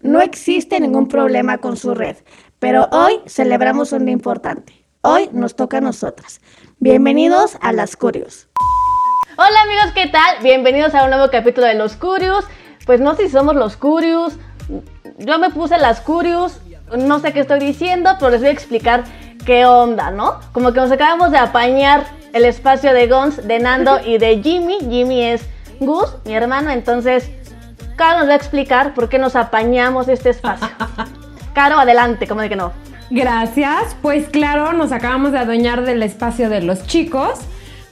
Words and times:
no 0.00 0.20
existe 0.20 0.80
ningún 0.80 1.08
problema 1.08 1.58
con 1.58 1.76
su 1.76 1.94
red, 1.94 2.16
pero 2.58 2.88
hoy 2.92 3.20
celebramos 3.26 3.92
un 3.92 4.04
día 4.04 4.12
importante. 4.12 4.84
Hoy 5.02 5.30
nos 5.32 5.56
toca 5.56 5.78
a 5.78 5.80
nosotras. 5.80 6.40
Bienvenidos 6.78 7.56
a 7.60 7.72
Las 7.72 7.96
Curios. 7.96 8.48
Hola 9.36 9.62
amigos, 9.62 9.92
¿qué 9.94 10.08
tal? 10.08 10.42
Bienvenidos 10.42 10.94
a 10.94 11.04
un 11.04 11.10
nuevo 11.10 11.30
capítulo 11.30 11.66
de 11.66 11.74
Los 11.74 11.96
Curios. 11.96 12.44
Pues 12.84 13.00
no 13.00 13.14
sé 13.14 13.26
si 13.26 13.30
somos 13.30 13.54
los 13.54 13.76
Curios. 13.76 14.34
Yo 15.18 15.38
me 15.38 15.50
puse 15.50 15.78
las 15.78 16.00
Curios. 16.00 16.60
No 16.96 17.20
sé 17.20 17.32
qué 17.32 17.40
estoy 17.40 17.60
diciendo, 17.60 18.10
pero 18.18 18.30
les 18.30 18.40
voy 18.40 18.48
a 18.48 18.52
explicar 18.52 19.04
qué 19.46 19.64
onda, 19.64 20.10
¿no? 20.10 20.40
Como 20.52 20.72
que 20.72 20.80
nos 20.80 20.90
acabamos 20.90 21.30
de 21.30 21.38
apañar 21.38 22.04
el 22.32 22.44
espacio 22.44 22.92
de 22.92 23.06
Gons, 23.06 23.46
de 23.46 23.58
Nando 23.58 24.00
y 24.04 24.18
de 24.18 24.42
Jimmy. 24.42 24.78
Jimmy 24.80 25.24
es 25.24 25.42
Gus, 25.78 26.16
mi 26.26 26.34
hermano, 26.34 26.70
entonces 26.70 27.30
Caro 28.00 28.20
nos 28.20 28.28
va 28.30 28.32
a 28.32 28.36
explicar 28.36 28.94
por 28.94 29.10
qué 29.10 29.18
nos 29.18 29.36
apañamos 29.36 30.08
este 30.08 30.30
espacio. 30.30 30.66
Caro, 31.52 31.78
adelante, 31.78 32.26
como 32.26 32.40
de 32.40 32.48
que 32.48 32.56
no. 32.56 32.72
Gracias. 33.10 33.94
Pues 34.00 34.26
claro, 34.30 34.72
nos 34.72 34.90
acabamos 34.90 35.32
de 35.32 35.38
adueñar 35.40 35.84
del 35.84 36.02
espacio 36.02 36.48
de 36.48 36.62
los 36.62 36.86
chicos. 36.86 37.40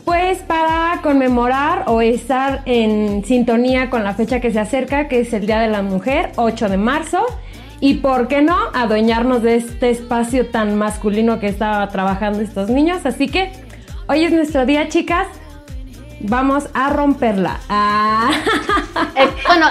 Pues 0.06 0.38
para 0.38 1.00
conmemorar 1.02 1.84
o 1.88 2.00
estar 2.00 2.62
en 2.64 3.22
sintonía 3.22 3.90
con 3.90 4.02
la 4.02 4.14
fecha 4.14 4.40
que 4.40 4.50
se 4.50 4.58
acerca, 4.58 5.08
que 5.08 5.20
es 5.20 5.34
el 5.34 5.44
Día 5.44 5.60
de 5.60 5.68
la 5.68 5.82
Mujer, 5.82 6.32
8 6.36 6.70
de 6.70 6.78
marzo. 6.78 7.26
Y 7.78 7.96
por 7.96 8.28
qué 8.28 8.40
no, 8.40 8.56
adueñarnos 8.72 9.42
de 9.42 9.56
este 9.56 9.90
espacio 9.90 10.46
tan 10.46 10.78
masculino 10.78 11.38
que 11.38 11.48
estaba 11.48 11.86
trabajando 11.90 12.40
estos 12.40 12.70
niños. 12.70 13.04
Así 13.04 13.28
que 13.28 13.52
hoy 14.06 14.24
es 14.24 14.32
nuestro 14.32 14.64
día, 14.64 14.88
chicas. 14.88 15.26
Vamos 16.20 16.68
a 16.74 16.90
romperla. 16.90 17.60
Ah. 17.68 18.30
Eh, 19.14 19.28
bueno, 19.46 19.66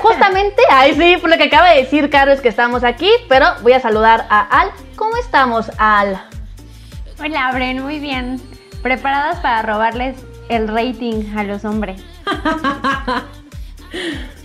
justamente, 0.00 0.62
ahí 0.70 0.94
sí, 0.94 1.16
por 1.20 1.30
lo 1.30 1.36
que 1.36 1.44
acaba 1.44 1.70
de 1.70 1.82
decir 1.82 2.10
Caro 2.10 2.32
es 2.32 2.40
que 2.40 2.48
estamos 2.48 2.84
aquí, 2.84 3.10
pero 3.28 3.46
voy 3.62 3.72
a 3.72 3.80
saludar 3.80 4.26
a 4.28 4.40
Al. 4.40 4.70
¿Cómo 4.96 5.16
estamos, 5.16 5.70
Al? 5.78 6.20
Hola, 7.20 7.50
Bren, 7.52 7.82
muy 7.82 7.98
bien. 7.98 8.40
Preparadas 8.82 9.38
para 9.40 9.62
robarles 9.62 10.16
el 10.48 10.68
rating 10.68 11.36
a 11.36 11.44
los 11.44 11.64
hombres. 11.64 12.02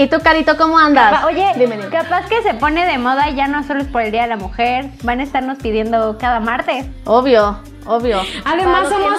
¿Y 0.00 0.06
tú, 0.06 0.16
Carito, 0.24 0.56
cómo 0.56 0.78
andas? 0.78 1.24
Oye, 1.24 1.44
capaz 1.90 2.26
que 2.26 2.40
se 2.40 2.54
pone 2.54 2.86
de 2.86 2.96
moda 2.96 3.28
y 3.28 3.34
ya 3.34 3.48
no 3.48 3.62
solo 3.64 3.82
es 3.82 3.86
por 3.86 4.00
el 4.00 4.10
Día 4.10 4.22
de 4.22 4.28
la 4.28 4.38
Mujer. 4.38 4.86
Van 5.02 5.20
a 5.20 5.22
estarnos 5.22 5.58
pidiendo 5.58 6.16
cada 6.16 6.40
martes. 6.40 6.86
Obvio, 7.04 7.58
obvio. 7.84 8.22
Además, 8.46 8.88
somos 8.88 9.18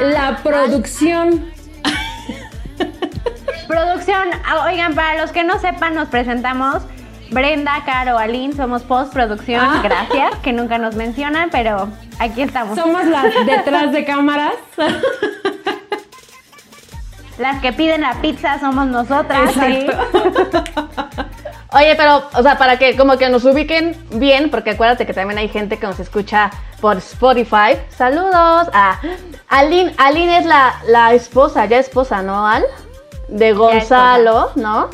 la 0.00 0.38
producción. 0.42 1.52
producción. 3.68 4.30
Ah, 4.46 4.64
oigan, 4.70 4.94
para 4.94 5.20
los 5.20 5.32
que 5.32 5.44
no 5.44 5.58
sepan, 5.58 5.94
nos 5.94 6.08
presentamos. 6.08 6.82
Brenda, 7.30 7.82
Caro, 7.84 8.16
Aline, 8.16 8.54
somos 8.54 8.84
postproducción, 8.84 9.60
Ah. 9.62 9.80
gracias, 9.84 10.34
que 10.42 10.54
nunca 10.54 10.78
nos 10.78 10.94
mencionan, 10.94 11.50
pero 11.50 11.90
aquí 12.18 12.40
estamos. 12.40 12.78
Somos 12.78 13.04
las 13.04 13.34
detrás 13.44 13.92
de 13.92 14.06
cámaras. 14.06 14.54
Las 17.42 17.60
que 17.60 17.72
piden 17.72 18.02
la 18.02 18.14
pizza 18.20 18.60
somos 18.60 18.86
nosotras. 18.86 19.52
¿sí? 19.52 19.88
Oye, 21.72 21.96
pero, 21.96 22.22
o 22.34 22.42
sea, 22.42 22.56
para 22.56 22.78
que 22.78 22.96
como 22.96 23.18
que 23.18 23.28
nos 23.28 23.44
ubiquen 23.44 23.96
bien, 24.12 24.48
porque 24.48 24.70
acuérdate 24.70 25.06
que 25.06 25.12
también 25.12 25.38
hay 25.38 25.48
gente 25.48 25.76
que 25.76 25.88
nos 25.88 25.98
escucha 25.98 26.52
por 26.80 26.98
Spotify. 26.98 27.78
Saludos 27.88 28.68
a 28.72 29.00
Aline. 29.48 29.92
Aline 29.98 30.38
es 30.38 30.46
la, 30.46 30.76
la 30.86 31.14
esposa, 31.14 31.66
ya 31.66 31.78
esposa, 31.78 32.22
¿no, 32.22 32.46
Al? 32.46 32.62
De 33.26 33.52
Gonzalo, 33.54 34.52
¿no? 34.54 34.88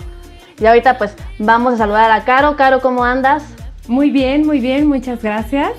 Y 0.59 0.65
ahorita 0.65 0.97
pues 0.97 1.15
vamos 1.39 1.75
a 1.75 1.77
saludar 1.77 2.11
a 2.11 2.25
Caro. 2.25 2.57
Caro, 2.57 2.81
¿cómo 2.81 3.05
andas? 3.05 3.45
Muy 3.89 4.11
bien, 4.11 4.47
muy 4.47 4.61
bien, 4.61 4.87
muchas 4.87 5.23
gracias. 5.23 5.73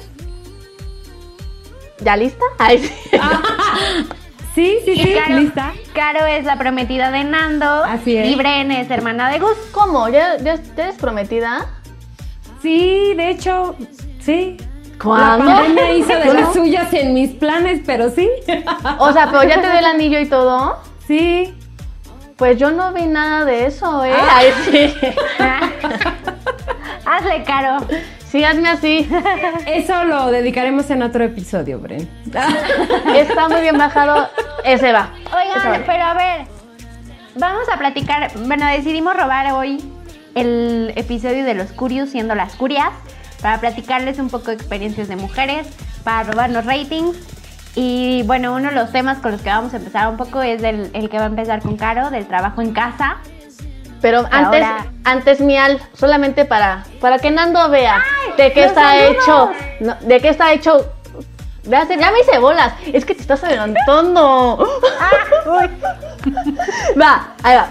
¿Ya 2.01 2.15
lista? 2.15 2.45
Ay, 2.59 2.77
sí. 2.77 3.17
Sí, 4.59 4.77
sí, 4.83 4.91
Y 4.91 4.99
sí, 5.03 5.13
Caro, 5.13 5.39
lista. 5.39 5.73
Caro 5.93 6.25
es 6.25 6.43
la 6.43 6.57
prometida 6.57 7.11
de 7.11 7.23
Nando. 7.23 7.65
Así 7.85 8.17
es. 8.17 8.27
Y 8.27 8.35
Bren 8.35 8.73
es 8.73 8.91
hermana 8.91 9.29
de 9.29 9.39
Gus. 9.39 9.55
¿Cómo? 9.71 10.09
¿Ya, 10.09 10.35
ya 10.37 10.59
eres 10.75 10.95
prometida? 10.97 11.65
Sí, 12.61 13.13
de 13.15 13.29
hecho, 13.29 13.77
sí. 14.19 14.57
¿Cuándo? 15.01 15.45
La 15.45 15.55
pandemia 15.55 15.93
hizo 15.93 16.09
de 16.09 16.25
¿Tú 16.25 16.33
las 16.33 16.53
suyas 16.53 16.93
en 16.93 17.13
mis 17.13 17.29
planes, 17.31 17.79
pero 17.85 18.09
sí. 18.09 18.29
O 18.97 19.13
sea, 19.13 19.27
pero 19.31 19.43
ya 19.43 19.61
te 19.61 19.69
dio 19.69 19.79
el 19.79 19.85
anillo 19.95 20.19
y 20.19 20.25
todo. 20.25 20.77
Sí. 21.07 21.53
Pues 22.35 22.59
yo 22.59 22.71
no 22.71 22.91
vi 22.91 23.05
nada 23.05 23.45
de 23.45 23.65
eso, 23.65 24.03
¿eh? 24.03 24.11
Ah. 24.13 24.39
Ay, 24.39 24.51
sí. 24.69 24.93
Hazle, 27.05 27.43
Caro. 27.45 27.77
Sí, 28.31 28.43
hazme 28.43 28.69
así. 28.69 29.09
Eso 29.65 30.03
lo 30.03 30.29
dedicaremos 30.31 30.89
en 30.91 31.01
otro 31.01 31.23
episodio, 31.23 31.79
Bren. 31.79 32.07
Está 33.15 33.49
muy 33.49 33.61
bien 33.61 33.77
bajado. 33.77 34.29
Ese 34.63 34.91
va. 34.91 35.09
Ese 35.15 35.35
Oigan, 35.35 35.81
va. 35.81 35.85
pero 35.85 36.03
a 36.03 36.13
ver, 36.13 36.47
vamos 37.35 37.67
a 37.73 37.77
platicar. 37.77 38.31
Bueno, 38.45 38.67
decidimos 38.67 39.15
robar 39.17 39.51
hoy 39.53 39.83
el 40.35 40.93
episodio 40.95 41.43
de 41.43 41.55
los 41.55 41.71
Curios, 41.71 42.09
siendo 42.09 42.35
las 42.35 42.55
Curias, 42.55 42.91
para 43.41 43.59
platicarles 43.59 44.19
un 44.19 44.29
poco 44.29 44.47
de 44.47 44.53
experiencias 44.53 45.07
de 45.07 45.15
mujeres, 45.15 45.67
para 46.03 46.23
robarnos 46.23 46.65
ratings. 46.65 47.17
Y 47.73 48.23
bueno, 48.23 48.53
uno 48.53 48.69
de 48.69 48.75
los 48.75 48.91
temas 48.91 49.19
con 49.19 49.31
los 49.31 49.41
que 49.41 49.49
vamos 49.49 49.73
a 49.73 49.77
empezar 49.77 50.07
un 50.07 50.17
poco 50.17 50.41
es 50.43 50.61
del, 50.61 50.91
el 50.93 51.09
que 51.09 51.17
va 51.17 51.23
a 51.23 51.27
empezar 51.27 51.61
con 51.61 51.77
Caro, 51.77 52.11
del 52.11 52.27
trabajo 52.27 52.61
en 52.61 52.73
casa. 52.73 53.17
Pero 54.01 54.19
antes, 54.31 54.63
Ahora- 54.63 54.85
antes 55.03 55.41
Mial, 55.41 55.79
solamente 55.93 56.45
para, 56.45 56.83
para 57.01 57.19
que 57.19 57.31
Nando 57.31 57.69
vea 57.69 58.01
de 58.37 58.53
qué 58.53 58.63
está 58.65 58.93
saludos! 58.93 59.17
hecho. 59.23 59.51
no, 59.81 59.95
de 60.01 60.19
qué 60.21 60.29
está 60.29 60.53
hecho. 60.53 60.93
Ya, 61.63 61.85
ya 61.87 62.11
me 62.11 62.21
hice 62.21 62.39
bolas. 62.39 62.73
Es 62.93 63.05
que 63.05 63.13
te 63.13 63.21
estás 63.21 63.43
adelantando. 63.43 64.57
va, 66.99 67.33
ahí 67.43 67.55
va. 67.55 67.69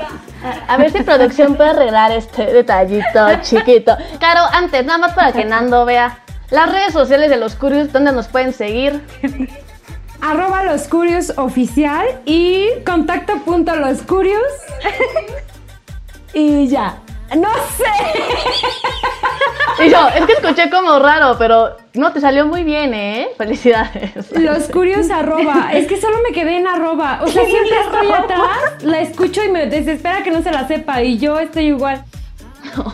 A 0.69 0.77
ver 0.77 0.93
si 0.93 1.03
producción 1.03 1.57
puede 1.57 1.71
arreglar 1.71 2.13
este 2.13 2.47
detallito 2.47 3.27
chiquito. 3.43 3.97
Claro, 4.19 4.43
antes, 4.53 4.85
nada 4.85 4.99
más 4.99 5.15
para 5.15 5.33
que 5.33 5.45
Nando 5.45 5.85
vea 5.85 6.19
las 6.51 6.71
redes 6.71 6.93
sociales 6.93 7.31
de 7.31 7.39
los 7.39 7.55
Curios, 7.57 7.93
donde 7.93 8.13
nos 8.13 8.29
pueden 8.29 8.53
seguir. 8.53 9.03
Arroba 10.21 10.65
los 10.65 10.89
curios 10.89 11.33
oficial 11.37 12.07
y 12.25 12.69
contacto 12.85 13.39
punto 13.45 13.75
los 13.77 14.03
curios. 14.03 14.43
y 16.39 16.69
ya. 16.69 16.97
No 17.37 17.53
sé. 17.77 17.85
Y 19.81 19.91
yo, 19.91 20.09
es 20.09 20.27
que 20.27 20.33
escuché 20.33 20.71
como 20.71 20.99
raro, 20.99 21.37
pero 21.39 21.77
no, 21.95 22.13
te 22.13 22.21
salió 22.21 22.47
muy 22.47 22.65
bien, 22.65 22.93
¿eh? 22.95 23.29
Felicidades. 23.37 24.11
Los 24.33 24.69
curios 24.69 25.09
arroba. 25.09 25.71
Es 25.73 25.87
que 25.87 26.01
solo 26.01 26.17
me 26.27 26.35
quedé 26.35 26.57
en 26.57 26.67
arroba. 26.67 27.21
O 27.23 27.29
sea, 27.29 27.45
siempre 27.47 27.79
estoy 27.81 28.11
atrás, 28.11 28.83
la 28.83 29.01
escucho 29.01 29.45
y 29.45 29.49
me 29.51 29.67
desespera 29.67 30.25
que 30.25 30.33
no 30.33 30.43
se 30.43 30.51
la 30.51 30.67
sepa. 30.67 31.03
Y 31.03 31.19
yo 31.19 31.39
estoy 31.39 31.67
igual. 31.67 32.03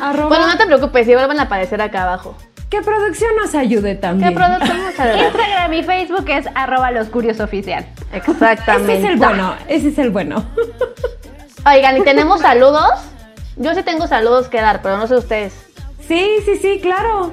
Arroba. 0.00 0.28
Bueno, 0.28 0.48
no 0.48 0.58
te 0.58 0.66
preocupes, 0.66 1.06
igual 1.06 1.28
van 1.28 1.38
a 1.38 1.42
aparecer 1.44 1.80
acá 1.80 2.02
abajo. 2.02 2.36
Que 2.68 2.82
producción 2.82 3.30
nos 3.40 3.54
ayude 3.54 3.94
¿Qué 3.94 4.00
también. 4.00 4.34
producto 4.34 4.66
vamos 4.66 4.98
a 4.98 5.04
ver? 5.04 5.18
Instagram 5.18 5.72
y 5.74 5.82
Facebook 5.84 6.24
es 6.28 6.46
arroba 6.56 6.90
los 6.90 7.08
Curios 7.08 7.38
oficial. 7.38 7.86
Exactamente. 8.12 8.94
Ese 8.94 9.04
es 9.04 9.10
el 9.10 9.16
bueno. 9.18 9.54
Ese 9.68 9.88
es 9.90 9.98
el 9.98 10.10
bueno. 10.10 10.44
Oigan, 11.64 11.96
¿y 11.96 12.02
tenemos 12.02 12.40
saludos? 12.40 12.90
Yo 13.56 13.72
sí 13.74 13.84
tengo 13.84 14.08
saludos 14.08 14.48
que 14.48 14.60
dar, 14.60 14.82
pero 14.82 14.96
no 14.96 15.06
sé 15.06 15.14
ustedes. 15.14 15.54
Sí, 16.00 16.28
sí, 16.44 16.56
sí, 16.56 16.80
claro. 16.82 17.32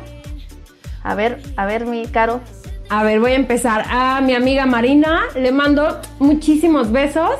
A 1.04 1.16
ver, 1.16 1.42
a 1.58 1.66
ver, 1.66 1.88
mi 1.88 2.06
caro. 2.06 2.40
A 2.90 3.04
ver, 3.04 3.20
voy 3.20 3.32
a 3.32 3.36
empezar. 3.36 3.86
A 3.90 4.22
mi 4.22 4.36
amiga 4.36 4.68
Marina 4.68 5.22
le 5.36 5.52
mando 5.52 6.00
muchísimos 6.20 6.92
besos. 6.92 7.32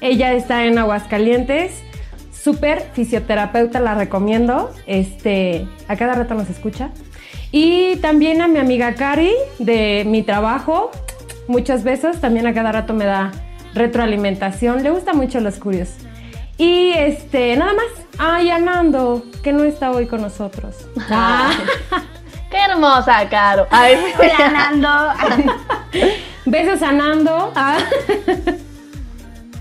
Ella 0.00 0.32
está 0.32 0.64
en 0.64 0.78
Aguascalientes. 0.78 1.82
Súper 2.30 2.88
fisioterapeuta, 2.92 3.80
la 3.80 3.96
recomiendo. 3.96 4.70
Este, 4.86 5.66
a 5.88 5.96
cada 5.96 6.14
rato 6.14 6.34
nos 6.34 6.48
escucha. 6.48 6.90
Y 7.50 7.96
también 7.96 8.42
a 8.42 8.48
mi 8.48 8.60
amiga 8.60 8.94
Cari 8.94 9.32
de 9.58 10.04
mi 10.06 10.22
trabajo. 10.22 10.92
Muchos 11.48 11.82
besos. 11.82 12.20
También 12.20 12.46
a 12.46 12.54
cada 12.54 12.70
rato 12.70 12.94
me 12.94 13.06
da 13.06 13.32
retroalimentación. 13.74 14.84
Le 14.84 14.90
gusta 14.90 15.14
mucho 15.14 15.40
los 15.40 15.58
curios. 15.58 15.88
Y 16.58 16.90
este, 16.90 17.56
nada 17.56 17.72
más. 17.72 17.86
Ay, 18.18 18.50
a 18.50 18.58
Nando, 18.58 19.24
que 19.44 19.52
no 19.52 19.62
está 19.62 19.92
hoy 19.92 20.06
con 20.06 20.20
nosotros. 20.20 20.76
Ah. 21.10 21.52
Qué 22.50 22.56
hermosa, 22.56 23.28
Caro. 23.28 23.66
Ay, 23.70 23.96
Hola, 24.18 24.50
Nando. 24.50 24.88
Besos 26.46 26.82
a 26.82 26.92
Nando. 26.92 27.52
Ah. 27.54 27.78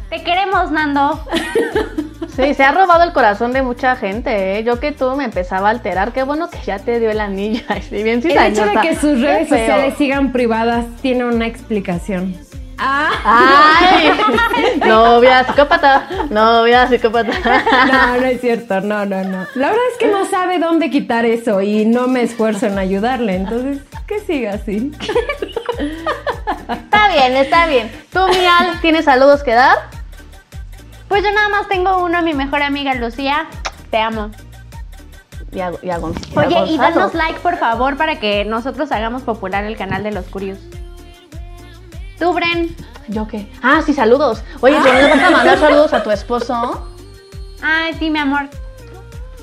Te 0.09 0.23
queremos, 0.23 0.71
Nando. 0.71 1.21
Sí, 2.35 2.53
se 2.53 2.63
ha 2.63 2.71
robado 2.71 3.03
el 3.03 3.11
corazón 3.11 3.51
de 3.51 3.61
mucha 3.61 3.95
gente, 3.97 4.57
¿eh? 4.57 4.63
Yo 4.63 4.79
que 4.79 4.93
tú 4.93 5.15
me 5.15 5.25
empezaba 5.25 5.67
a 5.67 5.71
alterar. 5.71 6.13
Qué 6.13 6.23
bueno 6.23 6.49
que 6.49 6.59
ya 6.65 6.79
te 6.79 6.99
dio 6.99 7.11
el 7.11 7.19
anillo. 7.19 7.61
Sí, 7.89 8.03
bien 8.03 8.21
El 8.23 8.53
hecho 8.53 8.65
de 8.65 8.75
que 8.81 8.95
sus 8.95 9.19
redes 9.19 9.49
sociales 9.49 9.95
sigan 9.97 10.31
privadas 10.31 10.85
tiene 11.01 11.25
una 11.25 11.45
explicación. 11.45 12.35
Ah, 12.79 13.09
¡Ay! 13.23 14.11
Novia 14.87 15.43
psicópata, 15.43 16.07
novia 16.29 16.87
psicópata. 16.87 17.31
no, 17.91 18.17
no 18.17 18.25
es 18.25 18.39
cierto, 18.41 18.81
no, 18.81 19.05
no, 19.05 19.23
no. 19.23 19.47
La 19.55 19.69
verdad 19.69 19.83
es 19.91 19.97
que 19.97 20.07
no 20.07 20.25
sabe 20.25 20.59
dónde 20.59 20.89
quitar 20.89 21.25
eso 21.25 21.61
y 21.61 21.85
no 21.85 22.07
me 22.07 22.21
esfuerzo 22.21 22.67
en 22.67 22.77
ayudarle, 22.77 23.35
entonces 23.35 23.81
que 24.07 24.19
siga 24.21 24.53
así. 24.53 24.91
Está 26.69 27.07
bien, 27.09 27.35
está 27.35 27.67
bien. 27.67 27.91
¿Tú, 28.11 28.19
Mial, 28.29 28.79
tienes 28.81 29.05
saludos 29.05 29.43
que 29.43 29.53
dar? 29.53 29.75
Pues 31.07 31.23
yo 31.23 31.31
nada 31.31 31.49
más 31.49 31.67
tengo 31.67 32.03
uno 32.03 32.17
a 32.17 32.21
mi 32.21 32.33
mejor 32.33 32.63
amiga 32.63 32.93
Lucía. 32.95 33.47
Te 33.91 33.97
amo. 33.97 34.31
Y 35.51 35.59
a, 35.59 35.71
y 35.81 35.89
a 35.89 35.99
Oye, 35.99 36.71
y 36.71 36.77
danos 36.77 37.13
like, 37.13 37.39
por 37.39 37.57
favor, 37.57 37.95
para 37.95 38.19
que 38.19 38.43
nosotros 38.45 38.91
hagamos 38.91 39.23
popular 39.23 39.63
el 39.63 39.77
canal 39.77 40.03
de 40.03 40.11
los 40.11 40.25
Curios. 40.25 40.59
Tú, 42.19 42.33
Bren. 42.33 42.75
¿Yo 43.09 43.27
qué? 43.27 43.49
Ah, 43.61 43.81
sí, 43.85 43.93
saludos. 43.93 44.43
Oye, 44.61 44.75
¿tú 44.75 44.83
no 44.83 45.09
vas 45.09 45.23
a 45.23 45.29
mandar 45.31 45.59
saludos 45.59 45.93
a 45.93 46.03
tu 46.03 46.11
esposo? 46.11 46.87
Ay, 47.61 47.93
sí, 47.99 48.09
mi 48.09 48.19
amor. 48.19 48.49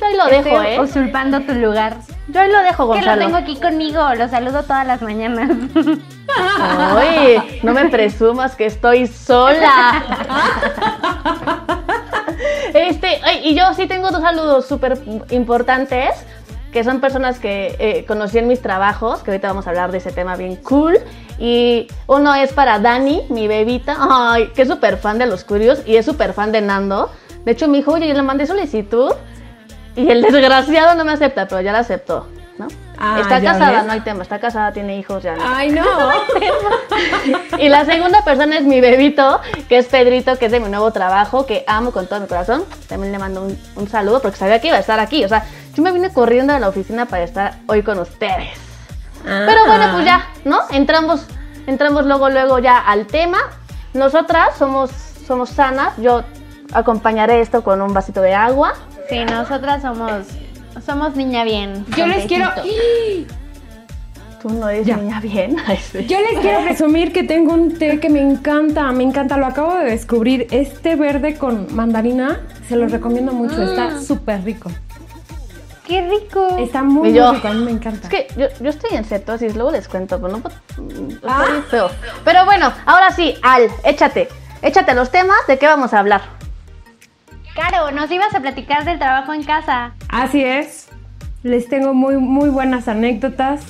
Yo 0.00 0.06
ahí 0.06 0.17
lo 0.17 0.26
dejo, 0.26 0.62
¿eh? 0.62 0.81
usurpando 0.81 1.41
tu 1.41 1.53
lugar. 1.55 1.97
Yo 2.29 2.41
ahí 2.41 2.50
lo 2.50 2.59
dejo, 2.61 2.82
Que 2.85 2.88
lo 2.88 2.94
Gonzalo. 3.06 3.23
tengo 3.23 3.37
aquí 3.37 3.56
conmigo, 3.56 4.15
lo 4.15 4.29
saludo 4.29 4.62
todas 4.65 4.87
las 4.87 5.00
mañanas. 5.03 5.50
Oye, 6.97 7.61
no 7.62 7.73
me 7.73 7.87
presumas 7.87 8.56
que 8.56 8.67
estoy 8.67 9.06
sola. 9.06 10.03
Este, 12.75 13.21
ay, 13.23 13.41
y 13.44 13.55
yo 13.55 13.73
sí 13.75 13.87
tengo 13.87 14.11
dos 14.11 14.21
saludos 14.21 14.67
súper 14.67 15.00
importantes, 15.31 16.11
que 16.75 16.82
son 16.82 17.00
personas 17.00 17.38
que 17.38 17.76
eh, 17.79 18.05
conocí 18.05 18.37
en 18.37 18.49
mis 18.49 18.61
trabajos, 18.61 19.23
que 19.23 19.31
ahorita 19.31 19.47
vamos 19.47 19.69
a 19.69 19.71
hablar 19.71 19.93
de 19.93 19.99
ese 19.99 20.11
tema 20.11 20.35
bien 20.35 20.56
cool. 20.56 20.99
Y 21.38 21.87
uno 22.09 22.35
es 22.35 22.53
para 22.53 22.81
Dani, 22.81 23.23
mi 23.29 23.47
bebita, 23.47 23.97
que 24.56 24.62
es 24.62 24.69
súper 24.69 24.97
fan 24.97 25.21
de 25.21 25.26
los 25.26 25.44
Curios 25.44 25.82
y 25.87 25.94
es 25.94 26.05
súper 26.05 26.32
fan 26.32 26.50
de 26.50 26.61
Nando. 26.62 27.12
De 27.44 27.53
hecho, 27.53 27.69
me 27.69 27.76
dijo, 27.76 27.93
oye, 27.93 28.09
yo 28.09 28.15
le 28.15 28.23
mandé 28.23 28.44
solicitud 28.49 29.12
y 29.94 30.11
el 30.11 30.21
desgraciado 30.21 30.97
no 30.97 31.05
me 31.05 31.12
acepta, 31.12 31.47
pero 31.47 31.61
ya 31.61 31.71
la 31.71 31.79
aceptó, 31.79 32.26
¿no? 32.59 32.69
Ah, 32.99 33.19
está 33.21 33.43
casada, 33.43 33.79
ves. 33.79 33.85
no 33.87 33.93
hay 33.93 34.01
tema, 34.01 34.23
está 34.23 34.39
casada, 34.39 34.73
tiene 34.73 34.97
hijos 34.99 35.23
ya. 35.23 35.35
¿no? 35.35 35.43
Ay, 35.45 35.71
no. 35.71 35.85
Y 37.59 37.69
la 37.69 37.85
segunda 37.85 38.23
persona 38.25 38.59
es 38.59 38.65
mi 38.65 38.81
bebito, 38.81 39.41
que 39.69 39.79
es 39.79 39.87
Pedrito, 39.87 40.37
que 40.39 40.47
es 40.47 40.53
de 40.53 40.61
mi 40.61 40.69
nuevo 40.69 40.91
trabajo, 40.93 41.47
que 41.47 41.65
amo 41.67 41.93
con 41.93 42.06
todo 42.06 42.21
mi 42.21 42.27
corazón. 42.27 42.65
También 42.89 43.12
le 43.12 43.19
mando 43.19 43.43
un, 43.43 43.59
un 43.77 43.89
saludo 43.89 44.21
porque 44.21 44.37
sabía 44.37 44.61
que 44.61 44.69
iba 44.69 44.77
a 44.77 44.81
estar 44.81 45.01
aquí. 45.01 45.25
O 45.25 45.29
sea, 45.29 45.45
yo 45.75 45.83
me 45.83 45.93
vine 45.93 46.12
corriendo 46.12 46.53
a 46.53 46.59
la 46.59 46.69
oficina 46.69 47.06
para 47.06 47.25
estar 47.25 47.55
hoy 47.67 47.83
con 47.83 47.99
ustedes. 47.99 48.51
Pero 49.25 49.67
bueno, 49.67 49.87
pues 49.93 50.05
ya, 50.05 50.29
¿no? 50.45 50.61
Entramos, 50.71 51.27
entramos 51.67 52.05
luego, 52.05 52.29
luego 52.29 52.59
ya 52.59 52.79
al 52.79 53.07
tema. 53.07 53.39
Nosotras 53.95 54.57
somos, 54.59 54.91
somos 55.27 55.50
sanas. 55.50 55.95
Yo 55.97 56.23
acompañaré 56.73 57.41
esto 57.41 57.65
con 57.65 57.81
un 57.81 57.95
vasito 57.95 58.21
de 58.21 58.35
agua. 58.35 58.75
Sí, 59.09 59.25
nosotras 59.25 59.83
somos 59.83 60.27
somos 60.85 61.17
niña 61.17 61.44
bien. 61.44 61.85
Yo 61.97 62.06
les 62.06 62.26
quiero. 62.26 62.49
Tú 64.43 64.50
no 64.50 64.69
eres 64.69 64.87
Ya. 64.87 64.97
niña 64.99 65.21
bien. 65.21 65.56
Ay, 65.67 65.79
sí. 65.79 66.05
Yo 66.06 66.19
les 66.21 66.38
quiero 66.41 66.62
presumir 66.65 67.12
que 67.12 67.23
tengo 67.25 67.55
un 67.55 67.79
té 67.79 67.99
que 67.99 68.11
me 68.11 68.21
encanta, 68.21 68.93
me 68.93 69.03
encanta, 69.03 69.37
lo 69.38 69.47
acabo 69.47 69.75
de 69.76 69.85
descubrir. 69.87 70.47
Este 70.50 70.97
verde 70.97 71.37
con 71.38 71.75
mandarina, 71.75 72.41
se 72.69 72.76
los 72.76 72.93
recomiendo 72.93 73.32
mucho, 73.32 73.62
está 73.62 74.00
súper 74.03 74.44
rico. 74.44 74.71
¡Qué 75.87 76.00
rico! 76.09 76.56
Está 76.59 76.82
muy, 76.82 77.09
Y 77.09 77.12
muy 77.12 77.19
yo, 77.19 77.32
rico, 77.32 77.49
a 77.49 77.53
mí 77.53 77.62
me 77.65 77.71
encanta. 77.71 78.09
Es 78.09 78.09
que 78.11 78.26
yo, 78.38 78.47
yo 78.61 78.71
estoy 78.71 78.97
en 78.97 79.05
cetosis, 79.05 79.55
luego 79.55 79.71
les 79.71 79.87
cuento, 79.88 80.19
pero 80.21 80.32
no 80.32 80.41
puedo- 80.41 80.56
estoy 81.09 81.19
Ah. 81.26 81.62
feo. 81.71 81.91
Pero 82.25 82.44
bueno, 82.47 82.73
ahora 82.87 83.11
sí, 83.11 83.35
Al, 83.43 83.69
échate, 83.85 84.29
échate 84.62 84.94
los 84.94 85.11
temas, 85.11 85.37
¿de 85.47 85.59
qué 85.59 85.67
vamos 85.67 85.93
a 85.93 85.99
hablar? 86.00 86.23
Caro, 87.55 87.93
nos 87.93 88.11
ibas 88.11 88.35
a 88.35 88.41
platicar 88.41 88.85
del 88.85 88.99
trabajo 88.99 89.33
en 89.33 89.45
casa. 89.45 89.93
Así 90.09 90.43
es, 90.43 90.89
les 91.43 91.69
tengo 91.69 91.95
muy, 91.95 92.17
muy 92.17 92.49
buenas 92.49 92.89
anécdotas. 92.89 93.65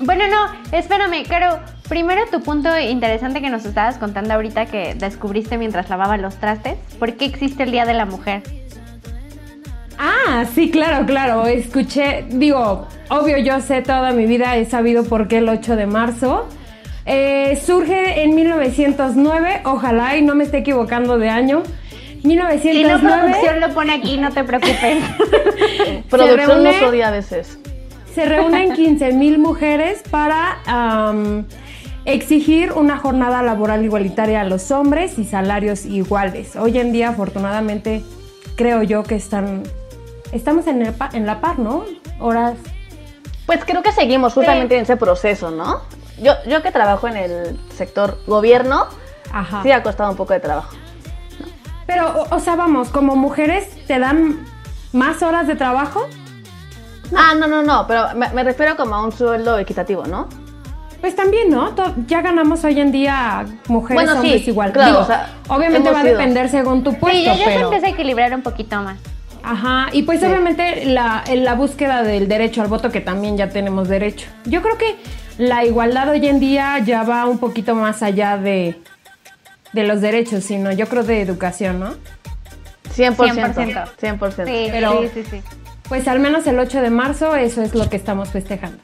Bueno, 0.00 0.24
no, 0.28 0.76
espérame, 0.76 1.24
Caro. 1.28 1.60
Primero 1.88 2.22
tu 2.30 2.42
punto 2.42 2.78
interesante 2.78 3.40
que 3.40 3.48
nos 3.48 3.64
estabas 3.64 3.96
contando 3.96 4.34
ahorita 4.34 4.66
que 4.66 4.94
descubriste 4.94 5.56
mientras 5.56 5.88
lavaba 5.88 6.18
los 6.18 6.36
trastes. 6.36 6.76
¿Por 6.98 7.14
qué 7.14 7.24
existe 7.24 7.62
el 7.62 7.70
Día 7.70 7.86
de 7.86 7.94
la 7.94 8.04
Mujer? 8.04 8.42
Ah, 9.98 10.44
sí, 10.54 10.70
claro, 10.70 11.06
claro. 11.06 11.46
Escuché, 11.46 12.26
digo, 12.28 12.86
obvio, 13.08 13.38
yo 13.38 13.60
sé 13.60 13.80
toda 13.80 14.12
mi 14.12 14.26
vida, 14.26 14.56
he 14.56 14.66
sabido 14.66 15.04
por 15.04 15.28
qué 15.28 15.38
el 15.38 15.48
8 15.48 15.76
de 15.76 15.86
marzo. 15.86 16.46
Eh, 17.06 17.58
surge 17.64 18.22
en 18.22 18.34
1909, 18.34 19.62
ojalá 19.64 20.16
y 20.16 20.22
no 20.22 20.34
me 20.34 20.44
esté 20.44 20.58
equivocando 20.58 21.16
de 21.16 21.30
año. 21.30 21.62
Si 22.28 22.36
no 22.36 22.48
1909 22.48 23.20
producción 23.20 23.60
lo 23.60 23.68
pone 23.74 23.94
aquí, 23.94 24.16
no 24.18 24.30
te 24.32 24.44
preocupes. 24.44 25.04
Producción 26.10 26.62
reúne- 26.62 26.80
nos 26.80 26.88
odia 26.90 27.08
a 27.08 27.10
veces. 27.10 27.58
se 28.14 28.24
reúnen 28.24 28.72
15 28.74 29.12
mil 29.12 29.38
mujeres 29.38 30.02
para 30.10 30.58
exigir 32.04 32.72
una 32.72 32.96
jornada 32.98 33.42
laboral 33.42 33.84
igualitaria 33.84 34.40
a 34.40 34.44
los 34.44 34.70
hombres 34.70 35.18
y 35.18 35.24
salarios 35.24 35.84
iguales. 35.84 36.56
Hoy 36.56 36.78
en 36.78 36.92
día, 36.92 37.10
afortunadamente, 37.10 38.02
creo 38.56 38.82
yo 38.82 39.02
que 39.02 39.14
están, 39.14 39.62
estamos 40.32 40.66
en, 40.66 40.82
el 40.82 40.94
pa- 40.94 41.10
en 41.12 41.26
la 41.26 41.40
par, 41.40 41.58
¿no? 41.58 41.84
Horas 42.18 42.54
Pues 43.46 43.60
creo 43.64 43.82
que 43.82 43.92
seguimos 43.92 44.32
justamente 44.34 44.76
en 44.76 44.82
ese 44.82 44.96
proceso, 44.96 45.50
¿no? 45.50 45.82
Yo, 46.20 46.32
yo 46.48 46.62
que 46.62 46.72
trabajo 46.72 47.06
en 47.08 47.16
el 47.16 47.58
sector 47.76 48.18
gobierno, 48.26 48.86
Ajá. 49.32 49.62
sí 49.62 49.70
ha 49.70 49.82
costado 49.82 50.10
un 50.10 50.16
poco 50.16 50.32
de 50.32 50.40
trabajo. 50.40 50.74
Pero, 51.88 52.22
o, 52.22 52.36
o 52.36 52.38
sea, 52.38 52.54
vamos, 52.54 52.90
como 52.90 53.16
mujeres 53.16 53.66
te 53.88 53.98
dan 53.98 54.44
más 54.92 55.22
horas 55.24 55.48
de 55.48 55.56
trabajo. 55.56 56.06
Ah, 57.16 57.32
no, 57.38 57.46
no, 57.48 57.62
no, 57.62 57.86
pero 57.88 58.08
me, 58.14 58.28
me 58.28 58.44
refiero 58.44 58.76
como 58.76 58.94
a 58.94 59.02
un 59.02 59.10
sueldo 59.12 59.58
equitativo, 59.58 60.04
¿no? 60.06 60.28
Pues 61.00 61.14
también, 61.16 61.48
¿no? 61.50 61.74
Ya 62.06 62.20
ganamos 62.22 62.62
hoy 62.64 62.78
en 62.80 62.92
día 62.92 63.46
mujeres 63.68 64.04
Bueno, 64.04 64.20
sí, 64.20 64.26
hombres 64.28 64.48
igual. 64.48 64.72
claro, 64.72 64.88
Digo, 64.90 65.02
o 65.02 65.06
sea, 65.06 65.30
obviamente 65.48 65.90
va 65.90 66.00
a 66.00 66.02
sido. 66.02 66.18
depender 66.18 66.48
según 66.50 66.84
tu 66.84 66.92
puesto, 66.98 67.18
sí, 67.18 67.24
yo, 67.24 67.32
yo 67.34 67.44
pero 67.44 67.58
siempre 67.70 67.80
sé 67.80 67.88
equilibrar 67.94 68.34
un 68.34 68.42
poquito 68.42 68.76
más. 68.82 68.98
ajá, 69.42 69.86
y 69.92 70.02
pues 70.02 70.22
obviamente 70.22 70.84
la, 70.86 71.24
la 71.34 71.54
búsqueda 71.54 72.02
del 72.02 72.28
derecho 72.28 72.60
al 72.62 72.68
voto 72.68 72.90
que 72.90 73.00
también 73.00 73.36
ya 73.38 73.48
tenemos 73.48 73.88
derecho. 73.88 74.26
Yo 74.44 74.60
creo 74.60 74.76
que 74.76 74.96
la 75.38 75.64
igualdad 75.64 76.08
hoy 76.10 76.26
en 76.26 76.40
día 76.40 76.78
ya 76.80 77.04
va 77.04 77.24
un 77.26 77.38
poquito 77.38 77.74
más 77.76 78.02
allá 78.02 78.36
de 78.36 78.76
de 79.72 79.84
los 79.84 80.00
derechos, 80.00 80.44
sino 80.44 80.72
yo 80.72 80.86
creo 80.88 81.02
de 81.02 81.20
educación, 81.20 81.80
¿no? 81.80 81.94
100%. 82.94 83.16
100%. 83.16 83.88
100%. 84.00 84.46
Sí, 84.46 84.68
Pero- 84.70 85.02
sí, 85.02 85.10
sí, 85.14 85.24
sí. 85.30 85.42
Pues 85.88 86.06
al 86.06 86.20
menos 86.20 86.46
el 86.46 86.58
8 86.58 86.82
de 86.82 86.90
marzo 86.90 87.34
eso 87.34 87.62
es 87.62 87.74
lo 87.74 87.88
que 87.88 87.96
estamos 87.96 88.28
festejando. 88.30 88.78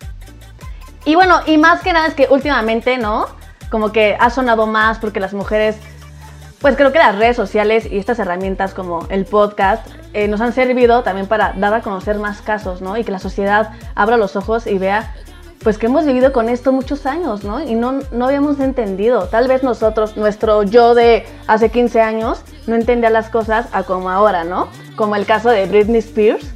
Y 1.05 1.17
bueno, 1.17 1.41
y 1.47 1.59
más 1.59 1.83
que 1.83 1.93
nada 1.93 2.07
es 2.07 2.15
que 2.15 2.29
últimamente, 2.31 2.97
¿no? 2.97 3.27
Como 3.71 3.93
que 3.93 4.17
ha 4.19 4.31
sonado 4.31 4.67
más 4.67 4.99
porque 4.99 5.21
las 5.21 5.35
mujeres, 5.35 5.77
pues 6.61 6.77
creo 6.77 6.93
que 6.93 6.99
las 6.99 7.17
redes 7.17 7.37
sociales 7.37 7.87
y 7.91 7.99
estas 7.99 8.19
herramientas 8.19 8.73
como 8.73 9.07
el 9.11 9.27
podcast 9.27 9.87
eh, 10.15 10.29
nos 10.29 10.41
han 10.41 10.55
servido 10.55 11.03
también 11.03 11.27
para 11.27 11.53
dar 11.53 11.75
a 11.75 11.83
conocer 11.83 12.17
más 12.19 12.41
casos, 12.41 12.81
¿no? 12.81 12.97
Y 12.97 13.05
que 13.05 13.13
la 13.13 13.19
sociedad 13.19 13.73
abra 13.95 14.17
los 14.17 14.35
ojos 14.37 14.67
y 14.67 14.79
vea, 14.79 15.15
pues 15.65 15.79
que 15.79 15.87
hemos 15.87 16.05
vivido 16.05 16.31
con 16.33 16.51
esto 16.51 16.73
muchos 16.73 17.07
años, 17.07 17.43
¿no? 17.43 17.63
Y 17.65 17.75
no, 17.75 18.01
no 18.13 18.27
habíamos 18.27 18.61
entendido. 18.61 19.29
Tal 19.29 19.49
vez 19.49 19.63
nosotros, 19.63 20.15
nuestro 20.15 20.63
yo 20.63 20.95
de 20.95 21.25
hace 21.47 21.71
15 21.71 22.03
años, 22.03 22.43
no 22.67 22.75
entendía 22.75 23.09
las 23.09 23.31
cosas 23.31 23.67
a 23.73 23.83
como 23.83 24.11
ahora, 24.11 24.45
¿no? 24.45 24.69
Como 24.95 25.17
el 25.17 25.25
caso 25.25 25.49
de 25.49 25.65
Britney 25.65 26.01
Spears, 26.01 26.47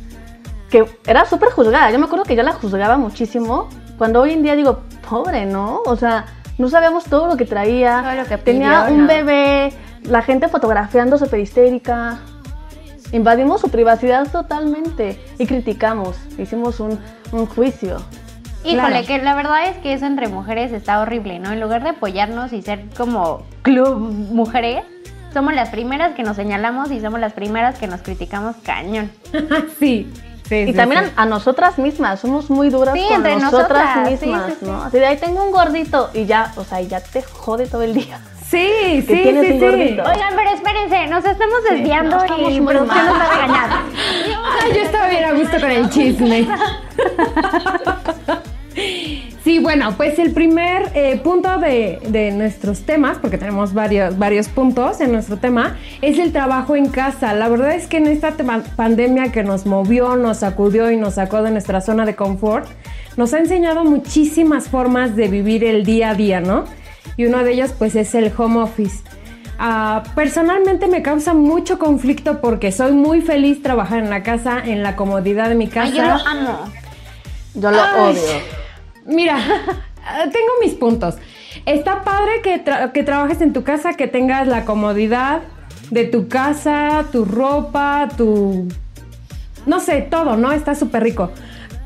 que 0.70 0.84
era 1.06 1.24
súper 1.24 1.50
juzgada. 1.50 1.90
Yo 1.90 1.98
me 1.98 2.04
acuerdo 2.04 2.26
que 2.26 2.36
yo 2.36 2.42
la 2.42 2.52
juzgaba 2.52 2.98
muchísimo. 2.98 3.70
Cuando 3.96 4.20
hoy 4.20 4.34
en 4.34 4.42
día 4.42 4.54
digo, 4.54 4.80
pobre, 5.08 5.46
¿no? 5.46 5.80
O 5.86 5.96
sea, 5.96 6.26
no 6.58 6.68
sabíamos 6.68 7.04
todo 7.04 7.28
lo 7.28 7.38
que 7.38 7.46
traía. 7.46 8.02
Todo 8.02 8.14
lo 8.14 8.24
que 8.26 8.36
Tenía 8.36 8.84
pidió, 8.84 8.94
un 8.94 9.02
¿no? 9.02 9.08
bebé, 9.08 9.72
la 10.02 10.20
gente 10.20 10.48
fotografiando 10.48 11.16
súper 11.16 11.40
histérica. 11.40 12.18
Invadimos 13.12 13.62
su 13.62 13.70
privacidad 13.70 14.30
totalmente 14.30 15.18
y 15.38 15.46
criticamos. 15.46 16.18
Hicimos 16.36 16.78
un, 16.78 16.98
un 17.32 17.46
juicio. 17.46 17.96
Híjole, 18.70 19.04
Claro. 19.04 19.06
que 19.06 19.18
la 19.18 19.34
verdad 19.34 19.68
es 19.68 19.76
que 19.78 19.92
eso 19.92 20.06
entre 20.06 20.28
mujeres 20.28 20.72
está 20.72 21.00
horrible, 21.00 21.38
¿no? 21.38 21.52
En 21.52 21.60
lugar 21.60 21.82
de 21.82 21.90
apoyarnos 21.90 22.52
y 22.52 22.62
ser 22.62 22.84
como 22.96 23.42
club 23.62 23.98
mujeres, 24.32 24.84
somos 25.32 25.54
las 25.54 25.68
primeras 25.70 26.14
que 26.14 26.22
nos 26.22 26.36
señalamos 26.36 26.90
y 26.90 27.00
somos 27.00 27.20
las 27.20 27.32
primeras 27.32 27.78
que 27.78 27.86
nos 27.86 28.02
criticamos 28.02 28.56
cañón. 28.64 29.10
sí. 29.78 30.10
Sí, 30.48 30.54
Y 30.60 30.66
sí, 30.68 30.72
también 30.72 31.04
sí. 31.04 31.10
a, 31.16 31.22
a 31.22 31.26
nosotras 31.26 31.78
mismas, 31.78 32.20
somos 32.20 32.48
muy 32.48 32.70
duras 32.70 32.94
Sí, 32.94 33.04
con 33.06 33.16
entre 33.16 33.36
nosotras 33.36 34.08
mismas, 34.10 34.46
sí, 34.52 34.56
sí. 34.60 34.66
¿no? 34.66 34.82
Así 34.82 34.98
de 34.98 35.04
ahí 35.04 35.18
tengo 35.18 35.44
un 35.44 35.50
gordito 35.52 36.08
y 36.14 36.24
ya, 36.24 36.52
o 36.56 36.64
sea, 36.64 36.80
y 36.80 36.86
ya 36.88 37.00
te 37.00 37.20
jode 37.20 37.66
todo 37.66 37.82
el 37.82 37.92
día. 37.92 38.18
Sí, 38.48 38.56
que 38.56 39.02
sí, 39.06 39.22
tienes 39.24 39.44
sí, 39.46 39.52
un 39.52 39.58
sí. 39.60 39.66
gordito. 39.66 40.02
Oigan, 40.04 40.32
pero 40.34 40.50
espérense, 40.54 41.06
nos 41.08 41.22
estamos 41.26 41.58
desviando 41.68 42.16
no, 42.16 42.22
estamos 42.24 42.50
y 42.50 42.60
producción 42.62 43.04
nos 43.06 43.18
va 43.18 43.24
a 43.24 43.30
regañar. 43.34 43.70
Ay, 44.62 44.72
yo 44.74 44.80
estaba 44.80 45.08
bien 45.08 45.24
a 45.24 45.32
gusto 45.34 45.60
con 45.60 45.70
el 45.70 45.90
chisme. 45.90 46.48
Sí, 49.44 49.60
bueno, 49.60 49.94
pues 49.96 50.18
el 50.18 50.32
primer 50.32 50.90
eh, 50.94 51.18
punto 51.24 51.58
de, 51.58 52.00
de 52.08 52.32
nuestros 52.32 52.82
temas, 52.82 53.18
porque 53.18 53.38
tenemos 53.38 53.72
varios, 53.72 54.18
varios 54.18 54.48
puntos 54.48 55.00
en 55.00 55.12
nuestro 55.12 55.38
tema, 55.38 55.78
es 56.02 56.18
el 56.18 56.32
trabajo 56.32 56.76
en 56.76 56.88
casa. 56.88 57.32
La 57.32 57.48
verdad 57.48 57.72
es 57.72 57.86
que 57.86 57.96
en 57.96 58.08
esta 58.08 58.34
pandemia 58.76 59.32
que 59.32 59.44
nos 59.44 59.64
movió, 59.64 60.16
nos 60.16 60.38
sacudió 60.38 60.90
y 60.90 60.96
nos 60.96 61.14
sacó 61.14 61.42
de 61.42 61.50
nuestra 61.50 61.80
zona 61.80 62.04
de 62.04 62.14
confort, 62.14 62.68
nos 63.16 63.32
ha 63.32 63.38
enseñado 63.38 63.84
muchísimas 63.84 64.68
formas 64.68 65.16
de 65.16 65.28
vivir 65.28 65.64
el 65.64 65.84
día 65.84 66.10
a 66.10 66.14
día, 66.14 66.40
¿no? 66.40 66.64
Y 67.16 67.24
uno 67.24 67.42
de 67.42 67.52
ellos 67.52 67.72
pues 67.78 67.96
es 67.96 68.14
el 68.14 68.30
home 68.36 68.60
office. 68.60 69.02
Ah, 69.58 70.02
personalmente 70.14 70.86
me 70.88 71.02
causa 71.02 71.32
mucho 71.32 71.78
conflicto 71.78 72.40
porque 72.40 72.70
soy 72.70 72.92
muy 72.92 73.22
feliz 73.22 73.62
trabajar 73.62 74.00
en 74.00 74.10
la 74.10 74.22
casa, 74.22 74.60
en 74.64 74.82
la 74.82 74.94
comodidad 74.94 75.48
de 75.48 75.54
mi 75.54 75.68
casa. 75.68 75.90
Ay, 75.90 75.92
yo 75.94 76.02
lo 76.02 76.12
amo. 76.12 76.58
Yo 77.54 77.70
lo 77.70 77.82
Ay. 77.82 78.12
odio. 78.12 78.67
Mira, 79.08 79.38
tengo 80.32 80.52
mis 80.62 80.74
puntos. 80.74 81.16
Está 81.66 82.04
padre 82.04 82.40
que, 82.42 82.64
tra- 82.64 82.92
que 82.92 83.02
trabajes 83.02 83.40
en 83.40 83.52
tu 83.52 83.64
casa, 83.64 83.94
que 83.94 84.06
tengas 84.06 84.46
la 84.46 84.64
comodidad 84.64 85.40
de 85.90 86.04
tu 86.04 86.28
casa, 86.28 87.06
tu 87.10 87.24
ropa, 87.24 88.08
tu... 88.16 88.68
No 89.66 89.80
sé, 89.80 90.02
todo, 90.02 90.36
¿no? 90.36 90.52
Está 90.52 90.74
súper 90.74 91.02
rico. 91.02 91.30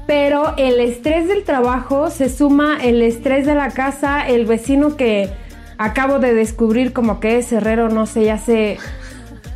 Pero 0.07 0.55
el 0.57 0.79
estrés 0.81 1.29
del 1.29 1.45
trabajo 1.45 2.11
se 2.11 2.29
suma 2.29 2.79
el 2.83 3.01
estrés 3.03 3.47
de 3.47 3.55
la 3.55 3.71
casa, 3.71 4.27
el 4.27 4.47
vecino 4.47 4.97
que 4.97 5.31
acabo 5.79 6.19
de 6.19 6.35
descubrir 6.35 6.93
como 6.93 7.19
que 7.21 7.39
es 7.39 7.53
herrero, 7.53 7.89
no 7.89 8.07
sé, 8.07 8.25
ya 8.25 8.35
hace 8.35 8.79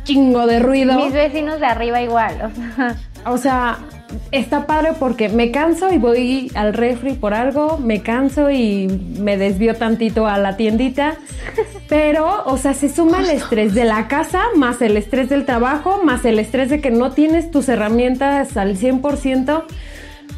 chingo 0.03 0.47
de 0.47 0.59
ruido. 0.59 0.95
Mis 0.95 1.13
vecinos 1.13 1.59
de 1.59 1.65
arriba 1.65 2.01
igual. 2.01 2.51
O 2.53 2.75
sea, 2.75 2.95
O 3.25 3.37
sea, 3.37 3.77
está 4.31 4.65
padre 4.65 4.93
porque 4.99 5.29
me 5.29 5.51
canso 5.51 5.91
y 5.91 5.97
voy 5.97 6.51
al 6.55 6.73
refri 6.73 7.13
por 7.13 7.33
algo, 7.33 7.77
me 7.77 8.01
canso 8.01 8.49
y 8.49 8.87
me 9.19 9.37
desvío 9.37 9.75
tantito 9.75 10.27
a 10.27 10.37
la 10.37 10.57
tiendita. 10.57 11.15
Pero, 11.89 12.43
o 12.45 12.57
sea, 12.57 12.73
se 12.73 12.89
suma 12.89 13.19
el 13.19 13.29
estrés 13.29 13.73
de 13.73 13.85
la 13.85 14.07
casa, 14.07 14.41
más 14.55 14.81
el 14.81 14.97
estrés 14.97 15.29
del 15.29 15.45
trabajo, 15.45 16.01
más 16.03 16.25
el 16.25 16.39
estrés 16.39 16.69
de 16.69 16.81
que 16.81 16.91
no 16.91 17.11
tienes 17.11 17.49
tus 17.51 17.69
herramientas 17.69 18.57
al 18.57 18.77
100%. 18.77 19.63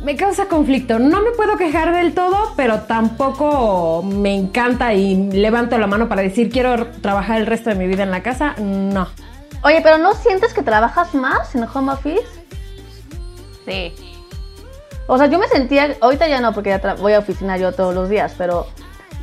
Me 0.04 0.16
causa 0.16 0.46
conflicto. 0.46 1.00
No 1.00 1.22
me 1.22 1.32
puedo 1.32 1.58
quejar 1.58 1.94
del 1.94 2.14
todo, 2.14 2.54
pero 2.56 2.82
tampoco 2.82 4.04
me 4.04 4.36
encanta 4.36 4.94
y 4.94 5.32
levanto 5.32 5.78
la 5.78 5.88
mano 5.88 6.08
para 6.08 6.22
decir 6.22 6.50
quiero 6.50 6.88
trabajar 7.02 7.40
el 7.40 7.48
resto 7.48 7.70
de 7.70 7.76
mi 7.76 7.88
vida 7.88 8.04
en 8.04 8.12
la 8.12 8.24
casa. 8.24 8.56
No. 8.60 9.08
Oye, 9.64 9.82
pero 9.82 9.98
¿no 9.98 10.14
sientes 10.14 10.54
que 10.54 10.62
trabajas 10.62 11.14
más 11.16 11.54
en 11.54 11.64
home 11.64 11.92
office? 11.92 12.24
Sí. 13.70 13.94
O 15.08 15.18
sea, 15.18 15.28
yo 15.28 15.40
me 15.40 15.48
sentía, 15.48 15.96
ahorita 16.02 16.28
ya 16.28 16.40
no, 16.40 16.54
porque 16.54 16.70
ya 16.70 16.96
voy 16.96 17.14
a 17.14 17.20
oficina 17.20 17.58
yo 17.58 17.72
todos 17.72 17.96
los 17.96 18.10
días, 18.10 18.36
pero 18.38 18.68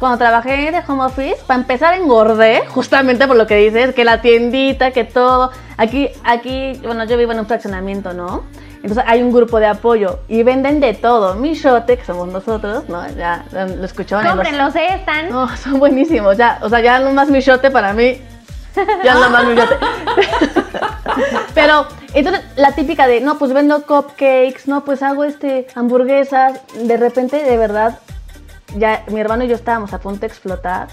cuando 0.00 0.18
trabajé 0.18 0.70
de 0.72 0.82
home 0.86 1.04
office, 1.04 1.36
para 1.46 1.60
empezar 1.60 1.94
engordé, 1.94 2.64
justamente 2.68 3.26
por 3.26 3.36
lo 3.36 3.46
que 3.46 3.56
dices, 3.56 3.94
que 3.94 4.04
la 4.04 4.20
tiendita, 4.20 4.90
que 4.90 5.04
todo. 5.04 5.52
Aquí, 5.76 6.08
aquí, 6.24 6.72
bueno, 6.84 7.04
yo 7.04 7.16
vivo 7.16 7.32
en 7.32 7.38
un 7.40 7.46
fraccionamiento, 7.46 8.12
¿no? 8.14 8.42
Entonces 8.82 9.04
hay 9.06 9.22
un 9.22 9.32
grupo 9.32 9.58
de 9.58 9.66
apoyo 9.66 10.20
y 10.28 10.42
venden 10.42 10.80
de 10.80 10.94
todo. 10.94 11.34
Michote, 11.34 11.96
que 11.98 12.04
somos 12.04 12.28
nosotros, 12.28 12.88
¿no? 12.88 13.02
Ya 13.16 13.44
lo 13.52 13.84
escucharon. 13.84 14.24
en 14.26 14.36
los- 14.36 14.46
Cómprenlos, 14.46 14.76
¿eh? 14.76 14.86
Están. 14.96 15.28
No, 15.30 15.56
son 15.56 15.78
buenísimos. 15.78 16.36
Ya, 16.36 16.58
o 16.62 16.68
sea, 16.68 16.80
ya 16.80 16.98
no 17.00 17.12
más 17.12 17.28
michote 17.28 17.70
para 17.70 17.92
mí. 17.94 18.20
Ya 19.04 19.14
no 19.14 19.30
más 19.30 19.44
michote. 19.46 19.76
Pero, 21.54 21.86
entonces, 22.14 22.42
la 22.56 22.72
típica 22.72 23.06
de, 23.06 23.20
no, 23.20 23.38
pues 23.38 23.52
vendo 23.52 23.82
cupcakes, 23.82 24.62
no, 24.66 24.84
pues 24.84 25.02
hago 25.02 25.24
este 25.24 25.66
hamburguesas. 25.74 26.60
De 26.74 26.96
repente, 26.96 27.42
de 27.42 27.56
verdad, 27.56 27.98
ya 28.76 29.04
mi 29.08 29.20
hermano 29.20 29.44
y 29.44 29.48
yo 29.48 29.54
estábamos 29.54 29.92
a 29.94 29.98
punto 29.98 30.20
de 30.20 30.26
explotar. 30.26 30.88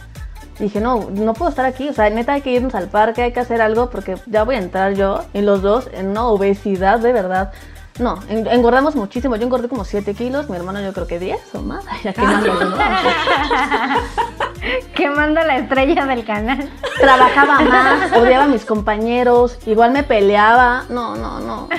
Dije, 0.60 0.80
no, 0.80 1.10
no 1.12 1.34
puedo 1.34 1.50
estar 1.50 1.66
aquí. 1.66 1.90
O 1.90 1.94
sea, 1.94 2.10
neta, 2.10 2.34
hay 2.34 2.42
que 2.42 2.52
irnos 2.52 2.76
al 2.76 2.88
parque, 2.88 3.24
hay 3.24 3.34
que 3.34 3.40
hacer 3.40 3.62
algo 3.62 3.90
porque 3.90 4.16
ya 4.28 4.44
voy 4.44 4.56
a 4.56 4.60
entrar 4.60 4.94
yo 4.94 5.24
y 5.34 5.42
los 5.42 5.62
dos 5.62 5.90
en 5.94 6.10
una 6.10 6.26
obesidad 6.28 7.00
de 7.00 7.12
verdad. 7.12 7.52
No, 8.00 8.20
en- 8.30 8.48
engordamos 8.48 8.96
muchísimo. 8.96 9.36
Yo 9.36 9.44
engordé 9.44 9.68
como 9.68 9.84
7 9.84 10.14
kilos, 10.14 10.50
mi 10.50 10.56
hermano 10.56 10.80
yo 10.82 10.94
creo 10.94 11.06
que 11.08 11.20
10 11.20 11.56
o 11.56 11.62
más. 11.62 11.84
Ya 12.04 12.14
quemándolo, 12.14 12.66
¿no? 12.70 12.76
Quemando 14.96 15.42
la 15.42 15.58
estrella 15.58 16.06
del 16.06 16.24
canal. 16.24 16.70
trabajaba 17.00 17.60
más, 17.62 18.12
odiaba 18.14 18.46
a 18.46 18.48
mis 18.48 18.66
compañeros, 18.66 19.60
igual 19.66 19.92
me 19.92 20.04
peleaba. 20.04 20.86
No, 20.90 21.16
no, 21.16 21.40
no. 21.40 21.70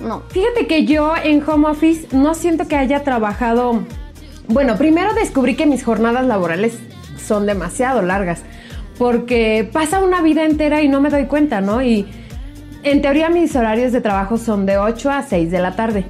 No. 0.00 0.22
Fíjate 0.28 0.68
que 0.68 0.84
yo 0.84 1.14
en 1.16 1.42
home 1.42 1.68
office 1.68 2.16
no 2.16 2.34
siento 2.34 2.68
que 2.68 2.76
haya 2.76 3.02
trabajado. 3.02 3.82
Bueno, 4.46 4.76
primero 4.76 5.12
descubrí 5.12 5.56
que 5.56 5.66
mis 5.66 5.84
jornadas 5.84 6.24
laborales 6.24 6.78
son 7.16 7.46
demasiado 7.46 8.02
largas. 8.02 8.42
Porque 8.96 9.68
pasa 9.72 10.00
una 10.00 10.22
vida 10.22 10.44
entera 10.44 10.82
y 10.82 10.88
no 10.88 11.00
me 11.00 11.10
doy 11.10 11.26
cuenta, 11.26 11.60
¿no? 11.60 11.82
Y 11.82 12.06
en 12.82 13.02
teoría 13.02 13.28
mis 13.28 13.54
horarios 13.56 13.92
de 13.92 14.00
trabajo 14.00 14.38
son 14.38 14.66
de 14.66 14.78
8 14.78 15.10
a 15.10 15.22
6 15.22 15.50
de 15.50 15.58
la 15.58 15.74
tarde. 15.74 16.06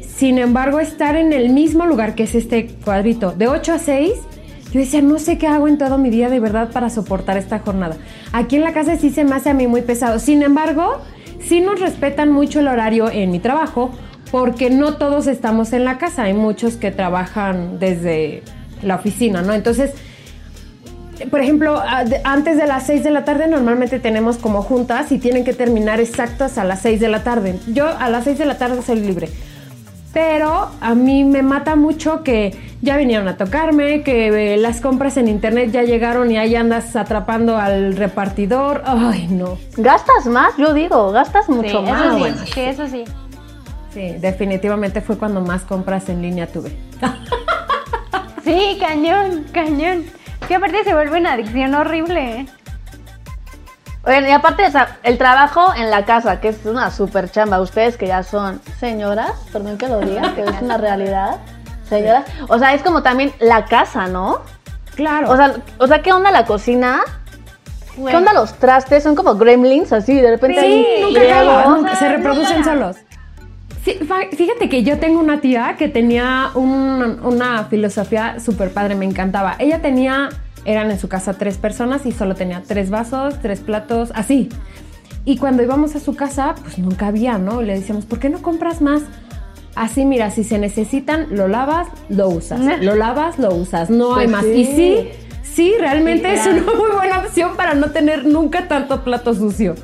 Sin 0.00 0.38
embargo, 0.38 0.80
estar 0.80 1.16
en 1.16 1.32
el 1.32 1.50
mismo 1.50 1.86
lugar 1.86 2.14
que 2.14 2.22
es 2.24 2.34
este 2.34 2.68
cuadrito, 2.84 3.32
de 3.32 3.48
8 3.48 3.72
a 3.72 3.78
6, 3.78 4.12
yo 4.74 4.80
decía, 4.80 5.00
no 5.02 5.20
sé 5.20 5.38
qué 5.38 5.46
hago 5.46 5.68
en 5.68 5.78
todo 5.78 5.98
mi 5.98 6.10
día 6.10 6.28
de 6.28 6.40
verdad 6.40 6.70
para 6.72 6.90
soportar 6.90 7.36
esta 7.36 7.60
jornada. 7.60 7.96
Aquí 8.32 8.56
en 8.56 8.62
la 8.62 8.72
casa 8.72 8.96
sí 8.96 9.10
se 9.10 9.22
me 9.22 9.36
hace 9.36 9.50
a 9.50 9.54
mí 9.54 9.68
muy 9.68 9.82
pesado. 9.82 10.18
Sin 10.18 10.42
embargo, 10.42 11.00
sí 11.38 11.60
nos 11.60 11.78
respetan 11.78 12.32
mucho 12.32 12.58
el 12.58 12.66
horario 12.66 13.08
en 13.08 13.30
mi 13.30 13.38
trabajo 13.38 13.92
porque 14.32 14.70
no 14.70 14.96
todos 14.96 15.28
estamos 15.28 15.72
en 15.72 15.84
la 15.84 15.98
casa. 15.98 16.24
Hay 16.24 16.34
muchos 16.34 16.74
que 16.74 16.90
trabajan 16.90 17.78
desde 17.78 18.42
la 18.82 18.96
oficina, 18.96 19.42
¿no? 19.42 19.52
Entonces, 19.52 19.92
por 21.30 21.38
ejemplo, 21.38 21.80
antes 22.24 22.56
de 22.56 22.66
las 22.66 22.84
6 22.86 23.04
de 23.04 23.12
la 23.12 23.24
tarde 23.24 23.46
normalmente 23.46 24.00
tenemos 24.00 24.38
como 24.38 24.60
juntas 24.62 25.12
y 25.12 25.18
tienen 25.18 25.44
que 25.44 25.52
terminar 25.52 26.00
exactas 26.00 26.58
a 26.58 26.64
las 26.64 26.82
6 26.82 26.98
de 26.98 27.08
la 27.08 27.22
tarde. 27.22 27.60
Yo 27.68 27.86
a 27.86 28.10
las 28.10 28.24
6 28.24 28.38
de 28.38 28.44
la 28.44 28.58
tarde 28.58 28.82
soy 28.82 28.98
libre. 28.98 29.28
Pero 30.14 30.70
a 30.80 30.94
mí 30.94 31.24
me 31.24 31.42
mata 31.42 31.74
mucho 31.74 32.22
que 32.22 32.56
ya 32.80 32.96
vinieron 32.96 33.26
a 33.26 33.36
tocarme, 33.36 34.02
que 34.02 34.54
eh, 34.54 34.56
las 34.56 34.80
compras 34.80 35.16
en 35.16 35.26
internet 35.26 35.72
ya 35.72 35.82
llegaron 35.82 36.30
y 36.30 36.38
ahí 36.38 36.54
andas 36.54 36.94
atrapando 36.94 37.58
al 37.58 37.96
repartidor. 37.96 38.82
Ay, 38.86 39.26
no. 39.28 39.58
¿Gastas 39.76 40.26
más? 40.26 40.56
Yo 40.56 40.72
digo, 40.72 41.10
gastas 41.10 41.48
mucho 41.48 41.80
sí, 41.84 41.90
más. 41.90 42.00
eso 42.00 42.12
sí, 42.14 42.18
bueno. 42.20 42.36
sí, 42.46 42.60
eso 42.60 42.86
sí. 42.86 43.04
Sí, 43.92 44.16
definitivamente 44.20 45.00
fue 45.00 45.18
cuando 45.18 45.40
más 45.40 45.62
compras 45.62 46.08
en 46.08 46.22
línea 46.22 46.46
tuve. 46.46 46.76
Sí, 48.44 48.76
cañón, 48.78 49.46
cañón. 49.52 50.04
Que 50.46 50.56
aparte 50.56 50.84
se 50.84 50.92
vuelve 50.92 51.18
una 51.18 51.32
adicción 51.32 51.74
horrible. 51.74 52.40
¿eh? 52.40 52.46
Oigan, 54.06 54.28
y 54.28 54.32
aparte, 54.32 54.66
o 54.66 54.70
sea, 54.70 54.98
el 55.02 55.16
trabajo 55.16 55.72
en 55.74 55.90
la 55.90 56.04
casa, 56.04 56.40
que 56.40 56.48
es 56.48 56.64
una 56.66 56.90
super 56.90 57.30
chamba. 57.30 57.60
Ustedes 57.60 57.96
que 57.96 58.06
ya 58.06 58.22
son 58.22 58.60
señoras, 58.78 59.32
perdón 59.52 59.78
que 59.78 59.88
lo 59.88 60.00
diga, 60.00 60.34
que 60.34 60.42
es 60.42 60.50
una 60.60 60.76
realidad. 60.76 61.36
Señoras. 61.88 62.24
O 62.48 62.58
sea, 62.58 62.74
es 62.74 62.82
como 62.82 63.02
también 63.02 63.32
la 63.40 63.64
casa, 63.64 64.06
¿no? 64.06 64.40
Claro. 64.94 65.30
O 65.30 65.36
sea, 65.36 65.54
o 65.78 65.86
sea 65.86 66.02
¿qué 66.02 66.12
onda 66.12 66.30
la 66.30 66.44
cocina? 66.44 67.00
¿Qué 67.94 68.00
Bueno. 68.00 68.18
onda 68.18 68.32
los 68.32 68.54
trastes? 68.54 69.02
Son 69.02 69.14
como 69.14 69.36
gremlins, 69.36 69.92
así, 69.92 70.20
de 70.20 70.30
repente 70.30 70.60
Sí, 70.60 70.86
nunca 71.02 71.66
o 71.66 71.70
nunca- 71.76 71.90
sea, 71.96 71.98
se 71.98 72.16
reproducen 72.16 72.62
para. 72.62 72.64
solos. 72.74 72.96
Sí, 73.84 73.98
fíjate 74.36 74.68
que 74.70 74.82
yo 74.82 74.98
tengo 74.98 75.20
una 75.20 75.40
tía 75.40 75.76
que 75.78 75.88
tenía 75.88 76.50
un- 76.54 77.20
una 77.22 77.64
filosofía 77.64 78.40
súper 78.40 78.72
padre, 78.72 78.94
me 78.94 79.04
encantaba. 79.04 79.56
Ella 79.58 79.80
tenía, 79.82 80.30
eran 80.64 80.90
en 80.90 80.98
su 80.98 81.08
casa 81.08 81.34
tres 81.34 81.58
personas 81.58 82.06
y 82.06 82.12
solo 82.12 82.34
tenía 82.34 82.62
tres 82.66 82.90
vasos, 82.90 83.34
tres 83.40 83.60
platos, 83.60 84.10
así. 84.14 84.48
Y 85.24 85.38
cuando 85.38 85.62
íbamos 85.62 85.94
a 85.96 86.00
su 86.00 86.14
casa, 86.14 86.54
pues 86.60 86.78
nunca 86.78 87.06
había, 87.06 87.38
¿no? 87.38 87.62
Le 87.62 87.74
decíamos, 87.74 88.04
¿por 88.04 88.18
qué 88.18 88.28
no 88.28 88.42
compras 88.42 88.80
más? 88.82 89.02
Así, 89.74 90.04
mira, 90.04 90.30
si 90.30 90.44
se 90.44 90.58
necesitan, 90.58 91.26
lo 91.30 91.48
lavas, 91.48 91.88
lo 92.08 92.28
usas. 92.28 92.60
Lo 92.82 92.94
lavas, 92.94 93.38
lo 93.38 93.54
usas. 93.54 93.90
No 93.90 94.14
hay 94.16 94.26
Pues 94.28 94.30
más. 94.30 94.44
sí. 94.44 94.50
Y 94.52 94.64
sí, 94.66 95.08
sí, 95.42 95.72
realmente 95.80 96.28
Sí, 96.28 96.34
es 96.40 96.46
una 96.62 96.74
muy 96.74 96.90
buena 96.94 97.18
opción 97.20 97.56
para 97.56 97.74
no 97.74 97.90
tener 97.90 98.24
nunca 98.26 98.68
tanto 98.68 99.02
plato 99.02 99.34
sucio. 99.34 99.74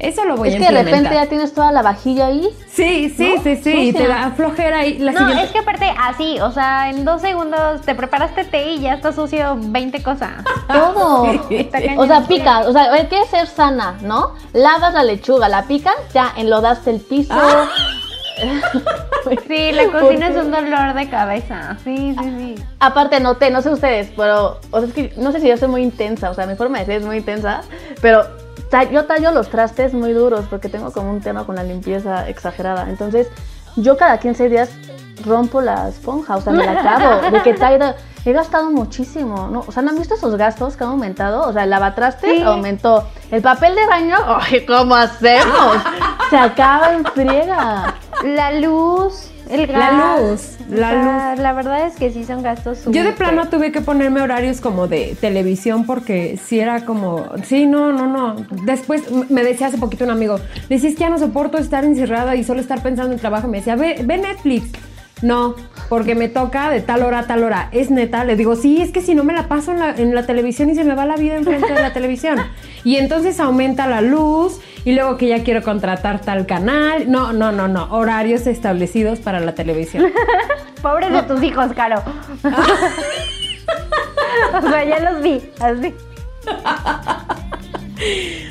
Eso 0.00 0.24
lo 0.24 0.36
voy 0.36 0.48
Es 0.48 0.54
a 0.54 0.58
que 0.58 0.64
de 0.64 0.70
repente 0.70 0.90
implementar. 0.96 1.24
ya 1.24 1.28
tienes 1.28 1.52
toda 1.54 1.70
la 1.72 1.82
vajilla 1.82 2.26
ahí. 2.26 2.48
Sí, 2.72 3.12
sí, 3.14 3.34
¿No? 3.36 3.42
sí, 3.42 3.56
sí, 3.62 3.70
y 3.88 3.92
te 3.92 4.08
da 4.08 4.32
flojera 4.34 4.86
y 4.86 4.98
la 4.98 5.12
No, 5.12 5.18
siguiente... 5.18 5.44
es 5.44 5.50
que 5.50 5.58
aparte 5.58 5.92
así, 6.00 6.40
o 6.40 6.50
sea, 6.52 6.88
en 6.88 7.04
dos 7.04 7.20
segundos 7.20 7.82
te 7.82 7.94
preparaste 7.94 8.44
té 8.44 8.70
y 8.72 8.80
ya 8.80 8.94
está 8.94 9.12
sucio 9.12 9.56
20 9.60 10.02
cosas. 10.02 10.30
Todo. 10.68 11.24
O 11.98 12.06
sea, 12.06 12.22
pica, 12.26 12.60
o 12.60 12.72
sea, 12.72 12.92
hay 12.92 13.06
que 13.08 13.24
ser 13.26 13.46
sana, 13.46 13.96
¿no? 14.00 14.34
Lavas 14.54 14.94
la 14.94 15.02
lechuga, 15.04 15.48
la 15.50 15.64
picas, 15.64 15.94
ya 16.14 16.32
enlodaste 16.36 16.90
el 16.90 17.00
piso. 17.00 17.34
Ah. 17.34 17.68
Sí, 19.46 19.72
la 19.72 19.86
cocina 19.92 20.28
es 20.28 20.36
un 20.36 20.50
dolor 20.50 20.94
de 20.94 21.10
cabeza. 21.10 21.76
Sí, 21.84 22.16
sí, 22.18 22.24
sí. 22.38 22.54
Aparte 22.78 23.20
noté, 23.20 23.50
no 23.50 23.60
sé 23.60 23.68
ustedes, 23.68 24.10
pero 24.16 24.58
o 24.70 24.78
sea, 24.78 24.88
es 24.88 24.94
que 24.94 25.12
no 25.18 25.30
sé 25.30 25.40
si 25.40 25.48
yo 25.48 25.58
soy 25.58 25.68
muy 25.68 25.82
intensa, 25.82 26.30
o 26.30 26.34
sea, 26.34 26.46
mi 26.46 26.54
forma 26.54 26.78
de 26.78 26.86
ser 26.86 26.96
es 27.00 27.04
muy 27.04 27.18
intensa, 27.18 27.60
pero 28.00 28.22
yo 28.92 29.04
tallo 29.06 29.30
los 29.32 29.48
trastes 29.48 29.94
muy 29.94 30.12
duros 30.12 30.44
porque 30.48 30.68
tengo 30.68 30.92
como 30.92 31.10
un 31.10 31.20
tema 31.20 31.44
con 31.44 31.56
la 31.56 31.62
limpieza 31.62 32.28
exagerada. 32.28 32.88
Entonces, 32.88 33.28
yo 33.76 33.96
cada 33.96 34.18
15 34.18 34.48
días 34.48 34.70
rompo 35.24 35.60
la 35.60 35.88
esponja, 35.88 36.36
o 36.36 36.40
sea, 36.40 36.52
me 36.52 36.64
la 36.64 36.80
acabo. 36.80 37.30
De 37.30 37.42
que 37.42 37.54
Taira, 37.58 37.94
he 38.24 38.32
gastado 38.32 38.70
muchísimo, 38.70 39.48
¿no? 39.48 39.64
O 39.66 39.72
sea, 39.72 39.82
¿no 39.82 39.90
han 39.90 39.98
visto 39.98 40.14
esos 40.14 40.34
gastos 40.36 40.76
que 40.76 40.84
han 40.84 40.90
aumentado? 40.90 41.46
O 41.48 41.52
sea, 41.52 41.64
el 41.64 41.70
lavatrastes 41.70 42.38
Sí. 42.38 42.42
aumentó. 42.42 43.06
El 43.30 43.42
papel 43.42 43.74
de 43.74 43.86
baño, 43.86 44.16
ay, 44.40 44.64
¿cómo 44.66 44.94
hacemos? 44.94 45.76
Se 46.30 46.36
acaba 46.36 46.92
en 46.94 47.04
friega. 47.04 47.94
La 48.24 48.52
luz, 48.52 49.30
el 49.50 49.66
gas. 49.66 49.78
La 49.78 50.20
luz, 50.20 50.40
la 50.70 50.90
sea, 50.90 51.36
La 51.36 51.52
verdad 51.52 51.86
es 51.86 51.94
que 51.96 52.10
sí 52.12 52.24
son 52.24 52.42
gastos 52.42 52.84
Yo 52.86 53.02
de 53.02 53.10
súper- 53.10 53.14
plano 53.16 53.48
tuve 53.48 53.72
que 53.72 53.80
ponerme 53.80 54.20
horarios 54.20 54.60
como 54.60 54.86
de 54.88 55.16
televisión 55.20 55.84
porque 55.86 56.38
sí 56.42 56.60
era 56.60 56.84
como, 56.84 57.26
sí, 57.44 57.66
no, 57.66 57.92
no, 57.92 58.06
no. 58.06 58.36
Después 58.64 59.02
me 59.30 59.42
decía 59.44 59.66
hace 59.68 59.78
poquito 59.78 60.04
un 60.04 60.10
amigo, 60.10 60.38
decís 60.68 60.94
que 60.94 61.00
ya 61.00 61.10
no 61.10 61.18
soporto 61.18 61.58
estar 61.58 61.84
encerrada 61.84 62.36
y 62.36 62.44
solo 62.44 62.60
estar 62.60 62.82
pensando 62.82 63.12
en 63.12 63.18
trabajo. 63.18 63.48
Me 63.48 63.58
decía, 63.58 63.76
ve, 63.76 63.96
ve 64.04 64.18
Netflix. 64.18 64.68
No, 65.22 65.54
porque 65.90 66.14
me 66.14 66.28
toca 66.28 66.70
de 66.70 66.80
tal 66.80 67.02
hora 67.02 67.18
a 67.18 67.22
tal 67.26 67.44
hora. 67.44 67.68
Es 67.72 67.90
neta, 67.90 68.24
le 68.24 68.36
digo, 68.36 68.56
sí, 68.56 68.80
es 68.80 68.90
que 68.90 69.02
si 69.02 69.14
no 69.14 69.22
me 69.22 69.34
la 69.34 69.48
paso 69.48 69.70
en 69.72 69.78
la, 69.78 69.90
en 69.90 70.14
la 70.14 70.24
televisión 70.24 70.70
y 70.70 70.74
se 70.74 70.82
me 70.82 70.94
va 70.94 71.04
la 71.04 71.16
vida 71.16 71.36
enfrente 71.36 71.70
de 71.70 71.82
la 71.82 71.92
televisión. 71.92 72.38
Y 72.84 72.96
entonces 72.96 73.38
aumenta 73.38 73.86
la 73.86 74.00
luz 74.00 74.60
y 74.84 74.92
luego 74.92 75.16
que 75.16 75.28
ya 75.28 75.42
quiero 75.42 75.62
contratar 75.62 76.20
tal 76.20 76.46
canal. 76.46 77.10
No, 77.10 77.32
no, 77.32 77.52
no, 77.52 77.68
no. 77.68 77.88
Horarios 77.90 78.46
establecidos 78.46 79.20
para 79.20 79.40
la 79.40 79.54
televisión. 79.54 80.06
Pobres 80.82 81.12
de 81.12 81.22
tus 81.22 81.42
hijos, 81.42 81.72
Caro. 81.74 82.02
o 84.54 84.62
sea, 84.62 84.84
ya 84.84 84.98
los 85.00 85.22
vi, 85.22 85.42
así. 85.60 85.94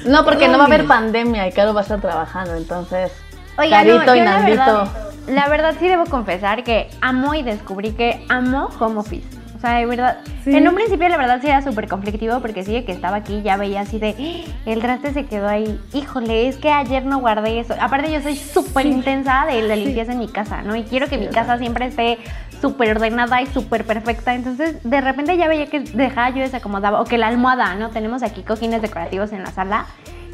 No, 0.06 0.24
porque 0.24 0.48
no 0.48 0.58
va 0.58 0.66
a 0.66 0.68
haber 0.68 0.86
pandemia 0.86 1.48
y 1.48 1.52
Caro 1.52 1.74
va 1.74 1.80
a 1.82 1.84
estar 1.84 2.00
trabajando, 2.00 2.56
entonces. 2.56 3.12
Oiga, 3.58 3.84
no, 3.84 3.96
Carito 3.98 4.16
y 4.16 4.20
yo 4.20 4.24
la 4.24 4.32
Nandito. 4.40 4.58
verdad, 4.58 4.88
la 5.28 5.50
verdad 5.50 5.76
sí 5.80 5.88
debo 5.88 6.06
confesar 6.06 6.64
que 6.64 6.90
amo 7.02 7.34
y 7.34 7.42
descubrí 7.44 7.92
que 7.92 8.26
amo 8.30 8.70
home 8.80 9.00
office. 9.00 9.39
O 9.60 9.62
sea, 9.62 9.74
de 9.74 9.86
verdad, 9.86 10.20
Sí. 10.46 10.56
en 10.56 10.66
un 10.70 10.74
principio 10.74 11.10
la 11.10 11.18
verdad 11.18 11.42
sí 11.42 11.48
era 11.48 11.62
súper 11.62 11.90
conflictivo 11.90 12.40
porque 12.40 12.64
sí 12.64 12.82
que 12.86 12.94
estaba 12.94 13.18
aquí 13.18 13.42
ya 13.42 13.58
veía 13.58 13.82
así 13.82 14.00
de, 14.00 14.16
"Ah, 14.18 14.52
el 14.66 14.80
traste 14.80 15.12
se 15.12 15.26
quedó 15.26 15.50
ahí, 15.50 15.78
híjole, 15.94 16.48
es 16.48 16.56
que 16.56 16.72
ayer 16.72 17.04
no 17.06 17.20
guardé 17.20 17.60
eso. 17.60 17.76
Aparte 17.82 18.10
yo 18.10 18.22
soy 18.22 18.38
súper 18.38 18.86
intensa 18.86 19.46
de 19.46 19.62
la 19.64 19.76
limpieza 19.76 20.14
en 20.14 20.20
mi 20.20 20.30
casa, 20.30 20.62
¿no? 20.62 20.78
Y 20.78 20.84
quiero 20.84 21.08
que 21.10 21.18
mi 21.18 21.28
casa 21.28 21.58
siempre 21.58 21.88
esté 21.88 22.20
súper 22.62 22.92
ordenada 22.92 23.42
y 23.42 23.48
súper 23.48 23.84
perfecta. 23.86 24.34
Entonces, 24.34 24.78
de 24.84 25.02
repente 25.02 25.36
ya 25.36 25.50
veía 25.50 25.66
que 25.66 25.82
dejaba 25.82 26.30
yo 26.30 26.38
desacomodaba, 26.42 27.02
o 27.02 27.04
que 27.04 27.18
la 27.18 27.28
almohada, 27.28 27.76
¿no? 27.76 27.90
Tenemos 27.90 28.24
aquí 28.24 28.44
cojines 28.44 28.82
decorativos 28.82 29.34
en 29.34 29.44
la 29.44 29.52
sala. 29.52 29.88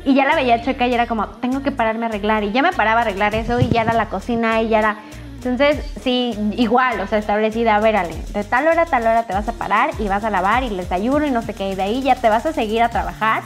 Y 0.05 0.13
ya 0.13 0.25
la 0.25 0.35
veía 0.35 0.61
chueca 0.61 0.85
y 0.85 0.93
era 0.93 1.07
como, 1.07 1.25
tengo 1.41 1.63
que 1.63 1.71
pararme 1.71 2.05
a 2.05 2.09
arreglar. 2.09 2.43
Y 2.43 2.51
ya 2.51 2.61
me 2.61 2.71
paraba 2.73 2.99
a 2.99 3.01
arreglar 3.05 3.33
eso 3.33 3.59
y 3.59 3.69
ya 3.69 3.81
era 3.81 3.93
la 3.93 4.05
cocina 4.05 4.61
y 4.61 4.69
ya 4.69 4.77
era... 4.77 4.97
Entonces, 5.45 5.83
sí, 6.01 6.37
igual, 6.57 6.99
o 7.01 7.07
sea, 7.07 7.19
establecida, 7.19 7.75
a 7.75 7.79
ver, 7.79 7.95
Ale, 7.95 8.15
de 8.33 8.43
tal 8.43 8.67
hora 8.67 8.83
a 8.83 8.85
tal 8.85 9.03
hora 9.03 9.23
te 9.23 9.33
vas 9.33 9.47
a 9.47 9.53
parar 9.53 9.91
y 9.99 10.07
vas 10.07 10.23
a 10.23 10.29
lavar 10.29 10.63
y 10.63 10.67
el 10.67 10.77
desayuno 10.77 11.25
y 11.25 11.31
no 11.31 11.41
sé 11.41 11.53
qué. 11.53 11.69
Y 11.69 11.75
de 11.75 11.83
ahí 11.83 12.01
ya 12.01 12.15
te 12.15 12.29
vas 12.29 12.45
a 12.45 12.53
seguir 12.53 12.81
a 12.83 12.89
trabajar. 12.89 13.43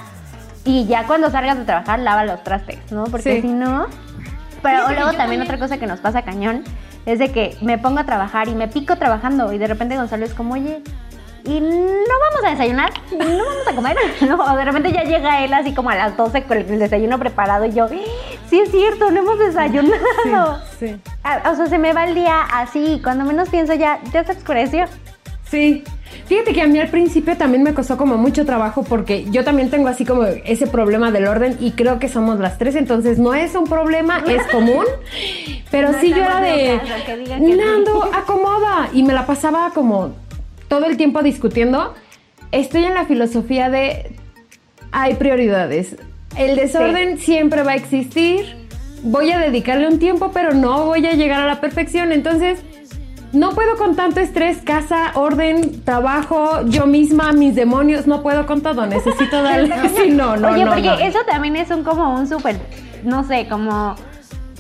Y 0.65 0.86
ya 0.86 1.06
cuando 1.08 1.29
salgas 1.32 1.58
de 1.58 1.65
trabajar, 1.65 2.00
lava 2.00 2.25
los 2.25 2.44
trastes, 2.44 2.79
¿no? 2.91 3.06
Porque 3.06 3.36
Sí. 3.36 3.41
si 3.41 3.48
no... 3.48 3.88
Pero 4.62 4.89
luego 4.89 5.13
también 5.13 5.41
otra 5.41 5.58
cosa 5.58 5.77
que 5.77 5.88
nos 5.88 6.00
pasa 6.01 6.24
cañón 6.24 6.63
es 7.06 7.18
de 7.18 7.32
que 7.32 7.56
me 7.62 7.77
pongo 7.77 8.00
a 8.00 8.03
trabajar 8.03 8.50
y 8.50 8.56
me 8.56 8.68
pico 8.68 8.98
trabajando 8.98 9.53
y 9.53 9.58
de 9.58 9.68
repente 9.68 9.96
Gonzalo 9.96 10.25
es 10.25 10.34
como, 10.34 10.56
oye, 10.56 10.84
¿y 11.46 11.60
no 11.60 11.67
vamos 11.69 12.46
a 12.46 12.50
desayunar? 12.51 12.91
¿No 13.12 13.17
vamos 13.25 13.67
a 13.67 13.75
comer? 13.75 13.98
¿No? 14.27 14.55
De 14.58 14.65
repente 14.65 14.91
ya 14.91 15.03
llega 15.03 15.43
él 15.43 15.53
así 15.53 15.74
como 15.74 15.89
a 15.89 15.96
las 15.96 16.15
12 16.17 16.43
con 16.43 16.58
el 16.58 16.79
desayuno 16.79 17.17
preparado 17.19 17.65
y 17.65 17.72
yo, 17.74 17.88
sí 17.88 18.60
es 18.60 18.72
cierto, 18.72 19.12
no 19.12 19.19
hemos 19.19 19.39
desayunado. 19.39 20.62
sí. 20.79 20.96
Ah, 21.24 21.50
O 21.51 21.55
sea, 21.55 21.67
se 21.67 21.77
me 21.77 21.93
va 21.93 22.05
el 22.05 22.15
día 22.15 22.41
así 22.53 23.00
cuando 23.03 23.25
menos 23.25 23.50
pienso 23.50 23.74
ya, 23.74 24.00
ya 24.13 24.24
se 24.24 24.31
oscureció. 24.34 24.86
Sí. 25.50 25.84
Fíjate 26.25 26.53
que 26.53 26.62
a 26.62 26.67
mí 26.67 26.79
al 26.79 26.89
principio 26.89 27.36
también 27.38 27.63
me 27.63 27.74
costó 27.74 27.98
como 27.98 28.15
mucho 28.17 28.45
trabajo 28.45 28.84
porque 28.84 29.25
yo 29.32 29.43
también 29.43 29.69
tengo 29.71 29.88
así 29.88 30.06
como 30.06 30.23
ese 30.25 30.67
problema 30.67 31.12
del 31.12 31.28
orden 31.28 31.58
y 31.60 31.71
creo 31.71 31.97
que 31.99 32.08
somos 32.08 32.39
las 32.39 32.58
tres, 32.60 32.75
entonces 32.75 33.17
no 33.19 33.34
es 33.34 33.56
un 33.56 33.63
problema, 33.65 34.23
es 34.28 34.45
común. 34.52 34.86
Pero 35.71 35.91
No 35.91 35.99
sí 35.99 36.10
yo 36.12 36.17
era 36.17 36.39
de. 36.41 36.80
Nando, 37.56 38.04
acomoda. 38.13 38.89
Y 38.93 39.04
me 39.04 39.13
la 39.13 39.25
pasaba 39.25 39.71
como 39.73 40.13
todo 40.69 40.86
el 40.86 40.95
tiempo 40.95 41.21
discutiendo. 41.21 41.93
Estoy 42.53 42.86
en 42.86 42.93
la 42.93 43.03
filosofía 43.03 43.69
de 43.69 44.15
hay 44.91 45.15
prioridades. 45.15 45.97
El 46.38 46.55
desorden 46.55 47.17
siempre 47.17 47.63
va 47.63 47.71
a 47.71 47.75
existir. 47.75 48.55
Voy 49.03 49.32
a 49.32 49.39
dedicarle 49.39 49.88
un 49.88 49.99
tiempo, 49.99 50.32
pero 50.34 50.53
no 50.53 50.86
voy 50.86 51.05
a 51.05 51.13
llegar 51.13 51.41
a 51.41 51.45
la 51.45 51.60
perfección. 51.60 52.12
Entonces, 52.12 52.60
no 53.32 53.51
puedo 53.51 53.77
con 53.77 53.95
tanto 53.95 54.19
estrés, 54.19 54.58
casa, 54.58 55.12
orden, 55.15 55.84
trabajo, 55.84 56.65
yo 56.65 56.88
misma, 56.88 57.32
mis 57.32 57.55
demonios, 57.55 58.08
no 58.08 58.23
puedo 58.23 58.45
con 58.45 58.62
todo, 58.62 58.86
necesito 58.88 59.43
darle 59.43 59.73
así, 59.73 60.10
no, 60.10 60.36
no, 60.36 60.49
Oye, 60.49 60.65
no, 60.65 60.71
porque 60.71 60.88
no. 60.88 60.99
eso 60.99 61.19
también 61.27 61.55
es 61.55 61.69
un 61.69 61.84
como 61.84 62.15
un 62.15 62.27
súper, 62.27 62.58
no 63.03 63.23
sé, 63.23 63.47
como 63.47 63.95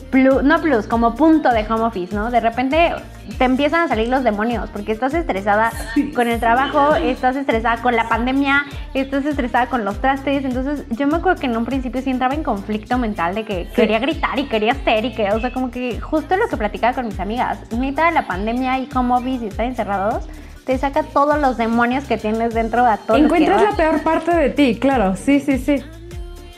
plus, 0.09 0.43
no 0.43 0.59
plus, 0.61 0.87
como 0.87 1.15
punto 1.15 1.49
de 1.49 1.65
home 1.69 1.83
office, 1.83 2.15
¿no? 2.15 2.31
De 2.31 2.39
repente 2.39 2.93
te 3.37 3.43
empiezan 3.45 3.81
a 3.81 3.87
salir 3.87 4.07
los 4.09 4.23
demonios 4.23 4.69
porque 4.69 4.91
estás 4.91 5.13
estresada 5.13 5.71
con 6.15 6.27
el 6.27 6.39
trabajo, 6.39 6.95
estás 6.95 7.35
estresada 7.35 7.81
con 7.81 7.95
la 7.95 8.09
pandemia, 8.09 8.65
estás 8.93 9.25
estresada 9.25 9.67
con 9.67 9.85
los 9.85 9.99
trastes. 10.01 10.43
Entonces, 10.43 10.85
yo 10.89 11.07
me 11.07 11.17
acuerdo 11.17 11.39
que 11.39 11.47
en 11.47 11.57
un 11.57 11.65
principio 11.65 12.01
sí 12.01 12.09
entraba 12.09 12.33
en 12.33 12.43
conflicto 12.43 12.97
mental 12.97 13.35
de 13.35 13.45
que 13.45 13.67
quería 13.75 13.99
gritar 13.99 14.39
y 14.39 14.47
quería 14.47 14.73
hacer 14.73 15.05
y 15.05 15.13
que, 15.13 15.31
o 15.31 15.39
sea, 15.39 15.53
como 15.53 15.71
que 15.71 15.99
justo 15.99 16.35
lo 16.37 16.47
que 16.47 16.57
platicaba 16.57 16.93
con 16.93 17.05
mis 17.05 17.19
amigas, 17.19 17.59
neta, 17.71 18.11
la 18.11 18.27
pandemia 18.27 18.79
y 18.79 18.89
home 18.93 19.13
office 19.13 19.45
y 19.45 19.47
estar 19.49 19.65
encerrados. 19.65 20.27
Te 20.65 20.77
saca 20.77 21.01
todos 21.01 21.39
los 21.39 21.57
demonios 21.57 22.03
que 22.03 22.17
tienes 22.17 22.53
dentro 22.53 22.85
a 22.85 22.97
todos. 22.97 23.19
Encuentras 23.19 23.63
la 23.63 23.71
peor 23.71 24.03
parte 24.03 24.35
de 24.35 24.49
ti, 24.51 24.77
claro, 24.79 25.15
sí, 25.15 25.39
sí, 25.39 25.57
sí. 25.57 25.83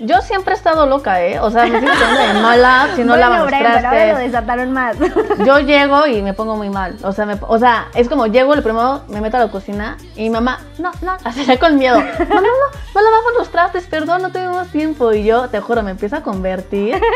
Yo 0.04 0.22
siempre 0.22 0.54
he 0.54 0.58
estado 0.58 0.86
loca, 0.88 1.22
¿eh? 1.22 1.40
O 1.40 1.52
sea, 1.52 1.66
me 1.68 1.80
siento 1.80 2.06
de 2.06 2.34
mala 2.42 2.90
si 2.96 3.04
no 3.04 3.16
bueno, 3.16 3.38
lo 3.46 3.48
trastes. 3.48 4.18
desataron 4.18 4.72
más. 4.72 4.98
Yo 5.46 5.60
llego 5.60 6.08
y 6.08 6.22
me 6.24 6.34
pongo 6.34 6.56
muy 6.56 6.70
mal. 6.70 6.98
O 7.04 7.12
sea, 7.12 7.26
me- 7.26 7.38
o 7.48 7.60
sea, 7.60 7.88
es 7.94 8.10
como 8.10 8.26
llego, 8.28 8.56
lo 8.56 8.64
primero 8.64 9.04
me 9.10 9.22
meto 9.22 9.38
a 9.38 9.42
la 9.42 9.52
cocina 9.52 9.98
y 10.16 10.24
mi 10.24 10.30
mamá, 10.32 10.60
no, 10.80 10.92
no, 11.02 11.18
así 11.24 11.46
ya 11.46 11.60
con 11.60 11.78
miedo. 11.78 11.98
No, 12.00 12.04
no, 12.36 12.42
no, 12.42 12.68
no 12.96 13.02
lavamos 13.02 13.34
los 13.38 13.50
trastes, 13.52 13.86
perdón, 13.86 14.22
no 14.24 14.32
tenemos 14.32 14.68
tiempo. 14.70 15.12
Y 15.14 15.24
yo, 15.24 15.50
te 15.50 15.60
juro, 15.62 15.84
me 15.84 15.92
empiezo 15.92 16.16
a 16.18 16.22
convertir. 16.22 17.00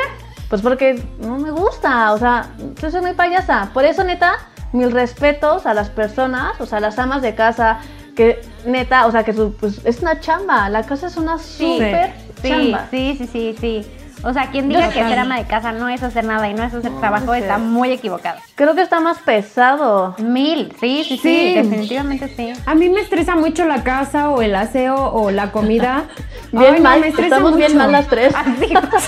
Pues 0.48 0.62
porque 0.62 1.04
no 1.18 1.38
me 1.40 1.50
gusta, 1.50 2.14
o 2.14 2.20
sea, 2.20 2.50
yo 2.80 2.92
soy 2.92 3.02
muy 3.02 3.14
payasa. 3.14 3.72
Por 3.74 3.84
eso, 3.84 4.04
neta, 4.04 4.34
mil 4.74 4.92
respetos 4.92 5.66
a 5.66 5.74
las 5.74 5.90
personas, 5.90 6.62
o 6.62 6.68
sea, 6.68 6.78
a 6.78 6.82
las 6.82 7.00
amas 7.00 7.24
de 7.24 7.34
casa, 7.34 7.80
que 8.16 8.42
neta, 8.64 9.08
o 9.08 9.12
sea, 9.12 9.24
que 9.24 9.34
su- 9.34 9.56
pues, 9.60 9.82
es 9.86 10.02
una 10.04 10.20
chamba. 10.20 10.70
La 10.70 10.84
casa 10.84 11.08
es 11.08 11.18
una 11.18 11.40
súper 11.40 12.14
sí, 12.16 12.25
chamba. 12.42 12.88
sí, 12.92 13.16
sí, 13.18 13.28
sí, 13.32 13.56
sí. 13.60 13.86
O 14.24 14.34
sea, 14.34 14.50
quien 14.50 14.70
diga 14.70 14.88
Yo 14.88 14.94
que 14.94 15.08
ser 15.08 15.20
ama 15.20 15.38
de 15.38 15.44
casa 15.46 15.72
no 15.72 15.88
es 15.88 16.02
hacer 16.02 16.24
nada 16.24 16.50
y 16.50 16.54
no 16.56 16.64
es 16.64 16.74
hacer 16.74 16.92
trabajo 17.00 17.34
está 17.36 17.60
muy 17.60 17.92
equivocado. 17.92 18.40
Creo 18.56 18.74
que 18.74 18.82
está 18.82 19.00
más 19.00 19.20
pesado. 19.20 20.16
Mil, 20.18 20.74
sí, 20.80 21.04
sí, 21.04 21.18
sí, 21.18 21.18
Sí. 21.18 21.54
definitivamente 21.54 22.34
sí. 22.36 22.54
A 22.66 22.74
mí 22.74 22.90
me 22.90 23.02
estresa 23.02 23.36
mucho 23.36 23.66
la 23.66 23.84
casa 23.84 24.30
o 24.32 24.42
el 24.42 24.56
aseo 24.56 24.96
o 24.96 25.30
la 25.30 25.52
comida. 25.52 26.06
Bien 26.52 26.76
Ay, 26.76 26.82
mal, 26.82 27.02
me 27.02 27.10
estresa 27.10 27.36
estamos 27.36 27.58
bien 27.58 27.78
mal 27.78 27.92
las 27.92 28.08
tres. 28.08 28.34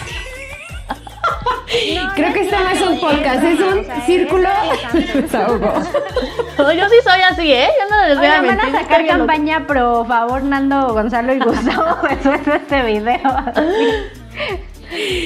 Creo 2.15 2.33
que 2.33 2.41
esto 2.41 2.55
no 2.57 2.69
es 2.69 2.81
un 2.81 2.99
podcast, 2.99 3.43
es 3.43 3.59
un 3.59 3.85
círculo 4.05 4.49
de 4.93 5.21
desahogo. 5.21 5.73
No, 6.57 6.71
yo 6.71 6.89
sí 6.89 6.95
soy 7.03 7.21
así, 7.21 7.51
¿eh? 7.53 7.69
Yo 7.79 7.95
no 7.95 8.07
les 8.07 8.17
voy 8.17 8.25
a 8.27 8.39
Oigan, 8.39 8.47
van 8.47 8.57
mentir. 8.57 8.75
a 8.75 8.81
sacar 8.81 9.05
campaña 9.05 9.67
pro 9.67 10.05
favor 10.05 10.41
Nando, 10.43 10.93
Gonzalo 10.93 11.33
y 11.33 11.39
Gustavo 11.39 11.97
después 12.09 12.45
de 12.45 12.55
este 12.55 12.81
video. 12.83 13.19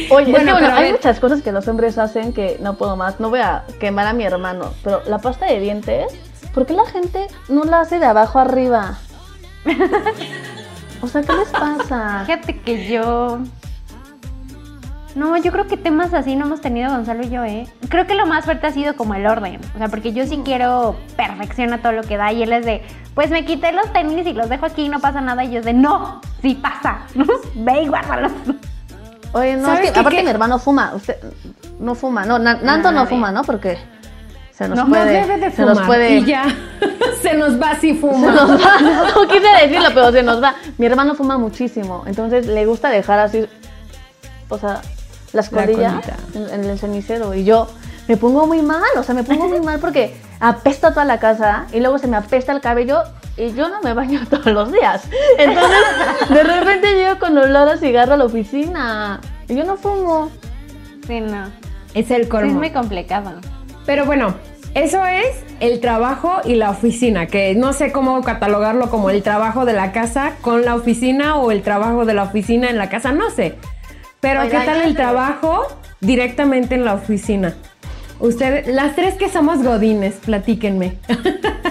Oye, 0.10 0.26
es 0.26 0.32
Bueno, 0.32 0.58
que 0.58 0.66
hay 0.66 0.92
muchas 0.92 1.20
cosas 1.20 1.42
que 1.42 1.52
los 1.52 1.68
hombres 1.68 1.98
hacen 1.98 2.34
que 2.34 2.58
no 2.60 2.74
puedo 2.76 2.96
más. 2.98 3.20
No 3.20 3.30
voy 3.30 3.40
a 3.42 3.64
quemar 3.80 4.08
a 4.08 4.14
mi 4.14 4.24
hermano, 4.26 4.74
pero 4.84 5.04
la 5.06 5.20
pasta 5.20 5.46
de 5.46 5.60
dientes, 5.60 6.08
¿por 6.54 6.66
qué 6.66 6.74
la 6.74 6.86
gente 6.86 7.28
no 7.48 7.64
la 7.64 7.82
hace 7.82 8.00
de 8.00 8.06
abajo 8.08 8.40
arriba? 8.40 8.98
O 11.02 11.08
sea, 11.08 11.22
¿qué 11.22 11.34
les 11.34 11.50
pasa? 11.50 12.24
Fíjate 12.26 12.60
que 12.62 12.88
yo. 12.88 13.40
No, 15.16 15.36
yo 15.38 15.52
creo 15.52 15.68
que 15.68 15.76
temas 15.76 16.14
así 16.14 16.36
no 16.38 16.46
hemos 16.46 16.62
tenido 16.62 16.90
Gonzalo 16.90 17.24
y 17.24 17.30
yo, 17.30 17.44
¿eh? 17.44 17.68
Creo 17.90 18.08
que 18.08 18.16
lo 18.16 18.26
más 18.26 18.46
fuerte 18.46 18.68
ha 18.68 18.72
sido 18.72 18.96
como 18.96 19.14
el 19.14 19.28
orden. 19.28 19.60
O 19.76 19.78
sea, 19.78 19.90
porque 19.90 20.14
yo 20.14 20.26
sí 20.26 20.42
quiero 20.46 20.96
perfección 21.18 21.74
a 21.74 21.82
todo 21.82 21.92
lo 21.92 22.04
que 22.04 22.16
da. 22.18 22.32
Y 22.32 22.44
él 22.44 22.54
es 22.54 22.66
de, 22.66 22.82
pues 23.14 23.30
me 23.30 23.44
quité 23.44 23.74
los 23.74 23.92
tenis 23.92 24.26
y 24.26 24.34
los 24.34 24.48
dejo 24.48 24.66
aquí 24.66 24.84
y 24.84 24.90
no 24.90 25.00
pasa 25.00 25.20
nada. 25.20 25.44
Y 25.44 25.52
yo 25.52 25.60
es 25.60 25.66
de, 25.66 25.74
no, 25.74 26.22
sí 26.42 26.56
pasa. 26.56 27.00
Ve 27.56 27.84
y 27.84 27.88
guárdalos. 27.90 28.32
Oye, 29.34 29.56
no, 29.56 29.60
es 29.60 29.66
¿Sabes 29.76 29.92
que 29.92 30.00
aparte 30.00 30.18
¿Qué? 30.20 30.24
mi 30.24 30.30
hermano 30.30 30.60
fuma. 30.60 30.94
Usted 30.96 31.16
no 31.80 31.94
fuma, 31.96 32.26
no, 32.26 32.40
Na- 32.40 32.60
Nando 32.62 32.92
no 32.92 33.00
Nadie. 33.00 33.10
fuma, 33.10 33.32
¿no? 33.34 33.44
Porque 33.44 33.78
se 34.52 34.68
nos 34.70 34.78
No, 34.78 34.88
puede. 34.88 35.12
debe 35.22 35.38
de 35.40 35.52
se 35.52 35.58
fumar 35.58 35.76
nos 35.76 35.86
puede. 35.88 36.18
y 36.18 36.26
ya. 36.26 36.46
se 37.22 37.34
nos 37.36 37.62
va 37.62 37.76
si 37.76 37.94
Se 37.94 38.00
fuma. 38.00 38.32
nos 38.32 38.50
va. 38.52 38.80
No 39.16 39.28
quise 39.28 39.48
decirlo, 39.62 39.90
pero 39.94 40.12
se 40.14 40.24
nos 40.24 40.42
va. 40.42 40.56
Mi 40.78 40.86
hermano 40.86 41.16
fuma 41.16 41.38
muchísimo, 41.38 42.04
entonces 42.08 42.48
le 42.48 42.66
gusta 42.66 42.90
dejar 42.90 43.20
así, 43.20 43.46
o 44.50 44.58
sea, 44.58 44.82
La 45.34 45.44
colita. 45.44 46.02
en, 46.34 46.50
en 46.62 46.70
el 46.70 46.78
cenicero. 46.80 47.34
Y 47.34 47.44
yo, 47.46 47.68
me 48.08 48.18
pongo 48.18 48.48
muy 48.48 48.62
mal, 48.62 48.84
o 48.98 49.04
sea, 49.04 49.16
me 49.16 49.24
pongo 49.24 49.48
muy 49.48 49.62
mal 49.66 49.80
porque 49.80 50.16
apesta 50.40 50.90
toda 50.92 51.06
la 51.06 51.20
casa 51.20 51.66
y 51.72 51.80
luego 51.80 51.98
se 52.00 52.08
me 52.08 52.18
apesta 52.18 52.52
el 52.52 52.62
cabello 52.62 53.04
y 53.38 53.54
yo 53.54 53.70
no 53.70 53.82
me 53.82 53.94
baño 53.94 54.22
todos 54.30 54.48
los 54.48 54.72
días. 54.72 55.04
Entonces, 55.38 55.78
de 56.30 56.44
repente 56.44 56.96
llego 56.96 57.20
con 57.20 57.38
olor 57.38 57.70
a 57.70 57.78
cigarro 57.78 58.14
a 58.14 58.18
la 58.18 58.26
oficina 58.26 59.20
y 59.48 59.56
yo 59.56 59.64
no 59.64 59.78
fumo. 59.78 60.30
Sí, 61.08 61.22
no. 61.22 61.46
Es 61.94 62.10
el 62.12 62.24
Sí, 62.24 62.30
colmo. 62.30 62.48
es 62.52 62.54
muy 62.58 62.70
complicado. 62.72 63.32
Pero 63.86 64.06
bueno, 64.06 64.36
eso 64.76 65.04
es 65.06 65.28
el 65.60 65.80
trabajo 65.82 66.40
y 66.46 66.56
la 66.56 66.70
oficina, 66.70 67.28
que 67.28 67.56
no 67.56 67.74
sé 67.74 67.92
cómo 67.92 68.22
catalogarlo 68.22 68.90
como 68.90 69.10
el 69.10 69.22
trabajo 69.24 69.66
de 69.66 69.74
la 69.74 69.92
casa 69.92 70.34
con 70.42 70.64
la 70.64 70.76
oficina 70.76 71.36
o 71.38 71.52
el 71.52 71.62
trabajo 71.64 72.06
de 72.06 72.14
la 72.14 72.24
oficina 72.24 72.70
en 72.70 72.78
la 72.78 72.90
casa, 72.90 73.12
no 73.12 73.30
sé. 73.32 73.58
Pero 74.22 74.42
Oigan, 74.42 74.62
¿qué 74.62 74.66
tal 74.68 74.82
el 74.82 74.96
trabajo 74.96 75.68
directamente 76.00 76.76
en 76.76 76.86
la 76.86 76.94
oficina? 76.94 77.56
Ustedes, 78.20 78.68
las 78.68 78.96
tres 78.96 79.16
que 79.16 79.30
somos 79.30 79.64
godines, 79.64 80.16
platíquenme. 80.16 80.98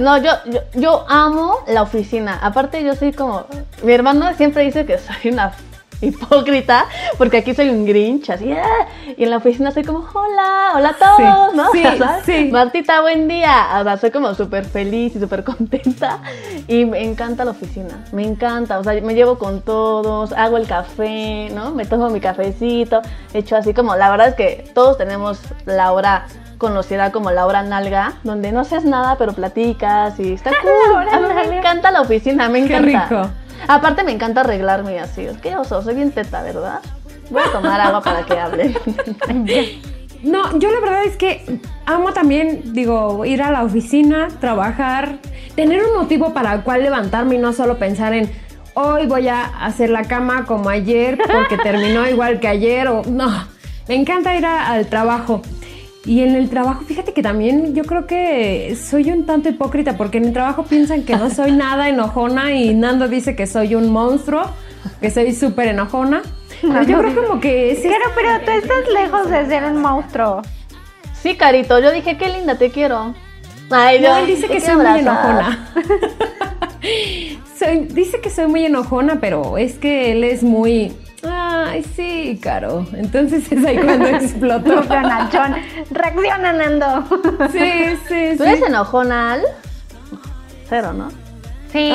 No, 0.00 0.16
yo, 0.16 0.30
yo, 0.46 0.60
yo 0.74 1.04
amo 1.10 1.58
la 1.68 1.82
oficina. 1.82 2.38
Aparte, 2.40 2.82
yo 2.82 2.94
soy 2.94 3.12
como. 3.12 3.44
Mi 3.82 3.92
hermano 3.92 4.32
siempre 4.34 4.64
dice 4.64 4.86
que 4.86 4.98
soy 4.98 5.30
una 5.30 5.52
hipócrita, 6.06 6.86
porque 7.18 7.38
aquí 7.38 7.54
soy 7.54 7.68
un 7.70 7.84
grinch, 7.86 8.30
así. 8.30 8.50
"Ah", 8.52 8.86
Y 9.16 9.24
en 9.24 9.30
la 9.30 9.36
oficina 9.38 9.70
soy 9.70 9.84
como, 9.84 10.00
hola, 10.12 10.72
hola 10.74 10.88
a 10.90 10.92
todos, 10.94 11.50
Sí, 11.52 11.56
¿no? 11.56 11.72
sí, 11.72 11.82
¿Sabes? 11.98 12.24
sí. 12.24 12.48
Martita, 12.52 13.00
buen 13.02 13.28
día. 13.28 13.68
O 13.80 13.84
sea, 13.84 13.96
soy 13.96 14.10
como 14.10 14.34
súper 14.34 14.64
feliz 14.64 15.14
y 15.16 15.20
súper 15.20 15.44
contenta. 15.44 16.18
Y 16.68 16.84
me 16.84 17.02
encanta 17.04 17.44
la 17.44 17.50
oficina, 17.52 18.04
me 18.12 18.22
encanta. 18.26 18.78
O 18.78 18.84
sea, 18.84 19.00
me 19.00 19.14
llevo 19.14 19.38
con 19.38 19.60
todos, 19.62 20.32
hago 20.32 20.56
el 20.56 20.66
café, 20.66 21.48
¿no? 21.54 21.72
Me 21.72 21.84
tomo 21.84 22.08
mi 22.10 22.20
cafecito, 22.20 23.02
hecho 23.34 23.56
así 23.56 23.74
como, 23.74 23.94
la 23.96 24.10
verdad 24.10 24.28
es 24.28 24.34
que 24.34 24.70
todos 24.74 24.96
tenemos 24.96 25.40
la 25.66 25.92
hora 25.92 26.26
conocida 26.58 27.10
como 27.10 27.30
la 27.30 27.46
hora 27.46 27.62
nalga, 27.62 28.14
donde 28.22 28.52
no 28.52 28.60
haces 28.60 28.84
nada 28.84 29.16
pero 29.16 29.32
platicas 29.32 30.20
y 30.20 30.34
está 30.34 30.50
cool. 30.62 30.94
hora 30.96 31.16
A 31.16 31.20
mí 31.20 31.26
me 31.48 31.58
encanta 31.58 31.90
la 31.90 32.02
oficina, 32.02 32.48
me 32.50 32.66
Qué 32.66 32.76
encanta. 32.76 33.06
rico. 33.08 33.30
Aparte 33.68 34.04
me 34.04 34.12
encanta 34.12 34.40
arreglarme 34.42 34.98
así. 35.00 35.26
Que 35.42 35.56
oso, 35.56 35.82
soy 35.82 35.94
bien 35.94 36.10
teta, 36.12 36.42
¿verdad? 36.42 36.80
Voy 37.30 37.42
a 37.46 37.52
tomar 37.52 37.80
agua 37.80 38.00
para 38.02 38.24
que 38.24 38.38
hablen. 38.38 38.74
No, 40.22 40.58
yo 40.58 40.70
la 40.70 40.80
verdad 40.80 41.04
es 41.04 41.16
que 41.16 41.60
amo 41.86 42.12
también, 42.12 42.74
digo, 42.74 43.24
ir 43.24 43.40
a 43.42 43.50
la 43.50 43.62
oficina, 43.62 44.28
trabajar, 44.38 45.16
tener 45.56 45.82
un 45.82 45.94
motivo 45.96 46.34
para 46.34 46.52
el 46.52 46.60
cual 46.62 46.82
levantarme 46.82 47.36
y 47.36 47.38
no 47.38 47.54
solo 47.54 47.78
pensar 47.78 48.12
en 48.12 48.30
hoy 48.74 49.06
voy 49.06 49.28
a 49.28 49.44
hacer 49.44 49.88
la 49.88 50.02
cama 50.04 50.44
como 50.44 50.68
ayer 50.68 51.16
porque 51.16 51.56
terminó 51.62 52.06
igual 52.06 52.38
que 52.38 52.48
ayer 52.48 52.86
o 52.88 53.00
no. 53.08 53.30
Me 53.88 53.94
encanta 53.94 54.34
ir 54.36 54.44
a- 54.44 54.66
al 54.70 54.88
trabajo. 54.88 55.40
Y 56.10 56.22
en 56.24 56.34
el 56.34 56.50
trabajo, 56.50 56.82
fíjate 56.84 57.12
que 57.12 57.22
también 57.22 57.72
yo 57.72 57.84
creo 57.84 58.04
que 58.08 58.76
soy 58.76 59.12
un 59.12 59.26
tanto 59.26 59.48
hipócrita 59.48 59.96
porque 59.96 60.18
en 60.18 60.24
el 60.24 60.32
trabajo 60.32 60.64
piensan 60.64 61.04
que 61.04 61.14
no 61.14 61.30
soy 61.30 61.52
nada 61.52 61.88
enojona 61.88 62.52
y 62.52 62.74
Nando 62.74 63.06
dice 63.06 63.36
que 63.36 63.46
soy 63.46 63.76
un 63.76 63.90
monstruo, 63.92 64.42
que 65.00 65.08
soy 65.12 65.32
súper 65.32 65.68
enojona. 65.68 66.22
Pero 66.62 66.82
yo 66.82 66.98
creo 66.98 67.14
como 67.14 67.40
que 67.40 67.70
es 67.70 67.78
Pero, 67.78 68.06
pero 68.16 68.40
tú 68.44 68.50
estás 68.50 68.92
lejos 68.92 69.30
de 69.30 69.46
ser 69.46 69.62
un 69.62 69.80
monstruo. 69.80 70.42
Sí, 71.22 71.36
Carito, 71.36 71.78
yo 71.78 71.92
dije, 71.92 72.18
qué 72.18 72.28
linda, 72.28 72.58
te 72.58 72.70
quiero. 72.72 73.14
Ay, 73.70 74.00
No, 74.00 74.16
él 74.16 74.26
dice 74.26 74.48
que 74.48 74.60
soy 74.60 74.74
muy 74.74 74.98
enojona. 74.98 75.72
Soy- 77.56 77.86
dice 77.88 78.20
que 78.20 78.30
soy 78.30 78.48
muy 78.48 78.64
enojona, 78.64 79.20
pero 79.20 79.58
es 79.58 79.74
que 79.78 80.10
él 80.10 80.24
es 80.24 80.42
muy. 80.42 80.92
Ay, 81.28 81.84
sí, 81.96 82.38
Caro. 82.42 82.86
Entonces 82.94 83.50
es 83.50 83.64
ahí 83.64 83.78
cuando 83.78 84.06
exploto. 84.08 84.82
Nachón. 84.84 85.56
Reacciona, 85.90 86.52
Nando. 86.52 87.04
Sí, 87.52 87.96
sí, 88.08 88.36
¿Tú 88.36 88.44
sí. 88.44 88.48
eres 88.50 88.62
enojona, 88.62 89.32
Al? 89.34 89.42
Cero, 90.68 90.92
¿no? 90.92 91.10
Sí, 91.72 91.92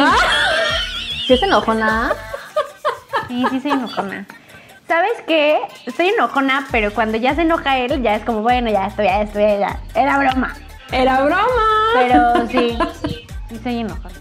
¿Sí 1.27 1.33
es 1.33 1.43
enojona? 1.43 2.11
sí, 3.27 3.45
sí 3.49 3.59
soy 3.61 3.71
enojona. 3.71 4.25
¿Sabes 4.87 5.13
qué? 5.25 5.57
Soy 5.97 6.09
enojona, 6.09 6.67
pero 6.71 6.93
cuando 6.93 7.17
ya 7.17 7.33
se 7.33 7.41
enoja 7.41 7.79
él, 7.79 8.03
ya 8.03 8.15
es 8.15 8.23
como, 8.23 8.41
bueno, 8.41 8.69
ya 8.69 8.85
estoy, 8.87 9.05
ya 9.05 9.21
estoy, 9.23 9.41
ya. 9.59 9.79
Era 9.95 10.19
broma. 10.19 10.53
Era 10.91 11.21
broma. 11.23 11.41
Pero 11.95 12.47
sí, 12.47 12.77
sí 13.49 13.59
soy 13.63 13.79
enojona. 13.79 14.13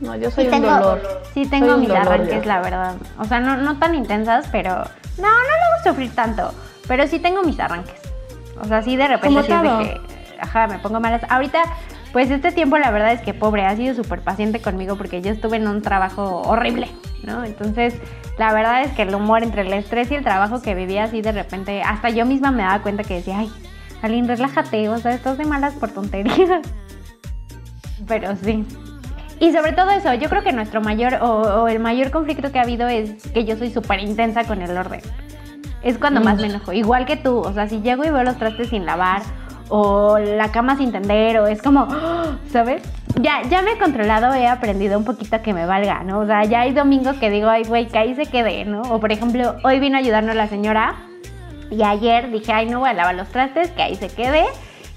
No, 0.00 0.16
yo 0.16 0.30
soy 0.30 0.44
Sí 0.44 0.50
un 0.50 0.62
tengo, 0.62 0.74
dolor. 0.74 1.22
sí 1.34 1.46
tengo 1.46 1.76
mis 1.76 1.90
arranques, 1.90 2.46
la 2.46 2.60
verdad. 2.60 2.94
O 3.18 3.24
sea, 3.24 3.40
no, 3.40 3.56
no 3.58 3.78
tan 3.78 3.94
intensas, 3.94 4.46
pero... 4.50 4.70
No, 5.18 5.28
no 5.28 5.28
le 5.28 5.76
gusta 5.76 5.90
sufrir 5.90 6.14
tanto. 6.14 6.52
Pero 6.88 7.06
sí 7.06 7.18
tengo 7.18 7.42
mis 7.42 7.60
arranques. 7.60 8.00
O 8.60 8.64
sea, 8.66 8.82
sí 8.82 8.96
de 8.96 9.08
repente 9.08 9.42
sí 9.42 9.52
de 9.52 9.60
que... 9.62 10.00
Ajá, 10.40 10.66
me 10.66 10.78
pongo 10.78 11.00
malas. 11.00 11.22
Ahorita, 11.28 11.62
pues 12.12 12.30
este 12.30 12.50
tiempo 12.50 12.78
la 12.78 12.90
verdad 12.90 13.12
es 13.12 13.20
que 13.20 13.34
pobre, 13.34 13.66
ha 13.66 13.76
sido 13.76 13.94
súper 13.94 14.22
paciente 14.22 14.60
conmigo 14.60 14.96
porque 14.96 15.20
yo 15.20 15.30
estuve 15.30 15.58
en 15.58 15.68
un 15.68 15.82
trabajo 15.82 16.42
horrible, 16.46 16.88
¿no? 17.22 17.44
Entonces, 17.44 17.94
la 18.38 18.54
verdad 18.54 18.82
es 18.82 18.92
que 18.92 19.02
el 19.02 19.14
humor 19.14 19.42
entre 19.42 19.62
el 19.62 19.72
estrés 19.74 20.10
y 20.10 20.14
el 20.14 20.24
trabajo 20.24 20.62
que 20.62 20.74
vivía 20.74 21.04
así 21.04 21.20
de 21.20 21.32
repente, 21.32 21.82
hasta 21.82 22.08
yo 22.08 22.24
misma 22.24 22.50
me 22.52 22.62
daba 22.62 22.80
cuenta 22.82 23.04
que 23.04 23.16
decía, 23.16 23.38
ay, 23.40 23.52
Aline, 24.00 24.28
relájate, 24.28 24.88
o 24.88 24.96
sea, 24.98 25.12
estás 25.12 25.36
de 25.36 25.44
malas 25.44 25.74
por 25.74 25.90
tonterías. 25.90 26.62
Pero 28.08 28.34
sí. 28.36 28.66
Y 29.40 29.52
sobre 29.52 29.72
todo 29.72 29.90
eso, 29.90 30.12
yo 30.14 30.28
creo 30.28 30.44
que 30.44 30.52
nuestro 30.52 30.82
mayor 30.82 31.14
o, 31.22 31.62
o 31.62 31.68
el 31.68 31.80
mayor 31.80 32.10
conflicto 32.10 32.52
que 32.52 32.58
ha 32.58 32.62
habido 32.62 32.86
es 32.88 33.14
que 33.32 33.44
yo 33.44 33.56
soy 33.56 33.70
súper 33.70 34.00
intensa 34.00 34.44
con 34.44 34.60
el 34.60 34.76
orden. 34.76 35.00
Es 35.82 35.96
cuando 35.96 36.20
más 36.20 36.38
me 36.38 36.48
enojo. 36.48 36.72
Igual 36.72 37.06
que 37.06 37.16
tú, 37.16 37.38
o 37.38 37.52
sea, 37.54 37.66
si 37.66 37.80
llego 37.80 38.04
y 38.04 38.10
veo 38.10 38.22
los 38.22 38.36
trastes 38.36 38.68
sin 38.68 38.84
lavar 38.84 39.22
o 39.70 40.18
la 40.18 40.52
cama 40.52 40.76
sin 40.76 40.92
tender 40.92 41.38
o 41.38 41.46
es 41.46 41.62
como. 41.62 41.88
¿sabes? 42.52 42.82
Ya, 43.20 43.42
ya 43.48 43.62
me 43.62 43.72
he 43.72 43.78
controlado, 43.78 44.34
he 44.34 44.46
aprendido 44.46 44.98
un 44.98 45.04
poquito 45.04 45.36
a 45.36 45.38
que 45.40 45.54
me 45.54 45.64
valga, 45.64 46.02
¿no? 46.04 46.20
O 46.20 46.26
sea, 46.26 46.44
ya 46.44 46.60
hay 46.60 46.72
domingos 46.72 47.16
que 47.16 47.30
digo, 47.30 47.48
ay, 47.48 47.64
güey, 47.64 47.86
que 47.86 47.98
ahí 47.98 48.14
se 48.14 48.26
quede, 48.26 48.66
¿no? 48.66 48.82
O 48.82 49.00
por 49.00 49.10
ejemplo, 49.10 49.56
hoy 49.64 49.80
vino 49.80 49.96
a 49.96 50.00
ayudarnos 50.00 50.36
la 50.36 50.48
señora 50.48 50.96
y 51.70 51.82
ayer 51.82 52.30
dije, 52.30 52.52
ay, 52.52 52.68
no 52.68 52.80
voy 52.80 52.90
a 52.90 52.92
lavar 52.92 53.14
los 53.14 53.28
trastes, 53.28 53.70
que 53.70 53.82
ahí 53.82 53.94
se 53.94 54.08
quede 54.08 54.44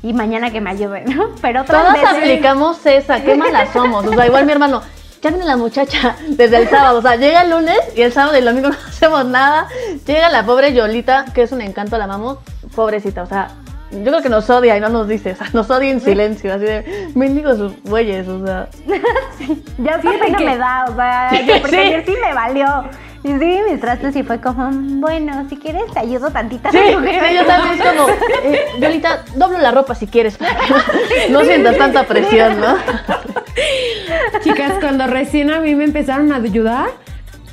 y 0.04 0.13
mañana 0.13 0.52
que 0.52 0.62
me 0.62 0.70
ayude, 0.70 1.04
¿no? 1.06 1.30
Pero 1.42 1.62
otras 1.62 1.82
Todas 1.82 1.94
veces... 1.94 2.18
aplicamos 2.18 2.86
esa, 2.86 3.24
qué 3.24 3.34
malas 3.36 3.70
somos. 3.74 4.06
O 4.06 4.13
sea, 4.13 4.28
igual 4.28 4.46
mi 4.46 4.52
hermano, 4.52 4.82
ya 5.22 5.30
viene 5.32 5.46
la 5.46 5.58
muchacha 5.58 6.16
desde 6.28 6.58
el 6.58 6.70
sábado. 6.70 7.00
O 7.00 7.02
sea, 7.02 7.16
llega 7.16 7.42
el 7.44 7.50
lunes 7.50 7.80
y 7.96 8.02
el 8.02 8.12
sábado 8.12 8.36
y 8.36 8.39
el 8.39 8.46
domingo 8.46 8.70
no 8.72 8.76
hacemos 8.88 9.26
nada. 9.26 9.68
Llega 10.06 10.30
la 10.30 10.46
pobre 10.46 10.74
Yolita, 10.74 11.26
que 11.34 11.42
es 11.44 11.52
un 11.52 11.62
encanto, 11.62 11.98
la 11.98 12.04
amamos. 12.04 12.38
Pobrecita, 12.76 13.24
o 13.24 13.26
sea, 13.26 13.50
yo 13.92 14.04
creo 14.04 14.22
que 14.22 14.30
nos 14.30 14.50
odia 14.50 14.76
y 14.76 14.82
no 14.82 14.89
nos 14.89 15.08
dice. 15.08 15.32
O 15.32 15.36
sea, 15.36 15.48
nos 15.54 15.70
odia 15.70 15.92
en 15.92 16.02
silencio, 16.02 16.54
así 16.54 16.66
de, 16.66 17.12
mendigos 17.16 17.58
sus 17.58 17.82
bueyes, 17.84 18.28
o 18.28 18.46
sea. 18.46 18.68
Ya 19.78 20.00
Fíjate 20.00 20.08
hasta 20.10 20.26
pena 20.26 20.38
que- 20.38 20.46
me 20.46 20.58
da, 20.58 20.86
o 20.89 20.96
sea, 20.96 21.30
Sí, 21.32 21.46
yo- 21.46 21.54
porque 21.62 21.70
sí. 21.70 21.78
ayer 21.78 22.06
sí 22.06 22.13
me 22.22 22.34
valió. 22.34 22.66
Y 23.24 23.28
sí, 23.40 23.60
mis 23.70 23.80
trastes 23.80 24.16
y 24.18 24.24
fue 24.24 24.42
como, 24.42 24.70
"Mm, 24.70 25.00
bueno, 25.00 25.46
si 25.50 25.56
quieres 25.58 25.84
te 25.94 26.00
ayudo 26.00 26.30
tantita. 26.30 26.72
Sí, 26.72 26.78
sí, 26.88 27.36
yo 27.36 27.46
también 27.46 27.80
es 27.80 27.82
como, 27.82 28.10
eh, 28.44 28.66
Yolita, 28.80 29.24
doblo 29.36 29.58
la 29.60 29.72
ropa 29.72 29.96
si 29.96 30.08
quieres, 30.08 30.38
para 30.38 30.56
que 30.58 31.30
no, 31.30 31.40
no 31.40 31.46
sientas 31.46 31.78
tanta 31.78 32.04
presión, 32.06 32.60
¿no? 32.60 32.76
Chicas, 34.44 34.74
cuando 34.82 35.08
recién 35.08 35.52
a 35.52 35.60
mí 35.60 35.74
me 35.76 35.86
empezaron 35.86 36.32
a 36.34 36.38
ayudar, 36.38 36.90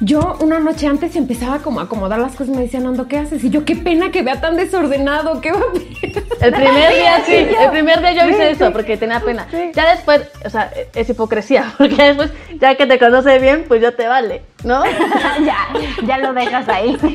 yo 0.00 0.38
una 0.40 0.58
noche 0.58 0.86
antes 0.86 1.14
empezaba 1.14 1.58
como 1.58 1.80
a 1.80 1.82
acomodar 1.84 2.18
las 2.18 2.32
cosas 2.32 2.48
y 2.48 2.52
me 2.52 2.62
decían, 2.62 2.84
Nando, 2.84 3.06
¿qué 3.06 3.18
haces? 3.18 3.44
Y 3.44 3.50
yo, 3.50 3.66
qué 3.66 3.76
pena 3.76 4.10
que 4.10 4.22
vea 4.22 4.40
tan 4.40 4.56
desordenado, 4.56 5.40
¿qué 5.42 5.52
va 5.52 5.60
a? 5.60 6.44
El 6.44 6.54
primer 6.54 6.94
día 6.94 7.22
sí, 7.26 7.34
el 7.34 7.70
primer 7.70 8.00
día 8.00 8.12
yo 8.12 8.30
hice 8.30 8.50
eso 8.50 8.72
porque 8.72 8.96
tenía 8.96 9.20
pena. 9.20 9.46
Ya 9.74 9.90
después, 9.90 10.22
o 10.44 10.48
sea, 10.48 10.72
es 10.94 11.08
hipocresía, 11.10 11.74
porque 11.78 12.02
después, 12.02 12.32
ya 12.58 12.76
que 12.76 12.86
te 12.86 12.98
conoce 12.98 13.38
bien, 13.38 13.66
pues 13.68 13.82
ya 13.82 13.92
te 13.92 14.06
vale, 14.06 14.42
¿no? 14.64 14.82
ya, 15.44 15.68
ya 16.06 16.18
lo 16.18 16.32
dejas 16.32 16.68
ahí. 16.68 16.96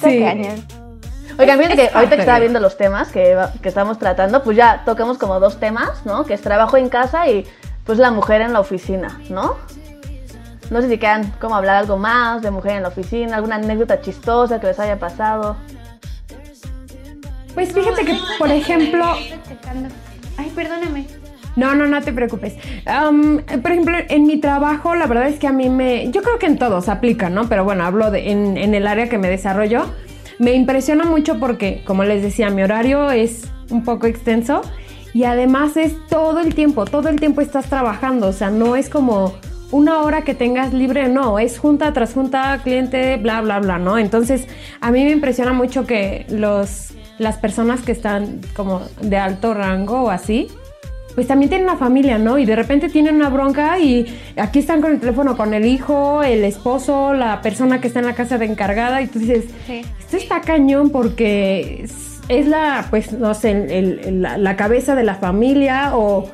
Sí. 0.00 0.20
cañón. 0.20 0.64
Oigan, 1.38 1.58
fíjense 1.58 1.76
que 1.76 1.94
ahorita 1.94 2.16
que 2.16 2.22
estaba 2.22 2.38
viendo 2.38 2.58
los 2.58 2.78
temas 2.78 3.12
que, 3.12 3.36
que 3.60 3.68
estamos 3.68 3.98
tratando, 3.98 4.42
pues 4.42 4.56
ya 4.56 4.82
tocamos 4.86 5.18
como 5.18 5.38
dos 5.40 5.60
temas, 5.60 6.06
¿no? 6.06 6.24
Que 6.24 6.32
es 6.32 6.40
trabajo 6.40 6.78
en 6.78 6.88
casa 6.88 7.28
y 7.28 7.46
pues 7.84 7.98
la 7.98 8.10
mujer 8.10 8.40
en 8.40 8.54
la 8.54 8.60
oficina, 8.60 9.20
¿no? 9.28 9.58
No 10.70 10.80
sé 10.80 10.88
si 10.88 10.98
quieran 10.98 11.32
como 11.40 11.56
hablar 11.56 11.76
algo 11.76 11.96
más 11.96 12.42
de 12.42 12.50
mujer 12.50 12.72
en 12.72 12.82
la 12.82 12.88
oficina, 12.88 13.36
alguna 13.36 13.56
anécdota 13.56 14.00
chistosa 14.00 14.60
que 14.60 14.68
les 14.68 14.78
haya 14.78 14.98
pasado. 14.98 15.56
Pues 17.54 17.72
fíjate 17.72 18.04
que, 18.04 18.18
por 18.38 18.50
ejemplo, 18.50 19.04
Ay, 20.36 20.50
perdóname. 20.54 21.06
No, 21.56 21.74
no, 21.74 21.86
no 21.86 22.02
te 22.02 22.12
preocupes. 22.12 22.54
Am, 22.84 23.42
por 23.62 23.70
ejemplo, 23.70 23.96
en 24.08 24.26
mi 24.26 24.38
trabajo, 24.38 24.96
la 24.96 25.06
verdad 25.06 25.28
es 25.28 25.38
que 25.38 25.46
a 25.46 25.52
mí 25.52 25.68
me. 25.68 26.10
Yo 26.10 26.22
creo 26.22 26.38
que 26.38 26.46
en 26.46 26.58
todos 26.58 26.88
aplica, 26.88 27.30
¿no? 27.30 27.48
Pero 27.48 27.64
bueno, 27.64 27.84
hablo 27.84 28.10
de, 28.10 28.32
en, 28.32 28.56
en 28.56 28.74
el 28.74 28.86
área 28.86 29.08
que 29.08 29.18
me 29.18 29.28
desarrollo. 29.28 29.86
Me 30.40 30.54
impresiona 30.54 31.04
mucho 31.04 31.38
porque, 31.38 31.82
como 31.84 32.02
les 32.02 32.22
decía, 32.22 32.50
mi 32.50 32.62
horario 32.62 33.12
es 33.12 33.48
un 33.70 33.84
poco 33.84 34.08
extenso 34.08 34.62
y 35.12 35.24
además 35.24 35.76
es 35.76 35.94
todo 36.08 36.40
el 36.40 36.56
tiempo, 36.56 36.86
todo 36.86 37.08
el 37.08 37.20
tiempo 37.20 37.40
estás 37.40 37.66
trabajando. 37.66 38.26
O 38.26 38.32
sea, 38.32 38.50
no 38.50 38.74
es 38.74 38.90
como 38.90 39.34
una 39.70 40.00
hora 40.02 40.22
que 40.22 40.34
tengas 40.34 40.72
libre, 40.72 41.08
no, 41.08 41.38
es 41.38 41.58
junta 41.58 41.92
tras 41.92 42.12
junta, 42.14 42.60
cliente, 42.62 43.16
bla, 43.16 43.40
bla, 43.40 43.58
bla, 43.60 43.78
¿no? 43.78 43.98
Entonces, 43.98 44.46
a 44.80 44.90
mí 44.90 45.02
me 45.04 45.10
impresiona 45.10 45.52
mucho 45.52 45.86
que 45.86 46.26
los, 46.28 46.90
las 47.18 47.36
personas 47.38 47.80
que 47.82 47.92
están 47.92 48.40
como 48.54 48.82
de 49.00 49.16
alto 49.16 49.52
rango 49.54 50.02
o 50.02 50.10
así, 50.10 50.48
pues 51.14 51.26
también 51.28 51.48
tienen 51.48 51.68
una 51.68 51.76
familia, 51.78 52.18
¿no? 52.18 52.38
Y 52.38 52.44
de 52.44 52.56
repente 52.56 52.88
tienen 52.88 53.14
una 53.16 53.28
bronca 53.30 53.78
y 53.78 54.06
aquí 54.36 54.58
están 54.60 54.80
con 54.80 54.92
el 54.92 55.00
teléfono 55.00 55.36
con 55.36 55.54
el 55.54 55.64
hijo, 55.64 56.22
el 56.24 56.42
esposo, 56.44 57.14
la 57.14 57.40
persona 57.40 57.80
que 57.80 57.86
está 57.88 58.00
en 58.00 58.06
la 58.06 58.14
casa 58.14 58.36
de 58.38 58.46
encargada 58.46 59.00
y 59.00 59.06
tú 59.06 59.18
dices, 59.20 59.44
esto 60.00 60.16
está 60.16 60.40
cañón 60.40 60.90
porque 60.90 61.82
es, 61.84 62.20
es 62.28 62.46
la, 62.48 62.86
pues, 62.90 63.12
no 63.12 63.32
sé, 63.34 63.50
el- 63.78 64.22
la, 64.22 64.38
la 64.38 64.56
cabeza 64.56 64.94
de 64.94 65.04
la 65.04 65.14
familia 65.16 65.96
o... 65.96 66.30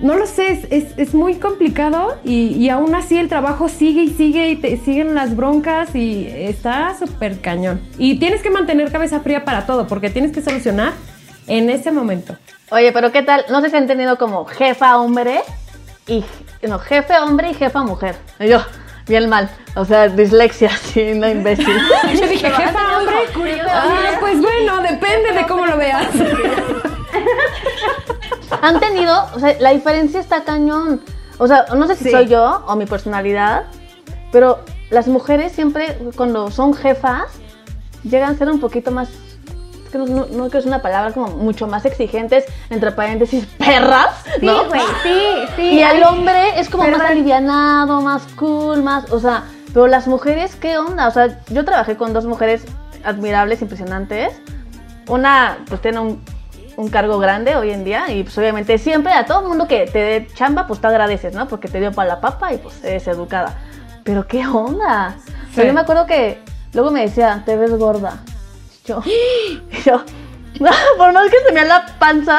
No 0.00 0.14
lo 0.14 0.26
sé, 0.26 0.52
es, 0.52 0.66
es- 0.70 0.96
es 0.96 1.14
muy 1.14 1.34
complicado 1.36 2.18
y, 2.24 2.50
y 2.54 2.68
aún 2.70 2.94
así 2.94 3.18
el 3.18 3.28
trabajo 3.28 3.68
sigue 3.68 4.02
y 4.02 4.10
sigue 4.10 4.48
y 4.50 4.56
te 4.56 4.76
siguen 4.76 5.14
las 5.14 5.34
broncas 5.34 5.94
y 5.96 6.26
está 6.32 6.94
súper 6.96 7.40
cañón. 7.40 7.80
Y 7.98 8.18
tienes 8.20 8.40
que 8.42 8.50
mantener 8.50 8.92
cabeza 8.92 9.20
fría 9.20 9.44
para 9.44 9.66
todo 9.66 9.86
porque 9.88 10.08
tienes 10.10 10.30
que 10.32 10.40
solucionar 10.40 10.92
en 11.48 11.68
ese 11.68 11.90
momento. 11.90 12.36
Oye, 12.70 12.92
pero 12.92 13.10
¿qué 13.10 13.22
tal? 13.22 13.44
No 13.50 13.60
sé 13.60 13.70
si 13.70 13.76
han 13.76 13.86
tenido 13.88 14.18
como 14.18 14.44
jefa 14.44 14.98
hombre 14.98 15.40
y 16.06 16.24
no, 16.66 16.78
jefe 16.78 17.18
hombre 17.18 17.50
y 17.50 17.54
jefa 17.54 17.82
mujer. 17.82 18.14
Y 18.38 18.48
yo, 18.48 18.62
bien 19.08 19.28
mal. 19.28 19.50
O 19.74 19.84
sea, 19.84 20.06
dislexia, 20.08 20.70
sí, 20.70 21.12
no 21.14 21.28
imbécil. 21.28 21.66
Yo 22.14 22.26
dije, 22.28 22.50
jefa, 22.50 22.98
hombre. 22.98 23.14
Ah, 23.68 24.16
pues 24.20 24.40
bueno, 24.40 24.80
depende 24.82 25.32
de 25.32 25.46
cómo 25.48 25.66
lo 25.66 25.76
veas. 25.76 26.06
Han 28.62 28.80
tenido, 28.80 29.26
o 29.34 29.38
sea, 29.38 29.56
la 29.60 29.70
diferencia 29.70 30.20
está 30.20 30.44
cañón. 30.44 31.00
O 31.38 31.46
sea, 31.46 31.66
no 31.76 31.86
sé 31.86 31.96
si 31.96 32.04
Sí. 32.04 32.10
soy 32.10 32.26
yo 32.26 32.64
o 32.66 32.76
mi 32.76 32.86
personalidad, 32.86 33.64
pero 34.32 34.58
las 34.90 35.06
mujeres 35.06 35.52
siempre, 35.52 35.98
cuando 36.16 36.50
son 36.50 36.74
jefas, 36.74 37.24
llegan 38.02 38.34
a 38.34 38.38
ser 38.38 38.50
un 38.50 38.60
poquito 38.60 38.90
más. 38.90 39.08
es 39.84 39.92
que 39.92 39.98
no, 39.98 40.06
no, 40.06 40.26
no 40.26 40.26
creo 40.26 40.50
que 40.50 40.58
es 40.58 40.66
una 40.66 40.82
palabra 40.82 41.12
como 41.14 41.28
mucho 41.28 41.66
más 41.66 41.86
exigentes, 41.86 42.44
entre 42.68 42.92
paréntesis, 42.92 43.46
perras. 43.58 44.10
Sí, 44.38 44.44
¿no? 44.44 44.64
güey, 44.66 44.80
sí, 45.02 45.20
sí. 45.56 45.62
Y 45.62 45.82
al 45.82 46.02
hombre 46.02 46.58
es 46.60 46.68
como 46.68 46.86
más 46.88 47.00
alivianado, 47.00 48.02
más 48.02 48.22
cool, 48.36 48.82
más, 48.82 49.10
o 49.10 49.18
sea, 49.20 49.44
pero 49.72 49.86
las 49.86 50.06
mujeres, 50.06 50.56
¿qué 50.56 50.76
onda? 50.76 51.08
O 51.08 51.10
sea, 51.10 51.40
yo 51.48 51.64
trabajé 51.64 51.96
con 51.96 52.12
dos 52.12 52.26
mujeres 52.26 52.64
admirables, 53.04 53.62
impresionantes. 53.62 54.34
Una, 55.08 55.58
pues 55.68 55.80
tiene 55.80 56.00
un, 56.00 56.22
un 56.78 56.90
cargo 56.90 57.18
grande 57.18 57.56
hoy 57.56 57.72
en 57.72 57.82
día 57.82 58.08
y 58.12 58.22
pues 58.22 58.38
obviamente 58.38 58.78
siempre 58.78 59.12
a 59.12 59.26
todo 59.26 59.42
mundo 59.42 59.66
que 59.66 59.86
te 59.86 59.98
dé 59.98 60.28
chamba, 60.34 60.68
pues 60.68 60.80
te 60.80 60.86
agradeces, 60.86 61.34
¿no? 61.34 61.48
Porque 61.48 61.66
te 61.66 61.80
dio 61.80 61.90
para 61.90 62.08
la 62.08 62.20
papa 62.20 62.52
y 62.52 62.58
pues 62.58 62.84
eres 62.84 63.08
educada. 63.08 63.58
Pero 64.04 64.28
¿qué 64.28 64.46
onda? 64.46 65.16
Sí. 65.52 65.66
yo 65.66 65.72
me 65.72 65.80
acuerdo 65.80 66.06
que 66.06 66.38
luego 66.72 66.92
me 66.92 67.00
decía, 67.00 67.42
te 67.44 67.56
ves 67.56 67.76
gorda. 67.76 68.22
Yo, 68.84 69.02
yo, 69.84 70.04
por 70.96 71.12
más 71.12 71.28
que 71.28 71.40
se 71.48 71.52
me 71.52 71.64
la 71.64 71.84
panza, 71.98 72.38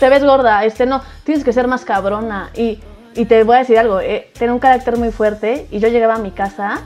te 0.00 0.08
ves 0.08 0.24
gorda, 0.24 0.64
este 0.64 0.84
no, 0.84 1.00
tienes 1.22 1.44
que 1.44 1.52
ser 1.52 1.68
más 1.68 1.84
cabrona. 1.84 2.50
Y, 2.54 2.80
y 3.14 3.26
te 3.26 3.44
voy 3.44 3.54
a 3.54 3.58
decir 3.60 3.78
algo, 3.78 4.00
eh, 4.00 4.32
tiene 4.36 4.52
un 4.52 4.58
carácter 4.58 4.96
muy 4.96 5.12
fuerte 5.12 5.68
y 5.70 5.78
yo 5.78 5.86
llegaba 5.86 6.16
a 6.16 6.18
mi 6.18 6.32
casa 6.32 6.80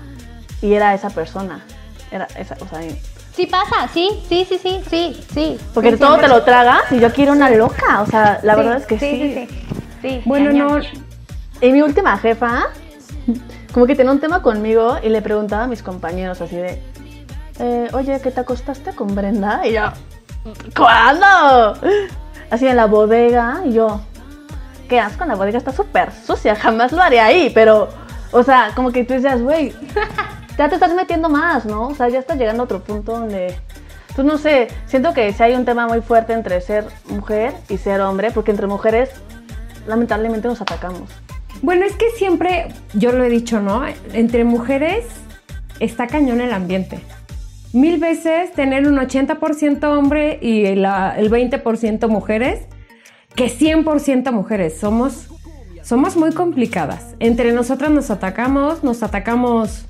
y 0.61 0.75
era 0.75 0.93
esa 0.93 1.09
persona. 1.09 1.65
Era 2.11 2.29
esa, 2.37 2.57
o 2.61 2.69
sea, 2.69 2.81
Sí 3.35 3.47
pasa, 3.47 3.89
sí, 3.93 4.11
sí, 4.29 4.45
sí, 4.49 4.59
sí, 4.59 4.81
sí, 4.89 5.25
sí. 5.33 5.59
porque 5.73 5.93
Sí, 5.93 5.99
todo 5.99 6.19
te 6.19 6.29
lo 6.29 6.43
tragas 6.43 6.91
y 6.91 6.99
yo 6.99 7.07
aquí 7.07 7.23
era 7.23 7.33
una 7.33 7.49
loca, 7.51 8.03
o 8.03 8.07
sea, 8.07 8.41
la 8.43 8.57
verdad 8.57 8.77
es 8.79 8.87
que 8.87 8.99
sí. 8.99 9.07
Sí, 9.07 9.35
sí, 9.35 9.49
sí. 9.49 9.79
Sí, 10.03 10.23
Bueno, 10.25 10.53
no. 10.53 10.81
Y 11.61 11.73
mi 11.73 11.83
última 11.83 12.17
jefa, 12.19 12.65
como 13.73 13.87
que 13.87 13.95
tenía 13.95 14.13
un 14.13 14.21
tema 14.21 14.43
conmigo 14.43 14.99
y 15.03 15.09
le 15.11 15.23
preguntaba 15.23 15.65
a 15.65 15.67
mis 15.67 15.83
compañeros 15.83 16.41
así 16.41 16.57
de, 16.57 16.83
eh, 17.59 17.89
oye, 17.93 18.21
¿qué 18.21 18.31
te 18.31 18.41
acostaste 18.41 18.93
con 18.95 19.15
Brenda? 19.15 19.61
Y 19.67 19.73
yo, 19.75 19.83
¿cuándo? 20.75 21.75
Así 22.51 22.67
en 22.67 22.77
la 22.77 22.87
bodega 22.87 23.61
y 23.67 23.75
yo, 23.75 24.01
qué 24.89 24.99
asco, 24.99 25.25
la 25.25 25.35
bodega 25.37 25.59
está 25.59 25.73
súper 25.73 26.11
sucia, 26.27 26.57
jamás 26.57 26.93
lo 26.93 27.03
haré 27.03 27.21
ahí, 27.21 27.51
pero, 27.55 27.89
o 28.33 28.43
sea, 28.43 28.73
como 28.75 28.91
que 28.91 29.05
tú 29.05 29.13
decías, 29.15 29.41
güey, 29.43 29.73
ya 30.61 30.69
te 30.69 30.75
estás 30.75 30.93
metiendo 30.95 31.31
más, 31.31 31.65
¿no? 31.65 31.89
O 31.89 31.95
sea, 31.95 32.11
ya 32.11 32.19
estás 32.19 32.37
llegando 32.37 32.63
a 32.63 32.65
otro 32.65 32.81
punto 32.85 33.13
donde... 33.13 33.57
Pues 34.15 34.27
no 34.27 34.37
sé, 34.37 34.69
siento 34.85 35.15
que 35.15 35.33
sí 35.33 35.43
hay 35.43 35.55
un 35.55 35.65
tema 35.65 35.89
muy 35.89 36.03
fuerte 36.03 36.35
entre 36.35 36.61
ser 36.61 36.85
mujer 37.09 37.55
y 37.71 37.79
ser 37.79 38.03
hombre, 38.03 38.31
porque 38.31 38.51
entre 38.51 38.67
mujeres 38.67 39.09
lamentablemente 39.87 40.49
nos 40.49 40.61
atacamos. 40.61 41.09
Bueno, 41.63 41.87
es 41.87 41.95
que 41.97 42.11
siempre, 42.11 42.69
yo 42.93 43.13
lo 43.13 43.25
he 43.25 43.31
dicho, 43.31 43.61
¿no? 43.61 43.85
Entre 44.13 44.45
mujeres 44.45 45.07
está 45.79 46.07
cañón 46.09 46.43
el 46.43 46.53
ambiente. 46.53 47.01
Mil 47.73 47.99
veces 47.99 48.53
tener 48.53 48.87
un 48.87 48.99
80% 48.99 49.85
hombre 49.97 50.39
y 50.43 50.75
la- 50.75 51.15
el 51.17 51.31
20% 51.31 52.07
mujeres 52.09 52.67
que 53.35 53.49
100% 53.49 54.31
mujeres. 54.33 54.79
Somos, 54.79 55.29
somos 55.83 56.17
muy 56.17 56.33
complicadas. 56.33 57.15
Entre 57.19 57.53
nosotras 57.53 57.91
nos 57.91 58.11
atacamos, 58.11 58.85
nos 58.85 59.03
atacamos 59.03 59.87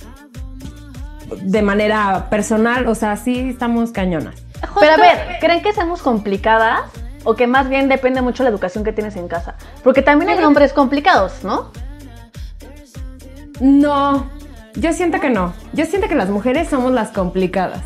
de 1.42 1.62
manera 1.62 2.26
personal, 2.30 2.86
o 2.88 2.94
sea, 2.94 3.16
sí 3.16 3.50
estamos 3.50 3.92
cañonas. 3.92 4.34
Pero 4.78 4.92
a 4.92 4.96
ver, 4.96 5.38
¿creen 5.40 5.62
que 5.62 5.72
seamos 5.72 6.02
complicadas? 6.02 6.80
O 7.24 7.34
que 7.34 7.46
más 7.46 7.68
bien 7.68 7.88
depende 7.88 8.22
mucho 8.22 8.42
la 8.44 8.48
educación 8.50 8.82
que 8.84 8.92
tienes 8.92 9.16
en 9.16 9.28
casa. 9.28 9.54
Porque 9.84 10.00
también 10.02 10.30
hay 10.30 10.42
hombres 10.42 10.72
complicados, 10.72 11.44
¿no? 11.44 11.70
No, 13.60 14.30
yo 14.74 14.92
siento 14.92 15.20
que 15.20 15.30
no. 15.30 15.52
Yo 15.72 15.84
siento 15.84 16.08
que 16.08 16.14
las 16.14 16.28
mujeres 16.30 16.68
somos 16.68 16.92
las 16.92 17.08
complicadas. 17.10 17.82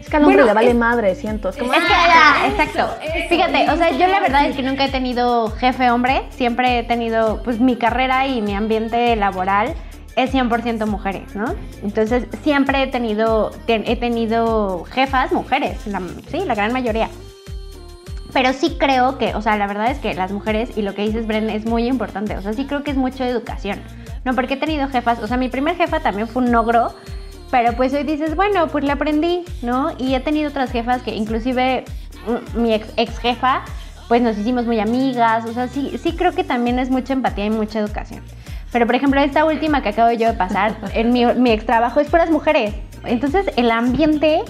Es 0.00 0.08
que 0.08 0.16
al 0.16 0.22
hombre 0.24 0.36
Bueno, 0.38 0.46
le 0.46 0.54
vale 0.54 0.70
es- 0.70 0.76
madre, 0.76 1.14
siento. 1.14 1.50
Es 1.50 1.56
como, 1.56 1.72
Es 1.74 1.80
que, 1.80 1.92
"Ah". 1.92 2.36
ah, 2.42 2.46
exacto. 2.48 2.88
Fíjate, 3.28 3.70
o 3.70 3.76
sea, 3.76 3.90
yo 3.90 4.06
la 4.06 4.20
verdad 4.20 4.46
es 4.46 4.56
que 4.56 4.62
nunca 4.62 4.84
he 4.84 4.90
tenido 4.90 5.50
jefe 5.50 5.90
hombre, 5.90 6.22
siempre 6.30 6.78
he 6.78 6.82
tenido, 6.84 7.42
pues 7.42 7.60
mi 7.60 7.76
carrera 7.76 8.26
y 8.26 8.40
mi 8.42 8.54
ambiente 8.54 9.14
laboral 9.16 9.74
es 10.16 10.32
100% 10.32 10.86
mujeres, 10.86 11.34
¿no? 11.34 11.46
Entonces, 11.82 12.26
siempre 12.42 12.82
he 12.82 12.86
tenido, 12.86 13.50
ten- 13.66 13.84
he 13.86 13.96
tenido 13.96 14.84
jefas 14.84 15.32
mujeres, 15.32 15.78
sí, 16.30 16.40
la 16.46 16.54
gran 16.54 16.72
mayoría. 16.72 17.08
Pero 18.32 18.52
sí 18.54 18.76
creo 18.78 19.18
que, 19.18 19.34
o 19.34 19.42
sea, 19.42 19.56
la 19.58 19.66
verdad 19.66 19.90
es 19.90 19.98
que 19.98 20.14
las 20.14 20.32
mujeres, 20.32 20.70
y 20.76 20.82
lo 20.82 20.94
que 20.94 21.02
dices, 21.02 21.26
Bren, 21.26 21.50
es 21.50 21.66
muy 21.66 21.86
importante. 21.86 22.36
O 22.36 22.40
sea, 22.42 22.54
sí 22.54 22.64
creo 22.66 22.82
que 22.82 22.90
es 22.90 22.96
mucho 22.96 23.24
educación. 23.24 23.78
No, 24.24 24.34
porque 24.34 24.54
he 24.54 24.56
tenido 24.56 24.88
jefas, 24.88 25.18
o 25.18 25.26
sea, 25.26 25.36
mi 25.36 25.48
primer 25.48 25.76
jefa 25.76 26.00
también 26.00 26.28
fue 26.28 26.42
un 26.42 26.54
ogro, 26.54 26.94
pero 27.50 27.74
pues 27.74 27.92
hoy 27.92 28.04
dices, 28.04 28.34
bueno, 28.34 28.68
pues 28.68 28.84
le 28.84 28.92
aprendí, 28.92 29.44
¿no? 29.60 29.90
Y 29.98 30.14
he 30.14 30.20
tenido 30.20 30.48
otras 30.48 30.70
jefas 30.70 31.02
que 31.02 31.14
inclusive 31.14 31.84
mm, 32.54 32.58
mi 32.60 32.72
ex, 32.72 32.88
ex 32.96 33.18
jefa, 33.18 33.64
pues 34.08 34.22
nos 34.22 34.38
hicimos 34.38 34.64
muy 34.64 34.80
amigas. 34.80 35.44
O 35.44 35.52
sea, 35.52 35.68
sí, 35.68 35.98
sí 36.02 36.12
creo 36.12 36.32
que 36.32 36.44
también 36.44 36.78
es 36.78 36.88
mucha 36.88 37.12
empatía 37.12 37.44
y 37.44 37.50
mucha 37.50 37.80
educación. 37.80 38.22
Pero 38.72 38.86
por 38.86 38.94
ejemplo, 38.94 39.20
esta 39.20 39.44
última 39.44 39.82
que 39.82 39.90
acabo 39.90 40.10
yo 40.12 40.28
de 40.28 40.34
pasar, 40.34 40.74
en 40.94 41.12
mi, 41.12 41.26
mi 41.26 41.50
ex 41.52 41.66
trabajo 41.66 42.00
es 42.00 42.08
puras 42.08 42.30
mujeres. 42.30 42.74
Entonces 43.04 43.46
el 43.56 43.70
ambiente 43.70 44.40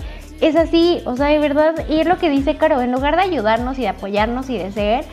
es 0.40 0.56
así, 0.56 1.00
o 1.04 1.16
sea, 1.16 1.26
de 1.26 1.38
verdad, 1.38 1.74
y 1.88 2.00
es 2.00 2.06
lo 2.06 2.18
que 2.18 2.28
dice 2.30 2.56
Caro, 2.56 2.80
en 2.80 2.92
lugar 2.92 3.16
de 3.16 3.22
ayudarnos 3.22 3.78
y 3.78 3.82
de 3.82 3.88
apoyarnos 3.88 4.50
y 4.50 4.58
de 4.58 4.72
ser, 4.72 5.04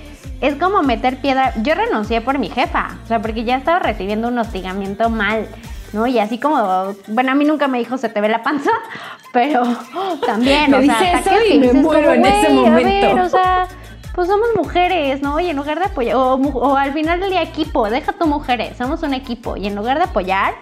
es 0.42 0.56
como 0.56 0.82
meter 0.82 1.18
piedra. 1.18 1.54
Yo 1.62 1.76
renuncié 1.76 2.22
por 2.22 2.40
mi 2.40 2.50
jefa, 2.50 2.98
o 3.04 3.08
sea, 3.08 3.22
porque 3.22 3.44
ya 3.44 3.56
estaba 3.58 3.80
recibiendo 3.80 4.28
un 4.28 4.40
hostigamiento 4.40 5.10
mal, 5.10 5.48
¿no? 5.94 6.08
Y 6.08 6.18
así 6.20 6.38
como, 6.40 6.96
bueno, 7.08 7.32
a 7.32 7.36
mí 7.36 7.46
nunca 7.46 7.68
me 7.68 7.78
dijo 7.78 7.98
se 7.98 8.10
te 8.10 8.22
ve 8.22 8.30
la 8.30 8.42
panza, 8.42 8.72
pero 9.34 9.62
también, 10.26 10.72
Me 10.72 10.78
o 10.78 10.82
sea, 10.84 11.00
dice 11.00 11.12
eso 11.30 11.46
y 11.54 11.60
me 11.60 11.74
muero 11.74 12.10
como, 12.10 12.14
en 12.16 12.26
ese 12.26 12.52
"Güey, 12.54 12.66
a 12.66 12.70
momento". 12.72 13.16
ver, 13.16 13.20
o 13.20 13.30
sea, 13.30 13.68
pues 14.16 14.28
somos 14.28 14.48
mujeres, 14.56 15.22
¿no? 15.22 15.40
Y 15.40 15.50
en 15.50 15.56
lugar 15.58 15.80
de 15.80 15.86
apoyar, 15.86 16.16
o, 16.16 16.76
al 16.76 16.94
final 16.94 17.20
del 17.20 17.30
día 17.32 17.42
equipo, 17.42 17.90
deja 17.90 18.14
tu 18.14 18.28
mujeres, 18.28 18.78
somos 18.78 19.04
un 19.04 19.14
equipo, 19.14 19.56
y 19.58 19.68
en 19.68 19.76
lugar 19.76 19.98
de 19.98 20.06
apoyar, 20.06 20.54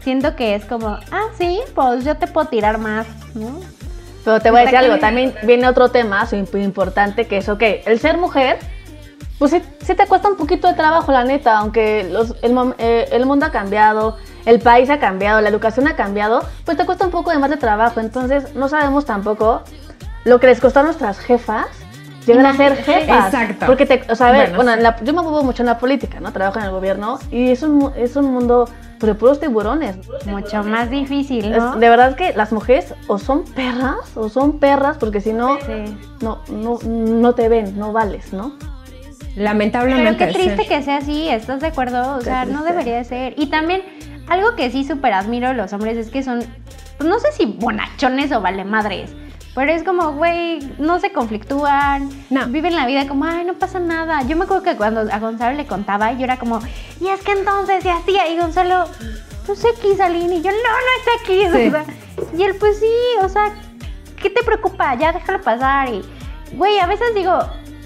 siento 0.00 0.36
que 0.36 0.54
es 0.54 0.64
como, 0.64 0.88
ah, 0.88 1.24
sí, 1.38 1.60
pues 1.74 2.04
yo 2.04 2.16
te 2.16 2.26
puedo 2.26 2.48
tirar 2.48 2.78
más, 2.78 3.06
¿no? 3.34 3.60
Pero 4.24 4.40
te 4.40 4.50
voy 4.50 4.60
a 4.60 4.62
decir 4.64 4.76
algo, 4.78 4.98
también 4.98 5.34
viene 5.44 5.68
otro 5.68 5.88
tema 5.90 6.26
importante 6.52 7.26
que 7.26 7.38
es, 7.38 7.48
ok, 7.48 7.62
el 7.86 8.00
ser 8.00 8.18
mujer, 8.18 8.58
pues 9.38 9.52
sí, 9.52 9.62
sí 9.84 9.94
te 9.94 10.06
cuesta 10.06 10.28
un 10.28 10.36
poquito 10.36 10.66
de 10.66 10.74
trabajo, 10.74 11.12
la 11.12 11.22
neta, 11.24 11.58
aunque 11.58 12.08
los- 12.10 12.34
el, 12.42 12.56
eh, 12.78 13.08
el 13.12 13.24
mundo 13.26 13.46
ha 13.46 13.50
cambiado, 13.52 14.16
el 14.44 14.60
país 14.60 14.90
ha 14.90 14.98
cambiado, 14.98 15.40
la 15.40 15.48
educación 15.48 15.86
ha 15.86 15.94
cambiado, 15.94 16.42
pues 16.64 16.76
te 16.76 16.84
cuesta 16.84 17.04
un 17.04 17.10
poco 17.12 17.30
de 17.30 17.38
más 17.38 17.50
de 17.50 17.56
trabajo, 17.56 18.00
entonces 18.00 18.54
no 18.56 18.68
sabemos 18.68 19.04
tampoco 19.04 19.62
lo 20.24 20.40
que 20.40 20.48
les 20.48 20.60
costó 20.60 20.80
a 20.80 20.82
nuestras 20.82 21.18
jefas 21.20 21.66
llegar 22.26 22.46
a 22.46 22.54
ser 22.54 22.76
jefas. 22.76 23.26
Exacto. 23.32 23.66
Porque, 23.66 23.86
te, 23.86 24.02
o 24.10 24.14
sea, 24.14 24.28
a 24.28 24.32
ver, 24.32 24.40
Bueno, 24.50 24.56
bueno, 24.56 24.72
sí. 24.72 24.76
en 24.78 24.82
la- 24.82 24.96
yo 25.04 25.12
me 25.14 25.22
muevo 25.22 25.42
mucho 25.42 25.62
en 25.62 25.66
la 25.66 25.78
política, 25.78 26.20
¿no? 26.20 26.32
Trabajo 26.32 26.58
en 26.58 26.64
el 26.66 26.70
gobierno 26.70 27.18
y 27.30 27.50
es 27.50 27.62
un, 27.62 27.76
mu- 27.76 27.90
es 27.96 28.16
un 28.16 28.26
mundo 28.32 28.68
de 29.00 29.14
puros 29.14 29.38
tiburones. 29.40 29.96
Mucho 30.26 30.62
más 30.64 30.90
difícil, 30.90 31.44
Es- 31.52 31.58
¿no? 31.58 31.76
de 31.76 31.88
verdad 31.88 32.16
que 32.16 32.32
las 32.34 32.52
mujeres 32.52 32.94
o 33.08 33.18
son 33.18 33.44
perras 33.44 34.16
o 34.16 34.28
son 34.28 34.58
perras 34.58 34.96
porque 34.98 35.20
si 35.20 35.32
no, 35.32 35.58
Sí. 35.60 35.96
no, 36.22 36.38
no, 36.50 36.78
no 36.84 37.34
te 37.34 37.48
ven, 37.48 37.78
no 37.78 37.92
vales, 37.92 38.32
¿no? 38.32 38.52
Lamentablemente. 39.36 40.18
Pero 40.26 40.32
qué 40.32 40.38
triste 40.38 40.62
sí. 40.62 40.68
que 40.68 40.82
sea 40.82 40.96
así, 40.98 41.28
¿estás 41.28 41.60
de 41.60 41.66
acuerdo? 41.68 42.16
O 42.16 42.20
sea, 42.22 42.44
no 42.46 42.62
debería 42.64 42.96
de 42.96 43.04
ser. 43.04 43.34
Y 43.36 43.46
también, 43.46 43.82
algo 44.28 44.56
que 44.56 44.70
sí 44.70 44.84
súper 44.84 45.12
admiro 45.12 45.48
de 45.48 45.54
los 45.54 45.72
hombres 45.74 45.96
es 45.98 46.10
que 46.10 46.22
son, 46.22 46.40
pues 46.96 47.08
no 47.08 47.18
sé 47.18 47.32
si 47.32 47.44
bonachones 47.44 48.32
o 48.32 48.40
vale 48.40 48.64
madres. 48.64 49.14
Pero 49.56 49.72
es 49.72 49.82
como, 49.82 50.12
güey, 50.12 50.58
no 50.78 51.00
se 51.00 51.10
conflictúan, 51.12 52.10
No. 52.28 52.46
viven 52.48 52.76
la 52.76 52.84
vida 52.86 53.08
como, 53.08 53.24
ay, 53.24 53.44
no 53.46 53.54
pasa 53.54 53.80
nada. 53.80 54.20
Yo 54.22 54.36
me 54.36 54.44
acuerdo 54.44 54.62
que 54.62 54.76
cuando 54.76 55.00
a 55.10 55.18
Gonzalo 55.18 55.56
le 55.56 55.66
contaba, 55.66 56.12
yo 56.12 56.24
era 56.24 56.36
como, 56.38 56.60
y 57.00 57.08
es 57.08 57.20
que 57.22 57.32
entonces 57.32 57.82
se 57.82 57.90
hacía, 57.90 58.28
y 58.28 58.38
Gonzalo, 58.38 58.84
pues 59.46 59.64
X, 59.64 59.98
Aline, 59.98 60.36
y 60.36 60.42
yo, 60.42 60.50
no, 60.50 60.56
no 60.58 61.12
es 61.14 61.22
X. 61.22 61.48
Sí. 61.52 61.68
O 61.68 61.70
sea, 61.70 61.84
y 62.38 62.42
él, 62.42 62.54
pues 62.60 62.78
sí, 62.78 62.92
o 63.22 63.28
sea, 63.30 63.50
¿qué 64.20 64.28
te 64.28 64.44
preocupa? 64.44 64.94
Ya 64.94 65.12
déjalo 65.12 65.40
pasar. 65.40 65.88
Y, 65.88 66.02
güey, 66.52 66.78
a 66.78 66.86
veces 66.86 67.14
digo, 67.14 67.38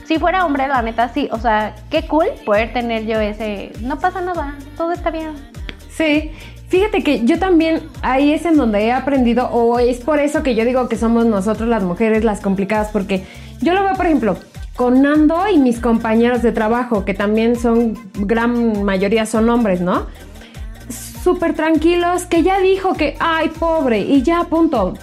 si 0.06 0.18
fuera 0.18 0.44
hombre, 0.44 0.66
la 0.66 0.82
neta, 0.82 1.08
sí, 1.08 1.28
o 1.30 1.38
sea, 1.38 1.76
qué 1.88 2.04
cool 2.08 2.26
poder 2.44 2.72
tener 2.72 3.06
yo 3.06 3.20
ese, 3.20 3.70
no 3.80 3.96
pasa 3.96 4.20
nada, 4.20 4.56
todo 4.76 4.90
está 4.90 5.10
bien. 5.10 5.34
Sí, 5.88 6.32
fíjate 6.70 7.02
que 7.02 7.24
yo 7.24 7.38
también 7.38 7.82
ahí 8.00 8.32
es 8.32 8.46
en 8.46 8.56
donde 8.56 8.86
he 8.86 8.92
aprendido, 8.92 9.48
o 9.50 9.78
es 9.78 9.98
por 9.98 10.20
eso 10.20 10.42
que 10.42 10.54
yo 10.54 10.64
digo 10.64 10.88
que 10.88 10.96
somos 10.96 11.26
nosotros 11.26 11.68
las 11.68 11.82
mujeres 11.82 12.24
las 12.24 12.40
complicadas, 12.40 12.88
porque 12.92 13.24
yo 13.60 13.74
lo 13.74 13.82
veo, 13.82 13.94
por 13.94 14.06
ejemplo, 14.06 14.36
con 14.76 15.02
Nando 15.02 15.46
y 15.52 15.58
mis 15.58 15.80
compañeros 15.80 16.42
de 16.42 16.52
trabajo, 16.52 17.04
que 17.04 17.12
también 17.12 17.56
son, 17.56 17.98
gran 18.14 18.84
mayoría 18.84 19.26
son 19.26 19.50
hombres, 19.50 19.80
¿no? 19.80 20.06
Súper 20.88 21.54
tranquilos, 21.54 22.24
que 22.24 22.42
ya 22.42 22.60
dijo 22.60 22.94
que, 22.94 23.16
ay, 23.18 23.48
pobre, 23.48 23.98
y 23.98 24.22
ya, 24.22 24.44
punto. 24.44 24.94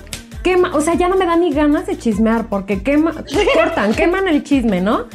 Quema, 0.41 0.73
o 0.73 0.81
sea, 0.81 0.95
ya 0.95 1.09
no 1.09 1.17
me 1.17 1.25
da 1.25 1.35
ni 1.35 1.51
ganas 1.51 1.85
de 1.85 1.97
chismear, 1.97 2.47
porque 2.47 2.81
quema, 2.81 3.11
cortan, 3.53 3.93
queman 3.93 4.27
el 4.27 4.43
chisme, 4.43 4.81
¿no? 4.81 5.05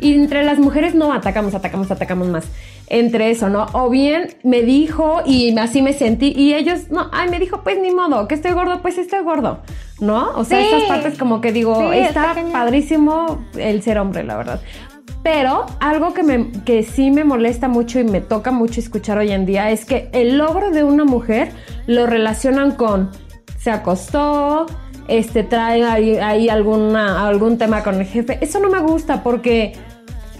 Y 0.00 0.14
entre 0.14 0.44
las 0.44 0.58
mujeres 0.58 0.94
no 0.94 1.12
atacamos, 1.12 1.54
atacamos, 1.54 1.90
atacamos 1.90 2.28
más. 2.28 2.44
Entre 2.90 3.30
eso, 3.30 3.48
¿no? 3.50 3.66
O 3.72 3.90
bien 3.90 4.34
me 4.44 4.62
dijo 4.62 5.20
y 5.26 5.56
así 5.58 5.82
me 5.82 5.92
sentí 5.92 6.32
y 6.34 6.54
ellos, 6.54 6.90
no, 6.90 7.10
ay, 7.12 7.28
me 7.28 7.38
dijo, 7.38 7.62
pues 7.62 7.78
ni 7.78 7.90
modo, 7.90 8.26
que 8.28 8.34
estoy 8.34 8.52
gordo, 8.52 8.80
pues 8.80 8.96
estoy 8.96 9.22
gordo, 9.22 9.60
¿no? 10.00 10.30
O 10.36 10.44
sea, 10.44 10.60
Sí. 10.60 10.66
esas 10.68 10.84
partes 10.84 11.18
como 11.18 11.40
que 11.40 11.52
digo, 11.52 11.90
Sí, 11.92 11.98
está 11.98 12.34
padrísimo 12.50 13.44
el 13.58 13.82
ser 13.82 13.98
hombre, 13.98 14.24
la 14.24 14.36
verdad. 14.36 14.60
Pero 15.22 15.66
algo 15.80 16.14
que, 16.14 16.22
me, 16.22 16.50
que 16.64 16.82
sí 16.82 17.10
me 17.10 17.24
molesta 17.24 17.68
mucho 17.68 17.98
y 18.00 18.04
me 18.04 18.20
toca 18.20 18.50
mucho 18.52 18.80
escuchar 18.80 19.18
hoy 19.18 19.32
en 19.32 19.44
día 19.44 19.70
es 19.70 19.84
que 19.84 20.08
el 20.12 20.38
logro 20.38 20.70
de 20.70 20.84
una 20.84 21.04
mujer 21.04 21.52
lo 21.86 22.06
relacionan 22.06 22.70
con 22.72 23.10
se 23.58 23.70
acostó, 23.70 24.66
este 25.08 25.42
trae 25.42 25.84
ahí, 25.84 26.16
ahí 26.16 26.48
alguna, 26.48 27.26
algún 27.26 27.58
tema 27.58 27.82
con 27.82 27.96
el 27.96 28.06
jefe. 28.06 28.38
Eso 28.40 28.60
no 28.60 28.70
me 28.70 28.78
gusta 28.78 29.22
porque 29.22 29.72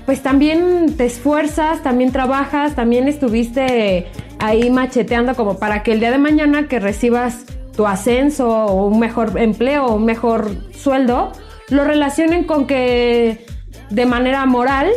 pues 0.09 0.23
también 0.23 0.95
te 0.97 1.05
esfuerzas, 1.05 1.83
también 1.83 2.13
trabajas, 2.13 2.75
también 2.75 3.09
estuviste 3.09 4.07
ahí 4.39 4.71
macheteando 4.71 5.35
como 5.35 5.59
para 5.59 5.83
que 5.83 5.93
el 5.93 6.01
día 6.01 6.11
de 6.11 6.17
mañana 6.17 6.67
que 6.67 6.81
recibas 6.81 7.45
tu 7.77 7.87
ascenso 7.87 8.49
o 8.49 8.87
un 8.87 8.99
mejor 9.01 9.39
empleo 9.39 9.85
o 9.85 9.97
un 9.97 10.07
mejor 10.07 10.51
sueldo, 10.75 11.33
lo 11.69 11.85
relacionen 11.85 12.45
con 12.45 12.67
que 12.67 13.45
de 13.91 14.07
manera 14.07 14.47
moral 14.47 14.89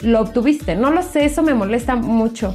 lo 0.00 0.20
obtuviste. 0.20 0.76
No 0.76 0.90
lo 0.90 1.02
sé, 1.02 1.24
eso 1.24 1.42
me 1.42 1.54
molesta 1.54 1.96
mucho. 1.96 2.54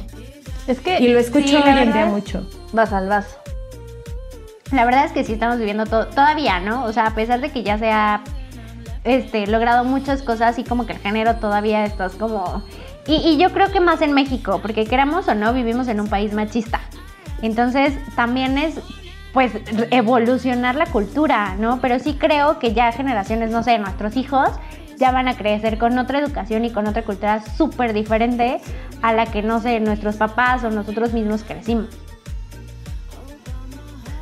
Es 0.68 0.78
que. 0.78 1.00
Y 1.00 1.08
lo 1.08 1.18
escucho 1.18 1.48
sí, 1.48 1.56
hoy 1.56 1.78
en 1.82 1.92
día 1.92 2.06
mucho. 2.06 2.48
Vas 2.74 2.92
al 2.92 3.08
vaso. 3.08 3.38
La 4.70 4.84
verdad 4.84 5.04
es 5.06 5.10
que 5.10 5.24
sí 5.24 5.32
estamos 5.32 5.58
viviendo 5.58 5.84
to- 5.84 6.06
todavía, 6.06 6.60
¿no? 6.60 6.84
O 6.84 6.92
sea, 6.92 7.08
a 7.08 7.14
pesar 7.16 7.40
de 7.40 7.50
que 7.50 7.64
ya 7.64 7.76
se 7.76 7.90
ha 7.90 8.22
este, 9.06 9.46
logrado 9.46 9.84
muchas 9.84 10.22
cosas, 10.22 10.58
y 10.58 10.64
como 10.64 10.84
que 10.84 10.92
el 10.92 10.98
género 10.98 11.36
todavía 11.36 11.84
estás 11.84 12.14
como... 12.16 12.62
Y, 13.06 13.14
y 13.14 13.38
yo 13.38 13.52
creo 13.52 13.70
que 13.70 13.80
más 13.80 14.02
en 14.02 14.12
México, 14.12 14.58
porque 14.60 14.84
queramos 14.84 15.28
o 15.28 15.34
no, 15.34 15.52
vivimos 15.52 15.88
en 15.88 16.00
un 16.00 16.08
país 16.08 16.32
machista. 16.32 16.80
Entonces, 17.40 17.94
también 18.16 18.58
es, 18.58 18.80
pues, 19.32 19.52
evolucionar 19.90 20.74
la 20.74 20.86
cultura, 20.86 21.54
¿no? 21.58 21.80
Pero 21.80 21.98
sí 22.00 22.14
creo 22.14 22.58
que 22.58 22.74
ya 22.74 22.90
generaciones, 22.92 23.50
no 23.50 23.62
sé, 23.62 23.78
nuestros 23.78 24.16
hijos 24.16 24.50
ya 24.98 25.12
van 25.12 25.28
a 25.28 25.36
crecer 25.36 25.78
con 25.78 25.98
otra 25.98 26.18
educación 26.18 26.64
y 26.64 26.70
con 26.70 26.86
otra 26.86 27.02
cultura 27.02 27.42
súper 27.56 27.92
diferente 27.92 28.60
a 29.02 29.12
la 29.12 29.26
que, 29.26 29.42
no 29.42 29.60
sé, 29.60 29.78
nuestros 29.78 30.16
papás 30.16 30.64
o 30.64 30.70
nosotros 30.70 31.12
mismos 31.12 31.44
crecimos. 31.44 31.88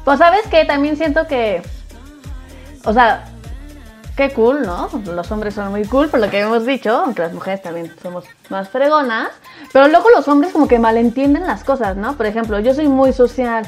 Pues 0.04 0.18
sabes 0.18 0.46
que 0.48 0.64
también 0.64 0.96
siento 0.96 1.26
que, 1.26 1.62
o 2.84 2.92
sea, 2.92 3.24
qué 4.16 4.30
cool, 4.32 4.62
¿no? 4.62 4.88
Los 5.06 5.30
hombres 5.32 5.54
son 5.54 5.70
muy 5.70 5.84
cool 5.84 6.08
por 6.08 6.20
lo 6.20 6.30
que 6.30 6.40
hemos 6.40 6.64
dicho, 6.64 6.96
aunque 6.96 7.22
las 7.22 7.32
mujeres 7.32 7.62
también 7.62 7.92
somos 8.02 8.24
más 8.48 8.68
fregonas, 8.68 9.28
pero 9.72 9.88
luego 9.88 10.08
los 10.10 10.26
hombres 10.28 10.52
como 10.52 10.68
que 10.68 10.78
malentienden 10.78 11.46
las 11.46 11.64
cosas, 11.64 11.96
¿no? 11.96 12.14
Por 12.16 12.26
ejemplo, 12.26 12.58
yo 12.60 12.74
soy 12.74 12.88
muy 12.88 13.12
social 13.12 13.64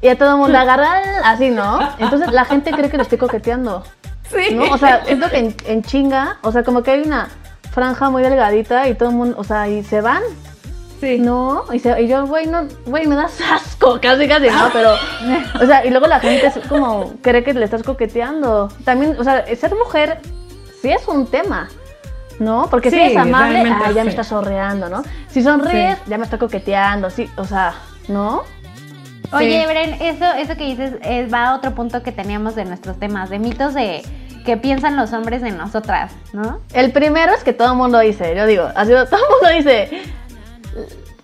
y 0.00 0.08
a 0.08 0.16
todo 0.18 0.32
el 0.32 0.36
mundo 0.36 0.58
agarran 0.58 1.02
así, 1.24 1.50
¿no? 1.50 1.80
Entonces 1.98 2.30
la 2.32 2.44
gente 2.44 2.70
cree 2.70 2.90
que 2.90 2.96
lo 2.96 3.02
estoy 3.02 3.18
coqueteando, 3.18 3.82
Sí. 4.30 4.54
¿no? 4.54 4.64
O 4.72 4.78
sea, 4.78 5.04
siento 5.04 5.28
que 5.28 5.38
en, 5.38 5.56
en 5.66 5.82
chinga, 5.82 6.38
o 6.42 6.50
sea, 6.50 6.62
como 6.64 6.82
que 6.82 6.92
hay 6.92 7.02
una 7.02 7.28
franja 7.72 8.08
muy 8.10 8.22
delgadita 8.22 8.88
y 8.88 8.94
todo 8.94 9.10
el 9.10 9.14
mundo, 9.16 9.36
o 9.38 9.44
sea, 9.44 9.68
y 9.68 9.82
se 9.84 10.00
van, 10.00 10.22
sí. 11.04 11.18
no, 11.18 11.64
y, 11.72 11.78
se- 11.78 12.02
y 12.02 12.08
yo, 12.08 12.26
güey, 12.26 12.46
no, 12.46 12.66
güey, 12.86 13.06
me 13.06 13.14
das 13.16 13.38
asco, 13.52 13.98
casi, 14.00 14.26
casi, 14.28 14.46
no, 14.48 14.68
pero, 14.72 14.94
o 15.62 15.66
sea, 15.66 15.84
y 15.84 15.90
luego 15.90 16.06
la 16.06 16.20
gente 16.20 16.46
es 16.46 16.58
como, 16.68 17.14
cree 17.22 17.44
que 17.44 17.52
le 17.54 17.64
estás 17.64 17.82
coqueteando. 17.82 18.68
También, 18.84 19.16
o 19.18 19.24
sea, 19.24 19.44
ser 19.56 19.74
mujer 19.74 20.20
sí 20.82 20.90
es 20.90 21.06
un 21.08 21.26
tema, 21.26 21.68
¿no? 22.38 22.66
Porque 22.70 22.90
si 22.90 22.98
eres 22.98 23.16
amable, 23.16 23.60
ah, 23.60 23.90
ya 23.94 24.00
sí. 24.00 24.04
me 24.04 24.10
estás 24.10 24.26
sorreando, 24.28 24.88
¿no? 24.88 25.02
Si 25.28 25.42
sonríes, 25.42 25.96
Sí. 25.98 26.02
ya 26.10 26.18
me 26.18 26.24
está 26.24 26.38
coqueteando, 26.38 27.10
sí, 27.10 27.28
o 27.36 27.44
sea, 27.44 27.74
¿no? 28.08 28.42
Oye. 29.32 29.66
Bren, 29.66 29.94
eso, 30.02 30.24
eso 30.38 30.56
que 30.56 30.64
dices 30.64 30.94
es, 31.02 31.32
va 31.32 31.48
a 31.48 31.54
otro 31.56 31.74
punto 31.74 32.02
que 32.02 32.12
teníamos 32.12 32.54
de 32.54 32.64
nuestros 32.64 32.98
temas, 32.98 33.30
de 33.30 33.38
mitos 33.38 33.74
de 33.74 34.02
que 34.44 34.56
piensan 34.58 34.96
los 34.96 35.12
hombres 35.14 35.42
en 35.42 35.56
nosotras, 35.56 36.12
¿no? 36.34 36.60
El 36.74 36.92
primero 36.92 37.32
es 37.32 37.42
que 37.42 37.52
todo 37.54 37.72
el 37.72 37.78
mundo 37.78 37.98
dice, 38.00 38.34
yo 38.36 38.44
digo, 38.46 38.68
así 38.76 38.90
todo 38.90 39.02
el 39.02 39.30
mundo 39.30 39.48
dice, 39.56 40.02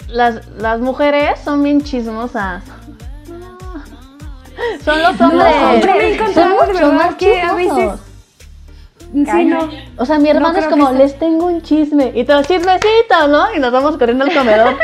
las, 0.09 0.47
las 0.57 0.81
mujeres 0.81 1.39
son 1.45 1.63
bien 1.63 1.83
chismosas. 1.83 2.63
Son 4.85 5.03
los 5.03 5.21
hombres. 5.21 5.55
he 5.87 6.15
encontrado 6.15 6.59
Son 6.59 6.73
mucho 6.73 6.93
más 6.93 7.15
que 7.15 7.41
a 7.41 7.55
veces- 7.55 7.73
chismosos. 7.75 8.01
Sí, 9.13 9.45
no. 9.45 9.69
O 9.97 10.07
sea, 10.07 10.19
mi 10.21 10.29
hermano 10.29 10.57
es 10.59 10.67
como, 10.69 10.93
les 10.93 11.19
tengo 11.19 11.47
un 11.47 11.63
chisme. 11.63 12.13
Y 12.15 12.25
todos, 12.25 12.47
chismecito, 12.47 13.27
¿no? 13.29 13.53
Y 13.55 13.59
nos 13.59 13.73
vamos 13.73 13.97
corriendo 13.97 14.25
al 14.25 14.33
comedor. 14.33 14.77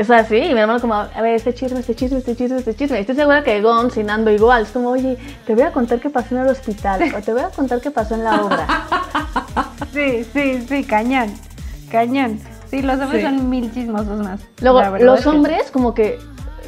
O 0.00 0.04
sea, 0.04 0.24
sí, 0.24 0.36
y 0.36 0.54
mi 0.54 0.60
hermano 0.60 0.80
como, 0.80 0.94
a 0.94 1.08
ver, 1.20 1.34
este 1.34 1.52
chisme, 1.52 1.80
este 1.80 1.94
chisme, 1.94 2.18
este 2.18 2.34
chisme, 2.36 2.58
este 2.58 2.74
chisme. 2.74 2.96
Y 2.98 3.00
estoy 3.00 3.16
segura 3.16 3.42
que 3.42 3.60
Gon, 3.60 3.90
sin 3.90 4.06
Nando 4.06 4.30
igual. 4.30 4.62
Es 4.62 4.70
como, 4.70 4.90
oye, 4.90 5.18
te 5.44 5.54
voy 5.54 5.64
a 5.64 5.72
contar 5.72 5.98
qué 6.00 6.08
pasó 6.08 6.36
en 6.36 6.42
el 6.42 6.48
hospital. 6.48 7.12
O 7.14 7.20
te 7.20 7.32
voy 7.32 7.42
a 7.42 7.48
contar 7.48 7.80
qué 7.80 7.90
pasó 7.90 8.14
en 8.14 8.24
la 8.24 8.42
obra. 8.42 8.66
Sí, 9.92 10.24
sí, 10.32 10.64
sí, 10.68 10.84
cañón, 10.84 11.34
cañón. 11.90 12.38
Sí, 12.70 12.82
los 12.82 13.00
hombres 13.00 13.22
Sí. 13.22 13.28
son 13.28 13.48
mil 13.50 13.72
chismosos 13.72 14.18
más. 14.20 14.40
Luego, 14.60 14.82
los 14.98 15.20
que- 15.22 15.28
hombres 15.28 15.70
como 15.70 15.94
que 15.94 16.18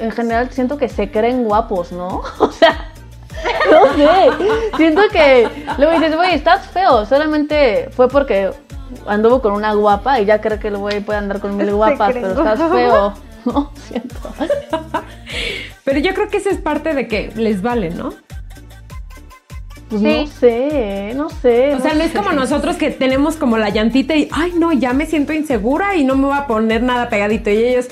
en 0.01 0.11
general 0.13 0.51
siento 0.51 0.79
que 0.79 0.89
se 0.89 1.11
creen 1.11 1.45
guapos, 1.45 1.93
¿no? 1.93 2.23
O 2.39 2.51
sea, 2.51 2.89
no 3.71 3.95
sé. 3.95 4.47
Siento 4.77 5.03
que 5.13 5.49
luego 5.79 5.93
dices, 5.93 6.17
güey, 6.17 6.35
estás 6.35 6.67
feo. 6.69 7.05
Solamente 7.07 7.89
fue 7.93 8.09
porque 8.09 8.51
anduvo 9.07 9.41
con 9.41 9.53
una 9.53 9.73
guapa 9.75 10.21
y 10.21 10.25
ya 10.25 10.41
cree 10.41 10.59
que 10.59 10.69
el 10.69 10.77
güey 10.79 11.01
puede 11.01 11.19
andar 11.19 11.41
con 11.41 11.57
mil 11.57 11.73
guapas, 11.75 12.13
pero 12.13 12.29
estás 12.29 12.59
feo. 12.71 13.13
No, 13.47 13.73
siento. 13.89 14.17
Pero 15.85 15.99
yo 15.99 16.13
creo 16.13 16.29
que 16.29 16.37
eso 16.37 16.51
es 16.51 16.59
parte 16.59 16.93
de 16.93 17.09
que 17.09 17.33
les 17.37 17.63
vale, 17.63 17.89
¿no? 17.89 18.13
Pues 19.91 20.01
Sí. 20.03 20.07
no 20.07 20.27
sé, 20.29 21.13
no 21.17 21.29
sé. 21.31 21.75
O 21.75 21.81
sea, 21.81 21.95
no 21.95 22.03
es 22.05 22.13
sé. 22.13 22.17
como 22.19 22.31
nosotros 22.33 22.77
que 22.77 22.91
tenemos 22.91 23.37
como 23.37 23.59
la 23.59 23.69
llantita 23.71 24.15
y, 24.17 24.29
ay, 24.33 24.53
no, 24.57 24.73
ya 24.73 24.93
me 24.93 25.05
siento 25.07 25.33
insegura 25.33 25.97
y 25.97 26.05
no 26.05 26.15
me 26.17 26.27
voy 26.29 26.39
a 26.39 26.47
poner 26.47 26.83
nada 26.83 27.09
pegadito. 27.09 27.51
Y 27.51 27.57
ellos, 27.57 27.89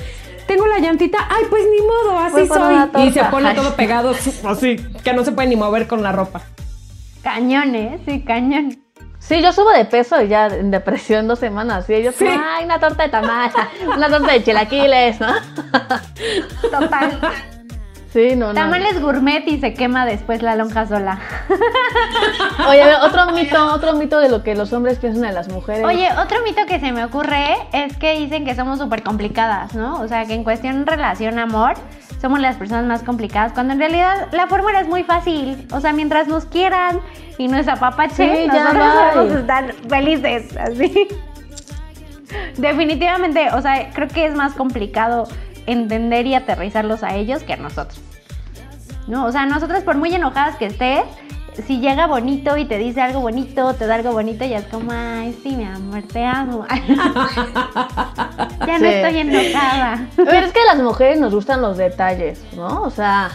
tengo 0.46 0.66
la 0.66 0.78
llantita, 0.78 1.18
ay, 1.28 1.44
pues 1.50 1.64
ni 1.70 1.84
modo, 1.84 2.18
así 2.20 2.46
soy. 2.46 3.06
Y 3.08 3.12
se 3.12 3.24
pone 3.24 3.48
Ay. 3.50 3.56
todo 3.56 3.74
pegado, 3.74 4.10
así, 4.46 4.76
que 5.02 5.12
no 5.12 5.24
se 5.24 5.32
puede 5.32 5.48
ni 5.48 5.56
mover 5.56 5.86
con 5.88 6.02
la 6.02 6.12
ropa. 6.12 6.42
Cañón, 7.22 7.74
¿eh? 7.74 7.98
Sí, 8.06 8.20
cañón. 8.22 8.78
Sí, 9.18 9.42
yo 9.42 9.52
subo 9.52 9.70
de 9.72 9.84
peso 9.84 10.22
y 10.22 10.28
ya 10.28 10.46
en 10.46 10.70
depresión 10.70 11.26
dos 11.26 11.40
semanas. 11.40 11.90
Y 11.90 11.94
ellos, 11.94 12.14
Sí. 12.16 12.26
ay, 12.28 12.64
una 12.64 12.78
torta 12.78 13.02
de 13.02 13.08
tamal, 13.08 13.50
una 13.96 14.08
torta 14.08 14.32
de 14.32 14.44
chilaquiles, 14.44 15.18
¿no? 15.20 15.34
Total. 16.70 17.18
Sí, 18.12 18.36
no, 18.36 18.48
no. 18.48 18.54
Tamales 18.54 19.00
gourmet 19.02 19.46
y 19.46 19.60
se 19.60 19.74
quema 19.74 20.06
después 20.06 20.42
la 20.42 20.56
lonja 20.56 20.86
sola. 20.86 21.18
Oye, 22.68 22.82
a 22.82 22.86
ver, 22.86 22.96
otro 23.02 23.32
mito, 23.32 23.74
otro 23.74 23.94
mito 23.94 24.18
de 24.18 24.30
lo 24.30 24.42
que 24.42 24.54
los 24.54 24.72
hombres 24.72 24.98
piensan 24.98 25.22
de 25.22 25.32
las 25.32 25.48
mujeres. 25.48 25.84
Oye, 25.84 26.08
otro 26.18 26.38
mito 26.42 26.64
que 26.66 26.80
se 26.80 26.90
me 26.92 27.04
ocurre 27.04 27.56
es 27.72 27.96
que 27.98 28.18
dicen 28.18 28.46
que 28.46 28.54
somos 28.54 28.78
súper 28.78 29.02
complicadas, 29.02 29.74
¿no? 29.74 30.00
O 30.00 30.08
sea, 30.08 30.24
que 30.24 30.32
en 30.32 30.42
cuestión 30.42 30.86
relación 30.86 31.38
amor 31.38 31.74
somos 32.20 32.40
las 32.40 32.56
personas 32.56 32.86
más 32.86 33.02
complicadas, 33.02 33.52
cuando 33.52 33.74
en 33.74 33.78
realidad 33.78 34.28
la 34.32 34.46
fórmula 34.46 34.80
es 34.80 34.88
muy 34.88 35.04
fácil. 35.04 35.68
O 35.72 35.80
sea, 35.80 35.92
mientras 35.92 36.28
nos 36.28 36.46
quieran 36.46 37.00
y 37.36 37.46
nos 37.48 37.68
apapachen, 37.68 38.36
Sí, 38.36 38.46
nosotros 38.46 38.74
vamos 39.14 39.32
a 39.32 39.38
estar 39.40 39.74
felices, 39.88 40.56
así. 40.56 41.08
definitivamente, 42.56 43.48
o 43.52 43.60
sea, 43.60 43.90
creo 43.92 44.08
que 44.08 44.26
es 44.26 44.34
más 44.34 44.54
complicado 44.54 45.28
entender 45.72 46.26
y 46.26 46.34
aterrizarlos 46.34 47.02
a 47.02 47.14
ellos 47.16 47.42
que 47.42 47.52
a 47.52 47.56
nosotros. 47.56 48.00
No, 49.06 49.24
o 49.26 49.32
sea, 49.32 49.46
nosotros 49.46 49.82
por 49.84 49.96
muy 49.96 50.14
enojadas 50.14 50.56
que 50.56 50.66
estés, 50.66 51.04
si 51.66 51.80
llega 51.80 52.06
bonito 52.06 52.56
y 52.56 52.66
te 52.66 52.78
dice 52.78 53.00
algo 53.00 53.20
bonito, 53.20 53.74
te 53.74 53.86
da 53.86 53.96
algo 53.96 54.12
bonito, 54.12 54.44
ya 54.44 54.58
es 54.58 54.66
como, 54.66 54.92
ay, 54.92 55.36
sí, 55.42 55.56
mi 55.56 55.64
amor, 55.64 56.02
te 56.02 56.24
amo. 56.24 56.66
ya 58.66 58.78
no 58.78 58.78
Sí. 58.78 58.86
estoy 58.86 59.18
enojada. 59.18 60.06
Pero 60.16 60.46
es 60.46 60.52
que 60.52 60.60
a 60.60 60.74
las 60.74 60.82
mujeres 60.82 61.18
nos 61.20 61.34
gustan 61.34 61.62
los 61.62 61.76
detalles, 61.76 62.42
¿no? 62.54 62.82
O 62.82 62.90
sea, 62.90 63.30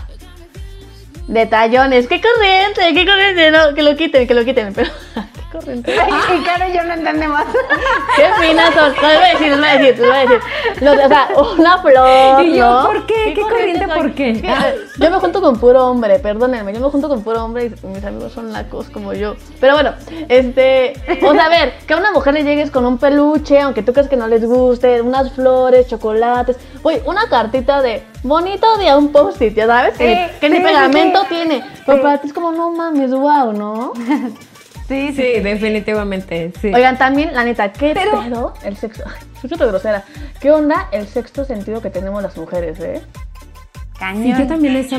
detallones. 1.28 2.08
¡Qué 2.08 2.22
corriente! 2.22 2.94
¡Qué 2.94 3.06
corriente! 3.06 3.52
No, 3.52 3.74
que 3.76 3.84
lo 3.84 3.96
quiten, 3.96 4.28
que 4.28 4.34
lo 4.34 4.46
quiten. 4.46 4.74
Pero, 4.74 4.90
¡qué 5.54 5.58
corriente! 5.60 5.96
y 6.40 6.44
claro, 6.44 6.66
yo 6.74 6.84
no 6.84 6.94
entendemos. 6.94 7.42
¡Qué 8.16 8.26
finas 8.48 8.74
son! 8.74 8.94
No, 9.02 9.08
les 9.08 9.18
voy 9.20 9.26
a 9.26 9.32
decir, 9.34 9.48
les 9.50 9.58
voy 9.60 9.68
a 9.68 9.72
decir, 9.78 10.00
les 10.00 10.10
voy 10.10 10.10
a 10.10 10.20
decir. 10.20 10.40
Los- 10.82 10.98
o 11.06 11.08
sea, 11.08 11.28
una 11.58 11.78
flor, 11.80 12.44
Y 12.46 12.56
yo, 12.58 12.70
¿no? 12.82 12.86
¿por 12.88 13.06
qué? 13.06 13.34
¿Qué 13.36 13.42
corriente, 13.42 13.86
soy? 13.86 13.96
por 13.96 14.12
qué? 14.14 14.42
Que, 14.42 14.48
eh, 14.48 14.76
Yo 15.00 15.10
me 15.12 15.18
junto 15.20 15.42
con 15.42 15.58
puro 15.60 15.88
hombre, 15.88 16.20
perdónenme. 16.20 16.74
Yo 16.74 16.80
me 16.80 16.90
junto 16.90 17.08
con 17.10 17.24
puro 17.24 17.44
hombre 17.46 17.72
y 17.82 17.88
mis 17.88 18.04
amigos 18.04 18.32
son 18.34 18.52
lacos 18.52 18.90
como 18.90 19.14
yo. 19.14 19.36
Pero 19.60 19.74
bueno, 19.74 19.94
este. 20.30 20.94
O 21.26 21.34
sea, 21.34 21.46
a 21.46 21.50
ver, 21.50 21.74
que 21.88 21.94
a 21.94 21.98
una 21.98 22.12
mujer 22.12 22.34
le 22.34 22.44
llegues 22.44 22.72
con 22.72 22.86
un 22.86 22.98
peluche, 22.98 23.60
aunque 23.60 23.84
tú 23.84 23.94
creas 23.94 24.08
que 24.10 24.16
no 24.18 24.28
les 24.28 24.46
guste, 24.46 25.02
unas 25.02 25.32
flores, 25.34 25.88
chocolates. 25.88 26.58
Uy, 26.84 27.02
una 27.06 27.28
cartita 27.30 27.82
de 27.82 28.04
bonito 28.24 28.78
día, 28.78 28.98
un 28.98 29.12
post-it, 29.12 29.54
ya 29.56 29.68
sabes, 29.68 29.98
que, 29.98 30.08
Sí, 30.16 30.32
ni, 30.34 30.40
que 30.40 30.50
ni 30.50 30.58
sí, 30.58 30.64
pegamento 30.64 31.22
sí. 31.22 31.28
tiene. 31.30 31.64
Pero 31.86 32.02
para 32.02 32.18
ti 32.20 32.28
es 32.28 32.34
como, 32.34 32.52
no 32.52 32.72
mames, 32.72 33.12
wow, 33.12 33.52
¿no? 33.54 33.94
Sí, 34.88 35.14
sí, 35.16 35.40
definitivamente, 35.42 36.52
sí. 36.62 36.72
Oigan, 36.74 36.98
también, 36.98 37.34
la 37.34 37.44
neta, 37.44 37.72
¿qué 37.72 37.94
Pero- 37.94 38.22
pedo 38.22 38.54
el 38.64 38.76
sexto? 38.78 39.04
Soy 39.42 39.50
súper 39.50 39.68
grosera. 39.70 40.04
¿Qué 40.40 40.52
onda 40.52 40.88
el 40.92 41.08
sexto 41.08 41.46
sentido 41.46 41.82
que 41.82 41.90
tenemos 41.90 42.22
las 42.22 42.36
mujeres, 42.38 42.80
eh? 42.80 43.02
Cañón. 44.00 44.24
Sí, 44.24 44.34
yo 44.42 44.48
también 44.48 44.76
eso, 44.76 44.98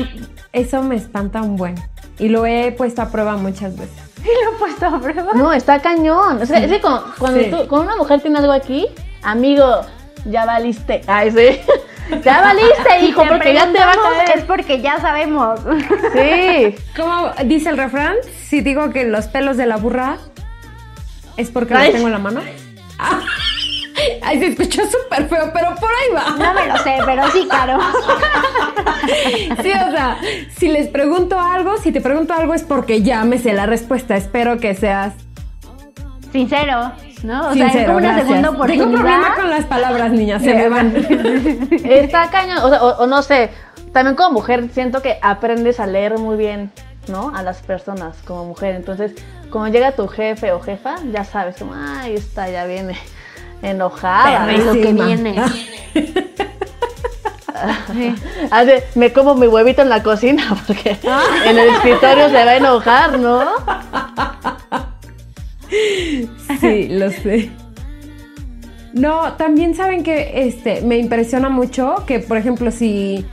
eso 0.53 0.81
me 0.81 0.95
espanta 0.95 1.41
un 1.41 1.55
buen. 1.57 1.75
Y 2.17 2.29
lo 2.29 2.45
he 2.45 2.71
puesto 2.71 3.01
a 3.01 3.09
prueba 3.09 3.35
muchas 3.37 3.75
veces. 3.77 3.95
Sí, 4.25 4.31
lo 4.43 4.55
he 4.55 4.59
puesto 4.59 4.87
a 4.87 4.99
prueba. 4.99 5.33
No, 5.35 5.53
está 5.53 5.79
cañón. 5.83 6.41
O 6.41 6.45
sea, 6.47 6.57
es 6.57 6.71
que 6.71 6.81
con- 6.81 6.99
cuando 7.19 7.41
Sí. 7.41 7.51
tú- 7.51 7.67
con 7.67 7.81
una 7.81 7.95
mujer 7.95 8.21
tiene 8.21 8.39
algo 8.39 8.53
aquí, 8.53 8.87
amigo, 9.21 9.81
ya 10.25 10.45
valiste. 10.45 11.01
Ay, 11.07 11.31
sí. 11.31 11.61
Ya 12.23 12.39
valiste, 12.39 12.99
hijo, 13.03 13.23
porque 13.27 13.51
ya 13.55 13.71
te 13.71 13.79
va 13.79 13.91
a 13.91 13.95
caer. 13.95 14.37
Es 14.37 14.43
porque 14.43 14.79
ya 14.79 14.99
sabemos. 14.99 15.59
Sí. 16.13 16.75
Como 16.95 17.31
dice 17.45 17.69
el 17.69 17.77
refrán, 17.77 18.15
si 18.47 18.61
digo 18.61 18.91
que 18.91 19.05
los 19.05 19.25
pelos 19.25 19.57
de 19.57 19.65
la 19.65 19.77
burra 19.77 20.17
es 21.35 21.49
porque 21.49 21.73
Ay. 21.73 21.85
los 21.87 21.95
tengo 21.95 22.07
en 22.07 22.13
la 22.13 22.19
mano. 22.19 22.41
Ah. 22.99 23.21
Ay, 24.21 24.39
se 24.39 24.47
escuchó 24.47 24.83
súper 24.85 25.27
feo, 25.27 25.51
pero 25.51 25.73
por 25.75 25.89
ahí 25.89 26.13
va. 26.13 26.37
No 26.37 26.53
me 26.53 26.67
lo 26.67 26.77
sé, 26.77 26.97
pero 27.05 27.27
sí, 27.31 27.47
Caro. 27.49 27.79
Sí, 29.63 29.71
o 29.71 29.91
sea, 29.91 30.17
si 30.55 30.67
les 30.67 30.89
pregunto 30.89 31.39
algo, 31.39 31.77
si 31.77 31.91
te 31.91 32.01
pregunto 32.01 32.35
algo 32.35 32.53
es 32.53 32.63
porque 32.63 33.01
ya 33.01 33.23
me 33.23 33.39
sé 33.39 33.53
la 33.53 33.65
respuesta. 33.65 34.15
Espero 34.15 34.59
que 34.59 34.75
seas 34.75 35.13
Sincero, 36.35 36.91
¿no? 37.23 37.47
O 37.49 37.53
sea, 37.53 37.65
es 37.67 37.71
sincero. 37.71 37.85
como 37.87 37.97
una 37.99 38.07
gracias. 38.13 38.27
segunda 38.27 38.49
Tengo 38.67 38.91
problema 38.91 39.17
oportunidad. 39.17 39.35
con 39.35 39.49
las 39.49 39.65
palabras, 39.65 40.11
niñas, 40.11 40.41
se 40.41 40.53
me 40.53 40.67
van. 40.69 40.93
Está 41.85 42.29
cañón. 42.29 42.57
O, 42.63 42.69
sea, 42.69 42.83
o- 42.83 43.03
o 43.03 43.07
no 43.07 43.21
sé, 43.21 43.51
también 43.93 44.15
como 44.17 44.31
mujer 44.31 44.67
siento 44.73 45.01
que 45.01 45.17
aprendes 45.21 45.79
a 45.79 45.87
leer 45.87 46.17
muy 46.17 46.35
bien, 46.35 46.71
¿no? 47.07 47.31
A 47.33 47.41
las 47.41 47.61
personas 47.61 48.17
como 48.25 48.43
mujer. 48.45 48.75
Entonces, 48.75 49.13
cuando 49.49 49.71
llega 49.71 49.93
tu 49.93 50.07
jefe 50.09 50.51
o 50.51 50.59
jefa, 50.59 50.95
ya 51.13 51.23
sabes, 51.23 51.55
como, 51.57 51.73
ay, 51.73 52.15
esta 52.15 52.49
ya 52.49 52.65
viene 52.65 52.97
enojada. 53.61 54.51
Es 54.51 54.65
lo 54.65 54.73
que 54.73 54.91
viene. 54.91 55.41
Así, 58.51 58.71
me 58.95 59.13
como 59.13 59.35
mi 59.35 59.47
huevito 59.47 59.81
en 59.81 59.89
la 59.89 60.03
cocina 60.03 60.43
porque 60.67 60.97
Ah. 61.07 61.21
en 61.45 61.57
el 61.57 61.69
escritorio 61.69 62.27
se 62.29 62.43
va 62.45 62.51
a 62.51 62.55
enojar, 62.57 63.17
¿no? 63.19 63.41
Sí, 66.59 66.87
lo 66.89 67.09
sé. 67.11 67.49
No, 68.93 69.33
también 69.33 69.75
saben 69.75 70.03
que 70.03 70.47
este 70.47 70.81
me 70.81 70.97
impresiona 70.97 71.49
mucho 71.49 72.03
que, 72.07 72.19
por 72.19 72.37
ejemplo, 72.37 72.71
si 72.71 73.25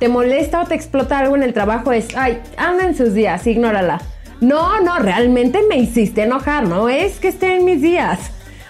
te 0.00 0.08
molesta 0.08 0.62
o 0.62 0.66
te 0.66 0.74
explota 0.74 1.18
algo 1.18 1.36
en 1.36 1.42
el 1.44 1.52
trabajo, 1.52 1.92
es 1.92 2.08
ay, 2.16 2.40
anda 2.56 2.84
en 2.84 2.96
sus 2.96 3.14
días, 3.14 3.46
ignórala. 3.46 4.00
No, 4.40 4.80
no, 4.80 4.98
realmente 4.98 5.60
me 5.68 5.76
hiciste 5.76 6.22
enojar, 6.22 6.64
no 6.64 6.88
es 6.88 7.18
que 7.20 7.28
esté 7.28 7.56
en 7.56 7.64
mis 7.64 7.80
días. 7.82 8.18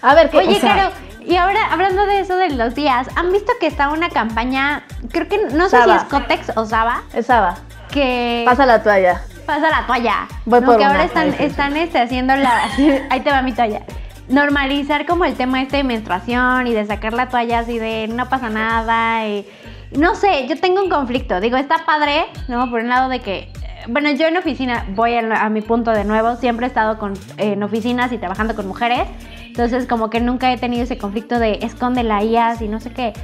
A 0.02 0.14
ver, 0.14 0.30
¿qué? 0.30 0.38
Oye, 0.38 0.56
o 0.56 0.60
sea, 0.60 0.74
Caro, 0.76 0.90
y 1.26 1.36
ahora 1.36 1.60
hablando 1.70 2.06
de 2.06 2.20
eso 2.20 2.36
de 2.36 2.50
los 2.50 2.74
días, 2.74 3.06
¿han 3.16 3.32
visto 3.32 3.52
que 3.60 3.66
está 3.66 3.90
una 3.90 4.08
campaña, 4.10 4.84
creo 5.10 5.28
que 5.28 5.38
no 5.54 5.64
sé 5.64 5.76
Saba. 5.78 5.98
si 5.98 6.04
es 6.04 6.10
Cotex 6.10 6.56
o 6.56 6.64
Saba, 6.64 7.02
Esa 7.14 7.40
va. 7.40 7.58
que 7.90 8.42
Pasa 8.46 8.64
la 8.66 8.82
toalla. 8.82 9.22
Pasa 9.48 9.70
la 9.70 9.86
toalla? 9.86 10.28
Voy 10.44 10.60
¿no? 10.60 10.66
por 10.66 10.76
que 10.76 10.82
una. 10.82 10.92
ahora 10.92 11.04
están, 11.04 11.32
sí. 11.32 11.42
están 11.42 11.76
este, 11.76 11.98
haciendo 11.98 12.36
la... 12.36 12.68
ahí 13.10 13.20
te 13.20 13.30
va 13.30 13.42
mi 13.42 13.52
toalla. 13.52 13.80
Normalizar 14.28 15.06
como 15.06 15.24
el 15.24 15.34
tema 15.34 15.62
este 15.62 15.78
de 15.78 15.84
menstruación 15.84 16.66
y 16.66 16.74
de 16.74 16.84
sacar 16.86 17.14
la 17.14 17.28
toalla 17.30 17.60
así 17.60 17.78
de 17.78 18.08
no 18.08 18.28
pasa 18.28 18.50
nada 18.50 19.26
y... 19.26 19.48
No 19.96 20.14
sé, 20.14 20.46
yo 20.46 20.60
tengo 20.60 20.82
un 20.82 20.90
conflicto. 20.90 21.40
Digo, 21.40 21.56
está 21.56 21.86
padre, 21.86 22.26
¿no? 22.46 22.68
Por 22.70 22.80
un 22.82 22.90
lado 22.90 23.08
de 23.08 23.20
que... 23.20 23.38
eh, 23.38 23.50
Bueno, 23.88 24.10
yo 24.10 24.26
en 24.26 24.36
oficina, 24.36 24.84
voy 24.90 25.14
a, 25.14 25.44
a 25.44 25.48
mi 25.48 25.62
punto 25.62 25.92
de 25.92 26.04
nuevo, 26.04 26.36
siempre 26.36 26.66
he 26.66 26.68
estado 26.68 26.98
con, 26.98 27.14
eh, 27.38 27.54
en 27.54 27.62
oficinas 27.62 28.12
y 28.12 28.18
trabajando 28.18 28.54
con 28.54 28.68
mujeres. 28.68 29.08
Entonces, 29.46 29.86
como 29.86 30.10
que 30.10 30.20
nunca 30.20 30.52
he 30.52 30.58
tenido 30.58 30.82
ese 30.82 30.98
conflicto 30.98 31.38
de 31.38 31.60
esconde 31.62 32.02
la 32.02 32.22
IAS 32.22 32.60
y 32.60 32.68
no 32.68 32.80
sé 32.80 32.92
qué. 32.92 33.14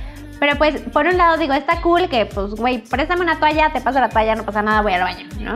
Pero 0.40 0.56
pues, 0.56 0.80
por 0.92 1.06
un 1.06 1.18
lado 1.18 1.36
digo, 1.36 1.52
está 1.52 1.82
cool 1.82 2.08
que, 2.08 2.24
pues, 2.24 2.54
güey, 2.54 2.78
préstame 2.78 3.20
una 3.20 3.38
toalla, 3.38 3.70
te 3.70 3.82
paso 3.82 4.00
la 4.00 4.08
toalla, 4.08 4.34
no 4.34 4.44
pasa 4.44 4.62
nada, 4.62 4.80
voy 4.80 4.94
al 4.94 5.02
baño, 5.02 5.26
¿no? 5.38 5.54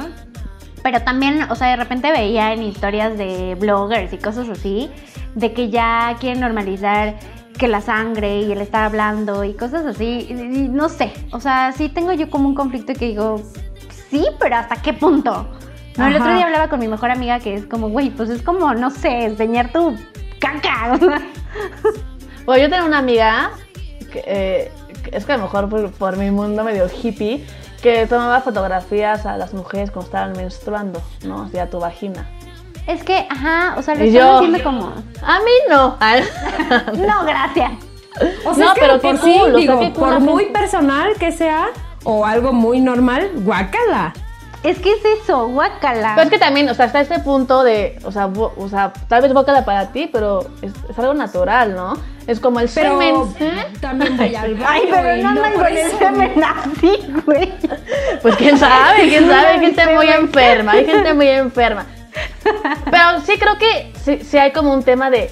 Pero 0.82 1.02
también, 1.02 1.50
o 1.50 1.54
sea, 1.54 1.68
de 1.68 1.76
repente 1.76 2.10
veía 2.12 2.52
en 2.52 2.62
historias 2.62 3.16
de 3.18 3.56
bloggers 3.56 4.12
y 4.12 4.18
cosas 4.18 4.48
así, 4.48 4.90
de 5.34 5.52
que 5.52 5.70
ya 5.70 6.16
quieren 6.20 6.40
normalizar 6.40 7.16
que 7.58 7.68
la 7.68 7.80
sangre 7.80 8.42
y 8.42 8.52
el 8.52 8.60
estar 8.60 8.84
hablando 8.84 9.44
y 9.44 9.54
cosas 9.54 9.84
así. 9.84 10.26
Y, 10.28 10.32
y 10.32 10.68
no 10.68 10.88
sé, 10.88 11.12
o 11.32 11.40
sea, 11.40 11.72
sí 11.72 11.88
tengo 11.88 12.12
yo 12.12 12.30
como 12.30 12.48
un 12.48 12.54
conflicto 12.54 12.94
que 12.94 13.08
digo, 13.08 13.42
sí, 14.10 14.24
pero 14.38 14.56
¿hasta 14.56 14.76
qué 14.80 14.92
punto? 14.92 15.48
No, 15.96 16.06
el 16.06 16.14
otro 16.14 16.32
día 16.32 16.46
hablaba 16.46 16.68
con 16.68 16.78
mi 16.78 16.86
mejor 16.86 17.10
amiga 17.10 17.40
que 17.40 17.54
es 17.54 17.66
como, 17.66 17.88
güey, 17.88 18.10
pues 18.10 18.30
es 18.30 18.40
como, 18.42 18.72
no 18.72 18.90
sé, 18.90 19.24
enseñar 19.24 19.72
tu 19.72 19.96
caca. 20.38 20.98
Bueno, 22.44 22.62
yo 22.62 22.70
tengo 22.70 22.86
una 22.86 22.96
amiga, 22.96 23.50
que, 24.10 24.24
eh, 24.26 24.72
es 25.12 25.26
que 25.26 25.32
a 25.32 25.36
lo 25.36 25.42
mejor 25.42 25.68
por, 25.68 25.90
por 25.90 26.16
mi 26.16 26.30
mundo 26.30 26.64
medio 26.64 26.86
hippie, 26.88 27.44
que 27.82 28.06
tomaba 28.06 28.40
fotografías 28.40 29.24
a 29.26 29.36
las 29.36 29.54
mujeres 29.54 29.90
cuando 29.90 30.06
estaban 30.06 30.32
menstruando, 30.32 31.00
¿no? 31.24 31.42
O 31.42 31.48
sea, 31.48 31.68
tu 31.70 31.78
vagina. 31.80 32.28
Es 32.86 33.04
que, 33.04 33.26
ajá, 33.30 33.74
o 33.76 33.82
sea, 33.82 33.94
lo 33.94 34.04
están 34.04 34.36
haciendo 34.36 34.62
como, 34.62 34.86
A 35.22 35.38
mí 35.40 35.50
no. 35.68 35.96
No, 37.06 37.24
gracias. 37.24 37.72
O 38.46 38.54
sea, 38.54 38.64
No, 38.64 38.72
es 38.72 38.74
que 38.74 38.80
pero 38.80 39.00
por 39.00 39.20
cool, 39.20 39.30
o 39.30 39.44
sea, 39.44 39.76
digo, 39.76 39.92
por 39.92 40.20
muy 40.20 40.44
gente. 40.44 40.58
personal 40.58 41.12
que 41.18 41.30
sea 41.32 41.66
o 42.04 42.24
algo 42.24 42.52
muy 42.52 42.80
normal, 42.80 43.30
guácala. 43.36 44.12
Es 44.64 44.78
que 44.80 44.92
es 44.92 45.04
eso, 45.22 45.46
guácala. 45.48 46.12
Pero 46.16 46.24
es 46.24 46.30
que 46.30 46.38
también, 46.38 46.68
o 46.68 46.74
sea, 46.74 46.86
está 46.86 47.00
este 47.00 47.20
punto 47.20 47.62
de, 47.62 47.98
o 48.04 48.10
sea, 48.10 48.26
bo- 48.26 48.52
o 48.56 48.68
sea 48.68 48.92
tal 49.06 49.22
vez 49.22 49.32
bócala 49.32 49.64
para 49.64 49.92
ti, 49.92 50.08
pero 50.12 50.40
es, 50.62 50.72
es 50.88 50.98
algo 50.98 51.14
natural, 51.14 51.76
¿no? 51.76 51.92
Es 52.28 52.38
como 52.40 52.60
el 52.60 52.68
Pero 52.72 52.90
semen. 53.00 53.34
¿eh? 53.40 53.66
también 53.80 54.16
voy 54.16 54.36
al 54.36 54.54
baño. 54.54 54.66
Ay, 54.68 54.82
pero 54.90 55.16
no 55.22 55.28
andan 55.30 55.52
con 55.54 55.66
el 55.66 55.90
semen 55.92 56.44
así, 56.44 56.92
güey. 57.24 57.52
Pues 58.22 58.36
quién 58.36 58.56
sabe, 58.58 59.08
quién 59.08 59.26
sabe, 59.28 59.46
hay 59.48 59.60
gente 59.60 59.86
muy 59.94 60.08
enferma, 60.08 60.72
hay 60.72 60.84
gente 60.84 61.14
muy 61.14 61.28
enferma. 61.28 61.86
Pero 62.90 63.20
sí 63.24 63.38
creo 63.38 63.56
que 63.58 63.92
sí, 64.04 64.20
sí 64.24 64.38
hay 64.38 64.52
como 64.52 64.72
un 64.74 64.82
tema 64.82 65.08
de 65.10 65.30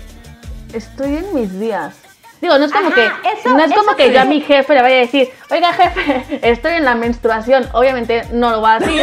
estoy 0.72 1.16
en 1.16 1.34
mis 1.34 1.58
días. 1.58 1.94
Digo, 2.40 2.56
no 2.58 2.64
es 2.66 2.72
como 2.72 2.88
Ajá, 2.88 2.94
que 2.94 3.06
eso- 3.40 3.56
no 3.56 3.64
es 3.64 3.72
como 3.72 3.96
que 3.96 4.08
sí. 4.08 4.12
yo 4.14 4.20
a 4.20 4.24
mi 4.24 4.40
jefe 4.40 4.74
le 4.74 4.82
vaya 4.82 4.96
a 4.96 5.00
decir, 5.00 5.28
oiga 5.50 5.72
jefe, 5.72 6.24
estoy 6.42 6.72
en 6.74 6.84
la 6.84 6.94
menstruación. 6.94 7.66
Obviamente 7.72 8.22
no 8.32 8.50
lo 8.50 8.60
va 8.62 8.74
a 8.74 8.78
decir. 8.78 9.02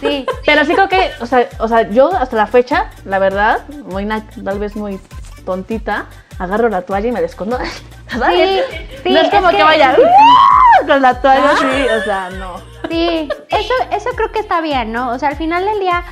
Sí. 0.00 0.26
Pero 0.44 0.64
sí 0.64 0.74
creo 0.74 0.88
que, 0.88 1.10
o 1.20 1.26
sea, 1.26 1.48
o 1.58 1.68
sea, 1.68 1.88
yo 1.90 2.10
hasta 2.16 2.36
la 2.36 2.46
fecha, 2.46 2.90
la 3.04 3.18
verdad, 3.18 3.60
muy 3.86 4.06
tal 4.44 4.58
vez 4.58 4.74
muy 4.76 4.98
tontita, 5.44 6.06
agarro 6.38 6.68
la 6.68 6.82
toalla 6.82 7.08
y 7.08 7.12
me 7.12 7.20
la 7.20 7.26
escondo. 7.26 7.58
¿Sabes? 8.08 8.64
sí, 9.02 9.10
no 9.10 9.18
es 9.18 9.24
es 9.24 9.30
como 9.30 9.48
que, 9.50 9.56
que- 9.56 9.62
vaya 9.64 9.96
"Uh", 9.98 10.86
con 10.86 11.02
la 11.02 11.20
toalla 11.20 11.50
así, 11.52 11.86
o 12.00 12.04
sea, 12.04 12.30
no. 12.30 12.56
Sí, 12.90 13.28
eso, 13.48 13.74
eso 13.90 14.10
creo 14.16 14.30
que 14.32 14.40
está 14.40 14.60
bien, 14.60 14.92
¿no? 14.92 15.10
O 15.10 15.18
sea, 15.18 15.30
al 15.30 15.36
final 15.36 15.64
del 15.64 15.80
día, 15.80 16.04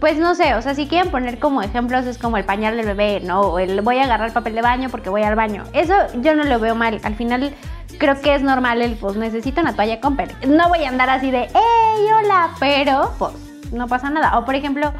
pues 0.00 0.16
no 0.18 0.34
sé, 0.34 0.54
o 0.54 0.62
sea, 0.62 0.74
si 0.74 0.86
quieren 0.88 1.10
poner 1.10 1.38
como 1.38 1.62
ejemplos, 1.62 2.06
es 2.06 2.18
como 2.18 2.36
el 2.36 2.44
pañal 2.44 2.76
del 2.76 2.86
bebé, 2.86 3.20
¿no? 3.20 3.40
O 3.42 3.58
el 3.58 3.80
voy 3.82 3.98
a 3.98 4.04
agarrar 4.04 4.32
papel 4.32 4.54
de 4.54 4.62
baño 4.62 4.88
porque 4.90 5.10
voy 5.10 5.22
al 5.22 5.36
baño. 5.36 5.64
Eso 5.72 5.94
yo 6.16 6.34
no 6.34 6.44
lo 6.44 6.58
veo 6.58 6.74
mal. 6.74 7.00
Al 7.04 7.14
final 7.14 7.54
creo 7.98 8.20
que 8.20 8.34
es 8.34 8.42
normal 8.42 8.82
el, 8.82 8.96
pues 8.96 9.16
necesito 9.16 9.60
una 9.60 9.74
toalla, 9.74 10.00
compren. 10.00 10.30
No 10.46 10.68
voy 10.68 10.84
a 10.84 10.88
andar 10.88 11.10
así 11.10 11.30
de, 11.30 11.42
¡Ey, 11.44 12.06
hola! 12.22 12.50
Pero, 12.58 13.12
pues, 13.18 13.32
no 13.72 13.86
pasa 13.88 14.10
nada. 14.10 14.38
O 14.38 14.44
por 14.44 14.54
ejemplo, 14.54 14.92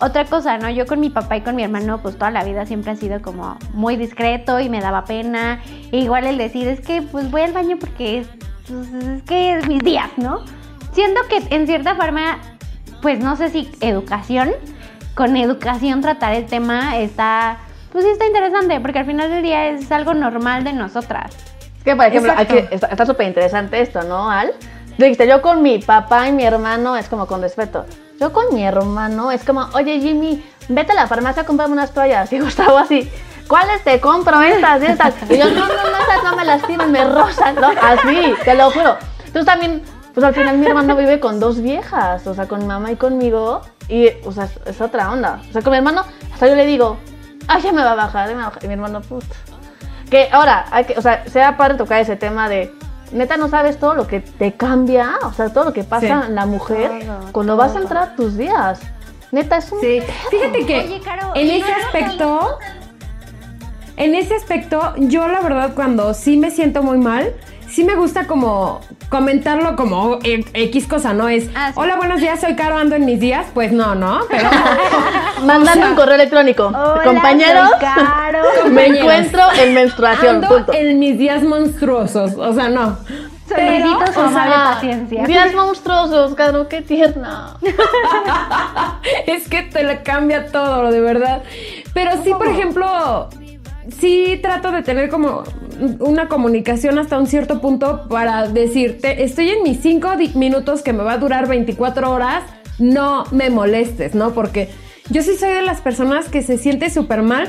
otra 0.00 0.24
cosa, 0.24 0.58
¿no? 0.58 0.68
Yo 0.70 0.86
con 0.86 1.00
mi 1.00 1.10
papá 1.10 1.36
y 1.36 1.40
con 1.42 1.56
mi 1.56 1.62
hermano, 1.62 2.02
pues 2.02 2.16
toda 2.16 2.30
la 2.30 2.44
vida 2.44 2.66
siempre 2.66 2.92
ha 2.92 2.96
sido 2.96 3.22
como 3.22 3.56
muy 3.72 3.96
discreto 3.96 4.60
y 4.60 4.68
me 4.68 4.80
daba 4.80 5.04
pena. 5.04 5.60
E 5.92 5.98
igual 5.98 6.24
el 6.24 6.38
decir, 6.38 6.66
es 6.68 6.80
que 6.80 7.02
pues 7.02 7.30
voy 7.30 7.42
al 7.42 7.52
baño 7.52 7.76
porque 7.78 8.18
es, 8.18 8.28
pues, 8.68 8.92
es 8.92 9.22
que 9.22 9.56
es 9.56 9.68
mis 9.68 9.82
días, 9.82 10.10
¿no? 10.16 10.44
Siento 10.92 11.20
que 11.28 11.54
en 11.54 11.66
cierta 11.66 11.94
forma, 11.94 12.38
pues 13.02 13.20
no 13.20 13.36
sé 13.36 13.50
si 13.50 13.70
educación, 13.80 14.50
con 15.14 15.36
educación 15.36 16.00
tratar 16.00 16.34
el 16.34 16.46
tema 16.46 16.98
está, 16.98 17.58
pues 17.92 18.04
sí 18.04 18.10
está 18.10 18.26
interesante, 18.26 18.80
porque 18.80 18.98
al 18.98 19.06
final 19.06 19.30
del 19.30 19.42
día 19.42 19.68
es 19.68 19.90
algo 19.92 20.14
normal 20.14 20.64
de 20.64 20.72
nosotras. 20.72 21.34
Es 21.78 21.84
que, 21.84 21.96
por 21.96 22.06
ejemplo, 22.06 22.32
aquí 22.36 22.56
está 22.70 23.06
súper 23.06 23.26
interesante 23.26 23.80
esto, 23.80 24.02
¿no, 24.02 24.30
Al? 24.30 24.52
Dijiste, 24.98 25.26
yo 25.26 25.42
con 25.42 25.62
mi 25.62 25.78
papá 25.78 26.28
y 26.28 26.32
mi 26.32 26.44
hermano 26.44 26.96
es 26.96 27.08
como 27.08 27.26
con 27.26 27.42
respeto. 27.42 27.84
Yo 28.20 28.32
con 28.32 28.54
mi 28.54 28.64
hermano 28.64 29.32
es 29.32 29.44
como, 29.44 29.68
oye 29.74 30.00
Jimmy, 30.00 30.44
vete 30.68 30.92
a 30.92 30.94
la 30.94 31.06
farmacia 31.06 31.42
a 31.42 31.46
comprarme 31.46 31.74
unas 31.74 31.92
toallas. 31.92 32.32
Y 32.32 32.38
Gustavo 32.40 32.78
así, 32.78 33.10
¿cuáles 33.48 33.82
te 33.82 34.00
compro? 34.00 34.40
Estas, 34.40 34.82
estas. 34.82 35.14
Y 35.28 35.38
yo, 35.38 35.46
no, 35.50 35.66
no, 35.66 35.66
no, 35.66 35.98
esas 35.98 36.24
no 36.24 36.36
me 36.36 36.44
lastiman, 36.44 36.92
me 36.92 37.04
rozan, 37.04 37.56
¿no? 37.56 37.68
Así, 37.68 38.34
te 38.44 38.54
lo 38.54 38.70
juro. 38.70 38.96
Entonces 39.26 39.46
también, 39.46 39.82
pues 40.14 40.24
al 40.24 40.34
final 40.34 40.58
mi 40.58 40.66
hermano 40.66 40.94
vive 40.96 41.18
con 41.18 41.40
dos 41.40 41.60
viejas, 41.60 42.26
o 42.26 42.34
sea, 42.34 42.46
con 42.46 42.66
mamá 42.66 42.92
y 42.92 42.96
conmigo. 42.96 43.62
Y, 43.88 44.10
o 44.24 44.32
sea, 44.32 44.48
es, 44.64 44.80
otra 44.80 45.10
onda. 45.10 45.40
O 45.48 45.52
sea, 45.52 45.62
con 45.62 45.72
mi 45.72 45.78
hermano, 45.78 46.04
hasta 46.32 46.46
yo 46.46 46.54
le 46.54 46.66
digo, 46.66 46.98
ay, 47.48 47.62
ya 47.62 47.72
me 47.72 47.82
va 47.82 47.92
a 47.92 47.96
bajar, 47.96 48.28
ya 48.28 48.34
me 48.34 48.42
va 48.42 48.46
a 48.46 48.50
bajar. 48.50 48.64
Y 48.64 48.68
mi 48.68 48.74
hermano, 48.74 49.00
puta. 49.00 49.34
Que 50.08 50.28
ahora, 50.30 50.66
o 50.96 51.02
sea, 51.02 51.26
sea 51.26 51.56
padre 51.56 51.74
tocar 51.74 52.00
ese 52.00 52.14
tema 52.14 52.48
de, 52.48 52.72
neta, 53.12 53.36
no 53.36 53.48
sabes 53.48 53.78
todo 53.78 53.94
lo 53.94 54.06
que 54.06 54.20
te 54.20 54.52
cambia, 54.54 55.12
o 55.24 55.32
sea, 55.32 55.48
todo 55.52 55.64
lo 55.64 55.72
que 55.72 55.84
pasa 55.84 56.22
Sí. 56.22 56.28
en 56.28 56.34
la 56.34 56.46
mujer 56.46 56.90
Todo, 57.06 57.32
cuando 57.32 57.56
vas 57.56 57.74
a 57.76 57.80
entrar 57.80 58.02
a 58.02 58.16
tus 58.16 58.36
días. 58.36 58.80
Neta, 59.32 59.56
es 59.56 59.70
un... 59.72 59.80
Sí, 59.80 60.00
fíjate 60.30 60.66
que 60.66 60.78
Oye, 60.80 61.00
Caro, 61.00 61.32
en 61.34 61.46
¿y 61.46 61.50
ese 61.60 61.70
no 61.70 61.76
aspecto, 61.86 62.58
en 63.96 64.14
ese 64.14 64.34
aspecto, 64.34 64.94
yo 64.96 65.26
la 65.28 65.40
verdad 65.40 65.72
cuando 65.74 66.14
sí 66.14 66.36
me 66.36 66.50
siento 66.50 66.82
muy 66.82 66.98
mal, 66.98 67.32
sí 67.74 67.82
me 67.84 67.96
gusta 67.96 68.26
como 68.28 68.80
comentarlo 69.08 69.74
como 69.74 70.18
eh, 70.22 70.44
X 70.54 70.86
cosa, 70.86 71.12
¿no? 71.12 71.28
Es, 71.28 71.48
Ah, 71.56 71.68
sí. 71.68 71.74
hola, 71.76 71.96
buenos 71.96 72.20
días, 72.20 72.40
soy 72.40 72.54
Caro, 72.54 72.76
ando 72.76 72.94
en 72.94 73.04
mis 73.04 73.18
días. 73.18 73.46
Pues 73.52 73.72
no, 73.72 73.94
¿no? 73.96 74.20
Pero 74.30 74.48
Mandando 75.44 75.70
o 75.72 75.74
sea, 75.74 75.88
un 75.90 75.96
correo 75.96 76.14
electrónico. 76.14 76.66
Hola, 76.66 77.02
Compañeros, 77.04 77.70
soy 77.70 77.80
Caro. 77.80 78.42
me 78.70 78.86
encuentro 78.86 79.42
en 79.60 79.74
menstruación, 79.74 80.36
ando 80.36 80.48
punto. 80.48 80.72
en 80.72 80.98
mis 81.00 81.18
días 81.18 81.42
monstruosos, 81.42 82.34
o 82.36 82.52
sea, 82.54 82.68
no. 82.68 82.96
Su 83.46 83.52
o 84.20 84.30
sea, 84.30 84.70
paciencia. 84.74 85.24
Días 85.24 85.52
monstruosos, 85.52 86.34
Caro, 86.34 86.68
qué 86.68 86.80
tierna. 86.80 87.56
es 89.26 89.48
que 89.48 89.62
te 89.62 89.82
le 89.82 90.02
cambia 90.02 90.46
todo, 90.50 90.90
de 90.90 91.00
verdad. 91.00 91.42
Pero 91.92 92.12
sí, 92.22 92.32
por 92.32 92.46
ejemplo, 92.46 93.28
sí 93.88 94.38
trato 94.42 94.72
de 94.72 94.82
tener 94.82 95.08
como 95.08 95.44
una 96.00 96.28
comunicación 96.28 96.98
hasta 96.98 97.18
un 97.18 97.26
cierto 97.26 97.60
punto 97.60 98.08
para 98.08 98.48
decirte, 98.48 99.24
estoy 99.24 99.50
en 99.50 99.62
mis 99.62 99.80
cinco 99.80 100.10
minutos 100.34 100.82
que 100.82 100.92
me 100.92 101.02
va 101.02 101.12
a 101.14 101.18
durar 101.18 101.48
24 101.48 102.10
horas, 102.10 102.44
no 102.78 103.24
me 103.30 103.50
molestes, 103.50 104.14
¿no? 104.14 104.32
Porque 104.32 104.68
yo 105.10 105.22
sí 105.22 105.36
soy 105.36 105.52
de 105.52 105.62
las 105.62 105.80
personas 105.80 106.28
que 106.28 106.42
se 106.42 106.58
siente 106.58 106.90
súper 106.90 107.22
mal. 107.22 107.48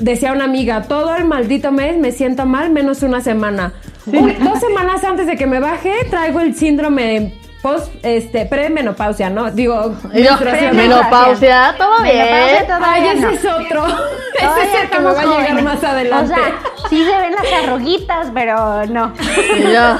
Decía 0.00 0.32
una 0.32 0.44
amiga, 0.44 0.82
todo 0.82 1.14
el 1.16 1.24
maldito 1.24 1.72
mes 1.72 1.98
me 1.98 2.12
siento 2.12 2.44
mal 2.44 2.70
menos 2.70 3.02
una 3.02 3.20
semana. 3.20 3.72
Dos 4.04 4.60
semanas 4.60 5.02
antes 5.04 5.26
de 5.26 5.36
que 5.36 5.46
me 5.46 5.58
baje, 5.58 5.92
traigo 6.10 6.40
el 6.40 6.54
síndrome 6.54 7.32
post, 7.66 7.92
este, 8.04 8.46
premenopausia, 8.46 9.28
¿no? 9.28 9.50
Digo, 9.50 9.92
menstruación. 10.12 10.76
menopausia, 10.76 11.74
todo 11.76 11.98
Menopausia, 12.00 12.52
bien. 12.52 12.66
todavía 12.66 12.92
Ay, 12.92 13.08
ese 13.08 13.20
no. 13.20 13.30
es 13.30 13.44
otro. 13.44 13.86
ese 14.34 14.62
es 14.68 14.82
el 14.82 14.90
que 14.90 14.98
me 15.00 15.12
va 15.12 15.20
a 15.20 15.24
llegar 15.24 15.62
más 15.62 15.82
adelante. 15.82 16.32
O 16.32 16.36
sea, 16.36 16.88
sí 16.88 17.04
se 17.04 17.16
ven 17.18 17.32
las 17.32 17.64
arruguitas, 17.64 18.28
pero 18.32 18.86
no. 18.86 19.12
Yo, 19.72 19.98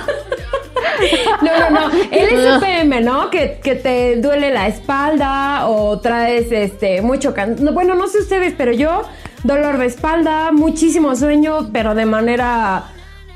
no, 1.43 1.59
no, 1.59 1.71
no. 1.71 1.91
El 2.11 2.45
No. 2.45 2.61
SPM, 2.61 3.01
¿no? 3.05 3.31
Que, 3.31 3.59
que 3.63 3.75
te 3.75 4.17
duele 4.17 4.53
la 4.53 4.69
espalda 4.69 5.67
o 5.67 5.99
traes 5.99 6.53
este 6.53 7.03
mucho 7.03 7.35
can... 7.35 7.57
no, 7.59 7.73
bueno, 7.73 7.95
no 7.97 8.07
sé 8.07 8.19
ustedes, 8.19 8.55
pero 8.57 8.71
yo 8.73 9.03
dolor 9.43 9.79
de 9.79 9.87
espalda, 9.87 10.53
muchísimo 10.53 11.17
sueño, 11.17 11.71
pero 11.73 11.95
de 11.97 12.07
manera 12.07 12.85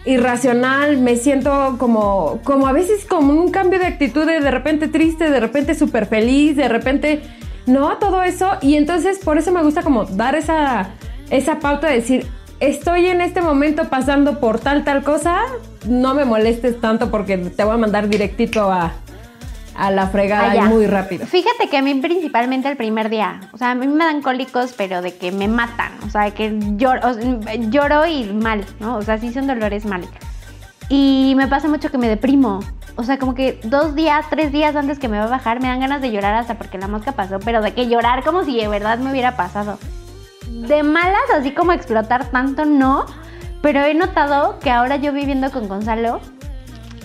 irracional, 0.05 0.99
me 0.99 1.17
siento 1.17 1.77
como, 1.79 2.41
como 2.45 2.67
a 2.67 2.73
veces 2.73 3.05
como 3.05 3.35
un 3.35 3.51
cambio 3.51 3.79
de 3.79 3.87
actitud 3.87 4.27
de 4.27 4.41
de 4.41 4.51
repente 4.51 4.89
triste, 4.89 5.31
de 5.31 5.41
repente 5.41 5.75
súper 5.75 6.07
feliz, 6.07 6.57
de 6.57 6.69
repente, 6.69 7.23
no, 7.67 7.99
todo 7.99 8.23
eso. 8.23 8.53
Y 8.63 8.77
entonces 8.77 9.19
por 9.19 9.39
eso 9.39 9.53
me 9.53 9.63
gusta 9.63 9.83
como 9.83 10.05
dar 10.05 10.35
esa, 10.35 10.91
esa 11.31 11.59
pauta 11.59 11.89
de 11.89 11.97
decir, 11.97 12.27
estoy 12.61 13.07
en 13.07 13.21
este 13.21 13.43
momento 13.43 13.89
pasando 13.89 14.41
por 14.41 14.59
tal, 14.59 14.85
tal 14.85 15.03
cosa, 15.03 15.41
no 15.87 16.15
me 16.15 16.25
molestes 16.25 16.81
tanto 16.81 17.11
porque 17.11 17.37
te 17.39 17.65
voy 17.65 17.75
a 17.75 17.79
mandar 17.79 18.09
directito 18.09 18.71
a, 18.71 18.93
a 19.75 19.91
la 19.91 20.09
fregada 20.09 20.51
Allá. 20.51 20.65
y 20.65 20.69
muy 20.69 20.87
rápido. 20.87 21.27
Fíjate 21.27 21.69
que 21.69 21.79
a 21.79 21.83
mí 21.83 21.95
principalmente 21.95 22.69
el 22.69 22.77
primer 22.77 23.11
día, 23.11 23.41
o 23.53 23.59
sea, 23.59 23.73
a 23.73 23.75
mí 23.75 23.87
me 23.87 24.05
dan 24.05 24.23
cólicos, 24.23 24.75
pero 24.77 25.03
de 25.03 25.17
que 25.17 25.33
me 25.33 25.49
matan, 25.49 25.93
o 26.07 26.11
sea, 26.11 26.23
de 26.23 26.33
que 26.33 26.57
lloro, 26.77 27.09
o 27.09 27.15
sea, 27.15 27.55
lloro 27.55 28.07
y 28.07 28.25
mal, 28.25 28.65
¿no? 28.79 28.97
O 28.97 29.03
sea, 29.03 29.19
sí 29.19 29.33
son 29.33 29.47
dolores 29.47 29.85
mal. 29.85 30.03
Y 30.89 31.35
me 31.37 31.47
pasa 31.47 31.69
mucho 31.69 31.91
que 31.91 31.99
me 31.99 32.09
deprimo. 32.09 32.61
O 32.97 33.05
sea, 33.05 33.19
como 33.19 33.35
que 33.35 33.61
dos 33.65 33.95
días, 33.95 34.27
tres 34.29 34.53
días 34.53 34.75
antes 34.75 34.99
que 34.99 35.09
me 35.09 35.19
va 35.19 35.25
a 35.25 35.29
bajar, 35.29 35.61
me 35.61 35.69
dan 35.69 35.81
ganas 35.81 36.03
de 36.03 36.11
llorar 36.11 36.35
hasta 36.35 36.59
porque 36.59 36.79
la 36.79 36.89
mosca 36.89 37.13
pasó, 37.13 37.39
pero 37.39 37.63
de 37.63 37.73
que 37.73 37.89
llorar 37.89 38.25
como 38.25 38.45
si 38.45 38.57
de 38.61 38.69
verdad 38.69 38.99
me 38.99 39.11
hubiera 39.11 39.37
pasado. 39.37 39.79
De 40.49 40.83
malas, 40.83 41.31
así 41.33 41.53
como 41.53 41.73
explotar 41.73 42.31
tanto, 42.31 42.65
no. 42.65 43.07
Pero 43.63 43.81
he 43.81 43.95
notado 43.95 44.59
que 44.59 44.71
ahora 44.71 44.97
yo 44.97 45.13
viviendo 45.13 45.51
con 45.53 45.69
Gonzalo, 45.69 46.21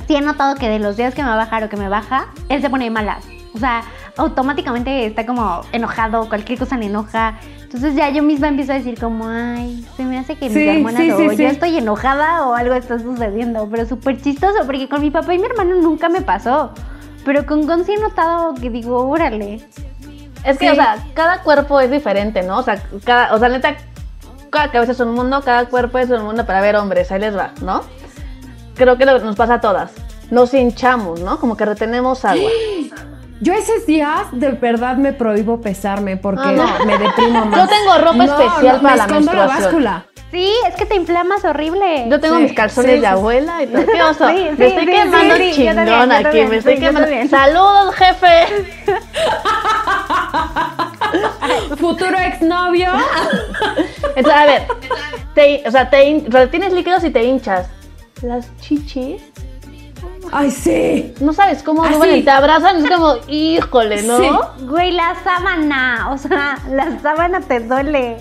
sí 0.08 0.16
he 0.16 0.22
notado 0.22 0.56
que 0.56 0.70
de 0.70 0.80
los 0.80 0.98
días 0.98 1.14
que 1.16 1.22
me 1.24 1.28
va 1.30 1.36
a 1.36 1.38
bajar 1.38 1.64
o 1.64 1.70
que 1.70 1.78
me 1.78 1.90
baja, 1.90 2.28
él 2.50 2.62
se 2.62 2.70
pone 2.70 2.86
de 2.86 2.92
malas. 2.92 3.24
O 3.54 3.58
sea, 3.58 3.84
automáticamente 4.18 5.06
está 5.06 5.26
como 5.26 5.62
enojado, 5.72 6.28
cualquier 6.28 6.60
cosa 6.60 6.78
le 6.78 6.88
enoja. 6.88 7.40
Entonces 7.64 7.96
ya 7.96 8.10
yo 8.10 8.22
misma 8.24 8.48
empiezo 8.50 8.72
a 8.74 8.76
decir 8.76 9.00
como, 9.00 9.28
ay, 9.28 9.86
se 9.96 10.04
me 10.04 10.18
hace 10.20 10.36
que 10.36 10.50
Sí, 10.50 10.60
mis 10.60 10.70
hormonas 10.78 11.02
sí, 11.02 11.12
o 11.12 11.18
sí, 11.18 11.24
yo 11.26 11.32
sí. 11.36 11.44
estoy 11.46 11.78
enojada 11.78 12.46
o 12.48 12.54
algo 12.56 12.74
está 12.74 13.00
sucediendo. 13.00 13.68
Pero 13.72 13.86
súper 13.86 14.22
chistoso, 14.22 14.60
porque 14.66 14.88
con 14.90 15.02
mi 15.02 15.10
papá 15.12 15.34
y 15.34 15.40
mi 15.40 15.46
hermano 15.46 15.76
nunca 15.82 16.10
me 16.10 16.22
pasó. 16.22 16.72
Pero 17.24 17.46
con 17.46 17.66
Gonzi 17.66 17.94
he 17.94 17.98
notado 17.98 18.54
que 18.56 18.70
digo, 18.70 19.08
órale. 19.10 19.66
Es 20.44 20.58
que, 20.60 20.66
Sí. 20.68 20.72
o 20.72 20.76
sea, 20.76 20.98
cada 21.16 21.42
cuerpo 21.42 21.80
es 21.80 21.90
diferente, 21.90 22.44
¿no? 22.44 22.60
O 22.60 22.64
sea, 22.64 22.82
cada, 23.04 23.34
o 23.34 23.40
sea, 23.40 23.50
neta, 23.50 23.76
cada 24.52 24.70
cabeza 24.72 24.92
es 24.92 25.00
un 25.00 25.14
mundo, 25.14 25.42
cada 25.44 25.66
cuerpo 25.66 25.98
es 25.98 26.10
un 26.10 26.24
mundo. 26.24 26.46
Para 26.46 26.62
ver, 26.62 26.76
hombres, 26.76 27.12
ahí 27.12 27.20
les 27.20 27.36
va, 27.36 27.52
¿no? 27.62 27.82
Creo 28.76 28.98
que 28.98 29.06
lo- 29.06 29.20
nos 29.20 29.36
pasa 29.36 29.56
a 29.56 29.62
todas. 29.62 29.92
Nos 30.32 30.54
hinchamos, 30.54 31.20
¿no? 31.22 31.40
Como 31.40 31.56
que 31.58 31.66
retenemos 31.66 32.26
agua. 32.26 32.50
Yo 33.42 33.54
esos 33.54 33.86
días 33.86 34.22
de 34.32 34.52
verdad 34.52 34.96
me 34.96 35.12
prohíbo 35.12 35.60
pesarme 35.62 36.16
porque 36.18 36.42
Ah, 36.46 36.78
no. 36.80 36.86
me 36.86 36.98
deprimo 36.98 37.46
más. 37.46 37.60
Yo 37.62 37.68
tengo 37.68 37.98
ropa 37.98 38.24
especial 38.26 38.82
para 38.82 38.94
me 38.94 38.98
la 38.98 39.04
escondo 39.06 39.34
la 39.34 39.40
menstruación. 39.48 39.64
báscula. 39.64 40.06
Sí, 40.32 40.52
es 40.68 40.76
que 40.76 40.86
te 40.86 40.96
inflamas 40.96 41.46
horrible. 41.46 42.08
Yo 42.10 42.20
tengo 42.20 42.38
Sí, 42.38 42.44
mis 42.44 42.54
calzones 42.54 42.90
sí, 42.92 42.96
de 42.98 43.02
sí. 43.02 43.06
abuela 43.06 43.64
y 43.64 43.68
todo. 43.68 43.86
¿Qué 43.94 44.04
oso? 44.04 44.28
Sí, 44.30 44.48
me 44.58 44.68
estoy 44.68 44.86
sí, 44.86 44.92
quemando 44.92 45.36
chingón 45.38 45.76
también, 45.76 46.12
aquí, 46.12 46.24
también, 46.24 46.50
me 46.50 46.56
estoy 46.58 46.80
quemando. 46.80 47.30
¡Saludos, 47.30 47.96
jefe! 47.96 48.66
Futuro 51.78 52.18
exnovio. 52.18 52.90
Entonces, 54.16 54.34
a 54.42 54.46
ver, 54.46 54.64
te, 55.34 55.64
o 55.68 55.72
sea, 55.72 55.90
te, 55.90 56.04
hin- 56.10 56.26
o 56.28 56.32
sea, 56.32 56.50
tienes 56.50 56.74
líquidos 56.74 57.04
y 57.04 57.10
te 57.12 57.24
hinchas. 57.24 57.68
Las 58.22 58.48
chichis, 58.62 59.22
Ay, 60.32 60.50
sí. 60.52 61.14
no 61.20 61.34
sabes 61.34 61.62
cómo 61.64 61.84
Ah, 61.84 61.94
suben 61.94 62.12
sí. 62.14 62.20
y 62.20 62.24
te 62.24 62.32
abrazan, 62.32 62.78
es 62.84 62.90
como, 62.92 63.16
híjole, 63.28 64.04
¿no? 64.04 64.18
Sí. 64.20 64.30
Güey, 64.66 64.92
la 64.92 65.16
sábana, 65.24 66.10
o 66.12 66.18
sea, 66.18 66.58
la 66.72 67.00
sábana 67.02 67.42
te 67.42 67.60
duele. 67.60 68.18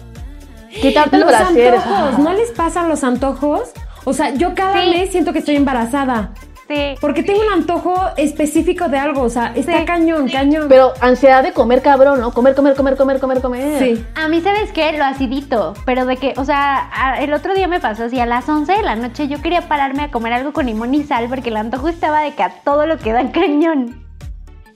Quitarte 0.82 1.16
el 1.16 1.22
Los 1.22 1.30
brasier. 1.30 1.74
antojos, 1.76 2.18
¿no 2.18 2.32
les 2.32 2.50
pasan 2.50 2.88
los 2.88 3.04
antojos? 3.04 3.70
O 4.04 4.12
sea, 4.12 4.34
yo 4.34 4.54
cada 4.54 4.82
Sí. 4.82 4.90
mes 4.90 5.10
siento 5.12 5.32
que 5.32 5.38
estoy 5.38 5.56
embarazada. 5.56 6.30
Sí. 6.68 6.94
Porque 7.00 7.22
tengo 7.22 7.40
un 7.46 7.52
antojo 7.52 7.94
específico 8.16 8.88
de 8.88 8.96
algo. 8.98 9.20
O 9.22 9.28
sea, 9.28 9.52
está 9.54 9.80
Sí. 9.80 9.84
cañón, 9.84 10.28
cañón. 10.30 10.66
Pero 10.68 10.92
ansiedad 11.00 11.42
de 11.42 11.52
comer 11.52 11.82
cabrón, 11.82 12.20
¿no? 12.20 12.32
Comer, 12.32 12.54
comer, 12.54 12.74
comer, 12.74 12.96
comer, 12.96 13.20
comer, 13.20 13.40
comer. 13.42 13.78
sí. 13.78 14.04
A 14.14 14.28
mí, 14.28 14.40
¿sabes 14.40 14.72
qué? 14.72 14.92
Lo 14.92 15.04
acidito, 15.04 15.74
pero 15.84 16.06
de 16.06 16.16
que, 16.16 16.32
o 16.36 16.44
sea, 16.44 16.88
a- 16.92 17.20
el 17.20 17.34
otro 17.34 17.54
día 17.54 17.68
me 17.68 17.80
pasó 17.80 18.04
así, 18.04 18.18
a 18.18 18.26
las 18.26 18.48
11 18.48 18.72
de 18.72 18.82
la 18.82 18.96
noche 18.96 19.28
yo 19.28 19.42
quería 19.42 19.68
pararme 19.68 20.04
a 20.04 20.10
comer 20.10 20.32
algo 20.32 20.52
con 20.54 20.66
limón 20.66 20.94
y 20.94 21.02
sal 21.04 21.26
porque 21.28 21.50
el 21.50 21.56
antojo 21.58 21.88
estaba 21.88 22.20
de 22.22 22.32
que 22.34 22.42
a 22.42 22.50
todo 22.64 22.86
lo 22.86 22.96
que 22.98 23.12
da 23.12 23.30
cañón. 23.30 24.02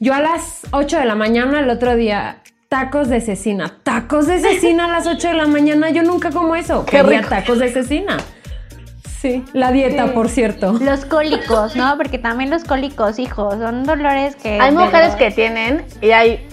Yo 0.00 0.12
a 0.14 0.20
las 0.20 0.66
8 0.72 0.98
de 0.98 1.06
la 1.06 1.14
mañana 1.14 1.60
el 1.60 1.70
otro 1.70 1.96
día, 1.96 2.42
tacos 2.68 3.08
de 3.08 3.20
cecina. 3.22 3.78
Tacos 3.82 4.26
de 4.26 4.38
cecina 4.40 4.84
a 4.84 4.88
las 4.88 5.06
8 5.06 5.28
de 5.28 5.34
la 5.34 5.46
mañana. 5.46 5.90
Yo 5.90 6.02
nunca 6.02 6.30
como 6.30 6.54
eso. 6.54 6.84
Qué 6.84 6.98
Quería 6.98 7.18
rico. 7.20 7.30
tacos 7.30 7.58
de 7.58 7.72
cecina. 7.72 8.18
Sí. 9.20 9.44
La 9.52 9.72
dieta, 9.72 10.06
Sí. 10.06 10.10
por 10.14 10.28
cierto. 10.28 10.72
Los 10.80 11.04
cólicos, 11.04 11.74
¿no? 11.76 11.96
Porque 11.96 12.18
también 12.18 12.50
los 12.50 12.64
cólicos, 12.64 13.18
hijos, 13.18 13.54
son 13.58 13.84
dolores 13.84 14.36
que... 14.36 14.60
Hay 14.60 14.72
mujeres 14.72 15.14
que 15.16 15.30
tienen 15.30 15.84
y 16.00 16.10
hay 16.10 16.46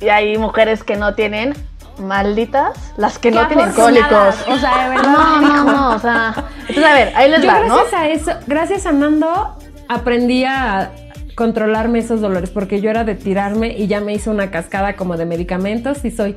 y 0.00 0.08
hay 0.08 0.38
mujeres 0.38 0.84
que 0.84 0.96
no 0.96 1.14
tienen 1.14 1.54
malditas 1.98 2.92
las 2.96 3.18
que 3.18 3.30
Qué 3.30 3.34
no 3.34 3.48
tienen 3.48 3.72
cólicos. 3.72 4.36
O 4.48 4.56
sea, 4.56 4.84
de 4.84 4.96
verdad. 4.96 5.12
No, 5.12 5.40
no, 5.40 5.64
no, 5.64 5.96
o 5.96 5.98
sea, 5.98 6.34
entonces 6.60 6.84
a 6.84 6.94
ver, 6.94 7.12
ahí 7.16 7.30
les 7.30 7.42
Yo 7.42 7.48
va, 7.48 7.60
¿no? 7.60 7.74
gracias 7.74 7.94
a 7.94 8.08
eso, 8.08 8.32
gracias 8.46 8.86
a 8.86 8.92
Nando, 8.92 9.58
aprendí 9.88 10.44
a 10.44 10.92
controlarme 11.34 11.98
esos 11.98 12.20
dolores 12.20 12.50
porque 12.50 12.80
yo 12.80 12.90
era 12.90 13.04
de 13.04 13.14
tirarme 13.14 13.76
y 13.76 13.86
ya 13.88 14.00
me 14.00 14.12
hizo 14.12 14.30
una 14.30 14.50
cascada 14.50 14.94
como 14.94 15.16
de 15.16 15.24
medicamentos 15.26 16.04
y 16.04 16.10
soy 16.10 16.36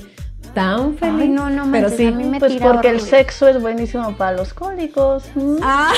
tan 0.54 0.98
feliz. 0.98 1.22
Ay, 1.22 1.28
no, 1.30 1.50
no 1.50 1.64
Pero 1.72 1.84
manches, 1.90 1.98
sí. 1.98 2.08
a 2.08 2.12
mí 2.12 2.24
me 2.26 2.40
Pues 2.40 2.54
tira 2.54 2.72
porque 2.72 2.90
el 2.90 3.02
sexo 3.02 3.48
es 3.48 3.62
buenísimo 3.62 4.16
para 4.18 4.34
los 4.38 4.54
cólicos. 4.54 5.24
Ah, 5.62 5.92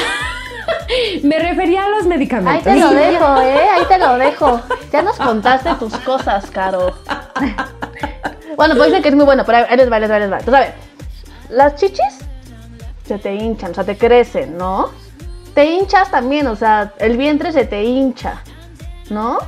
me 1.23 1.39
refería 1.39 1.85
a 1.85 1.89
los 1.89 2.03
Ahí 2.03 2.07
medicamentos. 2.09 2.63
te 2.63 2.75
lo 2.79 2.89
dejo, 2.91 3.41
¿eh? 3.41 3.67
Ahí 3.75 3.83
te 3.87 3.97
lo 3.97 4.17
dejo. 4.17 4.61
Ya 4.91 5.01
nos 5.01 5.17
contaste 5.17 5.73
tus 5.75 5.95
cosas, 5.97 6.49
Caro. 6.51 6.93
Bueno, 8.55 8.75
pues 8.75 8.87
dicen 8.89 9.01
que 9.01 9.09
es 9.09 9.15
muy 9.15 9.25
bueno, 9.25 9.43
pero 9.45 9.65
ahí 9.67 9.75
les 9.77 9.91
va, 9.91 9.95
ahí 9.95 10.01
les 10.01 10.11
va, 10.11 10.15
ahí 10.15 10.21
les 10.21 10.31
va. 10.31 10.37
Entonces, 10.37 10.53
a 10.53 10.59
ver, 10.65 10.73
las 11.49 11.75
chichis 11.75 12.19
se 13.05 13.17
te 13.17 13.33
hinchan, 13.33 13.71
o 13.71 13.73
sea, 13.73 13.83
te 13.83 13.97
crecen, 13.97 14.55
¿no? 14.57 14.91
Te 15.55 15.65
hinchas 15.65 16.11
también, 16.11 16.45
o 16.47 16.55
sea, 16.55 16.93
el 16.99 17.17
vientre 17.17 17.51
se 17.51 17.65
te 17.65 17.83
hincha, 17.83 18.43
¿no? 19.09 19.39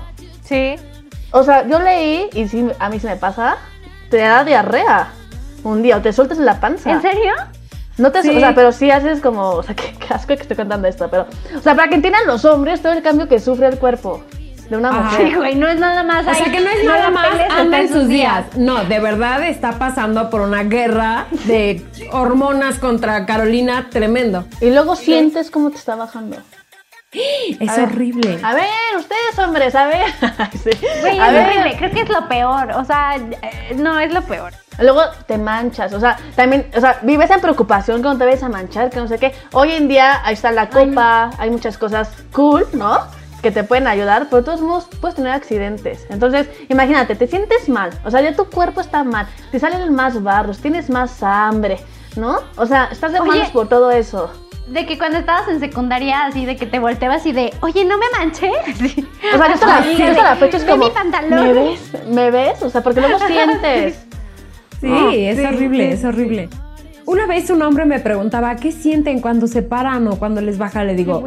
Sí. 0.43 0.75
O 1.31 1.43
sea, 1.43 1.67
yo 1.67 1.79
leí, 1.79 2.29
y 2.33 2.47
sí, 2.47 2.67
a 2.79 2.89
mí 2.89 2.99
se 2.99 3.07
me 3.07 3.15
pasa, 3.17 3.57
te 4.09 4.17
da 4.17 4.43
diarrea 4.43 5.09
un 5.63 5.81
día, 5.81 5.97
o 5.97 6.01
te 6.01 6.13
sueltas 6.13 6.37
en 6.37 6.45
la 6.45 6.59
panza. 6.59 6.91
¿En 6.91 7.01
serio? 7.01 7.33
No 7.97 8.11
te, 8.11 8.21
Sí. 8.23 8.29
o 8.29 8.39
sea, 8.39 8.53
pero 8.53 8.71
sí 8.71 8.91
haces 8.91 9.21
como, 9.21 9.51
o 9.51 9.63
sea, 9.63 9.75
qué, 9.75 9.95
qué 9.99 10.13
asco 10.13 10.27
que 10.27 10.41
estoy 10.41 10.57
contando 10.57 10.87
esto, 10.87 11.07
pero, 11.09 11.27
o 11.55 11.61
sea, 11.61 11.75
para 11.75 11.87
que 11.89 11.95
entiendan 11.95 12.27
los 12.27 12.45
hombres 12.45 12.81
todo 12.81 12.93
el 12.93 13.01
cambio 13.01 13.27
que 13.27 13.39
sufre 13.39 13.67
el 13.67 13.79
cuerpo 13.79 14.23
de 14.69 14.77
una 14.77 14.91
mujer. 14.91 15.27
Sí, 15.29 15.35
güey, 15.37 15.55
no 15.55 15.67
es 15.67 15.79
nada 15.79 16.03
más. 16.03 16.25
O 16.27 16.33
sea 16.33 16.45
ay, 16.45 16.51
que 16.51 16.59
no 16.59 16.69
es 16.69 16.83
nada 16.83 17.09
más 17.09 17.27
anda 17.51 17.79
en 17.79 17.87
sus 17.89 18.07
días. 18.07 18.45
No, 18.57 18.83
de 18.83 18.99
verdad 18.99 19.43
está 19.47 19.73
pasando 19.79 20.29
por 20.29 20.41
una 20.41 20.63
guerra 20.63 21.25
de 21.45 21.85
hormonas 22.11 22.79
contra 22.79 23.25
Carolina 23.25 23.87
tremendo. 23.91 24.45
Y 24.61 24.71
luego 24.71 24.95
sientes 24.95 25.51
cómo 25.51 25.69
te 25.69 25.77
está 25.77 25.95
bajando. 25.95 26.37
Es 27.59 27.69
A 27.69 27.75
ver. 27.77 27.85
horrible. 27.85 28.39
A 28.43 28.53
ver, 28.53 28.65
ustedes 28.97 29.39
hombres, 29.39 29.75
a 29.75 29.85
ver. 29.87 30.05
Sí. 30.63 30.71
Güey, 31.01 31.19
A 31.19 31.27
es 31.27 31.33
ver. 31.33 31.47
horrible. 31.47 31.77
Creo 31.77 31.91
que 31.91 32.01
es 32.01 32.09
lo 32.09 32.27
peor. 32.27 32.71
O 32.75 32.83
sea, 32.85 33.15
eh, 33.15 33.73
no, 33.75 33.99
es 33.99 34.13
lo 34.13 34.21
peor. 34.23 34.53
Luego 34.79 35.01
te 35.25 35.37
manchas, 35.37 35.93
o 35.93 35.99
sea, 36.01 36.17
también, 36.35 36.69
o 36.75 36.81
sea, 36.81 36.99
vives 37.03 37.29
en 37.31 37.39
preocupación 37.39 38.01
cuando 38.01 38.25
te 38.25 38.29
ves 38.31 38.43
a 38.43 38.49
manchar, 38.49 38.89
que 38.89 38.97
no 38.99 39.07
sé 39.07 39.17
qué. 39.17 39.33
Hoy 39.53 39.71
en 39.71 39.87
día 39.87 40.19
ahí 40.25 40.33
está 40.33 40.51
la 40.51 40.69
copa, 40.69 41.29
hay 41.37 41.49
muchas 41.49 41.77
cosas 41.77 42.11
cool, 42.33 42.67
¿no? 42.73 42.99
Que 43.41 43.51
te 43.51 43.63
pueden 43.63 43.87
ayudar, 43.87 44.23
pero 44.29 44.37
de 44.41 44.43
todos 44.43 44.59
modos 44.59 44.89
puedes 44.99 45.15
tener 45.15 45.31
accidentes. 45.31 46.05
Entonces, 46.09 46.49
imagínate, 46.67 47.15
te 47.15 47.25
sientes 47.27 47.69
mal, 47.69 47.91
o 48.03 48.11
sea, 48.11 48.19
ya 48.19 48.35
tu 48.35 48.49
cuerpo 48.49 48.81
está 48.81 49.05
mal, 49.05 49.27
te 49.49 49.59
salen 49.61 49.93
más 49.95 50.21
barros, 50.21 50.59
tienes 50.59 50.89
más 50.89 51.23
hambre, 51.23 51.77
¿no? 52.17 52.39
O 52.57 52.65
sea, 52.65 52.89
estás 52.91 53.13
de 53.13 53.21
Oye. 53.21 53.29
manos 53.29 53.49
por 53.51 53.69
todo 53.69 53.91
eso. 53.91 54.29
De 54.67 54.85
que 54.87 54.97
cuando 54.97 55.19
estabas 55.19 55.47
en 55.47 55.59
secundaria, 55.59 56.25
así 56.25 56.45
de 56.45 56.55
que 56.55 56.65
te 56.65 56.79
volteabas 56.79 57.25
y 57.27 57.31
de, 57.31 57.53
oye, 57.61 57.85
no 57.85 57.97
me 57.97 58.05
manché. 58.17 58.49
O 59.33 59.37
sea, 59.37 59.47
yo 59.47 59.53
hasta 59.53 59.65
la, 59.67 59.77
hasta 59.77 60.23
la 60.23 60.35
fecha 60.35 60.57
es 60.57 60.65
"Ve 60.65 60.71
como, 60.71 60.85
mi 60.85 60.91
pantalón. 60.91 61.43
¿me 61.43 61.53
ves? 61.53 61.79
¿Me 62.07 62.31
ves? 62.31 62.61
O 62.63 62.69
sea, 62.69 62.81
porque 62.81 63.01
luego 63.01 63.17
sientes. 63.27 64.05
Sí, 64.81 65.25
es 65.25 65.39
horrible, 65.45 65.91
es 65.91 66.03
horrible. 66.03 66.49
Una 67.05 67.27
vez 67.27 67.49
un 67.51 67.61
hombre 67.61 67.85
me 67.85 67.99
preguntaba, 67.99 68.55
¿qué 68.55 68.71
sienten 68.71 69.19
cuando 69.21 69.45
se 69.47 69.61
paran 69.61 70.07
o 70.07 70.17
cuando 70.17 70.41
les 70.41 70.57
baja? 70.57 70.83
Le 70.83 70.95
digo, 70.95 71.23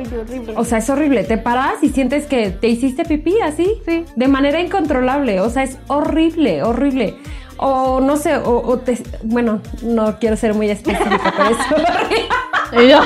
o 0.56 0.64
sea, 0.64 0.78
es 0.78 0.90
horrible. 0.90 1.22
Te 1.24 1.38
paras 1.38 1.74
y 1.82 1.90
sientes 1.90 2.26
que 2.26 2.50
te 2.50 2.66
hiciste 2.68 3.04
pipí 3.04 3.34
así, 3.44 3.80
Sí. 3.86 4.04
de 4.16 4.28
manera 4.28 4.60
incontrolable. 4.60 5.40
O 5.40 5.50
sea, 5.50 5.62
es 5.62 5.78
horrible, 5.86 6.62
horrible. 6.64 7.16
O 7.58 8.00
no 8.00 8.16
sé, 8.16 8.36
o, 8.36 8.60
o 8.66 8.78
te, 8.78 8.98
bueno, 9.22 9.60
no 9.82 10.18
quiero 10.18 10.36
ser 10.36 10.54
muy 10.54 10.68
específica, 10.70 11.32
pero 11.36 11.50
es 11.50 11.72
horrible. 11.72 12.28
Y 12.72 12.88
yo, 12.88 13.00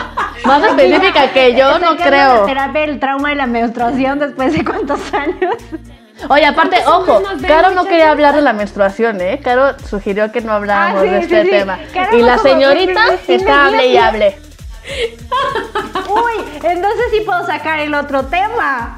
más 0.45 0.63
específica 0.65 1.31
que 1.33 1.55
yo, 1.55 1.79
no 1.79 1.97
creo. 1.97 2.41
La 2.41 2.47
terapia 2.47 2.81
del 2.83 2.99
trauma 3.01 3.29
de 3.31 3.35
la 3.37 3.47
menstruación 3.47 4.19
después 4.19 4.53
de 4.53 4.65
cuántos 4.65 5.01
años. 5.15 5.55
Oye, 6.29 6.47
aparte, 6.47 6.77
¿Cuántos 6.85 7.09
ojo, 7.09 7.23
Caro 7.47 7.71
no 7.73 7.85
quería 7.85 8.11
hablar 8.11 8.35
de 8.35 8.43
la 8.43 8.53
menstruación, 8.53 9.21
¿eh? 9.21 9.41
Caro 9.43 9.77
sugirió 9.89 10.31
que 10.31 10.41
no 10.41 10.53
habláramos 10.53 11.03
Ah, 11.03 11.05
sí, 11.05 11.11
de 11.11 11.19
este 11.21 11.43
sí. 11.45 11.51
tema. 11.51 11.79
Caro 11.93 12.17
y 12.19 12.23
la 12.23 12.39
señorita 12.39 13.05
está 13.27 13.67
hable 13.67 13.87
y 13.89 13.97
hable. 13.97 14.39
Uy, 16.09 16.45
entonces 16.63 17.05
sí 17.13 17.21
puedo 17.25 17.45
sacar 17.47 17.81
el 17.81 17.95
otro 17.95 18.25
tema. 18.27 18.97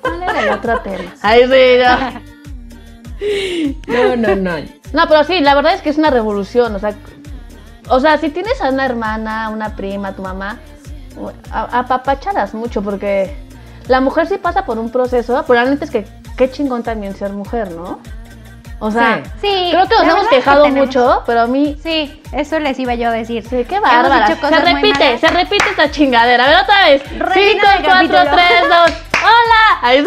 ¿Cuál 0.00 0.22
era 0.22 0.40
el 0.40 0.48
otro 0.50 0.80
tema? 0.80 1.14
Ahí 1.22 1.44
sí, 1.44 1.78
ya. 1.78 2.20
No, 3.86 4.16
no, 4.16 4.36
no. 4.36 4.56
No, 4.92 5.06
pero 5.08 5.24
sí, 5.24 5.40
la 5.40 5.54
verdad 5.54 5.74
es 5.74 5.82
que 5.82 5.90
es 5.90 5.98
una 5.98 6.10
revolución, 6.10 6.74
o 6.74 6.78
sea, 6.78 6.94
o 7.88 8.00
sea, 8.00 8.18
si 8.18 8.30
tienes 8.30 8.60
a 8.60 8.70
una 8.70 8.84
hermana, 8.84 9.48
una 9.50 9.74
prima, 9.76 10.12
tu 10.12 10.22
mamá, 10.22 10.58
a- 11.50 11.78
apapáchalas 11.80 12.54
mucho 12.54 12.82
porque 12.82 13.36
la 13.88 14.00
mujer 14.00 14.26
sí 14.26 14.38
pasa 14.38 14.64
por 14.64 14.78
un 14.78 14.90
proceso, 14.90 15.42
pero 15.46 15.62
la 15.64 15.70
neta 15.70 15.84
es 15.84 15.90
que 15.90 16.06
qué 16.36 16.50
chingón 16.50 16.82
también 16.82 17.14
ser 17.16 17.32
mujer, 17.32 17.70
¿no? 17.72 17.98
O 18.80 18.92
sea, 18.92 19.22
Sí. 19.40 19.48
Sí, 19.48 19.68
creo 19.72 19.88
que 19.88 19.94
nos 19.96 20.06
la 20.06 20.12
hemos 20.12 20.14
verdad 20.14 20.22
es 20.22 20.28
que 20.28 20.36
quejado 20.36 20.62
tenemos- 20.64 20.86
mucho, 20.86 21.22
pero 21.26 21.40
a 21.40 21.46
mí 21.48 21.76
Sí, 21.82 22.22
eso 22.32 22.60
les 22.60 22.78
iba 22.78 22.94
yo 22.94 23.08
a 23.08 23.12
decir. 23.12 23.42
Sí, 23.48 23.64
qué 23.68 23.80
bárbara. 23.80 24.28
Se 24.28 24.34
repite, 24.60 25.18
se 25.18 25.26
repite 25.28 25.64
esta 25.70 25.90
chingadera. 25.90 26.44
A 26.44 26.48
ver 26.48 26.58
otra 26.62 26.84
vez. 26.84 27.02
5, 27.08 27.24
Repita 27.24 27.74
el 27.76 27.84
4, 27.84 27.92
capítulo. 27.92 28.20
3, 28.22 28.68
2. 28.68 28.92
¡Hola! 29.24 30.04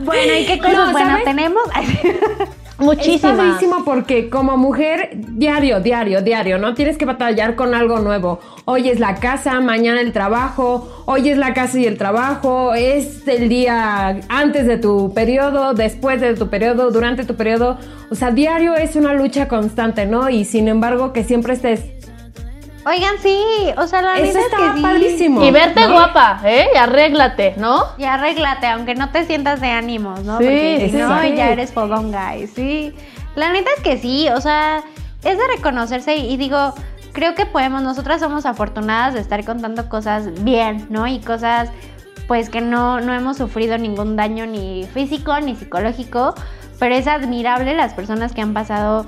Bueno, 0.00 0.32
¿y 0.34 0.46
qué 0.46 0.58
cosas 0.58 0.74
No, 0.86 0.92
buenas 0.92 1.22
¿sabes? 1.24 1.24
tenemos? 2.78 2.92
Es 2.94 3.06
Muchísimas. 3.06 3.36
padrísimo 3.36 3.84
porque 3.84 4.30
como 4.30 4.56
mujer, 4.56 5.10
diario, 5.14 5.80
diario, 5.80 6.22
diario, 6.22 6.58
¿no? 6.58 6.74
Tienes 6.74 6.96
que 6.96 7.04
batallar 7.04 7.54
con 7.54 7.74
algo 7.74 7.98
nuevo. 7.98 8.40
Hoy 8.64 8.88
es 8.88 9.00
la 9.00 9.16
casa, 9.16 9.60
mañana 9.60 10.00
el 10.00 10.12
trabajo, 10.12 10.88
hoy 11.06 11.28
es 11.28 11.38
la 11.38 11.54
casa 11.54 11.78
y 11.78 11.86
el 11.86 11.98
trabajo, 11.98 12.74
es 12.74 13.26
el 13.26 13.48
día 13.48 14.20
antes 14.28 14.66
de 14.66 14.78
tu 14.78 15.12
periodo, 15.14 15.74
después 15.74 16.20
de 16.20 16.34
tu 16.34 16.48
periodo, 16.48 16.90
durante 16.90 17.24
tu 17.24 17.34
periodo. 17.34 17.78
O 18.10 18.14
sea, 18.14 18.30
diario 18.30 18.74
es 18.74 18.96
una 18.96 19.12
lucha 19.14 19.48
constante, 19.48 20.06
¿no? 20.06 20.30
Y 20.30 20.44
sin 20.44 20.68
embargo 20.68 21.12
que 21.12 21.24
siempre 21.24 21.54
estés... 21.54 21.97
Oigan, 22.88 23.16
sí, 23.22 23.42
o 23.76 23.86
sea, 23.86 24.00
la 24.00 24.18
Eso 24.18 24.38
neta 24.38 24.40
es 24.40 24.62
que 24.72 24.76
sí. 24.76 24.82
padrísimo. 24.82 25.42
Y 25.42 25.50
verte 25.50 25.82
¿no? 25.82 25.92
guapa, 25.92 26.40
¿eh? 26.44 26.68
Y 26.74 26.78
arréglate, 26.78 27.54
¿no? 27.58 27.84
Y 27.98 28.04
arréglate, 28.04 28.66
aunque 28.66 28.94
no 28.94 29.10
te 29.10 29.24
sientas 29.26 29.60
de 29.60 29.68
ánimos, 29.70 30.24
¿no? 30.24 30.38
Sí, 30.38 30.44
Porque 30.44 30.88
si 30.90 30.96
no, 30.96 31.22
ya 31.24 31.50
eres 31.50 31.72
fodonga, 31.72 32.36
y 32.36 32.46
sí. 32.46 32.94
La 33.34 33.52
neta 33.52 33.70
es 33.76 33.82
que 33.82 33.98
sí, 33.98 34.28
o 34.30 34.40
sea, 34.40 34.82
es 35.22 35.36
de 35.36 35.46
reconocerse 35.56 36.16
y, 36.16 36.32
y 36.32 36.36
digo, 36.38 36.72
creo 37.12 37.34
que 37.34 37.44
podemos, 37.46 37.82
nosotras 37.82 38.20
somos 38.20 38.46
afortunadas 38.46 39.12
de 39.14 39.20
estar 39.20 39.44
contando 39.44 39.88
cosas 39.88 40.42
bien, 40.42 40.86
¿no? 40.88 41.06
Y 41.06 41.18
cosas, 41.18 41.70
pues, 42.26 42.48
que 42.48 42.60
no, 42.62 43.00
no 43.00 43.12
hemos 43.12 43.36
sufrido 43.36 43.76
ningún 43.76 44.16
daño 44.16 44.46
ni 44.46 44.86
físico 44.94 45.38
ni 45.40 45.56
psicológico, 45.56 46.34
pero 46.78 46.94
es 46.94 47.06
admirable 47.06 47.74
las 47.74 47.92
personas 47.92 48.32
que 48.32 48.40
han 48.40 48.54
pasado 48.54 49.04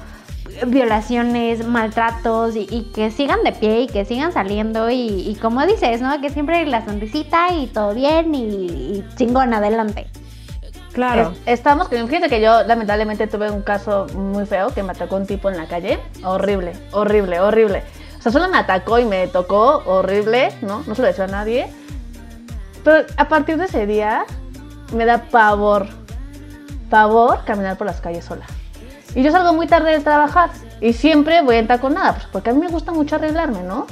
violaciones, 0.66 1.66
maltratos 1.66 2.56
y, 2.56 2.66
y 2.70 2.90
que 2.94 3.10
sigan 3.10 3.42
de 3.44 3.52
pie 3.52 3.82
y 3.82 3.86
que 3.86 4.04
sigan 4.04 4.32
saliendo 4.32 4.90
y, 4.90 4.96
y 5.28 5.36
como 5.40 5.64
dices, 5.66 6.00
¿no? 6.00 6.20
Que 6.20 6.30
siempre 6.30 6.64
la 6.66 6.84
sonrisita 6.84 7.52
y 7.54 7.66
todo 7.66 7.94
bien 7.94 8.34
y, 8.34 8.42
y 8.44 9.04
chingón 9.16 9.52
adelante. 9.54 10.06
Claro. 10.92 11.32
Es- 11.46 11.58
estamos, 11.60 11.88
fíjate 11.88 12.28
que 12.28 12.40
yo 12.40 12.62
lamentablemente 12.64 13.26
tuve 13.26 13.50
un 13.50 13.62
caso 13.62 14.06
muy 14.14 14.44
feo 14.46 14.74
que 14.74 14.82
me 14.82 14.92
atacó 14.92 15.16
un 15.16 15.26
tipo 15.26 15.48
en 15.48 15.56
la 15.56 15.66
calle. 15.66 15.98
Horrible, 16.24 16.72
horrible, 16.92 17.40
horrible. 17.40 17.82
O 18.18 18.22
sea, 18.22 18.32
solo 18.32 18.48
me 18.48 18.58
atacó 18.58 18.98
y 18.98 19.04
me 19.04 19.26
tocó 19.28 19.82
horrible, 19.86 20.52
¿no? 20.62 20.82
No 20.86 20.94
se 20.94 21.02
lo 21.02 21.08
decía 21.08 21.24
a 21.24 21.28
nadie. 21.28 21.68
Pero 22.84 23.06
a 23.16 23.28
partir 23.28 23.56
de 23.56 23.66
ese 23.66 23.86
día 23.86 24.24
me 24.92 25.04
da 25.04 25.22
pavor, 25.30 25.86
pavor 26.90 27.44
caminar 27.44 27.76
por 27.78 27.86
las 27.86 28.00
calles 28.00 28.24
sola. 28.24 28.44
Y 29.14 29.22
yo 29.22 29.30
salgo 29.32 29.52
muy 29.52 29.66
tarde 29.66 29.90
de 29.92 30.00
trabajar 30.00 30.50
y 30.80 30.92
siempre 30.92 31.42
voy 31.42 31.56
entaconada, 31.56 32.14
pues 32.14 32.26
porque 32.30 32.50
a 32.50 32.52
mí 32.52 32.60
me 32.60 32.68
gusta 32.68 32.92
mucho 32.92 33.16
arreglarme, 33.16 33.62
¿no? 33.62 33.86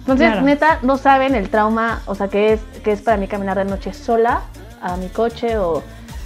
Entonces, 0.00 0.28
Claro. 0.30 0.42
neta, 0.42 0.78
no 0.82 0.96
saben 0.96 1.34
el 1.34 1.50
trauma, 1.50 2.02
o 2.06 2.14
sea, 2.14 2.28
que 2.28 2.54
es, 2.54 2.60
que 2.84 2.92
es 2.92 3.02
para 3.02 3.16
mí 3.16 3.26
caminar 3.28 3.58
de 3.58 3.64
noche 3.64 3.92
sola 3.92 4.42
a 4.80 4.96
mi 4.96 5.08
coche 5.08 5.58
o 5.58 5.82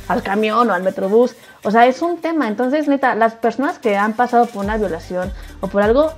al 0.08 0.22
camión 0.22 0.70
o 0.70 0.74
al 0.74 0.82
metrobús. 0.82 1.34
O 1.64 1.70
sea, 1.70 1.86
es 1.86 2.00
un 2.02 2.18
tema. 2.20 2.46
Entonces, 2.48 2.86
neta, 2.88 3.14
las 3.14 3.32
personas 3.34 3.78
que 3.78 3.96
han 3.96 4.12
pasado 4.12 4.46
por 4.46 4.64
una 4.64 4.76
violación 4.76 5.32
o 5.60 5.66
por 5.66 5.82
algo 5.82 6.12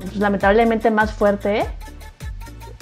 pues, 0.00 0.16
lamentablemente 0.16 0.90
más 0.90 1.12
fuerte, 1.12 1.66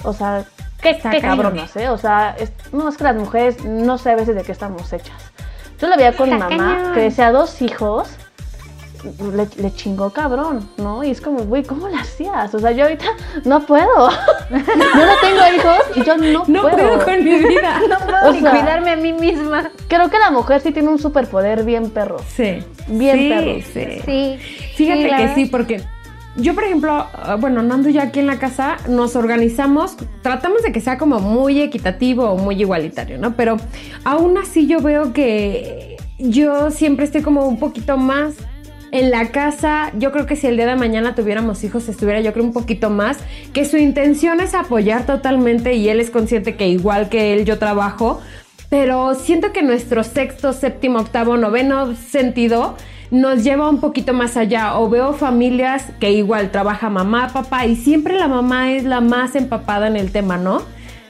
o 0.05 0.13
sea, 0.13 0.45
qué, 0.81 0.99
qué 1.11 1.21
cabronas, 1.21 1.75
¿eh? 1.77 1.89
O 1.91 1.99
sea, 1.99 2.37
es- 2.39 2.53
no, 2.73 2.89
es 2.89 2.97
que 2.97 3.05
las 3.05 3.17
mujeres 3.17 3.65
no 3.65 3.99
sé 3.99 4.11
a 4.13 4.17
veces 4.17 4.35
de 4.37 4.43
qué 4.43 4.53
estamos 4.53 4.93
hechas. 4.93 5.21
Yo 5.81 5.89
la 5.89 5.97
veía 5.97 6.15
con 6.17 6.29
mi 6.31 6.37
mamá, 6.37 6.93
que 6.95 7.01
decía 7.01 7.33
dos 7.33 7.61
hijos, 7.63 8.09
le, 9.35 9.49
le 9.63 9.75
chingó 9.75 10.11
cabrón, 10.11 10.69
¿no? 10.77 11.03
Y 11.05 11.11
es 11.11 11.21
como, 11.21 11.45
güey, 11.45 11.63
¿cómo 11.63 11.89
lo 11.89 11.97
hacías? 11.97 12.55
O 12.55 12.59
sea, 12.59 12.73
yo 12.73 12.85
ahorita 12.85 13.07
no 13.45 13.65
puedo. 13.67 14.11
yo 14.51 14.57
no 14.59 15.13
tengo 15.21 15.57
hijos 15.57 15.79
y 15.97 16.05
yo 16.05 16.17
no, 16.17 16.45
No 16.47 16.63
puedo 16.63 17.05
con 17.05 17.25
mi 17.25 17.39
vida. 17.39 17.81
No 17.89 17.99
puedo 17.99 18.29
O 18.29 18.33
ni 18.33 18.41
cuidarme 18.41 18.91
a 18.91 18.97
mí 18.97 19.13
misma. 19.13 19.71
Creo 19.89 20.11
que 20.11 20.19
la 20.19 20.31
mujer 20.31 20.61
sí 20.61 20.73
tiene 20.73 20.89
un 20.89 20.99
superpoder 20.99 21.65
bien 21.65 21.91
perro. 21.91 22.19
Sí. 22.29 22.63
Bien 22.89 23.17
sí, 23.19 23.29
perro. 23.29 23.55
sí. 23.73 24.03
Sí. 24.05 24.39
Fíjate 24.77 25.03
Sí, 25.03 25.09
que 25.09 25.11
verdad. 25.17 25.35
sí, 25.35 25.47
porque 25.47 25.83
yo, 26.37 26.55
por 26.55 26.65
ejemplo, 26.65 27.07
ah, 27.13 27.37
bueno, 27.39 27.61
andando 27.61 27.89
ya 27.89 28.05
aquí 28.05 28.21
en 28.21 28.27
la 28.27 28.39
casa, 28.39 28.77
nos 28.89 29.17
organizamos, 29.17 29.97
tratamos 30.23 30.63
de 30.63 30.73
que 30.73 30.81
sea 30.81 30.97
como 30.97 31.19
muy 31.21 31.61
equitativo 31.61 32.25
o 32.31 32.37
muy 32.37 32.61
igualitario, 32.61 33.19
¿no? 33.19 33.35
Pero 33.35 33.57
aún 34.05 34.39
así 34.39 34.67
yo 34.67 34.81
veo 34.81 35.13
que 35.13 35.97
yo 36.19 36.71
siempre 36.71 37.05
estoy 37.05 37.23
como 37.23 37.47
un 37.47 37.59
poquito 37.59 37.97
más 37.97 38.35
en 38.93 39.11
la 39.11 39.31
casa. 39.31 39.93
Yo 39.99 40.13
creo 40.13 40.27
que 40.27 40.37
si 40.37 40.47
el 40.47 40.57
día 40.57 40.67
de 40.67 40.77
mañana 40.77 41.15
tuviéramos 41.15 41.65
hijos, 41.65 41.89
estuviera 41.89 42.21
yo 42.21 42.33
creo 42.33 42.45
un 42.45 42.53
poquito 42.53 42.91
más, 42.91 43.19
que 43.53 43.65
su 43.65 43.77
intención 43.77 44.41
es 44.41 44.55
apoyar 44.55 45.07
totalmente 45.07 45.75
y 45.75 45.89
él 45.89 46.01
es 46.01 46.11
consciente 46.11 46.57
que 46.57 46.69
igual 46.69 47.09
que 47.09 47.33
él 47.33 47.45
yo 47.45 47.59
trabajo, 47.59 48.21
pero 48.69 49.15
siento 49.15 49.53
que 49.53 49.63
nuestro 49.63 50.05
sexto, 50.05 50.53
séptimo, 50.53 51.01
octavo, 51.01 51.37
noveno 51.37 51.95
sentido 51.95 52.77
nos 53.11 53.43
lleva 53.43 53.69
un 53.69 53.81
poquito 53.81 54.13
más 54.13 54.37
allá. 54.37 54.79
O 54.79 54.89
veo 54.89 55.13
familias 55.13 55.87
que 55.99 56.13
igual 56.13 56.51
trabaja 56.51 56.89
mamá, 56.89 57.31
papá, 57.33 57.67
y 57.67 57.77
siempre 57.77 58.17
la 58.17 58.29
mamá 58.29 58.73
es 58.73 58.85
la 58.85 59.01
más 59.01 59.35
empapada 59.35 59.89
en 59.89 59.97
el 59.97 60.13
tema, 60.13 60.37
¿no? 60.37 60.63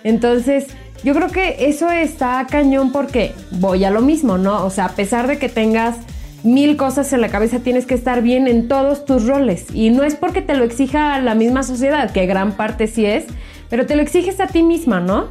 Entonces, 0.02 0.68
yo 1.04 1.14
creo 1.14 1.28
que 1.28 1.56
eso 1.68 1.90
está 1.90 2.46
cañón 2.50 2.92
porque 2.92 3.34
voy 3.50 3.84
a 3.84 3.90
lo 3.90 4.00
mismo, 4.00 4.38
¿no? 4.38 4.64
O 4.64 4.70
sea, 4.70 4.86
a 4.86 4.92
pesar 4.92 5.26
de 5.26 5.38
que 5.38 5.48
tengas 5.48 5.96
mil 6.42 6.76
cosas 6.76 7.12
en 7.12 7.20
la 7.20 7.28
cabeza, 7.28 7.60
tienes 7.60 7.86
que 7.86 7.94
estar 7.94 8.22
bien 8.22 8.48
en 8.48 8.68
todos 8.68 9.04
tus 9.04 9.26
roles. 9.26 9.66
Y 9.74 9.90
no 9.90 10.02
es 10.02 10.14
porque 10.14 10.42
te 10.42 10.54
lo 10.54 10.64
exija 10.64 11.18
la 11.20 11.34
misma 11.34 11.62
sociedad, 11.62 12.10
que 12.10 12.26
gran 12.26 12.52
parte 12.52 12.86
sí 12.86 13.06
es, 13.06 13.24
pero 13.68 13.86
te 13.86 13.96
lo 13.96 14.02
exiges 14.02 14.40
a 14.40 14.46
ti 14.46 14.62
misma, 14.62 15.00
¿no? 15.00 15.28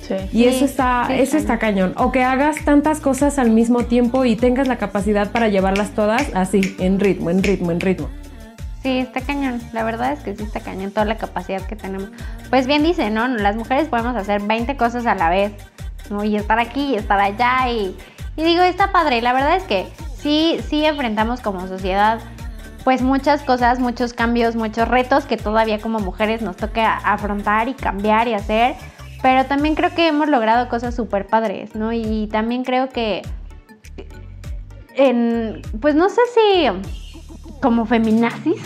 Sí. 0.00 0.14
Y 0.32 0.42
Sí, 0.42 0.46
eso 0.46 0.64
está, 0.64 1.04
sí, 1.06 1.14
eso 1.14 1.36
está 1.36 1.58
cañón. 1.58 1.94
O 1.96 2.10
que 2.10 2.24
hagas 2.24 2.64
tantas 2.64 3.00
cosas 3.00 3.38
al 3.38 3.50
mismo 3.50 3.84
tiempo 3.84 4.24
y 4.24 4.36
tengas 4.36 4.66
la 4.66 4.76
capacidad 4.76 5.30
para 5.30 5.48
llevarlas 5.48 5.90
todas 5.90 6.30
así, 6.34 6.76
en 6.78 6.98
ritmo, 6.98 7.30
en 7.30 7.42
ritmo, 7.42 7.70
en 7.70 7.80
ritmo. 7.80 8.08
Sí, 8.82 8.98
está 8.98 9.20
cañón. 9.20 9.60
La 9.72 9.84
verdad 9.84 10.12
es 10.12 10.20
que 10.20 10.34
sí 10.34 10.42
está 10.42 10.60
cañón 10.60 10.90
toda 10.90 11.04
la 11.04 11.18
capacidad 11.18 11.60
que 11.62 11.76
tenemos. 11.76 12.08
Pues 12.48 12.66
bien 12.66 12.82
dice, 12.82 13.10
¿no? 13.10 13.28
Las 13.28 13.54
mujeres 13.56 13.88
podemos 13.88 14.16
hacer 14.16 14.40
20 14.40 14.76
cosas 14.76 15.04
a 15.06 15.14
la 15.14 15.28
vez, 15.28 15.52
¿no? 16.08 16.24
Y 16.24 16.36
estar 16.36 16.58
aquí 16.58 16.92
y 16.92 16.94
estar 16.96 17.20
allá 17.20 17.70
y, 17.70 17.94
y 18.36 18.42
digo, 18.42 18.62
está 18.62 18.90
padre. 18.90 19.20
La 19.20 19.34
verdad 19.34 19.56
es 19.56 19.64
que 19.64 19.86
sí, 20.22 20.60
sí 20.68 20.84
enfrentamos 20.84 21.40
como 21.40 21.66
sociedad 21.66 22.20
pues 22.84 23.02
muchas 23.02 23.42
cosas, 23.42 23.78
muchos 23.78 24.14
cambios, 24.14 24.56
muchos 24.56 24.88
retos 24.88 25.24
que 25.26 25.36
todavía 25.36 25.80
como 25.80 25.98
mujeres 25.98 26.42
nos 26.42 26.56
toca 26.56 26.96
afrontar 26.96 27.68
y 27.68 27.74
cambiar 27.74 28.26
y 28.28 28.34
hacer. 28.34 28.74
Pero 29.22 29.44
también 29.44 29.74
creo 29.74 29.94
que 29.94 30.08
hemos 30.08 30.28
logrado 30.28 30.68
cosas 30.70 30.94
súper 30.94 31.26
padres, 31.26 31.74
¿no? 31.74 31.92
Y 31.92 32.26
también 32.28 32.64
creo 32.64 32.88
que 32.88 33.22
pues 35.80 35.94
no 35.94 36.08
sé 36.08 36.20
si 36.34 37.60
como 37.60 37.86
feminazis, 37.86 38.62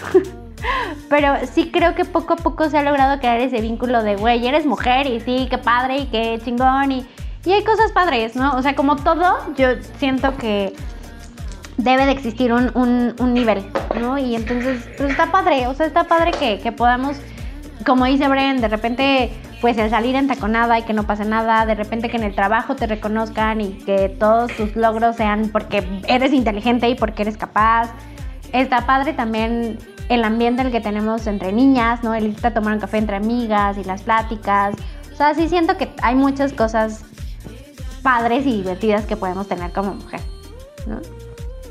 pero 1.08 1.34
sí 1.52 1.70
creo 1.70 1.94
que 1.94 2.04
poco 2.04 2.34
a 2.34 2.36
poco 2.36 2.68
se 2.68 2.78
ha 2.78 2.82
logrado 2.82 3.18
crear 3.18 3.40
ese 3.40 3.60
vínculo 3.60 4.02
de, 4.02 4.16
güey, 4.16 4.46
eres 4.46 4.66
mujer 4.66 5.06
y 5.06 5.20
sí, 5.20 5.46
qué 5.50 5.58
padre 5.58 5.98
y 5.98 6.06
qué 6.06 6.40
chingón 6.44 6.92
y, 6.92 7.06
y 7.44 7.52
hay 7.52 7.64
cosas 7.64 7.92
padres, 7.92 8.36
¿no? 8.36 8.56
O 8.56 8.62
sea, 8.62 8.74
como 8.74 8.96
todo, 8.96 9.36
yo 9.56 9.68
siento 9.98 10.36
que 10.36 10.74
debe 11.76 12.06
de 12.06 12.12
existir 12.12 12.52
un, 12.52 12.70
un- 12.74 13.14
un 13.18 13.34
nivel, 13.34 13.64
¿no? 14.00 14.16
Y 14.18 14.34
entonces, 14.36 14.82
pues 14.96 15.10
está 15.10 15.30
padre, 15.32 15.66
o 15.66 15.74
sea, 15.74 15.86
está 15.86 16.04
padre 16.04 16.30
que, 16.32 16.60
que 16.60 16.72
podamos, 16.72 17.16
como 17.86 18.04
dice 18.04 18.28
Bren, 18.28 18.60
de 18.60 18.68
repente, 18.68 19.32
pues 19.60 19.76
el 19.78 19.90
salir 19.90 20.14
entaconada 20.14 20.78
y 20.78 20.82
que 20.82 20.92
no 20.92 21.04
pase 21.04 21.24
nada, 21.24 21.66
de 21.66 21.74
repente 21.74 22.08
que 22.10 22.16
en 22.16 22.22
el 22.24 22.34
trabajo 22.34 22.76
te 22.76 22.86
reconozcan 22.86 23.60
y 23.60 23.72
que 23.78 24.08
todos 24.08 24.52
tus 24.56 24.76
logros 24.76 25.16
sean 25.16 25.48
porque 25.50 25.82
eres 26.06 26.32
inteligente 26.32 26.88
y 26.88 26.94
porque 26.94 27.22
eres 27.22 27.36
capaz. 27.36 27.90
Está 28.52 28.86
padre 28.86 29.14
también 29.14 29.78
el 30.10 30.22
ambiente 30.22 30.60
en 30.60 30.66
el 30.68 30.72
que 30.72 30.80
tenemos 30.80 31.26
entre 31.26 31.50
niñas, 31.50 32.04
¿no? 32.04 32.14
El 32.14 32.26
irte 32.26 32.46
a 32.46 32.54
tomar 32.54 32.74
un 32.74 32.80
café 32.80 32.98
entre 32.98 33.16
amigas 33.16 33.76
y 33.78 33.84
las 33.84 34.02
pláticas. 34.02 34.74
O 35.12 35.16
sea, 35.16 35.34
sí 35.34 35.48
siento 35.48 35.76
que 35.76 35.88
hay 36.02 36.14
muchas 36.14 36.52
cosas 36.52 37.04
padres 38.02 38.46
y 38.46 38.52
divertidas 38.52 39.06
que 39.06 39.16
podemos 39.16 39.48
tener 39.48 39.72
como 39.72 39.94
mujer, 39.94 40.20
¿no? 40.86 41.00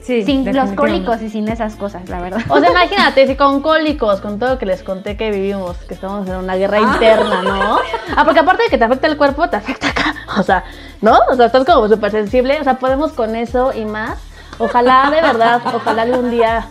Sí, 0.04 0.24
sin 0.24 0.54
los 0.54 0.72
cólicos 0.74 1.22
y 1.22 1.30
sin 1.30 1.47
esas 1.47 1.76
cosas, 1.78 2.10
la 2.10 2.20
verdad. 2.20 2.41
O 2.49 2.60
sea, 2.60 2.70
imagínate, 2.72 3.26
si 3.26 3.36
con 3.36 3.62
cólicos, 3.62 4.20
con 4.20 4.38
todo 4.38 4.49
lo 4.51 4.58
que 4.60 4.66
les 4.66 4.84
conté 4.84 5.16
que 5.16 5.32
vivimos, 5.32 5.78
que 5.88 5.93
estamos 5.93 6.28
en 6.28 6.36
una 6.36 6.56
guerra 6.56 6.80
interna, 6.82 7.41
¿no? 7.41 7.78
Ah, 8.16 8.26
porque 8.26 8.41
aparte 8.41 8.64
de 8.64 8.70
que 8.70 8.78
te 8.78 8.84
afecta 8.84 9.08
el 9.08 9.16
cuerpo, 9.18 9.47
te 9.49 9.56
afecta 9.58 9.89
acá. 9.89 10.16
O 10.38 10.43
sea, 10.43 10.64
¿no? 11.01 11.20
O 11.32 11.36
sea, 11.36 11.45
estás 11.45 11.64
como 11.64 11.88
súper 11.88 12.12
sensible. 12.12 12.60
O 12.60 12.64
sea, 12.64 12.80
podemos 12.80 13.12
con 13.14 13.36
eso 13.36 13.72
y 13.74 13.86
más. 13.86 14.18
Ojalá, 14.58 15.10
de 15.12 15.22
verdad, 15.22 15.62
ojalá 15.74 16.01
algún 16.01 16.32
día 16.32 16.66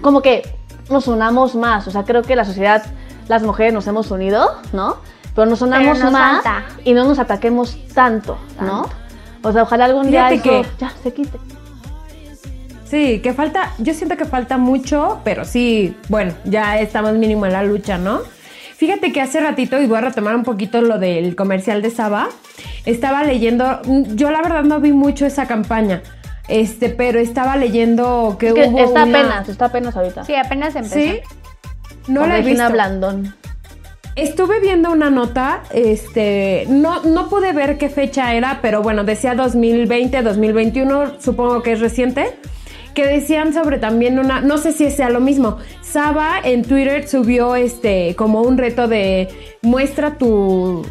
como 0.00 0.20
que 0.20 0.42
nos 0.90 1.06
unamos 1.08 1.54
más. 1.54 1.86
O 1.86 1.90
sea, 1.90 2.02
creo 2.04 2.22
que 2.22 2.34
la 2.36 2.44
sociedad, 2.44 2.84
las 3.28 3.42
mujeres 3.42 3.72
nos 3.72 3.86
hemos 3.86 4.10
unido, 4.10 4.56
¿no? 4.72 4.96
Pero 5.34 5.48
nos 5.48 5.62
unamos 5.62 5.98
nos 6.00 6.12
más 6.12 6.42
falta. 6.42 6.64
y 6.84 6.92
no 6.92 7.04
nos 7.04 7.18
ataquemos 7.18 7.78
tanto, 7.94 8.36
¿no? 8.60 8.88
O 9.42 9.52
sea, 9.52 9.62
ojalá 9.62 9.84
algún 9.86 10.10
día 10.10 10.28
Fíjate 10.28 10.58
eso 10.62 10.68
que- 10.68 10.78
ya 10.84 10.92
se 11.02 11.14
quite. 11.14 11.38
Sí, 12.90 13.20
que 13.20 13.32
falta, 13.32 13.72
yo 13.78 13.94
siento 13.94 14.16
que 14.16 14.24
falta 14.24 14.58
mucho, 14.58 15.20
pero 15.22 15.44
sí, 15.44 15.96
bueno, 16.08 16.32
ya 16.44 16.80
estamos 16.80 17.12
mínimo 17.14 17.46
en 17.46 17.52
la 17.52 17.62
lucha, 17.62 17.98
¿no? 17.98 18.20
Fíjate 18.76 19.12
que 19.12 19.20
hace 19.20 19.38
ratito, 19.40 19.80
y 19.80 19.86
voy 19.86 19.98
a 19.98 20.00
retomar 20.00 20.34
un 20.34 20.42
poquito 20.42 20.80
lo 20.80 20.98
del 20.98 21.36
comercial 21.36 21.82
de 21.82 21.90
Saba, 21.90 22.28
estaba 22.86 23.22
leyendo, 23.22 23.80
yo 24.14 24.30
la 24.30 24.42
verdad 24.42 24.64
no 24.64 24.80
vi 24.80 24.90
mucho 24.92 25.24
esa 25.26 25.46
campaña, 25.46 26.02
este, 26.48 26.88
pero 26.88 27.20
estaba 27.20 27.56
leyendo 27.56 28.36
que, 28.40 28.48
Es 28.48 28.54
que 28.54 28.66
hubo 28.66 28.78
está 28.84 29.04
una- 29.04 29.18
apenas, 29.20 29.48
está 29.48 29.64
apenas 29.66 29.96
ahorita. 29.96 30.24
Sí, 30.24 30.34
apenas 30.34 30.74
empezó. 30.74 30.94
¿Sí? 30.94 31.20
No 32.08 32.20
Con 32.20 32.30
la 32.30 32.38
he 32.38 32.42
Regina 32.42 32.64
visto. 32.64 32.72
Blandón. 32.72 33.34
Estuve 34.16 34.58
viendo 34.60 34.90
una 34.90 35.10
nota, 35.10 35.62
este, 35.72 36.64
no, 36.68 37.04
no 37.04 37.28
pude 37.28 37.52
ver 37.52 37.78
qué 37.78 37.88
fecha 37.88 38.34
era, 38.34 38.58
pero 38.60 38.82
bueno, 38.82 39.04
decía 39.04 39.34
2020, 39.36 40.22
2021, 40.22 41.20
supongo 41.20 41.62
que 41.62 41.72
es 41.72 41.80
reciente, 41.80 42.36
que 42.94 43.06
decían 43.06 43.52
sobre 43.52 43.78
también 43.78 44.18
una, 44.18 44.40
no 44.40 44.58
sé 44.58 44.72
si 44.72 44.90
sea 44.90 45.10
lo 45.10 45.20
mismo, 45.20 45.58
Saba 45.82 46.40
en 46.42 46.62
Twitter 46.62 47.08
subió 47.08 47.56
este, 47.56 48.14
como 48.16 48.42
un 48.42 48.58
reto 48.58 48.88
de 48.88 49.28
muestra 49.62 50.18
tu 50.18 50.86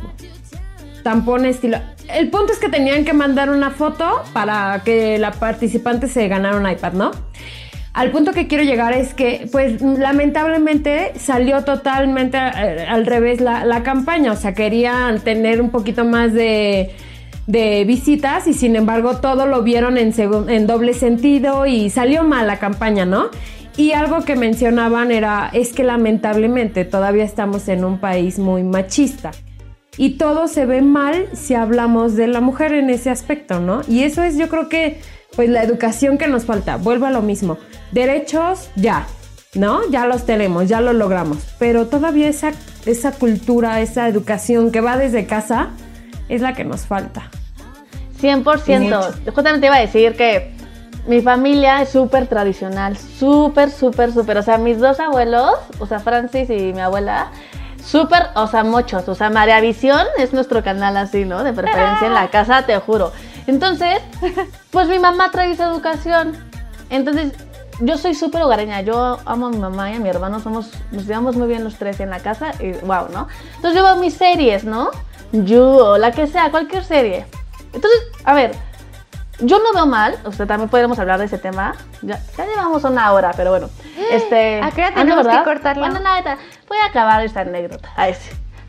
tampón 1.04 1.46
estilo. 1.46 1.78
El 2.14 2.30
punto 2.30 2.54
es 2.54 2.60
que 2.60 2.70
tenían 2.70 3.06
que 3.06 3.14
mandar 3.14 3.50
una 3.50 3.72
foto 3.72 4.24
para 4.34 4.82
que 4.84 5.18
la 5.20 5.32
participante 5.32 6.08
se 6.08 6.28
ganara 6.28 6.58
un 6.58 6.70
iPad, 6.70 6.94
¿no? 6.94 7.12
Al 7.94 8.12
punto 8.12 8.32
que 8.32 8.48
quiero 8.48 8.64
llegar 8.64 8.94
es 8.94 9.14
que, 9.14 9.48
pues, 9.52 9.82
lamentablemente 9.82 11.12
salió 11.20 11.64
totalmente 11.64 12.38
eh, 12.38 12.86
al 12.88 13.06
revés 13.06 13.42
la, 13.42 13.66
la 13.66 13.84
campaña. 13.84 14.32
O 14.32 14.36
sea, 14.36 14.54
querían 14.54 15.20
tener 15.20 15.62
un 15.62 15.70
poquito 15.70 16.06
más 16.06 16.34
de, 16.34 16.92
de 17.50 17.84
visitas 17.84 18.46
y 18.46 18.54
sin 18.54 18.76
embargo 18.76 19.18
todo 19.18 19.48
lo 19.48 19.64
vieron 19.64 19.98
en, 19.98 20.68
doble 20.68 20.94
sentido 20.94 21.66
y 21.66 21.90
salió 21.90 22.24
mal 22.24 22.46
la 22.46 22.60
campaña, 22.60 23.08
¿no? 23.08 23.30
Y 23.76 23.94
algo 23.94 24.24
que 24.24 24.36
mencionaban 24.36 25.12
era, 25.12 25.50
es 25.52 25.74
que 25.74 25.84
lamentablemente 25.84 26.86
todavía 26.86 27.24
estamos 27.24 27.68
en 27.68 27.86
un 27.86 27.98
país 27.98 28.38
muy 28.38 28.62
machista. 28.62 29.32
Y 29.98 30.18
todo 30.18 30.48
se 30.48 30.68
ve 30.68 30.84
mal 30.84 31.26
si 31.34 31.56
hablamos 31.56 32.16
de 32.16 32.28
la 32.28 32.40
mujer 32.40 32.72
en 32.74 32.92
ese 32.92 33.10
aspecto, 33.10 33.60
¿no? 33.60 33.82
Y 33.88 34.04
eso 34.04 34.22
es 34.22 34.38
yo 34.38 34.48
creo 34.48 34.70
que 34.70 35.00
pues 35.36 35.50
la 35.50 35.64
educación 35.64 36.20
que 36.20 36.28
nos 36.28 36.46
falta. 36.46 36.78
Vuelvo 36.78 37.08
a 37.08 37.12
lo 37.12 37.24
mismo. 37.24 37.58
Derechos, 37.92 38.70
ya, 38.76 39.08
¿no? 39.56 39.90
Ya 39.90 40.06
los 40.06 40.28
tenemos, 40.28 40.70
ya 40.70 40.82
los 40.82 40.94
logramos. 40.94 41.40
Pero 41.58 41.88
todavía 41.88 42.28
esa, 42.28 42.52
esa 42.86 43.12
cultura, 43.12 43.82
esa 43.82 44.08
educación 44.08 44.72
que 44.72 44.82
va 44.82 44.98
desde 44.98 45.26
casa 45.26 45.72
es 46.30 46.42
la 46.42 46.54
que 46.54 46.64
nos 46.64 46.82
falta. 46.82 47.30
100%. 48.22 49.32
Justamente 49.34 49.68
iba 49.68 49.76
a 49.76 49.80
decir 49.80 50.16
que 50.16 50.54
mi 51.08 51.22
familia 51.22 51.82
es 51.82 51.90
súper 51.90 52.28
tradicional, 52.28 52.98
súper, 52.98 53.72
súper, 53.72 54.14
súper. 54.14 54.38
O 54.38 54.44
sea, 54.44 54.58
mis 54.58 54.80
dos 54.80 55.00
abuelos, 55.00 55.54
o 55.80 55.86
sea, 55.86 56.00
Francis 56.00 56.50
y 56.50 56.74
mi 56.74 56.82
abuela, 56.82 57.32
súper, 57.84 58.28
o 58.36 58.48
sea, 58.48 58.64
muchos. 58.64 59.08
O 59.08 59.16
sea, 59.16 59.30
María 59.30 59.60
Visión 59.60 60.06
es 60.18 60.34
nuestro 60.34 60.64
canal 60.64 60.98
así, 60.98 61.26
¿no? 61.26 61.44
De 61.44 61.54
preferencia 61.54 62.08
en 62.08 62.14
la 62.14 62.30
casa, 62.30 62.66
te 62.66 62.78
juro. 62.80 63.12
Entonces, 63.48 64.02
pues 64.72 64.88
mi 64.88 65.00
mamá 65.00 65.32
trae 65.32 65.52
esa 65.52 65.68
educación. 65.68 66.38
Entonces, 66.90 67.34
yo 67.80 67.98
soy 67.98 68.14
súper 68.14 68.44
hogareña. 68.44 68.82
Yo 68.82 69.20
amo 69.26 69.48
a 69.48 69.50
mi 69.50 69.58
mamá 69.58 69.92
y 69.92 69.96
a 69.96 70.00
mi 70.00 70.10
hermano. 70.10 70.40
Somos, 70.40 70.70
nos 70.92 71.06
llevamos 71.08 71.36
muy 71.38 71.48
bien 71.48 71.64
los 71.64 71.76
tres 71.76 72.00
en 72.00 72.10
la 72.10 72.20
casa. 72.20 72.52
Y 72.60 72.74
wow, 72.86 73.08
¿no? 73.12 73.28
Entonces, 73.56 73.80
yo 73.80 73.84
veo 73.84 73.96
mis 73.96 74.14
series, 74.14 74.64
¿no? 74.66 74.92
You 75.32 75.62
o 75.62 75.98
la 75.98 76.12
que 76.12 76.28
sea, 76.28 76.52
cualquier 76.52 76.84
serie. 76.84 77.26
Entonces, 77.74 78.00
a 78.24 78.34
ver, 78.34 78.52
yo 79.40 79.60
no 79.60 79.74
veo 79.74 79.86
mal, 79.86 80.18
o 80.26 80.32
sea, 80.32 80.46
también 80.46 80.70
podríamos 80.70 81.00
hablar 81.00 81.20
de 81.20 81.26
ese 81.26 81.38
tema. 81.38 81.76
Ya, 82.02 82.20
ya 82.38 82.46
llevamos 82.46 82.84
una 82.84 83.12
hora, 83.14 83.32
pero 83.36 83.52
bueno. 83.52 83.70
Este, 84.12 84.60
¿A 84.62 84.72
qué 84.72 84.82
hora 84.82 84.94
ah, 84.96 85.04
no, 85.04 85.18
tenemos 85.18 85.38
que 85.38 85.44
cortarlo? 85.44 85.84
Bueno, 85.84 86.00
nada, 86.00 86.38
voy 86.68 86.78
a 86.80 86.86
acabar 86.88 87.24
esta 87.24 87.42
anécdota. 87.42 87.90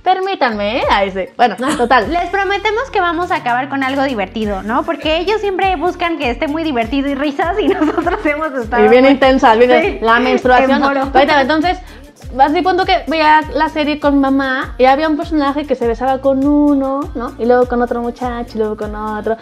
Permítanme, 0.03 0.79
¿eh? 0.79 0.83
A 0.91 1.05
ese. 1.05 1.33
Bueno, 1.37 1.57
total. 1.77 2.11
Les 2.11 2.31
prometemos 2.31 2.91
que 2.91 3.01
vamos 3.01 3.31
a 3.31 3.37
acabar 3.37 3.69
con 3.69 3.83
algo 3.83 4.03
divertido, 4.05 4.63
¿no? 4.63 4.83
Porque 4.83 5.19
ellos 5.19 5.41
siempre 5.41 5.77
buscan 5.77 6.19
que 6.19 6.31
esté 6.31 6.49
muy 6.49 6.65
divertido 6.65 7.09
y 7.09 7.15
risas 7.15 7.59
y 7.61 7.69
nosotros 7.69 8.19
hemos 8.25 8.53
estado... 8.55 8.85
Y 8.85 8.89
bien 8.89 9.05
muy- 9.05 9.13
intensa, 9.13 9.55
bien 9.57 9.71
Sí, 9.83 9.99
la 10.01 10.19
menstruación. 10.21 10.71
en 10.71 10.81
¿no? 10.81 11.11
Ahorita, 11.13 11.41
entonces, 11.43 11.79
así 12.39 12.63
punto 12.63 12.85
que 12.85 13.05
veía 13.07 13.43
la 13.53 13.69
serie 13.69 14.01
con 14.01 14.21
mamá 14.21 14.75
y 14.79 14.85
había 14.85 15.09
un 15.09 15.17
personaje 15.17 15.67
que 15.67 15.75
se 15.75 15.87
besaba 15.87 16.21
con 16.21 16.47
uno, 16.47 17.01
¿no? 17.15 17.35
Y 17.39 17.45
luego 17.45 17.67
con 17.67 17.83
otro 17.83 18.01
muchacho, 18.01 18.53
y 18.55 18.59
luego 18.59 18.77
con 18.77 18.95
otro. 18.95 19.37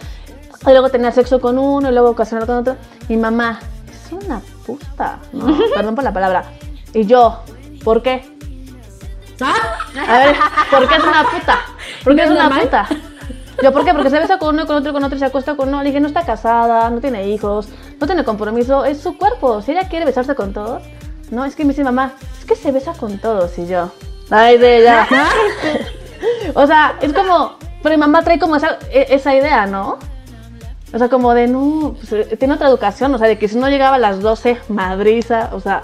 Y 0.65 0.71
luego 0.71 0.89
tenía 0.89 1.11
sexo 1.11 1.39
con 1.39 1.57
uno 1.57 1.89
y 1.89 1.93
luego 1.93 2.09
ocasional 2.09 2.45
con 2.45 2.57
otro. 2.57 2.75
Y 3.07 3.17
mamá, 3.17 3.59
es 3.89 4.11
una 4.11 4.41
puta, 4.65 5.19
¿no? 5.31 5.57
Perdón 5.75 5.95
por 5.95 6.03
la 6.03 6.13
palabra. 6.13 6.43
Y 6.93 7.05
yo, 7.05 7.43
¿por 7.83 8.01
qué? 8.01 8.37
A 9.41 10.17
ver, 10.19 10.35
¿por 10.69 10.87
qué 10.87 10.95
es 10.95 11.03
una 11.03 11.23
puta? 11.23 11.59
¿Por 12.03 12.15
qué 12.15 12.25
¿No 12.25 12.33
es 12.33 12.45
una 12.45 12.61
puta? 12.61 12.87
Yo, 13.61 13.73
¿por 13.73 13.83
qué? 13.83 13.93
Porque 13.93 14.09
se 14.09 14.19
besa 14.19 14.37
con 14.37 14.55
uno, 14.55 14.65
con 14.65 14.77
otro, 14.77 14.93
con 14.93 15.03
otro, 15.03 15.15
y 15.17 15.19
se 15.19 15.25
acuesta 15.25 15.55
con 15.55 15.69
uno. 15.69 15.79
Le 15.79 15.89
dije, 15.89 15.99
no 15.99 16.07
está 16.07 16.25
casada, 16.25 16.89
no 16.89 16.99
tiene 16.99 17.27
hijos, 17.27 17.67
no 17.99 18.07
tiene 18.07 18.23
compromiso, 18.23 18.85
es 18.85 19.01
su 19.01 19.17
cuerpo. 19.17 19.61
Si 19.61 19.71
ella 19.71 19.87
quiere 19.89 20.05
besarse 20.05 20.35
con 20.35 20.53
todos, 20.53 20.83
no, 21.31 21.45
es 21.45 21.55
que 21.55 21.63
me 21.63 21.69
dice 21.69 21.83
mamá, 21.83 22.13
es 22.39 22.45
que 22.45 22.55
se 22.55 22.71
besa 22.71 22.93
con 22.93 23.17
todos. 23.19 23.57
Y 23.57 23.67
yo, 23.67 23.91
ay, 24.29 24.57
de 24.57 24.77
ella. 24.81 25.07
o 26.55 26.65
sea, 26.67 26.95
es 27.01 27.13
como, 27.13 27.55
pero 27.83 27.95
mi 27.95 27.99
mamá 27.99 28.23
trae 28.23 28.39
como 28.39 28.55
esa, 28.55 28.77
e- 28.91 29.07
esa 29.09 29.35
idea, 29.35 29.65
¿no? 29.65 29.97
O 30.93 30.97
sea, 30.97 31.07
como 31.09 31.33
de, 31.33 31.47
no, 31.47 31.95
pues, 31.99 32.11
eh, 32.13 32.35
tiene 32.37 32.55
otra 32.55 32.67
educación, 32.67 33.13
o 33.13 33.17
sea, 33.19 33.27
de 33.27 33.37
que 33.37 33.47
si 33.47 33.57
no 33.57 33.69
llegaba 33.69 33.97
a 33.97 33.99
las 33.99 34.21
12, 34.21 34.57
madriza, 34.69 35.49
o 35.53 35.59
sea, 35.59 35.83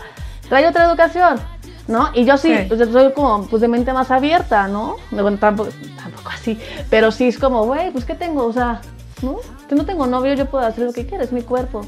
trae 0.50 0.68
otra 0.68 0.86
educación, 0.86 1.39
¿no? 1.88 2.10
Y 2.16 2.26
yo 2.26 2.38
sí, 2.38 2.56
Sí. 2.56 2.66
pues, 2.68 2.89
soy 2.91 3.14
como, 3.14 3.46
pues, 3.48 3.62
de 3.62 3.68
mente 3.68 3.93
más 3.93 4.10
abierta, 4.10 4.68
¿no? 4.68 4.96
Bueno, 5.12 5.38
tampoco, 5.38 5.70
tampoco 5.96 6.30
así, 6.30 6.60
pero 6.89 7.12
sí 7.12 7.28
es 7.28 7.38
como, 7.38 7.66
güey, 7.66 7.91
pues, 7.91 8.04
¿qué 8.04 8.16
tengo? 8.16 8.46
O 8.46 8.54
sea, 8.54 8.82
¿no? 9.22 9.38
Que 9.70 9.76
no 9.76 9.86
tengo 9.86 10.08
novio, 10.08 10.34
yo 10.34 10.48
puedo 10.48 10.66
hacer 10.66 10.86
lo 10.86 10.91
que 10.93 11.06
quiera, 11.06 11.24
es 11.24 11.32
mi 11.32 11.43
cuerpo, 11.43 11.82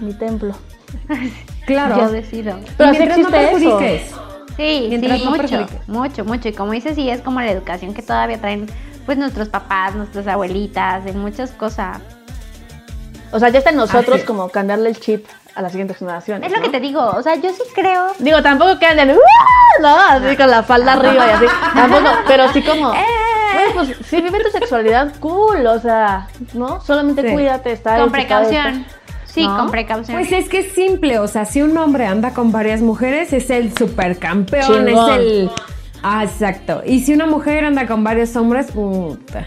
mi 0.00 0.12
templo. 0.14 0.54
Claro. 1.66 1.96
Yo 1.98 2.10
decido. 2.10 2.58
Pero 2.76 2.92
Y 2.92 2.94
sí 2.96 2.98
mientras 3.00 3.18
no 3.18 3.28
existe 3.28 3.44
eso. 3.56 3.78
perjudiques. 3.78 4.14
Sí, 4.56 4.86
Mientras 4.88 5.18
sí, 5.18 5.24
no 5.24 5.30
mucho, 5.32 5.66
mucho, 5.86 6.24
mucho. 6.24 6.48
Y 6.48 6.52
como 6.52 6.72
dices, 6.72 6.94
sí, 6.94 7.10
es 7.10 7.20
como 7.20 7.40
la 7.40 7.50
educación 7.50 7.92
que 7.92 8.02
todavía 8.02 8.40
traen 8.40 8.66
pues 9.04 9.18
nuestros 9.18 9.48
papás, 9.50 9.94
nuestras 9.94 10.26
abuelitas, 10.26 11.04
en 11.06 11.18
muchas 11.18 11.50
cosas. 11.50 11.98
O 13.32 13.38
sea, 13.38 13.50
ya 13.50 13.58
está 13.58 13.70
en 13.70 13.76
nosotros 13.76 14.16
Así 14.16 14.24
como 14.24 14.48
cambiarle 14.48 14.88
el 14.88 14.98
chip 14.98 15.26
a 15.54 15.60
las 15.62 15.72
siguientes 15.72 15.98
generaciones. 15.98 16.46
Es 16.46 16.52
lo 16.52 16.58
¿no? 16.58 16.64
que 16.64 16.70
te 16.70 16.80
digo, 16.80 17.00
o 17.02 17.22
sea, 17.22 17.34
yo 17.36 17.50
sí 17.50 17.62
creo... 17.74 18.12
Digo, 18.18 18.42
tampoco 18.42 18.78
que 18.78 18.86
anden, 18.86 19.10
"Uh", 19.10 19.82
no, 19.82 19.96
así 20.08 20.36
con 20.36 20.50
la 20.50 20.62
falda 20.62 20.92
arriba 20.94 21.26
y 21.26 21.30
así. 21.30 21.44
Tampoco, 21.74 22.08
pero 22.26 22.52
sí 22.52 22.62
como, 22.62 22.92
Eh. 22.94 23.04
güey, 23.54 23.72
pues 23.86 24.06
si 24.06 24.20
vive 24.22 24.42
tu 24.42 24.50
sexualidad, 24.50 25.12
cool, 25.20 25.66
o 25.66 25.78
sea, 25.80 26.28
¿no? 26.54 26.80
Solamente 26.80 27.22
Sí. 27.22 27.32
cuídate, 27.34 27.72
está 27.72 27.96
Con 27.98 28.06
está 28.06 28.12
precaución. 28.12 28.86
Sí, 29.36 29.46
¿No? 29.46 29.58
con 29.58 29.70
precaución. 29.70 30.16
Pues 30.16 30.32
es 30.32 30.48
que 30.48 30.60
es 30.60 30.72
simple, 30.72 31.18
o 31.18 31.28
sea, 31.28 31.44
si 31.44 31.60
un 31.60 31.76
hombre 31.76 32.06
anda 32.06 32.32
con 32.32 32.52
varias 32.52 32.80
mujeres, 32.80 33.34
es 33.34 33.50
el 33.50 33.76
supercampeón, 33.76 34.86
Chingón. 34.86 35.10
es 35.10 35.18
el... 35.18 35.50
Ah, 36.02 36.24
exacto. 36.24 36.80
Y 36.86 37.00
si 37.00 37.12
una 37.12 37.26
mujer 37.26 37.66
anda 37.66 37.86
con 37.86 38.02
varios 38.02 38.34
hombres, 38.34 38.70
puta, 38.72 39.46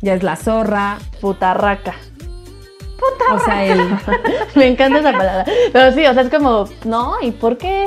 ya 0.00 0.14
es 0.14 0.22
la 0.22 0.34
zorra, 0.34 0.96
Putarraca. 1.20 1.92
o 3.30 3.38
sea, 3.40 3.66
el... 3.66 3.98
Me 4.54 4.66
encanta 4.66 5.00
esa 5.00 5.12
palabra. 5.12 5.44
Pero 5.74 5.92
sí, 5.92 6.06
o 6.06 6.14
sea, 6.14 6.22
es 6.22 6.30
como, 6.30 6.64
no, 6.86 7.16
¿y 7.20 7.30
por 7.30 7.58
qué? 7.58 7.86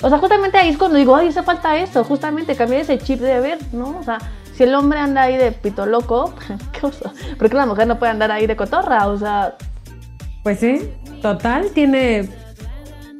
O 0.00 0.08
sea, 0.08 0.16
justamente 0.16 0.56
ahí 0.56 0.70
es 0.70 0.78
cuando 0.78 0.96
digo, 0.96 1.14
ay, 1.14 1.28
hace 1.28 1.42
falta 1.42 1.76
eso, 1.76 2.04
justamente 2.04 2.56
cambiar 2.56 2.80
ese 2.80 2.96
chip 2.96 3.20
de 3.20 3.38
ver, 3.40 3.58
¿no? 3.72 3.98
O 3.98 4.02
sea, 4.02 4.16
si 4.54 4.62
el 4.62 4.74
hombre 4.74 4.98
anda 4.98 5.24
ahí 5.24 5.36
de 5.36 5.52
pito 5.52 5.84
loco, 5.84 6.32
¿qué 6.72 6.80
cosa? 6.80 7.12
¿Por 7.38 7.50
qué 7.50 7.54
la 7.54 7.66
mujer 7.66 7.86
no 7.86 7.98
puede 7.98 8.12
andar 8.12 8.30
ahí 8.30 8.46
de 8.46 8.56
cotorra? 8.56 9.08
O 9.08 9.18
sea, 9.18 9.58
Pues 10.42 10.60
sí, 10.60 10.90
total, 11.20 11.70
tiene 11.72 12.28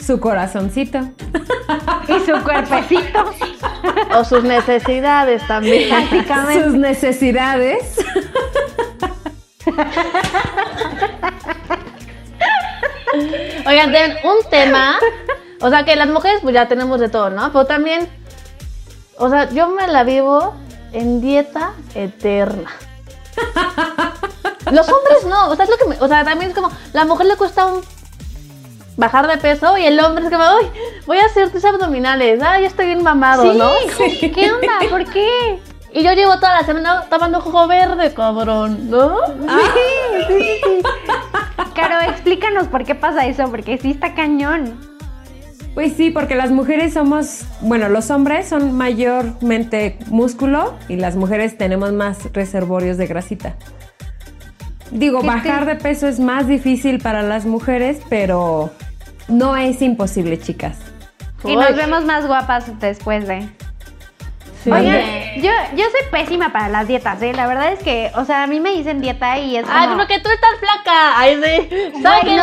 su 0.05 0.21
corazoncito. 0.21 1.01
Y 2.09 2.21
su 2.25 2.43
cuerpecito. 2.43 3.35
o 4.17 4.25
sus 4.25 4.43
necesidades 4.43 5.47
también. 5.47 5.91
Básicamente. 5.91 6.65
Sus 6.65 6.73
necesidades. 6.75 7.99
Oigan, 13.67 13.93
ten 13.93 14.17
un 14.25 14.39
tema. 14.51 14.99
O 15.61 15.69
sea, 15.69 15.85
que 15.85 15.97
las 15.97 16.09
mujeres 16.09 16.41
pues 16.43 16.55
ya 16.55 16.69
tenemos 16.69 17.01
de 17.01 17.09
todo, 17.09 17.31
¿no? 17.31 17.53
Pero 17.53 17.67
también, 17.67 18.09
o 19.19 19.29
sea, 19.29 19.51
yo 19.51 19.69
me 19.69 19.87
la 19.89 20.05
vivo 20.05 20.55
en 20.93 21.21
dieta 21.21 21.75
eterna. 21.95 22.71
Los 24.73 24.89
hombres 24.89 25.25
no, 25.29 25.51
o 25.51 25.57
sea, 25.57 25.65
es 25.65 25.71
lo 25.71 25.77
que 25.77 25.87
me, 25.87 25.97
o 26.01 26.09
sea, 26.09 26.25
también 26.25 26.51
es 26.51 26.57
como, 26.57 26.71
la 26.93 27.05
mujer 27.05 27.27
le 27.27 27.37
cuesta 27.37 27.67
un 27.67 27.81
bajar 28.97 29.29
de 29.29 29.39
peso 29.39 29.79
y 29.79 29.87
el 29.87 29.99
hombre 30.01 30.25
es 30.25 30.31
como, 30.31 30.45
uy, 30.57 30.67
voy 31.07 31.19
a 31.19 31.27
hacer 31.27 31.51
tus 31.51 31.65
abdominales, 31.65 32.43
ay, 32.43 32.63
ya 32.63 32.69
estoy 32.69 32.87
bien 32.87 33.03
mamado, 33.03 33.55
¿no? 33.55 33.71
¿Qué 33.97 34.53
onda? 34.53 34.91
¿Por 34.91 35.05
qué? 35.07 35.61
Y 35.93 36.03
yo 36.03 36.13
llevo 36.13 36.35
toda 36.37 36.61
la 36.61 36.67
semana 36.67 37.07
tomando 37.09 37.41
jugo 37.41 37.67
verde, 37.67 38.13
cabrón, 38.13 38.91
¿no? 38.91 39.17
Caro, 41.75 42.11
explícanos 42.11 42.67
por 42.67 42.85
qué 42.85 42.95
pasa 42.95 43.27
eso, 43.27 43.49
porque 43.51 43.79
sí 43.79 43.93
está 43.93 44.15
cañón. 44.15 44.79
Pues 45.75 45.93
sí, 45.93 46.11
porque 46.11 46.35
las 46.35 46.51
mujeres 46.51 46.95
somos, 46.95 47.45
bueno, 47.61 47.89
los 47.89 48.11
hombres 48.11 48.49
son 48.49 48.73
mayormente 48.73 49.97
músculo 50.09 50.75
y 50.89 50.97
las 50.97 51.15
mujeres 51.15 51.57
tenemos 51.57 51.93
más 51.93 52.33
reservorios 52.33 52.97
de 52.97 53.07
grasita. 53.07 53.55
Digo, 54.91 55.21
¿Qué 55.21 55.27
bajar 55.27 55.61
te- 55.65 55.75
de 55.75 55.77
peso 55.77 56.07
es 56.09 56.19
más 56.21 56.47
difícil 56.47 56.99
para 56.99 57.23
las 57.23 57.45
mujeres, 57.47 58.01
pero 58.09 58.71
no 59.29 59.57
es 59.57 59.83
imposible, 59.83 60.41
chicas. 60.41 60.77
Y 61.45 61.55
nos 61.55 61.75
vemos 61.77 62.05
más 62.05 62.27
guapas 62.27 62.79
después 62.81 63.27
de... 63.29 63.49
Sí. 64.65 64.73
Oigan, 64.73 65.01
yo, 65.37 65.51
yo 65.77 65.85
soy 65.85 66.11
pésima 66.11 66.53
para 66.53 66.69
las 66.69 66.89
dietas, 66.89 67.23
¿eh? 67.23 67.33
La 67.33 67.47
verdad 67.47 67.73
es 67.73 67.79
que, 67.79 68.11
o 68.17 68.25
sea, 68.25 68.43
a 68.43 68.47
mí 68.49 68.59
me 68.59 68.71
dicen 68.73 69.01
dieta 69.01 69.39
y 69.39 69.57
es 69.57 69.65
como... 69.65 69.79
Ay, 69.79 69.89
porque 69.97 70.19
tú 70.19 70.29
estás 70.31 70.51
flaca. 70.59 71.17
Ay, 71.17 71.41
sí. 71.41 71.93
No, 72.01 72.11
pero, 72.23 72.43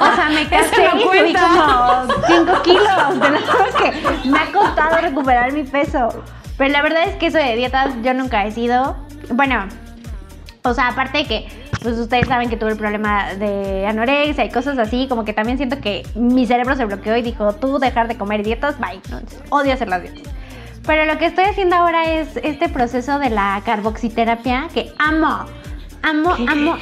o 0.00 0.14
sea, 0.14 0.28
me 0.32 0.46
casé 0.48 0.88
no 0.94 0.96
y 0.96 1.02
subí 1.02 1.34
como 1.34 2.14
5 2.28 2.62
kilos. 2.62 2.84
Lo 3.16 3.40
juro 3.40 3.64
que 4.22 4.28
me 4.28 4.38
ha 4.38 4.52
costado 4.52 4.96
recuperar 4.98 5.52
mi 5.52 5.64
peso. 5.64 6.08
Pero 6.56 6.70
la 6.70 6.82
verdad 6.82 7.02
es 7.08 7.16
que 7.16 7.26
eso 7.26 7.38
de 7.38 7.56
dietas 7.56 7.88
yo 8.04 8.14
nunca 8.14 8.46
he 8.46 8.52
sido. 8.52 8.96
Bueno, 9.30 9.66
o 10.70 10.74
sea, 10.74 10.88
aparte 10.88 11.18
de 11.18 11.24
que, 11.24 11.48
pues 11.82 11.96
ustedes 11.98 12.26
saben 12.28 12.48
que 12.48 12.56
tuve 12.56 12.72
el 12.72 12.76
problema 12.76 13.34
de 13.34 13.86
anorexia 13.86 14.44
y 14.44 14.50
cosas 14.50 14.78
así, 14.78 15.06
como 15.08 15.24
que 15.24 15.32
también 15.32 15.56
siento 15.58 15.80
que 15.80 16.06
mi 16.14 16.46
cerebro 16.46 16.74
se 16.76 16.84
bloqueó 16.84 17.16
y 17.16 17.22
dijo, 17.22 17.52
tú 17.54 17.78
dejar 17.78 18.08
de 18.08 18.16
comer 18.16 18.42
dietas, 18.42 18.78
bye. 18.78 19.00
No, 19.10 19.20
odio 19.50 19.72
hacer 19.74 19.88
las 19.88 20.02
dietas. 20.02 20.22
Pero 20.86 21.04
lo 21.04 21.18
que 21.18 21.26
estoy 21.26 21.44
haciendo 21.44 21.76
ahora 21.76 22.04
es 22.10 22.36
este 22.42 22.68
proceso 22.68 23.18
de 23.18 23.30
la 23.30 23.60
carboxiterapia 23.64 24.68
que 24.72 24.92
amo. 24.98 25.44
Amo, 26.00 26.30
amo, 26.48 26.76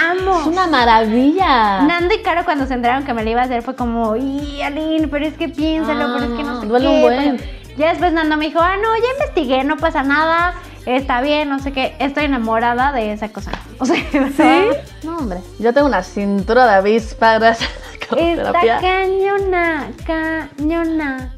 amo. 0.00 0.40
Es 0.40 0.46
una 0.46 0.66
maravilla. 0.66 1.82
Nando 1.82 2.14
y 2.14 2.22
Caro 2.22 2.44
cuando 2.44 2.66
se 2.66 2.74
enteraron 2.74 3.04
que 3.04 3.12
me 3.14 3.22
lo 3.22 3.30
iba 3.30 3.42
a 3.42 3.44
hacer 3.44 3.62
fue 3.62 3.76
como, 3.76 4.16
y 4.16 4.62
Aline, 4.62 5.08
pero 5.08 5.26
es 5.26 5.34
que 5.34 5.48
piénsalo, 5.50 6.06
Ah, 6.06 6.14
pero 6.18 6.32
es 6.32 6.38
que 6.38 6.42
no 6.44 6.60
sé 6.60 6.66
duele 6.66 6.86
qué, 6.88 6.94
un 6.94 7.00
buen. 7.02 7.36
pero-". 7.36 7.76
Ya 7.76 7.88
después 7.90 8.12
Nando 8.12 8.36
me 8.36 8.46
dijo, 8.46 8.60
ah, 8.60 8.76
no, 8.76 8.88
ya 8.96 9.12
investigué, 9.24 9.62
no 9.64 9.76
pasa 9.76 10.02
nada, 10.02 10.54
está 10.86 11.20
bien, 11.20 11.48
no 11.48 11.58
sé 11.58 11.72
qué. 11.72 11.94
Estoy 11.98 12.24
enamorada 12.24 12.92
de 12.92 13.12
esa 13.12 13.28
cosa. 13.30 13.52
O 13.78 13.84
sea, 13.84 13.96
¿Sí? 13.96 14.78
No, 15.02 15.18
hombre. 15.18 15.38
Yo 15.58 15.72
tengo 15.74 15.88
una 15.88 16.02
cintura 16.04 16.66
de 16.66 16.74
avispa 16.74 17.38
gracias 17.38 17.68
a 18.10 18.14
la 18.16 18.22
Está 18.32 18.80
cañona, 18.80 19.90
cañona. 20.06 21.34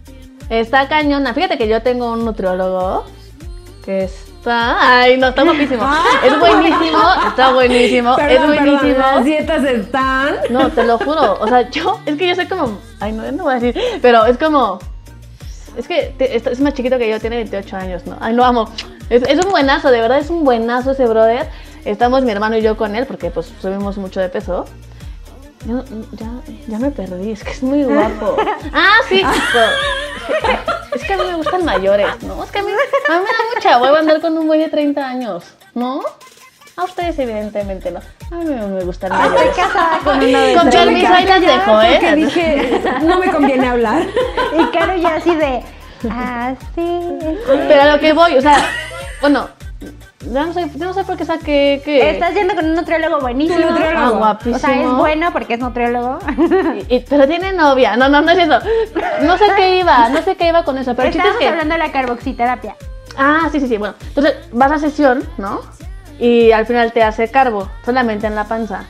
Está 0.51 0.89
cañona. 0.89 1.33
Fíjate 1.33 1.57
que 1.57 1.69
yo 1.69 1.81
tengo 1.83 2.13
un 2.13 2.25
nutriólogo 2.25 3.05
que 3.85 4.05
está. 4.05 5.01
Ay, 5.01 5.17
no, 5.17 5.29
está 5.29 5.43
guapísimo. 5.43 5.89
Es 6.25 6.39
buenísimo, 6.39 6.99
está 7.29 7.53
buenísimo, 7.53 8.11
es 8.13 8.17
Perdón, 8.27 8.51
perdón, 8.51 8.65
buenísimo. 8.77 8.99
las 8.99 9.25
dietas 9.25 9.65
están... 9.65 10.35
No, 10.51 10.69
te 10.71 10.85
lo 10.85 10.99
juro. 10.99 11.39
O 11.41 11.49
sea, 11.49 11.71
yo, 11.71 11.99
es 12.05 12.17
que 12.17 12.29
yo 12.29 12.35
soy 12.35 12.47
como. 12.47 12.79
Ay, 13.01 13.13
no, 13.13 13.31
no 13.33 13.45
voy 13.45 13.55
a 13.55 13.59
decir. 13.61 13.81
Pero 14.03 14.27
es 14.27 14.37
como. 14.37 14.79
Es 15.79 15.89
que 15.89 16.15
te- 16.19 16.37
es 16.37 16.47
es 16.47 16.61
más 16.61 16.75
chiquito 16.75 16.99
que 16.99 17.09
yo, 17.11 17.19
tiene 17.21 17.37
28 17.37 17.77
años, 17.77 18.07
¿no? 18.07 18.17
Ay, 18.21 18.35
lo 18.35 18.45
amo. 18.45 18.71
Es, 19.11 19.23
es 19.23 19.45
un 19.45 19.51
buenazo, 19.51 19.91
de 19.91 20.01
verdad 20.01 20.19
es 20.19 20.31
un 20.31 20.45
buenazo 20.45 20.93
ese 20.93 21.07
brother. 21.07 21.49
Estamos 21.85 22.23
mi 22.23 22.33
hermano 22.33 22.57
y 22.57 22.63
yo 22.63 22.77
con 22.77 22.97
él 22.97 23.07
porque 23.07 23.31
pues 23.31 23.53
subimos 23.61 23.97
mucho 23.99 24.21
de 24.21 24.29
peso. 24.29 24.65
Yo- 25.67 25.85
ya, 26.13 26.27
ya 26.69 26.79
me 26.79 26.91
perdí, 26.91 27.33
es 27.33 27.43
que 27.45 27.51
es 27.53 27.63
muy 27.63 27.83
guapo. 27.85 28.37
Ah, 28.73 28.97
sí. 29.09 29.23
es, 30.95 31.05
que, 31.05 31.13
a 31.13 31.17
mí 31.17 31.23
me 31.25 31.35
gustan 31.37 31.65
mayores, 31.65 32.07
¿no? 32.23 32.43
Es 32.45 32.51
que 32.51 32.59
a 32.59 32.63
mí, 32.63 32.71
a 32.71 33.13
mí 33.13 33.19
me 33.19 33.25
da 33.25 33.55
mucha 33.55 33.79
hueva 33.79 33.99
andar 33.99 34.21
con 34.21 34.37
un 34.39 34.47
güey 34.47 34.61
de 34.61 34.69
30 34.69 35.07
años, 35.07 35.45
¿no? 35.75 36.01
A 36.77 36.85
ustedes 36.85 37.19
evidentemente 37.19 37.91
no. 37.93 38.01
A 38.33 38.35
mí 38.37 38.47
me 38.47 38.83
gusta 38.85 39.07
Ah, 39.11 39.27
Estoy 39.27 39.49
casada 39.65 39.99
con 40.03 40.17
uno 40.19 40.27
de 40.39 40.55
Con 40.57 40.71
permiso, 40.71 41.13
ahí 41.15 41.25
las 41.27 41.41
dejo, 41.41 41.73
Porque 41.73 42.09
¿eh? 42.09 42.17
dije, 42.17 42.83
no 43.03 43.19
me 43.19 43.31
conviene 43.31 43.69
hablar. 43.69 44.03
Y 44.59 44.77
Caro 44.77 44.97
ya 44.97 45.15
así 45.17 45.35
de, 45.37 45.63
así. 46.11 47.19
Pero 47.69 47.83
a 47.83 47.87
lo 47.95 48.01
que 48.01 48.13
voy, 48.13 48.37
o 48.37 48.41
sea, 48.41 48.57
bueno, 49.25 49.49
yo 50.31 50.47
no 50.47 50.53
sé, 50.53 50.71
yo 50.77 50.85
no 50.87 50.93
sé 50.95 51.05
por 51.05 51.17
qué 51.17 51.25
saqué 51.25 51.81
que... 51.85 52.11
Estás 52.11 52.35
yendo 52.35 52.55
con 52.55 52.65
un 52.67 52.75
nutriólogo 52.75 53.21
buenísimo. 53.21 53.71
Nutriólogo. 53.71 53.99
Ah, 54.07 54.11
guapísimo. 54.19 54.57
O 54.57 54.59
sea, 54.59 54.83
es 54.83 54.91
bueno 54.91 55.33
porque 55.33 55.55
es 55.55 55.61
nutriólogo. 55.61 56.19
Y- 56.89 56.97
y- 56.97 57.01
pero 57.09 57.27
tiene 57.27 57.53
novia. 57.53 57.97
No, 57.97 58.09
no, 58.09 58.21
no 58.21 58.31
es 58.33 58.39
eso. 58.39 58.59
No 59.23 59.39
sé 59.39 59.45
qué 59.57 59.79
iba, 59.79 60.09
no 60.11 60.23
sé 60.23 60.37
qué 60.37 60.49
iba 60.49 60.63
con 60.65 60.77
eso. 60.79 60.95
Pero 60.95 61.09
es 61.09 61.17
Estamos 61.17 61.39
que... 61.39 61.49
hablando 61.49 61.75
de 61.75 61.79
la 61.79 61.91
carboxiterapia. 61.93 62.77
Ah, 63.17 63.49
sí, 63.51 63.61
sí, 63.61 63.69
sí. 63.69 63.77
Bueno, 63.79 63.95
entonces 64.09 64.35
vas 64.53 64.73
a 64.73 64.79
sesión, 64.79 65.23
¿no? 65.39 65.61
Y 66.19 66.53
al 66.53 66.67
final 66.67 66.93
te 66.93 67.03
hace 67.03 67.31
carbo, 67.31 67.69
solamente 67.85 68.27
en 68.27 68.35
la 68.35 68.45
panza. 68.45 68.85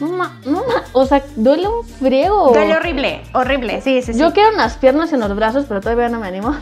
No, 0.00 0.08
ma, 0.08 0.36
no, 0.44 0.58
ma, 0.64 0.82
o 0.92 1.06
sea, 1.06 1.22
duele 1.36 1.66
un 1.68 1.82
friego. 1.84 2.52
Duele 2.52 2.76
horrible, 2.76 3.22
horrible, 3.32 3.80
sí, 3.80 4.02
sí, 4.02 4.12
sí. 4.12 4.18
Yo 4.18 4.32
quiero 4.34 4.50
unas 4.54 4.76
piernas 4.76 5.10
en 5.14 5.20
los 5.20 5.34
brazos, 5.34 5.64
pero 5.68 5.80
todavía 5.80 6.08
no 6.10 6.20
me 6.20 6.28
animo. 6.28 6.54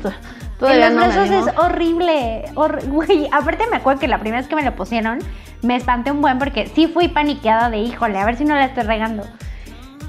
Todavía 0.59 0.87
en 0.89 0.97
los 0.97 1.15
brazos 1.15 1.49
es 1.49 1.59
horrible. 1.59 2.45
hor- 2.55 2.85
Güey, 2.89 3.29
aparte 3.33 3.67
me 3.71 3.77
acuerdo 3.77 4.01
que 4.01 4.09
la 4.09 4.19
primera 4.19 4.41
vez 4.41 4.49
que 4.49 4.55
me 4.57 4.63
lo 4.63 4.75
pusieron, 4.77 5.19
me 5.63 5.77
espanté 5.77 6.11
un 6.13 6.21
buen 6.21 6.39
porque 6.39 6.67
sí 6.75 6.87
fui 6.87 7.09
paniqueada 7.09 7.71
de 7.71 7.79
híjole, 7.79 8.19
a 8.19 8.25
ver 8.25 8.37
si 8.37 8.45
no 8.45 8.55
la 8.55 8.67
estoy 8.67 8.85
regando. 8.85 9.25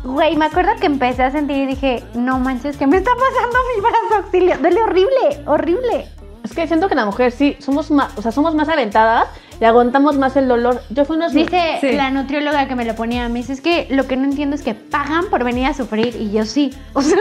Güey, 0.04 0.36
me 0.36 0.46
acuerdo 0.46 0.72
que 0.80 0.86
empecé 0.86 1.24
a 1.24 1.32
sentir 1.32 1.58
y 1.58 1.66
dije, 1.66 2.04
no 2.14 2.38
manches, 2.40 2.78
¿qué 2.78 2.86
me 2.86 2.98
está 2.98 3.10
pasando 3.12 3.58
mi 3.76 3.82
brazo 3.82 4.24
auxilio? 4.24 4.58
Duele 4.60 4.84
horrible, 4.84 5.44
horrible. 5.48 6.06
Es 6.44 6.54
que 6.54 6.68
siento 6.68 6.88
que 6.88 6.94
la 6.94 7.06
mujer 7.06 7.32
sí, 7.32 7.58
somos 7.60 7.90
más, 7.90 8.16
o 8.16 8.22
sea, 8.22 8.32
somos 8.32 8.54
más 8.54 8.70
aventadas 8.70 9.28
y 9.60 9.64
aguantamos 9.66 10.16
más 10.20 10.36
el 10.36 10.48
dolor. 10.48 10.80
Yo 10.92 11.06
fui 11.06 11.16
unos... 11.18 11.34
Dice 11.34 11.80
Sí. 11.82 11.94
la 11.94 12.12
nutrióloga 12.12 12.68
que 12.68 12.76
me 12.76 12.86
lo 12.86 12.94
ponía, 12.94 13.28
me 13.30 13.40
dice, 13.40 13.54
es 13.54 13.62
que 13.62 13.88
lo 13.90 14.06
que 14.06 14.16
no 14.16 14.26
entiendo 14.26 14.56
es 14.56 14.62
que 14.62 14.76
pagan 14.76 15.26
por 15.32 15.44
venir 15.44 15.66
a 15.66 15.74
sufrir 15.74 16.16
y 16.16 16.30
yo 16.32 16.46
sí. 16.46 16.72
O 16.94 17.02
sea, 17.02 17.18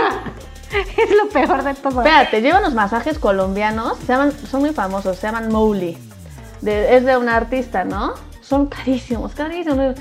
es 0.97 1.11
lo 1.17 1.29
peor 1.29 1.63
de 1.63 1.75
todo. 1.75 2.01
Espérate, 2.03 2.41
llevan 2.41 2.63
unos 2.63 2.75
masajes 2.75 3.19
colombianos, 3.19 3.99
se 3.99 4.07
llaman, 4.13 4.33
son 4.51 4.61
muy 4.61 4.71
famosos, 4.73 5.17
se 5.19 5.27
llaman 5.27 5.51
Mowgli. 5.51 5.97
De- 6.61 6.97
es 6.97 7.05
de 7.05 7.17
una 7.17 7.37
artista, 7.37 7.85
¿no? 7.85 8.15
Son 8.41 8.67
carísimos, 8.67 9.35
carísimos. 9.35 9.95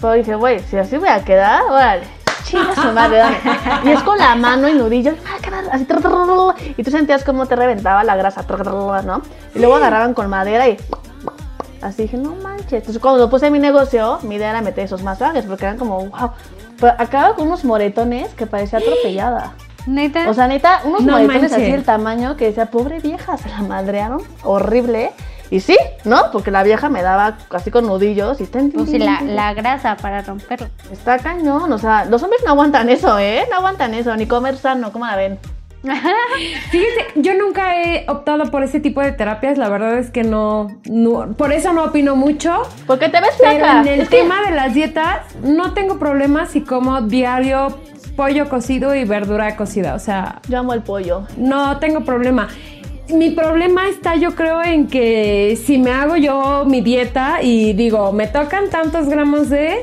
Pero 0.00 0.12
dije, 0.14 0.34
güey, 0.34 0.60
si 0.60 0.76
así 0.78 0.96
voy 0.98 1.08
a 1.08 1.24
quedar, 1.24 1.62
órale, 1.70 2.04
chinga 2.44 2.74
su 2.74 2.92
madre. 2.92 3.22
Y 3.84 3.90
es 3.90 4.02
con 4.02 4.18
la 4.18 4.34
mano 4.34 4.68
y 4.68 4.74
nudillo, 4.74 5.12
así, 5.70 5.86
y 6.76 6.82
tú 6.82 6.90
sentías 6.90 7.24
cómo 7.24 7.46
te 7.46 7.54
reventaba 7.56 8.02
la 8.04 8.16
grasa, 8.16 8.44
¿no? 9.02 9.22
Y 9.54 9.58
luego 9.60 9.76
agarraban 9.76 10.12
con 10.14 10.28
madera 10.28 10.68
y 10.68 10.76
así 11.80 12.02
dije, 12.02 12.16
no 12.16 12.34
manches. 12.36 12.72
Entonces 12.74 13.00
cuando 13.00 13.28
puse 13.30 13.50
mi 13.50 13.58
negocio, 13.58 14.18
mi 14.22 14.36
idea 14.36 14.50
era 14.50 14.60
meter 14.60 14.84
esos 14.84 15.02
masajes, 15.02 15.44
porque 15.44 15.64
eran 15.66 15.78
como, 15.78 16.04
wow. 16.06 16.30
Pero 16.80 16.94
acaba 16.98 17.34
con 17.36 17.46
unos 17.46 17.64
moretones 17.64 18.34
que 18.34 18.46
parecía 18.46 18.80
atropellada. 18.80 19.52
Neta. 19.86 20.28
O 20.30 20.34
sea, 20.34 20.46
neta, 20.46 20.80
unos 20.84 21.02
No 21.02 21.12
moretones 21.12 21.52
así 21.52 21.70
del 21.70 21.84
tamaño 21.84 22.36
que 22.36 22.46
decía, 22.46 22.66
pobre 22.66 23.00
vieja, 23.00 23.36
se 23.36 23.48
la 23.48 23.62
madrearon, 23.62 24.22
horrible. 24.44 25.10
Y 25.50 25.60
sí, 25.60 25.76
¿no? 26.04 26.30
Porque 26.32 26.50
la 26.50 26.62
vieja 26.62 26.88
me 26.88 27.02
daba 27.02 27.36
así 27.50 27.70
con 27.70 27.86
nudillos 27.86 28.40
y 28.40 28.44
ten, 28.46 28.70
pues 28.70 28.88
sí, 28.88 28.98
la, 28.98 29.20
la 29.20 29.52
grasa 29.52 29.96
para 29.96 30.22
romperlo. 30.22 30.68
Está 30.90 31.18
cañón, 31.18 31.70
o 31.72 31.78
sea, 31.78 32.06
los 32.06 32.22
hombres 32.22 32.40
no 32.44 32.52
aguantan 32.52 32.88
eso, 32.88 33.18
¿eh? 33.18 33.44
No 33.50 33.56
aguantan 33.56 33.92
eso, 33.92 34.16
ni 34.16 34.24
comer 34.26 34.56
sano, 34.56 34.92
¿cómo 34.92 35.04
la 35.04 35.16
ven? 35.16 35.38
Fíjese, 36.70 37.06
yo 37.16 37.34
nunca 37.34 37.76
he 37.82 38.04
optado 38.08 38.44
por 38.50 38.62
ese 38.62 38.80
tipo 38.80 39.00
de 39.00 39.12
terapias, 39.12 39.58
la 39.58 39.68
verdad 39.68 39.98
es 39.98 40.10
que 40.10 40.22
no, 40.22 40.68
no- 40.88 41.32
por 41.32 41.52
eso 41.52 41.72
no 41.72 41.84
opino 41.84 42.16
mucho. 42.16 42.62
Porque 42.86 43.08
te 43.08 43.20
ves 43.20 43.34
Pero 43.38 43.50
flaca. 43.58 43.80
en 43.82 43.88
el 43.88 44.00
Es 44.02 44.08
que- 44.08 44.18
tema 44.18 44.40
de 44.48 44.52
las 44.52 44.72
dietas, 44.74 45.18
no 45.42 45.74
tengo 45.74 45.98
problemas 45.98 46.50
si 46.50 46.62
como 46.62 47.02
diario 47.02 47.76
pollo 48.16 48.48
cocido 48.48 48.94
y 48.94 49.04
verdura 49.04 49.56
cocida. 49.56 49.94
O 49.94 49.98
sea, 49.98 50.40
Yo 50.48 50.58
amo 50.58 50.72
el 50.74 50.82
pollo. 50.82 51.26
no 51.36 51.78
tengo 51.78 52.00
problema. 52.04 52.48
Mi 53.08 53.30
problema 53.30 53.88
está, 53.88 54.14
yo 54.16 54.34
creo, 54.34 54.62
en 54.62 54.86
que 54.86 55.58
si 55.62 55.76
me 55.78 55.90
hago 55.90 56.16
yo 56.16 56.64
mi 56.66 56.80
dieta 56.80 57.42
y 57.42 57.72
digo, 57.74 58.12
me 58.12 58.26
tocan 58.26 58.70
tantos 58.70 59.08
gramos 59.08 59.50
de. 59.50 59.80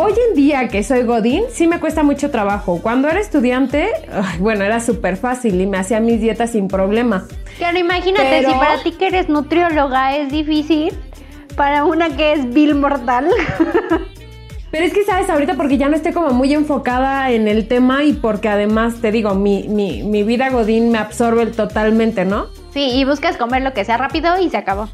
Hoy 0.00 0.12
en 0.28 0.36
día 0.36 0.68
que 0.68 0.84
soy 0.84 1.02
Godín, 1.02 1.42
sí 1.50 1.66
me 1.66 1.80
cuesta 1.80 2.04
mucho 2.04 2.30
trabajo. 2.30 2.78
Cuando 2.80 3.08
era 3.08 3.18
estudiante, 3.18 3.88
ay, 4.12 4.38
bueno, 4.38 4.64
era 4.64 4.78
súper 4.80 5.16
fácil 5.16 5.60
y 5.60 5.66
me 5.66 5.76
hacía 5.76 5.98
mis 5.98 6.20
dietas 6.20 6.50
sin 6.52 6.68
problema. 6.68 7.26
Claro, 7.58 7.78
imagínate, 7.78 8.28
Pero- 8.30 8.50
si 8.52 8.58
para 8.58 8.82
ti 8.84 8.92
que 8.92 9.08
eres 9.08 9.28
nutrióloga 9.28 10.16
es 10.16 10.30
difícil, 10.30 10.94
para 11.56 11.84
una 11.84 12.16
que 12.16 12.32
es 12.34 12.48
Bill 12.54 12.76
Mortal. 12.76 13.28
Pero 14.70 14.84
es 14.84 14.92
que, 14.92 15.04
¿sabes? 15.04 15.30
Ahorita 15.30 15.54
porque 15.54 15.78
ya 15.78 15.88
no 15.88 15.96
estoy 15.96 16.12
como 16.12 16.30
muy 16.30 16.52
enfocada 16.52 17.30
en 17.30 17.48
el 17.48 17.68
tema 17.68 18.04
y 18.04 18.12
porque 18.12 18.48
además, 18.48 19.00
te 19.00 19.10
digo, 19.10 19.34
mi, 19.34 19.66
mi, 19.68 20.02
mi 20.02 20.22
vida 20.22 20.50
Godín 20.50 20.90
me 20.90 20.98
absorbe 20.98 21.46
totalmente, 21.46 22.24
¿no? 22.24 22.46
sí, 22.78 22.90
y 22.94 23.04
buscas 23.04 23.36
comer 23.36 23.62
lo 23.62 23.72
que 23.72 23.84
sea 23.84 23.96
rápido 23.96 24.40
y 24.40 24.50
se 24.50 24.56
acabó. 24.56 24.88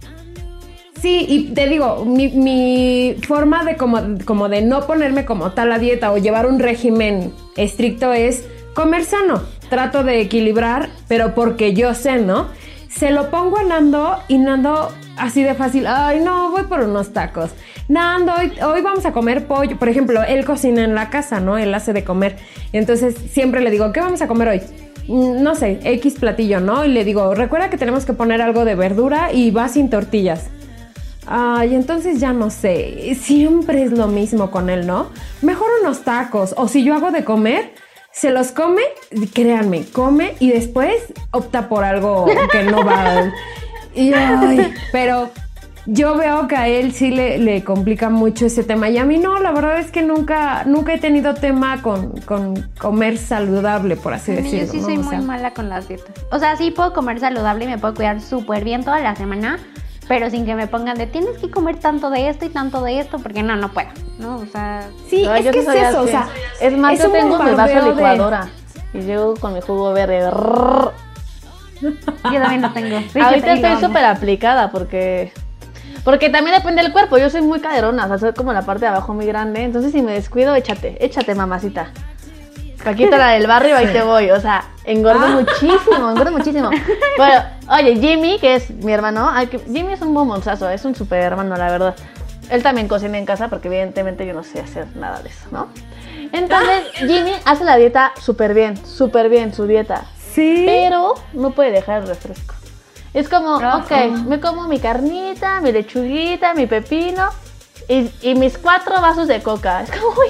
Sí, 1.03 1.27
y 1.29 1.53
te 1.53 1.69
digo, 1.69 2.05
mi, 2.07 2.29
mi 2.29 3.17
forma 3.27 3.63
de 3.63 3.77
como, 3.77 4.01
como 4.25 4.49
de 4.49 4.63
no 4.63 4.87
ponerme 4.87 5.27
como 5.27 5.53
tal 5.53 5.71
a 5.71 5.79
dieta 5.79 6.11
o 6.11 6.17
llevar 6.17 6.47
un 6.47 6.61
régimen 6.61 7.31
estricto 7.57 8.15
es 8.15 8.49
comer 8.75 9.05
sano. 9.05 9.43
Trato 9.69 10.03
de 10.03 10.21
equilibrar, 10.21 10.89
pero 11.09 11.35
porque 11.35 11.75
yo 11.75 11.93
sé, 11.95 12.17
¿no? 12.17 12.49
Se 12.97 13.11
lo 13.11 13.31
pongo 13.31 13.59
a 13.59 13.65
Nando 13.65 14.19
y 14.29 14.39
Nando 14.39 14.93
así 15.17 15.43
de 15.43 15.55
fácil, 15.55 15.87
ay 15.87 16.21
no, 16.21 16.51
voy 16.51 16.63
por 16.65 16.81
unos 16.81 17.13
tacos. 17.13 17.51
Nando, 17.89 18.33
hoy, 18.33 18.53
hoy 18.61 18.81
vamos 18.83 19.05
a 19.05 19.13
comer 19.13 19.47
pollo. 19.47 19.77
Por 19.79 19.89
ejemplo, 19.89 20.23
él 20.23 20.45
cocina 20.45 20.85
en 20.85 20.95
la 20.95 21.11
casa, 21.11 21.41
¿no? 21.41 21.59
Él 21.59 21.75
hace 21.75 21.93
de 21.93 22.05
comer. 22.05 22.37
Entonces 22.73 23.15
siempre 23.33 23.61
le 23.61 23.71
digo, 23.71 23.93
¿qué 23.93 24.01
vamos 24.01 24.23
a 24.23 24.29
comer 24.29 24.49
hoy? 24.49 24.63
Mm, 25.09 25.43
No 25.43 25.55
sé, 25.55 25.81
X 25.83 26.15
platillo, 26.15 26.61
¿no? 26.61 26.85
Y 26.85 26.89
le 26.89 27.05
digo, 27.05 27.35
recuerda 27.35 27.69
que 27.69 27.77
tenemos 27.77 28.05
que 28.05 28.13
poner 28.13 28.41
algo 28.41 28.65
de 28.65 28.75
verdura 28.75 29.33
y 29.33 29.51
va 29.51 29.69
sin 29.69 29.91
tortillas. 29.91 30.47
Ay, 31.27 31.75
entonces 31.75 32.21
ya 32.21 32.33
no 32.33 32.51
sé. 32.51 33.15
Siempre 33.21 33.83
es 33.83 33.93
lo 33.93 34.09
mismo 34.09 34.51
con 34.51 34.71
él, 34.71 34.87
¿no? 34.87 35.09
Mejor 35.43 35.69
unos 35.83 36.03
tacos. 36.03 36.55
O 36.57 36.69
si 36.69 36.85
yo 36.85 36.95
hago 36.95 37.11
de 37.11 37.25
comer, 37.25 37.73
se 38.15 38.31
los 38.31 38.53
come, 38.53 38.83
créanme, 39.35 39.85
come 39.93 40.35
y 40.39 40.51
después 40.51 40.95
opta 41.33 41.69
por 41.69 41.85
algo 41.85 42.27
que 42.53 42.63
no 42.63 42.85
va. 42.85 43.33
Y, 43.97 44.13
ay, 44.13 44.75
pero 44.91 45.31
yo 45.87 46.17
veo 46.17 46.49
que 46.49 46.57
a 46.57 46.67
él 46.67 46.93
sí 46.93 47.13
le, 47.13 47.39
le 47.39 47.63
complica 47.63 48.11
mucho 48.11 48.47
ese 48.47 48.65
tema. 48.65 48.89
Y 48.89 48.99
a 48.99 49.05
mí 49.05 49.19
no, 49.19 49.39
la 49.39 49.53
verdad 49.53 49.79
es 49.79 49.93
que 49.93 50.03
nunca, 50.03 50.65
nunca 50.65 50.95
he 50.95 50.99
tenido 50.99 51.35
tema 51.35 51.81
con, 51.81 52.11
con 52.23 52.61
comer 52.77 53.19
saludable, 53.19 53.95
por 53.95 54.13
así 54.15 54.35
Sí, 54.35 54.43
decirlo. 54.43 54.67
yo 54.67 54.73
sí 54.73 54.79
¿no? 54.79 54.85
soy 54.87 54.95
O 54.97 55.01
muy 55.03 55.11
sea, 55.11 55.21
mala 55.21 55.53
con 55.55 55.69
las 55.69 55.87
dietas. 55.87 56.13
O 56.33 56.41
sea, 56.41 56.57
sí 56.57 56.73
puedo 56.73 56.93
comer 56.93 57.21
saludable 57.21 57.67
y 57.67 57.69
me 57.69 57.79
puedo 57.79 57.95
cuidar 57.95 58.21
súper 58.21 58.65
bien 58.65 58.83
toda 58.83 58.99
la 58.99 59.15
semana, 59.15 59.61
pero 60.09 60.31
sin 60.31 60.45
que 60.47 60.55
me 60.55 60.67
pongan 60.67 60.97
de 60.99 61.07
tienes 61.07 61.39
que 61.39 61.51
comer 61.51 61.77
tanto 61.79 62.11
de 62.11 62.29
esto 62.29 62.45
y 62.45 62.49
tanto 62.51 62.83
de 62.83 63.01
esto, 63.01 63.19
porque 63.19 63.43
no, 63.43 63.57
no 63.57 63.71
puedo. 63.73 63.89
¿no? 64.19 64.37
O 64.39 64.47
sea, 64.47 64.83
Sí, 65.09 65.25
No, 65.25 65.35
es 65.35 65.45
yo 65.45 65.51
que 65.53 65.63
sí 65.63 65.69
es 65.69 65.75
eso, 65.89 65.99
así. 66.01 66.09
o 66.09 66.11
sea. 66.11 66.29
Es 66.61 66.77
más, 66.77 66.95
es 66.95 67.01
yo 67.01 67.11
tengo 67.11 67.39
mi 67.43 67.51
vaso 67.53 67.75
de- 67.85 67.91
licuadora. 67.91 68.49
Y 68.93 69.01
llego 69.01 69.35
con 69.35 69.55
mi 69.55 69.61
jugo 69.61 69.93
verde. 69.93 70.21
Yo 71.81 72.41
también 72.41 72.63
lo 72.63 72.71
tengo. 72.73 72.99
Fíjate, 73.01 73.21
Ahorita 73.23 73.53
estoy 73.55 73.77
súper 73.89 74.05
aplicada 74.05 74.71
porque. 74.71 75.33
Porque 76.05 76.29
también 76.31 76.57
depende 76.57 76.83
del 76.83 76.93
cuerpo. 76.93 77.19
Yo 77.19 77.29
soy 77.31 77.43
muy 77.43 77.61
caderona, 77.61 78.05
o 78.05 78.09
sea, 78.09 78.19
soy 78.19 78.33
como 78.35 78.53
la 78.53 78.63
parte 78.63 78.83
de 78.83 78.89
abajo 78.89 79.15
muy 79.15 79.27
grande. 79.27 79.65
Entonces, 79.65 79.93
si 79.93 80.01
me 80.03 80.13
descuido, 80.13 80.55
échate, 80.55 81.05
échate, 81.05 81.35
mamacita. 81.35 81.89
Paquita, 82.85 83.17
la 83.19 83.29
del 83.31 83.47
barrio, 83.47 83.77
ahí 83.77 83.87
te 83.87 84.03
voy. 84.03 84.31
O 84.31 84.41
sea, 84.41 84.65
engordo 84.85 85.27
muchísimo, 85.29 86.11
engordo 86.11 86.33
muchísimo. 86.33 86.71
Pero, 87.17 87.43
oye, 87.71 87.97
Jimmy, 87.97 88.39
que 88.39 88.57
es 88.57 88.71
mi 88.71 88.93
hermano, 88.93 89.31
ay, 89.33 89.47
que- 89.47 89.59
Jimmy 89.61 89.95
es 89.95 90.03
un 90.03 90.13
bombonzazo, 90.15 90.69
es 90.69 90.85
un 90.85 90.95
súper 90.95 91.21
hermano, 91.23 91.57
la 91.57 91.71
verdad. 91.71 91.95
Él 92.51 92.63
también 92.63 92.89
cocina 92.89 93.17
en 93.17 93.25
casa 93.25 93.49
porque, 93.49 93.69
evidentemente, 93.69 94.27
yo 94.27 94.35
no 94.35 94.45
sé 94.45 94.61
hacer 94.61 94.87
nada 94.97 95.21
de 95.23 95.31
eso, 95.31 95.47
¿no? 95.51 95.69
Entonces, 96.33 96.85
Jimmy 96.97 97.33
hace 97.45 97.65
la 97.65 97.77
dieta 97.77 98.13
súper 98.21 98.53
bien, 98.55 98.77
súper 98.87 99.29
bien, 99.31 99.55
su 99.55 99.67
dieta. 99.67 100.05
Sí. 100.33 100.65
Pero 100.67 101.15
no 101.33 101.53
puede 101.53 101.71
dejar 101.71 102.03
el 102.03 102.09
refresco. 102.09 102.55
Es 103.15 103.29
como, 103.29 103.57
Ajá. 103.57 103.77
ok, 103.79 104.11
me 104.27 104.41
como 104.41 104.67
mi 104.67 104.81
carnita, 104.81 105.61
mi 105.61 105.71
lechuguita, 105.71 106.53
mi 106.55 106.67
pepino 106.67 107.29
y, 107.89 108.11
y 108.23 108.35
mis 108.35 108.59
cuatro 108.59 109.01
vasos 109.01 109.29
de 109.29 109.41
coca. 109.41 109.83
Es 109.83 109.91
como, 109.93 110.09
uy, 110.09 110.27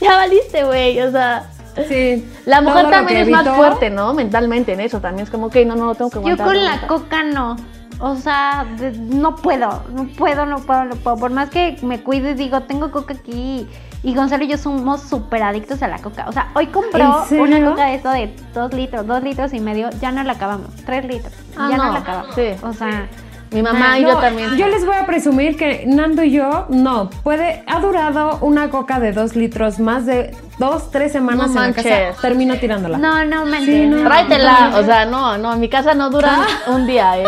ya 0.06 0.16
valiste, 0.16 0.64
güey. 0.64 1.00
O 1.00 1.10
sea, 1.10 1.44
Sí. 1.88 2.28
la 2.46 2.60
mujer 2.60 2.84
lo 2.84 2.90
también 2.90 3.20
es 3.20 3.28
más 3.30 3.48
fuerte, 3.48 3.90
¿no? 3.90 4.12
Mentalmente 4.12 4.72
en 4.72 4.80
eso 4.80 5.00
también. 5.00 5.24
Es 5.24 5.30
como, 5.30 5.46
ok, 5.46 5.56
no, 5.66 5.76
no, 5.76 5.86
no 5.86 5.94
tengo 5.94 6.10
que 6.10 6.16
Yo 6.16 6.20
aguantar. 6.34 6.46
con 6.46 6.56
no 6.56 6.62
la 6.64 6.86
coca 6.86 7.22
no. 7.22 7.56
O 8.02 8.16
sea, 8.16 8.66
no 8.96 9.36
puedo, 9.36 9.84
no 9.94 10.06
puedo, 10.08 10.46
no 10.46 10.58
puedo, 10.60 10.84
no 10.84 10.96
puedo. 10.96 11.16
Por 11.16 11.30
más 11.30 11.50
que 11.50 11.76
me 11.82 12.02
cuide 12.02 12.30
y 12.30 12.34
digo, 12.34 12.62
tengo 12.62 12.90
coca 12.90 13.14
aquí. 13.14 13.68
Y 14.02 14.14
Gonzalo 14.14 14.44
y 14.44 14.48
yo 14.48 14.56
somos 14.56 15.02
súper 15.02 15.42
adictos 15.42 15.82
a 15.82 15.88
la 15.88 15.98
coca. 15.98 16.24
O 16.26 16.32
sea, 16.32 16.48
hoy 16.54 16.68
compró 16.68 17.24
una 17.30 17.62
coca 17.70 17.84
de 17.86 17.94
esto 17.96 18.10
de 18.10 18.34
dos 18.54 18.72
litros, 18.72 19.06
dos 19.06 19.22
litros 19.22 19.52
y 19.52 19.60
medio. 19.60 19.90
Ya 20.00 20.10
no 20.12 20.22
la 20.22 20.32
acabamos. 20.32 20.74
Tres 20.86 21.04
litros. 21.04 21.34
Ah, 21.56 21.68
ya 21.70 21.76
no, 21.76 21.84
no, 21.86 21.92
la 21.92 21.98
acabamos. 21.98 22.34
sí. 22.34 22.48
O 22.62 22.72
sea, 22.72 23.06
Mi 23.52 23.62
mamá 23.62 23.98
y 23.98 24.02
No, 24.02 24.10
yo 24.10 24.16
también. 24.18 24.56
Yo 24.56 24.68
les 24.68 24.84
voy 24.86 24.94
a 24.94 25.06
presumir 25.06 25.56
que 25.56 25.84
Nando 25.86 26.22
y 26.22 26.30
yo, 26.32 26.66
no, 26.68 27.10
puede, 27.24 27.64
ha 27.66 27.80
durado 27.80 28.38
una 28.42 28.70
coca 28.70 29.00
de 29.00 29.12
dos 29.12 29.34
litros 29.34 29.80
más 29.80 30.06
de 30.06 30.34
dos, 30.58 30.90
tres 30.90 31.10
semanas 31.12 31.50
No 31.50 31.64
en 31.64 31.70
la 31.70 31.74
casa. 31.74 31.88
manches. 31.88 32.20
Termino 32.20 32.56
tirándola. 32.58 32.98
No, 32.98 33.24
no 33.24 33.46
me 33.46 33.64
Sí, 33.64 33.86
no. 33.86 34.04
Tráetela, 34.04 34.72
o 34.76 34.84
sea, 34.84 35.04
no, 35.06 35.36
no, 35.38 35.52
en 35.54 35.60
mi 35.60 35.68
casa 35.68 35.94
no 35.94 36.10
dura 36.10 36.38
un 36.68 36.86
día, 36.86 37.18
¿eh? 37.18 37.26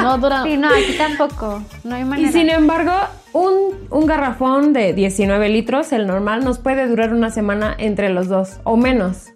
No 0.00 0.16
dura. 0.18 0.42
Sí, 0.44 0.56
no, 0.56 0.68
aquí 0.68 0.96
tampoco. 0.96 1.62
No 1.84 1.94
hay 1.96 2.02
Y 2.02 2.04
manera. 2.04 2.32
sin 2.32 2.48
embargo, 2.48 2.92
un, 3.32 3.52
un 3.90 4.06
garrafón 4.06 4.72
de 4.72 4.94
19 4.94 5.48
litros, 5.50 5.92
el 5.92 6.06
normal, 6.06 6.44
nos 6.44 6.58
puede 6.58 6.86
durar 6.88 7.12
una 7.12 7.30
semana 7.30 7.74
entre 7.76 8.08
los 8.08 8.28
dos 8.28 8.60
o 8.64 8.76
menos. 8.76 9.26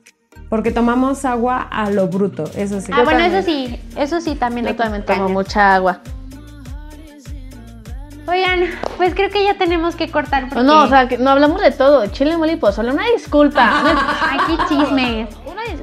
Porque 0.49 0.70
tomamos 0.70 1.24
agua 1.24 1.62
a 1.70 1.91
lo 1.91 2.09
bruto, 2.09 2.45
eso 2.57 2.80
sí. 2.80 2.93
Ah, 2.95 3.03
bueno, 3.05 3.20
también. 3.20 3.35
eso 3.35 3.47
sí, 3.47 3.80
eso 3.97 4.20
sí 4.20 4.35
también. 4.35 4.66
Yo 4.66 4.76
también 4.76 5.05
tomo 5.05 5.28
mucha 5.28 5.74
agua. 5.74 6.01
Oigan, 8.26 8.70
pues 8.96 9.14
creo 9.14 9.30
que 9.30 9.42
ya 9.44 9.54
tenemos 9.54 9.96
que 9.96 10.10
cortar 10.10 10.48
porque 10.48 10.64
No, 10.64 10.84
o 10.84 10.88
sea, 10.88 11.08
que 11.08 11.18
no 11.18 11.30
hablamos 11.30 11.60
de 11.60 11.72
todo. 11.72 12.06
Chile, 12.06 12.36
mole 12.36 12.52
y 12.52 12.56
pozole. 12.56 12.92
Una 12.92 13.04
disculpa. 13.06 13.82
aquí 14.30 14.56
chismes. 14.68 15.28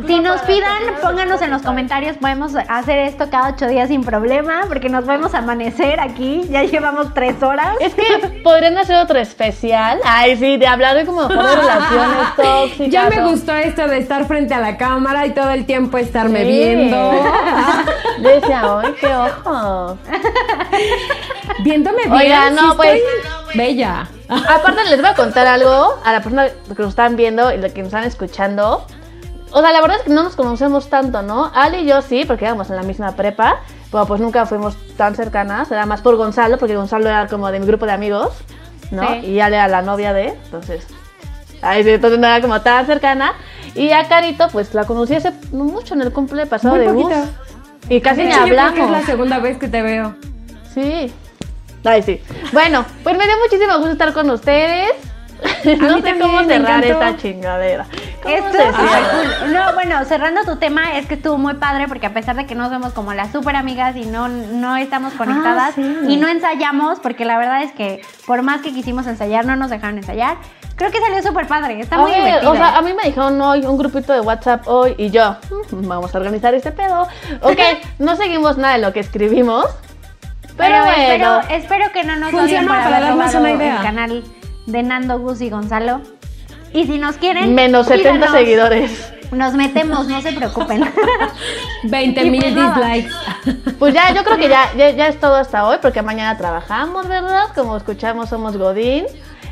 Si 0.08 0.20
nos 0.20 0.42
pidan, 0.42 0.82
pónganos 1.02 1.42
en 1.42 1.52
los 1.52 1.62
comentarios. 1.62 2.18
Podemos 2.18 2.54
hacer 2.68 3.00
esto 3.00 3.30
cada 3.30 3.50
ocho 3.50 3.68
días 3.68 3.90
sin 3.90 4.04
problema, 4.04 4.62
porque 4.68 4.90
nos 4.90 5.04
podemos 5.06 5.34
amanecer 5.34 6.00
aquí. 6.00 6.46
Ya 6.50 6.64
llevamos 6.64 7.14
tres 7.14 7.42
horas. 7.44 7.76
Es 7.80 7.94
que 7.94 8.42
podrían 8.44 8.78
hacer 8.78 8.96
otro 8.98 9.20
especial. 9.20 10.00
Ay, 10.04 10.36
sí, 10.38 10.58
de 10.58 10.68
hablar 10.68 10.96
de 10.96 11.06
como 11.06 11.24
de 11.28 11.36
relaciones 11.36 12.18
tóxicas. 12.38 12.90
Ya 12.90 13.10
me 13.10 13.24
gustó 13.30 13.54
esto 13.56 13.88
de 13.88 13.98
estar 14.00 14.26
frente 14.26 14.54
a 14.54 14.60
la 14.60 14.78
cámara 14.78 15.26
y 15.26 15.32
todo 15.32 15.52
el 15.52 15.66
tiempo 15.66 15.98
estarme 15.98 16.40
Sí. 16.44 16.48
viendo. 16.48 17.12
Decía, 18.20 18.62
ay, 18.82 18.96
qué 19.00 19.08
ojos. 19.16 19.98
Viéndome 21.64 22.04
bien. 22.04 22.14
Oiga, 22.14 22.50
sí 22.50 22.56
no, 22.56 22.76
pues- 22.76 22.96
estoy 23.02 23.58
Bella. 23.58 24.08
Aparte, 24.30 24.84
les 24.90 25.02
voy 25.02 25.10
a 25.10 25.16
contar 25.16 25.48
algo 25.48 25.96
a 26.06 26.12
la 26.12 26.22
persona 26.22 26.48
que 26.50 26.82
nos 26.84 26.90
están 26.90 27.16
viendo 27.16 27.52
y 27.52 27.58
la 27.58 27.70
que 27.70 27.80
nos 27.82 27.88
están 27.88 28.04
escuchando. 28.04 28.86
O 29.52 29.62
sea, 29.62 29.72
la 29.72 29.82
verdad 29.82 29.98
es 29.98 30.04
que 30.04 30.12
no 30.12 30.24
nos 30.24 30.36
conocemos 30.36 30.90
tanto, 30.90 31.22
¿no? 31.22 31.52
Ali 31.56 31.78
y 31.80 31.86
yo 31.86 32.02
sí, 32.02 32.24
porque 32.26 32.46
íbamos 32.46 32.70
en 32.70 32.76
la 32.76 32.84
misma 32.84 33.14
prepa. 33.16 33.58
Pero 33.92 34.06
pues 34.06 34.22
nunca 34.22 34.46
fuimos 34.46 34.78
tan 34.96 35.16
cercanas. 35.16 35.72
Era 35.72 35.86
más 35.88 36.02
por 36.02 36.16
Gonzalo, 36.16 36.58
porque 36.60 36.76
Gonzalo 36.76 37.10
era 37.10 37.28
como 37.28 37.50
de 37.52 37.60
mi 37.60 37.66
grupo 37.66 37.88
de 37.88 37.94
amigos, 37.94 38.30
¿no? 38.92 39.08
Sí. 39.08 39.26
Y 39.28 39.40
Ali 39.40 39.56
era 39.56 39.68
la 39.68 39.82
novia 39.82 40.14
de. 40.14 40.28
Entonces. 40.28 40.86
Ay, 41.62 41.84
sí, 41.84 41.90
entonces 41.90 42.20
no 42.20 42.28
era 42.28 42.40
como 42.42 42.62
tan 42.62 42.86
cercana. 42.86 43.34
Y 43.76 43.92
a 43.92 44.08
Carito, 44.08 44.48
pues 44.50 44.74
la 44.76 44.86
conocí 44.86 45.16
hace 45.16 45.32
mucho 45.52 45.94
en 45.96 46.02
el 46.02 46.12
cumple 46.14 46.46
pasado 46.46 46.76
Muy 46.76 46.86
de 46.86 46.92
bus. 46.92 47.04
poquito. 47.04 47.22
Y 47.90 48.02
casi 48.02 48.22
ni 48.22 48.28
hecho, 48.30 48.40
yo 48.42 48.44
creo 48.46 48.56
que 48.56 48.64
es 48.64 48.70
hablamos. 48.70 48.92
la 48.92 49.02
segunda 49.06 49.40
vez 49.40 49.58
que 49.58 49.68
te 49.68 49.82
veo. 49.82 50.16
Sí. 50.76 51.12
Ay, 51.84 52.04
sí. 52.04 52.22
Bueno, 52.54 52.86
pues 53.04 53.18
me 53.18 53.26
dio 53.26 53.34
muchísimo 53.44 53.74
gusto 53.78 53.92
estar 53.92 54.14
con 54.14 54.30
ustedes. 54.30 54.92
no 55.80 55.96
mí 55.96 56.02
sé 56.02 56.20
cómo 56.20 56.44
cerrar 56.44 56.84
esta 56.84 57.18
chingadera. 57.18 57.86
¿Cómo 58.22 58.36
Esto, 58.36 58.52
se 58.52 59.48
no, 59.48 59.74
bueno, 59.74 60.04
cerrando 60.06 60.44
tu 60.44 60.58
tema, 60.58 60.98
es 60.98 61.06
que 61.06 61.14
estuvo 61.14 61.38
muy 61.38 61.54
padre 61.56 61.88
porque 61.88 62.06
a 62.06 62.14
pesar 62.14 62.36
de 62.36 62.46
que 62.46 62.56
no 62.56 62.70
somos 62.70 62.94
como 62.94 63.14
las 63.14 63.32
super 63.32 63.56
amigas 63.56 63.96
y 63.96 64.06
no, 64.06 64.28
no 64.28 64.76
estamos 64.78 65.14
conectadas 65.14 65.76
sí. 65.76 66.00
y 66.08 66.18
no 66.18 66.28
ensayamos, 66.28 67.00
porque 67.00 67.24
la 67.26 67.38
verdad 67.38 67.64
es 67.64 67.72
que 67.72 68.02
por 68.26 68.42
más 68.42 68.62
que 68.62 68.74
quisimos 68.74 69.08
ensayar, 69.08 69.46
no 69.46 69.56
nos 69.56 69.70
dejaron 69.70 69.98
ensayar, 69.98 70.36
creo 70.76 70.92
que 70.92 71.00
salió 71.00 71.22
súper 71.24 71.48
padre, 71.48 71.80
está 71.80 71.98
muy 71.98 72.12
Oye, 72.12 72.22
divertido. 72.26 72.52
o 72.52 72.56
sea, 72.56 72.78
a 72.78 72.82
mí 72.82 72.94
me 72.94 73.04
dijeron 73.04 73.42
hoy 73.42 73.66
un 73.66 73.78
grupito 73.78 74.12
de 74.12 74.20
WhatsApp 74.22 74.68
hoy 74.68 74.96
y 74.98 75.10
yo, 75.12 75.38
"Mm, 75.72 75.88
vamos 75.88 76.14
a 76.14 76.18
organizar 76.18 76.54
este 76.54 76.72
pedo. 76.72 77.08
Ok, 77.42 77.60
no 78.00 78.16
seguimos 78.18 78.58
nada 78.58 78.74
de 78.74 78.82
lo 78.82 78.92
que 78.92 79.00
escribimos. 79.00 79.66
Pero, 80.58 80.84
pero, 80.84 80.84
bueno, 80.84 81.40
espero, 81.40 81.42
espero 81.56 81.92
que 81.94 82.04
no 82.04 82.16
nos 82.18 82.32
Funciona 82.32 82.68
para 82.68 82.86
haber 82.88 83.02
darnos 83.02 83.34
una 83.34 83.52
idea. 83.52 83.78
el 83.78 83.82
canal 83.82 84.24
de 84.72 84.84
Nando, 84.84 85.20
Gus 85.20 85.42
y 85.42 85.50
Gonzalo. 85.50 86.02
Y 86.74 86.86
si 86.86 86.98
nos 87.00 87.18
quieren, 87.18 87.56
menos 87.56 87.88
70 87.88 88.14
síganos. 88.14 88.38
seguidores. 88.38 89.14
Nos 89.32 89.54
metemos, 89.54 90.08
no 90.08 90.22
se 90.22 90.34
preocupen. 90.34 90.84
20 91.84 92.24
Y 92.24 92.30
mil 92.32 92.42
pues 92.42 92.56
nada. 92.56 92.94
dislikes. 92.94 93.74
Pues 93.78 93.94
ya, 93.94 94.12
yo 94.14 94.24
creo 94.24 94.38
que 94.38 94.50
ya, 94.50 94.72
ya, 94.76 94.90
ya 94.92 95.08
es 95.08 95.20
todo 95.20 95.36
hasta 95.36 95.68
hoy, 95.68 95.78
porque 95.82 96.02
mañana 96.02 96.36
trabajamos, 96.38 97.08
¿verdad? 97.08 97.46
Como 97.56 97.78
escuchamos, 97.78 98.30
somos 98.30 98.58
Godín. 98.58 99.06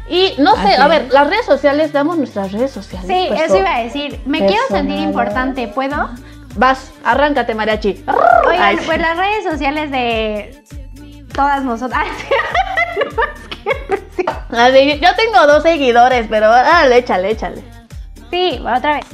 Y 0.09 0.34
no 0.39 0.55
sé, 0.55 0.70
Así 0.74 0.82
a 0.82 0.88
ver, 0.88 1.01
es. 1.03 1.13
las 1.13 1.28
redes 1.30 1.45
sociales, 1.45 1.91
damos 1.93 2.18
nuestras 2.18 2.51
redes 2.53 2.72
sociales. 2.72 3.07
Sí, 3.07 3.26
pues, 3.28 3.41
eso 3.41 3.57
iba 3.57 3.76
a 3.76 3.80
decir. 3.84 4.20
Me 4.26 4.39
quiero 4.39 4.63
sentir 4.70 4.99
importante, 4.99 5.68
¿puedo? 5.68 6.09
Vas, 6.55 6.91
arráncate, 7.03 7.53
mariachi. 7.53 8.03
Oigan, 8.47 8.61
Ay, 8.63 8.78
pues 8.86 8.99
las 8.99 9.18
redes 9.18 9.43
sociales 9.43 9.91
de 9.91 10.63
todas 11.34 11.63
nosotras. 11.63 12.05
Así, 14.51 14.99
yo 14.99 15.09
tengo 15.15 15.47
dos 15.47 15.63
seguidores, 15.63 16.28
pero 16.30 16.49
dale, 16.49 16.97
échale, 16.97 17.32
échale. 17.32 17.63
sí, 18.32 18.59
otra 18.59 18.95
vez. 18.97 19.05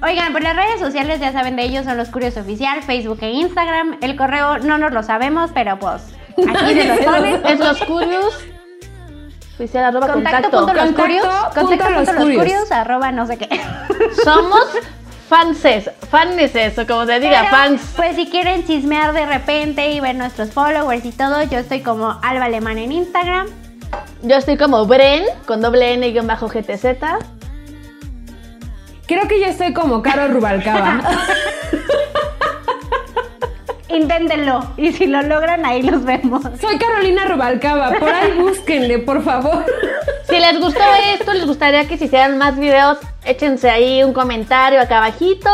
Oigan, 0.00 0.30
pues 0.30 0.44
las 0.44 0.54
redes 0.54 0.78
sociales 0.78 1.18
ya 1.18 1.32
saben 1.32 1.56
de 1.56 1.64
ellos, 1.64 1.84
son 1.84 1.96
los 1.96 2.08
Curios 2.08 2.36
Oficial, 2.36 2.82
Facebook 2.82 3.18
e 3.22 3.30
Instagram. 3.30 3.98
El 4.00 4.16
correo 4.16 4.58
no 4.58 4.78
nos 4.78 4.92
lo 4.92 5.02
sabemos, 5.02 5.50
pero 5.52 5.78
pues 5.78 6.02
aquí 6.36 6.74
se 6.74 6.84
los 6.84 6.98
ponen. 6.98 7.46
Es 7.46 7.58
los 7.58 7.78
curios. 7.82 8.38
Oficial 9.54 9.86
arroba 9.86 10.12
Contacto, 10.12 10.50
contacto. 10.50 10.58
punto 10.58 10.72
los 10.72 10.84
Contacto 10.92 11.60
Contacto 11.60 11.90
los 11.90 11.96
punto 11.96 12.12
los 12.12 12.22
curios. 12.22 12.42
curios, 12.42 12.72
arroba 12.72 13.10
no 13.10 13.26
sé 13.26 13.38
qué. 13.38 13.48
Somos 14.22 14.64
fanses, 15.28 15.90
fanses, 16.08 16.78
o 16.78 16.86
como 16.86 17.04
se 17.06 17.18
diga, 17.18 17.40
Pero, 17.40 17.56
fans. 17.56 17.82
Pues 17.96 18.14
si 18.14 18.26
quieren 18.30 18.64
chismear 18.64 19.12
de 19.12 19.26
repente 19.26 19.90
y 19.90 19.98
ver 19.98 20.14
nuestros 20.14 20.52
followers 20.52 21.04
y 21.04 21.10
todo, 21.10 21.42
yo 21.42 21.58
estoy 21.58 21.80
como 21.80 22.20
Alba 22.22 22.44
Alemán 22.44 22.78
en 22.78 22.92
Instagram. 22.92 23.48
Yo 24.22 24.36
estoy 24.36 24.56
como 24.56 24.84
Bren, 24.86 25.24
con 25.46 25.60
doble 25.60 25.94
N 25.94 26.06
y 26.06 26.12
guion 26.12 26.26
bajo 26.26 26.48
GTZ. 26.48 26.84
Creo 29.06 29.26
que 29.28 29.40
yo 29.40 29.46
estoy 29.46 29.72
como 29.72 30.02
Caro 30.02 30.28
Rubalcaba. 30.28 31.00
Inténtenlo 33.88 34.60
y 34.76 34.92
si 34.92 35.06
lo 35.06 35.22
logran 35.22 35.64
ahí 35.64 35.82
los 35.82 36.04
vemos. 36.04 36.42
Soy 36.60 36.78
Carolina 36.78 37.24
Rubalcaba. 37.24 37.92
Por 37.98 38.10
ahí 38.10 38.32
búsquenle, 38.38 38.98
por 38.98 39.22
favor. 39.22 39.64
Si 40.28 40.38
les 40.38 40.60
gustó 40.60 40.82
esto, 41.14 41.32
les 41.32 41.46
gustaría 41.46 41.88
que 41.88 41.96
se 41.96 42.04
hicieran 42.04 42.36
más 42.36 42.58
videos, 42.58 42.98
échense 43.24 43.70
ahí 43.70 44.02
un 44.02 44.12
comentario 44.12 44.80
acá 44.80 44.98
abajito. 44.98 45.48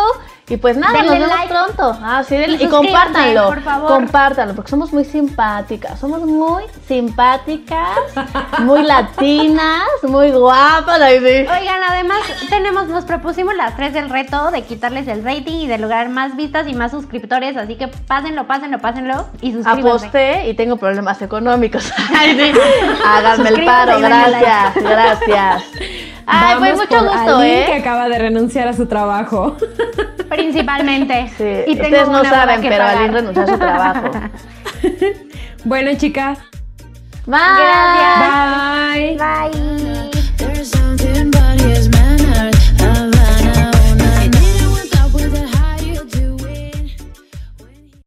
Y 0.46 0.58
pues 0.58 0.76
nada, 0.76 0.92
Denle 0.92 1.18
nos 1.20 1.20
vemos 1.20 1.36
like. 1.38 1.48
pronto. 1.54 1.98
Ah, 2.02 2.22
sí, 2.22 2.34
denle- 2.36 2.60
Y 2.60 2.64
y, 2.64 2.68
compártanlo. 2.68 3.46
por 3.46 3.62
favor. 3.62 3.88
Compártanlo, 3.88 4.54
porque 4.54 4.70
somos 4.70 4.92
muy 4.92 5.04
simpáticas. 5.06 5.98
Somos 5.98 6.20
muy 6.20 6.64
simpáticas, 6.86 7.96
muy 8.58 8.82
latinas, 8.82 9.84
muy 10.02 10.30
guapas. 10.32 10.98
Sí. 10.98 11.24
Oigan, 11.24 11.82
además 11.88 12.18
tenemos, 12.50 12.88
nos 12.88 13.06
propusimos 13.06 13.54
las 13.56 13.74
tres 13.74 13.94
del 13.94 14.10
reto 14.10 14.50
de 14.50 14.62
quitarles 14.64 15.08
el 15.08 15.24
rating 15.24 15.60
y 15.60 15.66
de 15.66 15.78
lograr 15.78 16.10
más 16.10 16.36
vistas 16.36 16.68
y 16.68 16.74
más 16.74 16.90
suscriptores, 16.90 17.56
así 17.56 17.76
que 17.76 17.88
pásenlo, 17.88 18.46
pásenlo, 18.46 18.78
pásenlo 18.80 19.26
y 19.40 19.52
suscríbanse. 19.52 19.88
Aposté 19.88 20.48
y 20.48 20.54
tengo 20.54 20.76
problemas 20.76 21.22
económicos. 21.22 21.90
Ay, 22.18 22.36
sí. 22.52 22.60
Háganme 23.06 23.48
el 23.48 23.64
paro, 23.64 23.98
gracias, 23.98 24.74
gracias. 24.74 25.64
Ay, 26.26 26.56
pues 26.58 26.76
mucho 26.76 27.00
gusto, 27.04 27.36
Ali, 27.36 27.48
que 27.50 27.72
¿eh? 27.76 27.78
acaba 27.80 28.08
de 28.08 28.18
renunciar 28.18 28.68
a 28.68 28.72
su 28.74 28.86
trabajo. 28.86 29.56
Principalmente. 30.34 31.30
Sí. 31.38 31.44
Y 31.66 31.72
Ustedes 31.72 32.08
no 32.08 32.22
saben, 32.24 32.60
pero 32.60 32.76
pagar. 32.76 32.96
Aline 32.96 33.12
renunció 33.12 33.42
a 33.42 33.46
su 33.46 33.58
trabajo. 33.58 34.10
bueno, 35.64 35.90
chicas. 35.96 36.38
Bye. 37.26 37.38
Gracias. 37.56 38.94
Bye. 38.94 39.16
Bye. 39.16 39.50
Bye. 41.30 41.93